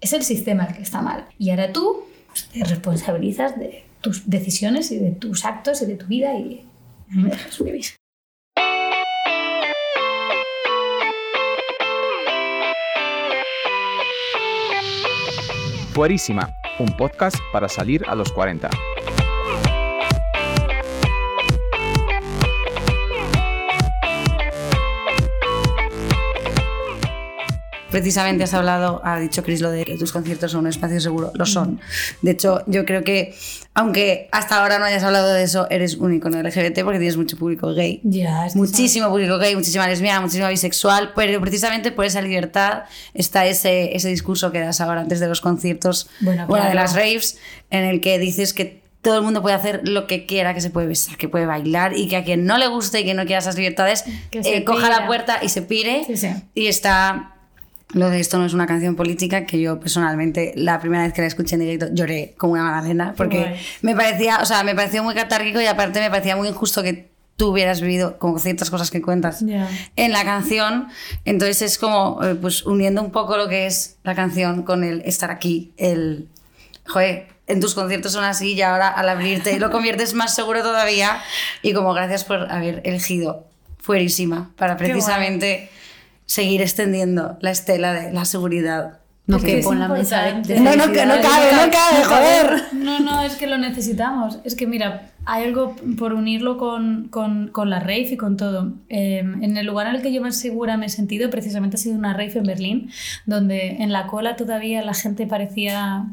Es 0.00 0.12
el 0.12 0.22
sistema 0.22 0.64
el 0.64 0.74
que 0.76 0.82
está 0.82 1.00
mal. 1.00 1.24
Y 1.38 1.50
ahora 1.50 1.72
tú 1.72 2.04
pues, 2.28 2.48
te 2.48 2.64
responsabilizas 2.64 3.58
de 3.58 3.84
tus 4.00 4.28
decisiones 4.28 4.90
y 4.92 4.98
de 4.98 5.12
tus 5.12 5.44
actos 5.44 5.80
y 5.82 5.86
de 5.86 5.96
tu 5.96 6.06
vida 6.06 6.34
y 6.34 6.66
a 7.10 7.14
mí 7.14 7.22
me 7.22 7.30
dejas 7.30 7.58
vivir. 7.62 7.84
Fuerísima, 15.94 16.50
un 16.78 16.88
podcast 16.96 17.36
para 17.52 17.68
salir 17.68 18.02
a 18.08 18.14
los 18.14 18.32
40. 18.32 18.68
Precisamente 27.94 28.42
has 28.42 28.52
hablado, 28.54 29.00
ha 29.04 29.20
dicho 29.20 29.44
Chris 29.44 29.60
lo 29.60 29.70
de 29.70 29.84
que 29.84 29.96
tus 29.96 30.10
conciertos 30.10 30.50
son 30.50 30.62
un 30.62 30.66
espacio 30.66 31.00
seguro. 31.00 31.30
Lo 31.36 31.46
son. 31.46 31.78
De 32.22 32.32
hecho, 32.32 32.64
yo 32.66 32.84
creo 32.84 33.04
que, 33.04 33.36
aunque 33.72 34.28
hasta 34.32 34.60
ahora 34.60 34.80
no 34.80 34.84
hayas 34.84 35.04
hablado 35.04 35.32
de 35.32 35.44
eso, 35.44 35.68
eres 35.70 35.94
un 35.94 36.12
icono 36.12 36.42
LGBT 36.42 36.82
porque 36.82 36.98
tienes 36.98 37.16
mucho 37.16 37.38
público 37.38 37.72
gay. 37.72 38.00
Que 38.02 38.26
Muchísimo 38.56 39.10
público 39.10 39.38
gay, 39.38 39.54
muchísima 39.54 39.86
lesbiana, 39.86 40.20
muchísima 40.20 40.48
bisexual, 40.48 41.12
pero 41.14 41.40
precisamente 41.40 41.92
por 41.92 42.04
esa 42.04 42.20
libertad 42.20 42.82
está 43.14 43.46
ese, 43.46 43.94
ese 43.94 44.08
discurso 44.08 44.50
que 44.50 44.58
das 44.58 44.80
ahora 44.80 45.02
antes 45.02 45.20
de 45.20 45.28
los 45.28 45.40
conciertos, 45.40 46.08
Bueno, 46.18 46.48
bueno, 46.48 46.66
de 46.66 46.74
las 46.74 46.96
raves, 46.96 47.38
en 47.70 47.84
el 47.84 48.00
que 48.00 48.18
dices 48.18 48.54
que 48.54 48.82
todo 49.02 49.18
el 49.18 49.22
mundo 49.22 49.40
puede 49.40 49.54
hacer 49.54 49.86
lo 49.86 50.08
que 50.08 50.26
quiera, 50.26 50.52
que 50.52 50.60
se 50.60 50.70
puede 50.70 50.88
besar, 50.88 51.16
que 51.16 51.28
puede 51.28 51.46
bailar 51.46 51.96
y 51.96 52.08
que 52.08 52.16
a 52.16 52.24
quien 52.24 52.44
no 52.44 52.58
le 52.58 52.66
guste 52.66 53.02
y 53.02 53.04
que 53.04 53.14
no 53.14 53.24
quiera 53.24 53.38
esas 53.38 53.56
libertades, 53.56 54.04
eh, 54.32 54.64
coja 54.64 54.88
la 54.88 55.06
puerta 55.06 55.38
y 55.42 55.48
se 55.48 55.62
pire. 55.62 56.02
Sí, 56.08 56.16
sí. 56.16 56.30
Y 56.56 56.66
está 56.66 57.33
lo 57.94 58.10
de 58.10 58.20
esto 58.20 58.38
no 58.38 58.44
es 58.44 58.52
una 58.52 58.66
canción 58.66 58.96
política, 58.96 59.46
que 59.46 59.60
yo 59.60 59.80
personalmente 59.80 60.52
la 60.56 60.80
primera 60.80 61.04
vez 61.04 61.12
que 61.12 61.22
la 61.22 61.28
escuché 61.28 61.54
en 61.54 61.60
directo 61.62 61.86
lloré 61.92 62.34
como 62.36 62.52
una 62.54 62.64
magdalena, 62.64 63.14
porque 63.16 63.38
guay. 63.38 63.60
me 63.82 63.94
parecía, 63.96 64.38
o 64.42 64.44
sea, 64.44 64.62
me 64.64 64.74
pareció 64.74 65.02
muy 65.02 65.14
catárquico 65.14 65.60
y 65.60 65.66
aparte 65.66 66.00
me 66.00 66.10
parecía 66.10 66.36
muy 66.36 66.48
injusto 66.48 66.82
que 66.82 67.08
tú 67.36 67.48
hubieras 67.48 67.80
vivido 67.80 68.18
como 68.18 68.38
ciertas 68.38 68.70
cosas 68.70 68.90
que 68.90 69.02
cuentas 69.02 69.40
Ya. 69.40 69.68
en 69.96 70.12
la 70.12 70.24
canción. 70.24 70.88
Entonces 71.24 71.62
es 71.62 71.78
como, 71.78 72.20
eh, 72.22 72.34
pues 72.34 72.64
uniendo 72.64 73.02
un 73.02 73.10
poco 73.10 73.36
lo 73.36 73.48
que 73.48 73.66
es 73.66 73.96
la 74.04 74.14
canción 74.14 74.62
con 74.62 74.84
el 74.84 75.00
estar 75.02 75.30
aquí, 75.30 75.72
el, 75.76 76.28
joder, 76.86 77.28
en 77.46 77.60
tus 77.60 77.74
conciertos 77.74 78.12
son 78.12 78.24
así 78.24 78.54
y 78.54 78.62
ahora 78.62 78.88
al 78.88 79.08
abrirte 79.08 79.58
lo 79.58 79.70
conviertes 79.70 80.14
más 80.14 80.34
seguro 80.34 80.62
todavía 80.62 81.18
y 81.62 81.72
como 81.74 81.92
gracias 81.92 82.24
por 82.24 82.50
haber 82.50 82.80
elegido 82.84 83.46
Fuerísima 83.80 84.50
para 84.56 84.78
precisamente 84.78 85.68
seguir 86.26 86.62
extendiendo 86.62 87.38
la 87.40 87.50
estela 87.50 87.92
de 87.92 88.12
la 88.12 88.24
seguridad. 88.24 89.00
No 89.26 89.38
que 89.38 89.62
con 89.62 89.78
la 89.78 89.88
mesa 89.88 90.22
de, 90.22 90.60
No, 90.60 90.76
no, 90.76 90.92
que 90.92 91.06
no 91.06 91.14
cabe, 91.14 91.52
no 91.52 91.70
cabe, 91.70 92.04
joder. 92.04 92.62
No, 92.74 93.00
no, 93.00 93.22
es 93.22 93.36
que 93.36 93.46
lo 93.46 93.56
necesitamos. 93.56 94.38
Es 94.44 94.54
que 94.54 94.66
mira, 94.66 95.12
hay 95.24 95.44
algo 95.44 95.74
por 95.98 96.12
unirlo 96.12 96.58
con, 96.58 97.08
con, 97.08 97.48
con 97.48 97.70
la 97.70 97.80
rave 97.80 98.08
y 98.10 98.16
con 98.18 98.36
todo. 98.36 98.74
Eh, 98.90 99.20
en 99.20 99.56
el 99.56 99.64
lugar 99.64 99.86
en 99.86 99.96
el 99.96 100.02
que 100.02 100.12
yo 100.12 100.20
más 100.20 100.36
segura 100.36 100.76
me 100.76 100.86
he 100.86 100.88
sentido, 100.90 101.30
precisamente 101.30 101.76
ha 101.76 101.78
sido 101.78 101.96
una 101.96 102.12
rave 102.12 102.36
en 102.36 102.44
Berlín, 102.44 102.90
donde 103.24 103.76
en 103.78 103.92
la 103.92 104.08
cola 104.08 104.36
todavía 104.36 104.82
la 104.82 104.92
gente 104.92 105.26
parecía 105.26 106.04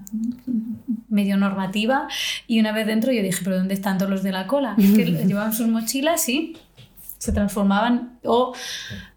medio 1.10 1.36
normativa 1.36 2.08
y 2.48 2.62
una 2.62 2.72
vez 2.72 2.88
dentro 2.88 3.12
yo 3.12 3.22
dije, 3.22 3.42
pero 3.44 3.58
¿dónde 3.58 3.74
están 3.74 3.98
todos 3.98 4.10
los 4.10 4.24
de 4.24 4.32
la 4.32 4.48
cola? 4.48 4.76
Es 4.78 4.92
que 4.92 5.06
llevaban 5.28 5.52
sus 5.52 5.68
mochilas 5.68 6.30
y 6.30 6.56
se 7.22 7.32
transformaban 7.32 8.18
o 8.24 8.52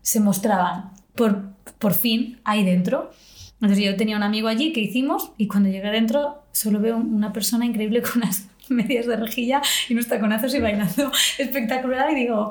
se 0.03 0.21
mostraban 0.21 0.91
por, 1.15 1.55
por 1.79 1.95
fin 1.95 2.39
ahí 2.45 2.63
dentro. 2.63 3.11
Entonces 3.55 3.83
yo 3.83 3.97
tenía 3.97 4.19
un 4.19 4.23
amigo 4.23 4.49
allí 4.49 4.75
que 4.75 4.81
hicimos 4.81 5.33
y 5.39 5.49
cuando 5.49 5.71
llegué 5.71 5.91
dentro 5.91 6.43
solo 6.53 6.81
veo 6.81 6.99
una 6.99 7.33
persona 7.33 7.65
increíble 7.65 8.03
con 8.03 8.19
unas 8.19 8.47
medias 8.69 9.07
de 9.07 9.17
rejilla 9.17 9.63
y 9.89 9.95
unos 9.95 10.07
taconazos 10.07 10.55
y 10.55 10.61
bailando. 10.61 11.11
Espectacular 11.39 12.11
y 12.13 12.15
digo, 12.15 12.51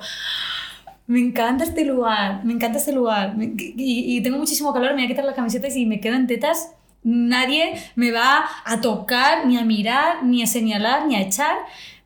me 1.05 1.19
encanta 1.19 1.65
este 1.65 1.85
lugar, 1.85 2.43
me 2.43 2.53
encanta 2.53 2.79
este 2.79 2.91
lugar 2.91 3.35
y, 3.37 4.17
y 4.17 4.23
tengo 4.23 4.39
muchísimo 4.39 4.73
calor, 4.73 4.95
me 4.95 5.03
voy 5.03 5.05
a 5.05 5.07
quitar 5.07 5.25
la 5.25 5.35
camiseta 5.35 5.67
y 5.67 5.71
si 5.71 5.85
me 5.85 5.99
quedo 5.99 6.15
en 6.15 6.25
tetas. 6.25 6.71
Nadie 7.03 7.73
me 7.95 8.11
va 8.11 8.43
a 8.65 8.81
tocar, 8.81 9.45
ni 9.45 9.57
a 9.57 9.65
mirar, 9.65 10.23
ni 10.23 10.41
a 10.41 10.47
señalar, 10.47 11.05
ni 11.05 11.15
a 11.15 11.21
echar, 11.21 11.57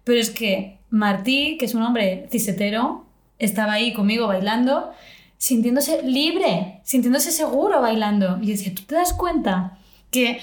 pero 0.03 0.19
es 0.19 0.31
que 0.31 0.79
Martí, 0.89 1.55
que 1.57 1.65
es 1.65 1.75
un 1.75 1.83
hombre 1.83 2.27
cisetero, 2.29 3.06
estaba 3.39 3.73
ahí 3.73 3.93
conmigo 3.93 4.27
bailando, 4.27 4.91
sintiéndose 5.37 6.01
libre, 6.03 6.81
sintiéndose 6.83 7.31
seguro 7.31 7.81
bailando. 7.81 8.39
Y 8.41 8.51
decía, 8.51 8.73
¿tú 8.73 8.83
te 8.83 8.95
das 8.95 9.13
cuenta 9.13 9.77
que, 10.11 10.39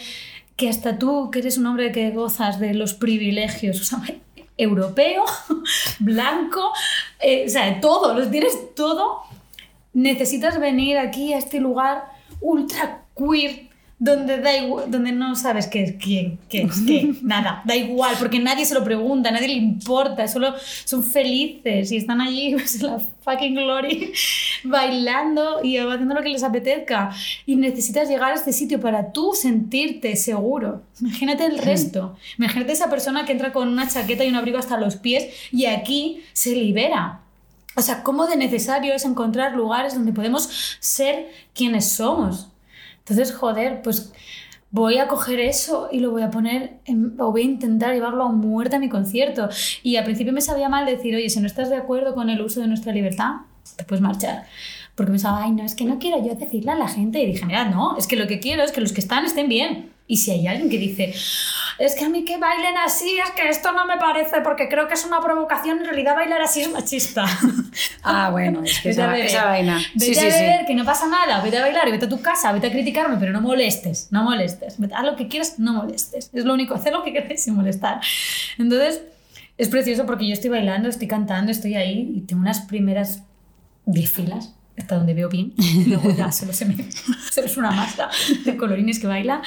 que 0.56 0.68
hasta 0.68 0.98
tú, 0.98 1.30
que 1.30 1.40
eres 1.40 1.58
un 1.58 1.66
hombre 1.66 1.92
que 1.92 2.10
gozas 2.10 2.60
de 2.60 2.74
los 2.74 2.94
privilegios, 2.94 3.80
o 3.80 3.84
sea, 3.84 4.02
europeo, 4.56 5.24
blanco, 5.98 6.72
eh, 7.20 7.44
o 7.46 7.50
sea, 7.50 7.80
todo, 7.80 8.14
lo 8.14 8.28
tienes 8.30 8.74
todo, 8.74 9.22
necesitas 9.92 10.58
venir 10.58 10.98
aquí 10.98 11.32
a 11.32 11.38
este 11.38 11.60
lugar 11.60 12.04
ultra 12.40 13.04
queer 13.16 13.73
donde 13.98 14.38
da 14.38 14.56
igual, 14.56 14.90
donde 14.90 15.12
no 15.12 15.36
sabes 15.36 15.66
qué 15.68 15.82
es 15.84 15.94
quién, 16.02 16.38
qué 16.48 16.62
es 16.62 16.80
qué, 16.86 17.14
nada, 17.22 17.62
da 17.64 17.76
igual, 17.76 18.16
porque 18.18 18.40
nadie 18.40 18.66
se 18.66 18.74
lo 18.74 18.82
pregunta, 18.82 19.30
nadie 19.30 19.48
le 19.48 19.54
importa, 19.54 20.26
solo 20.26 20.54
son 20.84 21.04
felices 21.04 21.92
y 21.92 21.96
están 21.96 22.20
allí 22.20 22.54
pues, 22.54 22.80
en 22.80 22.86
la 22.86 22.98
fucking 22.98 23.54
glory 23.54 24.12
bailando 24.64 25.60
y 25.62 25.78
haciendo 25.78 26.14
lo 26.14 26.22
que 26.22 26.28
les 26.28 26.42
apetezca 26.42 27.10
y 27.46 27.56
necesitas 27.56 28.08
llegar 28.08 28.32
a 28.32 28.34
este 28.34 28.52
sitio 28.52 28.80
para 28.80 29.12
tú 29.12 29.32
sentirte 29.34 30.16
seguro. 30.16 30.82
Imagínate 31.00 31.46
el 31.46 31.58
resto, 31.58 32.16
imagínate 32.38 32.72
esa 32.72 32.90
persona 32.90 33.24
que 33.24 33.32
entra 33.32 33.52
con 33.52 33.68
una 33.68 33.88
chaqueta 33.88 34.24
y 34.24 34.28
un 34.28 34.36
abrigo 34.36 34.58
hasta 34.58 34.76
los 34.76 34.96
pies 34.96 35.28
y 35.52 35.66
aquí 35.66 36.22
se 36.32 36.54
libera. 36.54 37.20
O 37.76 37.82
sea, 37.82 38.02
cómo 38.02 38.26
de 38.26 38.36
necesario 38.36 38.94
es 38.94 39.04
encontrar 39.04 39.54
lugares 39.54 39.94
donde 39.94 40.12
podemos 40.12 40.78
ser 40.78 41.28
quienes 41.54 41.90
somos. 41.90 42.48
Entonces, 43.06 43.34
joder, 43.34 43.82
pues 43.82 44.12
voy 44.70 44.98
a 44.98 45.06
coger 45.06 45.38
eso 45.38 45.88
y 45.92 46.00
lo 46.00 46.10
voy 46.10 46.22
a 46.22 46.30
poner, 46.30 46.78
o 47.18 47.30
voy 47.30 47.42
a 47.42 47.44
intentar 47.44 47.92
llevarlo 47.94 48.24
a 48.24 48.32
muerte 48.32 48.76
a 48.76 48.78
mi 48.78 48.88
concierto. 48.88 49.48
Y 49.82 49.96
al 49.96 50.04
principio 50.04 50.32
me 50.32 50.40
sabía 50.40 50.68
mal 50.68 50.86
decir, 50.86 51.14
oye, 51.14 51.28
si 51.28 51.38
no 51.38 51.46
estás 51.46 51.70
de 51.70 51.76
acuerdo 51.76 52.14
con 52.14 52.30
el 52.30 52.40
uso 52.40 52.60
de 52.60 52.66
nuestra 52.66 52.92
libertad, 52.92 53.42
te 53.76 53.84
puedes 53.84 54.02
marchar. 54.02 54.46
Porque 54.94 55.12
pensaba, 55.12 55.42
ay, 55.42 55.52
no, 55.52 55.64
es 55.64 55.74
que 55.74 55.84
no 55.84 55.98
quiero 55.98 56.24
yo 56.24 56.34
decirle 56.34 56.72
a 56.72 56.76
la 56.76 56.88
gente. 56.88 57.22
Y 57.22 57.26
dije, 57.26 57.44
mira, 57.46 57.66
no, 57.66 57.96
es 57.96 58.06
que 58.06 58.16
lo 58.16 58.26
que 58.26 58.40
quiero 58.40 58.62
es 58.62 58.72
que 58.72 58.80
los 58.80 58.92
que 58.92 59.00
están 59.00 59.24
estén 59.24 59.48
bien. 59.48 59.90
Y 60.06 60.16
si 60.16 60.30
hay 60.30 60.46
alguien 60.46 60.70
que 60.70 60.78
dice, 60.78 61.14
es 61.78 61.94
que 61.94 62.04
a 62.04 62.08
mí 62.08 62.24
que 62.24 62.36
bailen 62.38 62.76
así, 62.78 63.18
es 63.18 63.30
que 63.32 63.48
esto 63.48 63.72
no 63.72 63.86
me 63.86 63.96
parece, 63.98 64.40
porque 64.42 64.68
creo 64.68 64.86
que 64.88 64.94
es 64.94 65.04
una 65.04 65.20
provocación, 65.20 65.78
en 65.78 65.84
realidad 65.84 66.14
bailar 66.14 66.40
así 66.42 66.62
es 66.62 66.70
machista. 66.70 67.24
Ah, 68.06 68.28
bueno, 68.30 68.62
es 68.62 68.80
que 68.80 68.90
esa, 68.90 69.06
beber. 69.08 69.26
esa 69.26 69.46
vaina. 69.46 69.80
Vete 69.94 70.14
Sí, 70.14 70.18
a 70.18 70.22
sí, 70.22 70.30
sí. 70.30 70.42
beber, 70.42 70.66
que 70.66 70.74
no 70.74 70.84
pasa 70.84 71.08
nada, 71.08 71.40
vete 71.42 71.56
a 71.58 71.62
bailar, 71.62 71.90
vete 71.90 72.04
a 72.04 72.08
tu 72.08 72.20
casa, 72.20 72.52
vete 72.52 72.66
a 72.66 72.70
criticarme, 72.70 73.16
pero 73.18 73.32
no 73.32 73.40
molestes, 73.40 74.08
no 74.10 74.22
molestes. 74.22 74.78
Vete- 74.78 74.94
Haz 74.94 75.04
lo 75.04 75.16
que 75.16 75.26
quieras, 75.26 75.58
no 75.58 75.72
molestes. 75.72 76.30
Es 76.32 76.44
lo 76.44 76.52
único, 76.54 76.74
hacer 76.74 76.92
lo 76.92 77.02
que 77.02 77.12
quieras 77.12 77.42
sin 77.42 77.54
molestar. 77.54 78.00
Entonces, 78.58 79.02
es 79.56 79.68
precioso 79.68 80.04
porque 80.06 80.26
yo 80.26 80.34
estoy 80.34 80.50
bailando, 80.50 80.88
estoy 80.88 81.08
cantando, 81.08 81.50
estoy 81.50 81.74
ahí 81.76 82.12
y 82.14 82.20
tengo 82.20 82.42
unas 82.42 82.60
primeras 82.60 83.22
10 83.86 84.10
filas 84.12 84.54
hasta 84.78 84.96
donde 84.96 85.14
veo 85.14 85.28
bien. 85.30 85.54
Y 85.56 85.84
luego 85.86 86.14
ya 86.14 86.30
solo 86.30 86.52
se 86.52 86.66
me 86.66 86.76
solo 87.32 87.46
es 87.46 87.56
una 87.56 87.70
masa 87.70 88.10
de 88.44 88.56
colorines 88.56 88.98
que 89.00 89.06
baila. 89.06 89.40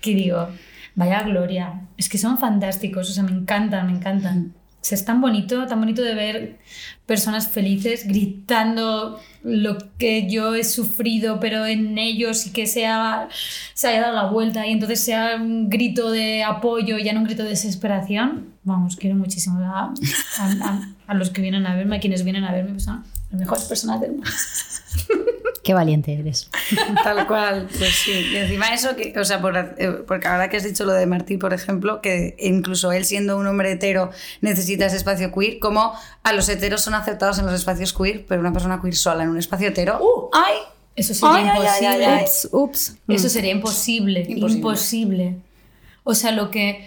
Que 0.00 0.14
digo, 0.14 0.48
vaya 0.94 1.22
gloria. 1.22 1.82
Es 1.96 2.08
que 2.08 2.18
son 2.18 2.38
fantásticos, 2.38 3.10
o 3.10 3.12
sea, 3.12 3.22
me 3.22 3.32
encantan, 3.32 3.86
me 3.86 3.92
encantan. 3.98 4.54
O 4.82 4.82
sea, 4.82 4.96
es 4.96 5.04
tan 5.04 5.20
bonito, 5.20 5.66
tan 5.66 5.78
bonito 5.78 6.00
de 6.00 6.14
ver 6.14 6.58
personas 7.04 7.48
felices 7.48 8.06
gritando 8.06 9.20
lo 9.42 9.76
que 9.98 10.26
yo 10.30 10.54
he 10.54 10.64
sufrido, 10.64 11.38
pero 11.38 11.66
en 11.66 11.98
ellos 11.98 12.46
y 12.46 12.50
que 12.50 12.66
sea, 12.66 13.28
se 13.74 13.88
haya 13.88 14.00
dado 14.00 14.14
la 14.16 14.24
vuelta 14.30 14.66
y 14.66 14.72
entonces 14.72 15.04
sea 15.04 15.36
un 15.36 15.68
grito 15.68 16.10
de 16.10 16.44
apoyo 16.44 16.96
y 16.96 17.04
ya 17.04 17.12
no 17.12 17.20
un 17.20 17.26
grito 17.26 17.42
de 17.42 17.50
desesperación. 17.50 18.54
Vamos, 18.64 18.96
quiero 18.96 19.16
muchísimo 19.16 19.58
a, 19.60 19.92
a- 20.38 20.52
a- 20.62 20.88
a 21.08 21.14
los 21.14 21.28
que 21.28 21.42
vienen 21.42 21.66
a 21.66 21.74
verme, 21.74 21.96
a 21.96 22.00
quienes 22.00 22.24
vienen 22.24 22.44
a 22.44 22.52
verme, 22.52 22.70
pues 22.70 22.84
son 22.84 23.04
las 23.30 23.38
mejores 23.40 23.64
personas 23.64 24.00
del 24.00 24.12
mundo. 24.12 24.30
Qué 25.62 25.74
valiente 25.74 26.14
eres. 26.14 26.50
Tal 27.04 27.26
cual, 27.26 27.68
pues 27.78 27.90
sí. 27.94 28.30
Y 28.32 28.36
encima 28.36 28.72
eso, 28.72 28.96
que, 28.96 29.12
o 29.18 29.24
sea, 29.24 29.40
por, 29.42 29.56
eh, 29.56 29.90
porque 30.06 30.26
ahora 30.26 30.48
que 30.48 30.56
has 30.56 30.64
dicho 30.64 30.84
lo 30.84 30.92
de 30.94 31.04
Martí, 31.06 31.36
por 31.36 31.52
ejemplo, 31.52 32.00
que 32.00 32.34
incluso 32.38 32.92
él 32.92 33.04
siendo 33.04 33.36
un 33.36 33.46
hombre 33.46 33.72
hetero 33.72 34.10
necesita 34.40 34.86
ese 34.86 34.96
espacio 34.96 35.32
queer, 35.32 35.58
como 35.58 35.92
a 36.22 36.32
los 36.32 36.48
heteros 36.48 36.80
son 36.80 36.94
aceptados 36.94 37.38
en 37.38 37.46
los 37.46 37.54
espacios 37.54 37.92
queer, 37.92 38.24
pero 38.26 38.40
una 38.40 38.52
persona 38.54 38.80
queer 38.80 38.94
sola 38.96 39.22
en 39.24 39.28
un 39.30 39.38
espacio 39.38 39.68
hetero, 39.68 40.30
¡ay! 40.32 40.54
Eso 40.96 41.14
sería 41.14 41.36
Ay, 41.36 41.58
imposible. 41.58 41.86
ay, 41.86 42.02
ay. 42.04 42.24
Ups, 42.24 42.48
ups. 42.52 42.96
Eso 43.08 43.28
sería 43.28 43.52
imposible, 43.52 44.20
Imposible. 44.28 44.54
imposible. 44.56 45.36
O 46.04 46.14
sea, 46.14 46.32
lo 46.32 46.50
que... 46.50 46.84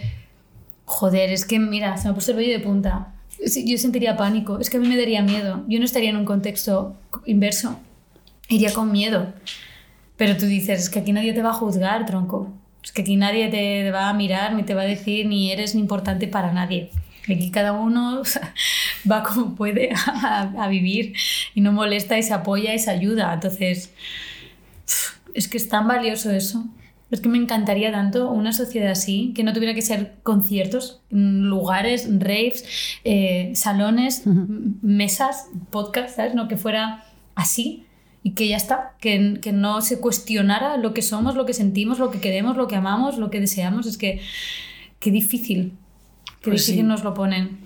Joder, 0.86 1.30
es 1.32 1.45
que 1.45 1.59
mira, 1.59 1.95
se 1.97 2.03
me 2.05 2.09
ha 2.09 2.13
puesto 2.13 2.32
el 2.32 2.38
vello 2.38 2.51
de 2.51 2.59
punta. 2.59 3.13
Yo 3.39 3.78
sentiría 3.78 4.17
pánico, 4.17 4.59
es 4.59 4.69
que 4.69 4.78
a 4.78 4.80
mí 4.80 4.88
me 4.88 4.97
daría 4.97 5.21
miedo. 5.21 5.63
Yo 5.67 5.80
no 5.80 5.86
estaría 5.86 6.09
en 6.09 6.17
un 6.17 6.26
contexto 6.26 6.95
inverso, 7.26 7.80
iría 8.50 8.74
con 8.74 8.91
miedo. 8.91 9.34
Pero 10.18 10.38
tú 10.38 10.46
dices, 10.46 10.80
es 10.84 10.89
que 10.89 11.00
aquí 11.00 11.12
nadie 11.12 11.34
te 11.34 11.41
va 11.41 11.50
a 11.52 11.54
juzgar, 11.54 12.06
tronco. 12.06 12.54
Es 12.84 12.91
que 12.91 13.02
aquí 13.02 13.16
nadie 13.16 13.48
te 13.50 13.91
va 13.91 14.10
a 14.10 14.14
mirar, 14.14 14.54
ni 14.54 14.64
te 14.64 14.74
va 14.76 14.82
a 14.82 14.86
decir, 14.86 15.26
ni 15.26 15.52
eres 15.52 15.74
ni 15.76 15.82
importante 15.82 16.28
para 16.28 16.52
nadie. 16.54 16.91
Aquí 17.24 17.52
cada 17.52 17.72
uno 17.72 18.20
o 18.22 18.26
sea, 18.26 18.54
va 19.10 19.24
como 19.24 19.56
puede 19.56 19.89
a, 20.24 20.54
a 20.64 20.68
vivir 20.68 21.14
y 21.56 21.62
no 21.62 21.72
molesta 21.72 22.18
y 22.18 22.24
se 22.24 22.34
apoya 22.34 22.74
y 22.74 22.80
se 22.80 22.91
ayuda. 22.91 23.34
Entonces, 23.34 23.94
es 25.34 25.48
que 25.48 25.58
es 25.58 25.70
tan 25.70 25.88
valioso 25.88 26.32
eso. 26.32 26.66
Es 27.12 27.22
que 27.22 27.30
me 27.30 27.38
encantaría 27.38 27.91
tanto 27.91 28.32
una 28.32 28.54
sociedad 28.54 28.89
así, 28.91 29.34
que 29.36 29.44
no 29.44 29.54
tuviera 29.54 29.76
que 29.76 29.84
ser 29.84 30.16
conciertos, 30.24 31.02
lugares, 31.12 32.08
raves, 32.20 32.66
eh, 33.04 33.52
salones, 33.56 34.26
m- 34.26 34.74
mesas, 34.82 35.46
podcasts, 35.70 36.16
¿sabes? 36.16 36.34
No, 36.34 36.48
que 36.48 36.58
fuera 36.58 37.06
así 37.36 37.86
y 38.24 38.32
que 38.32 38.47
ya 38.47 38.55
está, 38.57 38.93
que, 39.01 39.39
que 39.41 39.51
no 39.51 39.82
se 39.82 39.99
cuestionara 39.99 40.78
lo 40.78 40.93
que 40.93 41.01
somos, 41.01 41.36
lo 41.36 41.45
que 41.45 41.53
sentimos, 41.53 41.99
lo 41.99 42.09
que 42.09 42.19
queremos, 42.19 42.55
lo 42.55 42.67
que 42.67 42.78
amamos, 42.78 43.17
lo 43.17 43.30
que 43.30 43.39
deseamos. 43.41 43.86
Es 43.86 43.97
que 43.97 44.21
qué 44.99 45.11
difícil, 45.11 45.74
qué 46.41 46.51
Pues 46.51 46.61
difícil 46.61 46.82
sí. 46.82 46.84
nos 46.84 47.03
lo 47.03 47.13
ponen. 47.13 47.59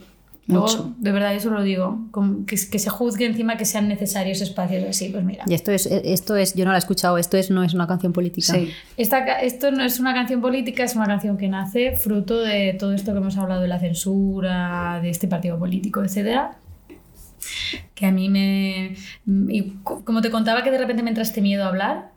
Luego, 0.48 0.66
Mucho. 0.66 0.96
de 0.98 1.12
verdad, 1.12 1.36
eso 1.36 1.50
lo 1.50 1.62
digo, 1.62 2.00
que, 2.48 2.56
que 2.56 2.80
se 2.80 2.90
juzgue 2.90 3.26
encima 3.26 3.58
que 3.58 3.66
sean 3.66 3.90
necesarios 3.90 4.40
espacios 4.40 4.86
así, 4.86 5.10
pues 5.10 5.24
mira. 5.26 5.44
Y 5.46 5.54
esto 5.54 5.74
es, 5.74 5.86
esto 5.88 6.38
es, 6.38 6.56
yo 6.56 6.64
no 6.64 6.72
la 6.72 6.78
he 6.78 6.80
escuchado, 6.80 7.18
esto 7.18 7.36
es, 7.36 7.52
no 7.52 7.64
es 7.64 7.74
una 7.74 7.86
canción 7.86 8.14
política. 8.14 8.54
Sí. 8.54 8.72
Esta 8.96 9.20
esto 9.42 9.72
no 9.72 9.84
es 9.84 10.00
una 10.00 10.14
canción 10.14 10.40
política, 10.40 10.86
es 10.86 10.96
una 10.96 11.06
canción 11.06 11.38
que 11.38 11.50
nace 11.50 11.98
fruto 11.98 12.40
de 12.40 12.74
todo 12.80 12.94
esto 12.94 13.12
que 13.12 13.18
hemos 13.18 13.38
hablado 13.38 13.62
de 13.62 13.68
la 13.68 13.78
censura, 13.80 15.02
de 15.04 15.10
este 15.10 15.28
partido 15.28 15.60
político, 15.60 16.02
etcétera. 16.02 16.58
Que 17.96 18.06
a 18.06 18.12
mí 18.12 18.30
me. 18.30 18.96
y 19.50 19.62
co- 19.84 20.04
como 20.06 20.22
te 20.22 20.30
contaba 20.32 20.64
que 20.64 20.72
de 20.72 20.78
repente 20.78 21.04
me 21.04 21.10
entraste 21.10 21.42
miedo 21.42 21.64
a 21.64 21.68
hablar, 21.68 22.12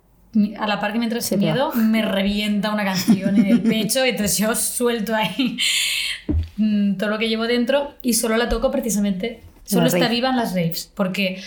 a 0.59 0.67
la 0.67 0.79
par 0.81 0.93
que 0.93 0.99
me 0.99 1.05
va. 1.37 1.53
miedo, 1.53 1.73
me 1.75 2.03
revienta 2.03 2.71
una 2.73 2.85
canción 2.85 3.37
en 3.37 3.47
el 3.47 3.61
pecho, 3.63 4.05
entonces 4.05 4.39
yo 4.39 4.55
suelto 4.55 5.15
ahí 5.15 5.57
mm, 6.57 6.95
todo 6.97 7.11
lo 7.11 7.19
que 7.19 7.29
llevo 7.29 7.47
dentro 7.47 7.95
y 8.03 8.15
solo 8.15 8.37
la 8.37 8.49
toco 8.49 8.71
precisamente. 8.71 9.43
Solo 9.65 9.87
está 9.87 10.09
viva 10.09 10.31
en 10.31 10.37
las 10.37 10.51
raves, 10.55 10.91
porque 10.97 11.41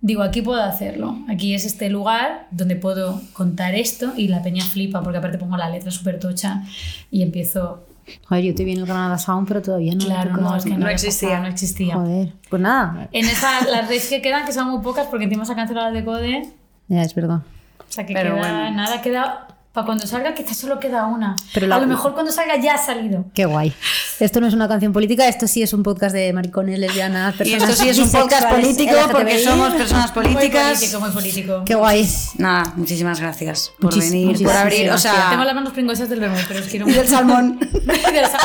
digo, 0.00 0.22
aquí 0.22 0.40
puedo 0.42 0.62
hacerlo. 0.62 1.18
Aquí 1.28 1.54
es 1.54 1.64
este 1.66 1.90
lugar 1.90 2.46
donde 2.50 2.76
puedo 2.76 3.20
contar 3.34 3.74
esto 3.74 4.12
y 4.16 4.28
la 4.28 4.42
peña 4.42 4.64
flipa, 4.64 5.02
porque 5.02 5.18
aparte 5.18 5.36
pongo 5.38 5.56
la 5.58 5.68
letra 5.68 5.90
súper 5.90 6.18
tocha 6.18 6.62
y 7.10 7.22
empiezo. 7.22 7.84
Joder, 8.28 8.44
yo 8.44 8.54
te 8.54 8.64
vi 8.64 8.72
en 8.72 8.78
el 8.80 8.86
Granada 8.86 9.18
Sound, 9.18 9.46
pero 9.48 9.62
todavía 9.62 9.94
no. 9.94 10.04
Claro, 10.04 10.36
no, 10.36 10.56
es 10.56 10.64
que 10.64 10.70
no, 10.70 10.78
No 10.78 10.88
existía. 10.88 11.28
pasado, 11.30 11.42
no 11.44 11.48
existía. 11.50 11.94
Joder, 11.94 12.32
pues 12.50 12.62
nada. 12.62 13.08
En 13.12 13.24
esa, 13.26 13.60
las 13.64 13.82
raves 13.82 14.08
que 14.08 14.20
quedan, 14.22 14.44
que 14.46 14.52
son 14.52 14.68
muy 14.70 14.82
pocas, 14.82 15.06
porque 15.08 15.24
encima 15.24 15.44
se 15.44 15.52
ha 15.52 15.56
cancelado 15.56 15.88
la 15.90 15.92
de 15.98 16.04
Code, 16.04 16.42
Ya, 16.88 17.02
es 17.02 17.14
verdad. 17.14 17.42
o 17.78 17.84
sea 17.92 18.04
que 18.06 18.14
Pero 18.14 18.34
queda, 18.34 18.40
bueno. 18.40 18.70
nada, 18.76 19.00
queda. 19.02 19.48
Para 19.78 19.86
cuando 19.86 20.08
salga, 20.08 20.34
quizás 20.34 20.56
solo 20.56 20.80
queda 20.80 21.06
una. 21.06 21.36
Pero 21.54 21.68
la- 21.68 21.76
A 21.76 21.80
lo 21.80 21.86
mejor 21.86 22.12
cuando 22.14 22.32
salga 22.32 22.56
ya 22.56 22.74
ha 22.74 22.78
salido. 22.78 23.26
Qué 23.32 23.44
guay. 23.44 23.72
Esto 24.18 24.40
no 24.40 24.48
es 24.48 24.54
una 24.54 24.66
canción 24.66 24.92
política, 24.92 25.28
esto 25.28 25.46
sí 25.46 25.62
es 25.62 25.72
un 25.72 25.84
podcast 25.84 26.12
de 26.16 26.32
maricones, 26.32 26.80
lesbianas, 26.80 27.32
Y 27.36 27.38
personas 27.38 27.70
esto 27.70 27.82
sí 27.84 27.88
es 27.90 27.98
un 28.00 28.10
podcast 28.10 28.48
político 28.50 28.92
porque 29.12 29.38
somos 29.38 29.72
personas 29.74 30.12
Muy 30.16 30.24
políticas. 30.24 30.74
político, 30.78 31.00
muy 31.00 31.10
político. 31.10 31.62
Qué 31.64 31.76
guay. 31.76 32.08
Nada, 32.38 32.72
muchísimas 32.74 33.20
gracias 33.20 33.72
por 33.78 33.92
Muchis- 33.94 34.10
venir, 34.10 34.42
por 34.42 34.56
abrir, 34.56 34.90
o 34.90 34.98
sea, 34.98 35.28
Tengo 35.30 35.44
las 35.44 35.54
manos 35.54 35.72
pringosas 35.72 36.08
del 36.08 36.18
vermut, 36.18 36.40
pero 36.48 36.58
os 36.58 36.66
quiero 36.66 36.88
y 36.88 36.92
del 36.92 37.04
mucho. 37.04 37.14
salmón. 37.16 37.60
Y 37.72 38.12
del 38.12 38.26
sa- 38.26 38.38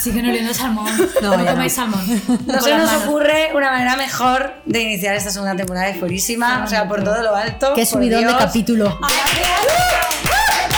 Siguen 0.00 0.26
oliendo 0.26 0.54
salmón. 0.54 0.86
No, 1.22 1.36
No, 1.36 1.46
comáis 1.46 1.72
salmón. 1.74 2.00
No 2.46 2.60
se 2.60 2.76
nos 2.76 2.92
ocurre 3.02 3.50
una 3.54 3.70
manera 3.70 3.96
mejor 3.96 4.54
de 4.64 4.82
iniciar 4.82 5.14
esta 5.14 5.30
segunda 5.30 5.56
temporada 5.56 5.86
de 5.86 5.94
Furísima, 5.94 6.62
o 6.64 6.66
sea, 6.66 6.88
por 6.88 7.02
todo 7.02 7.22
lo 7.22 7.34
alto. 7.34 7.72
Qué 7.74 7.86
subidón 7.86 8.26
de 8.26 8.36
capítulo. 8.36 8.98
¡Gracias! 9.00 10.73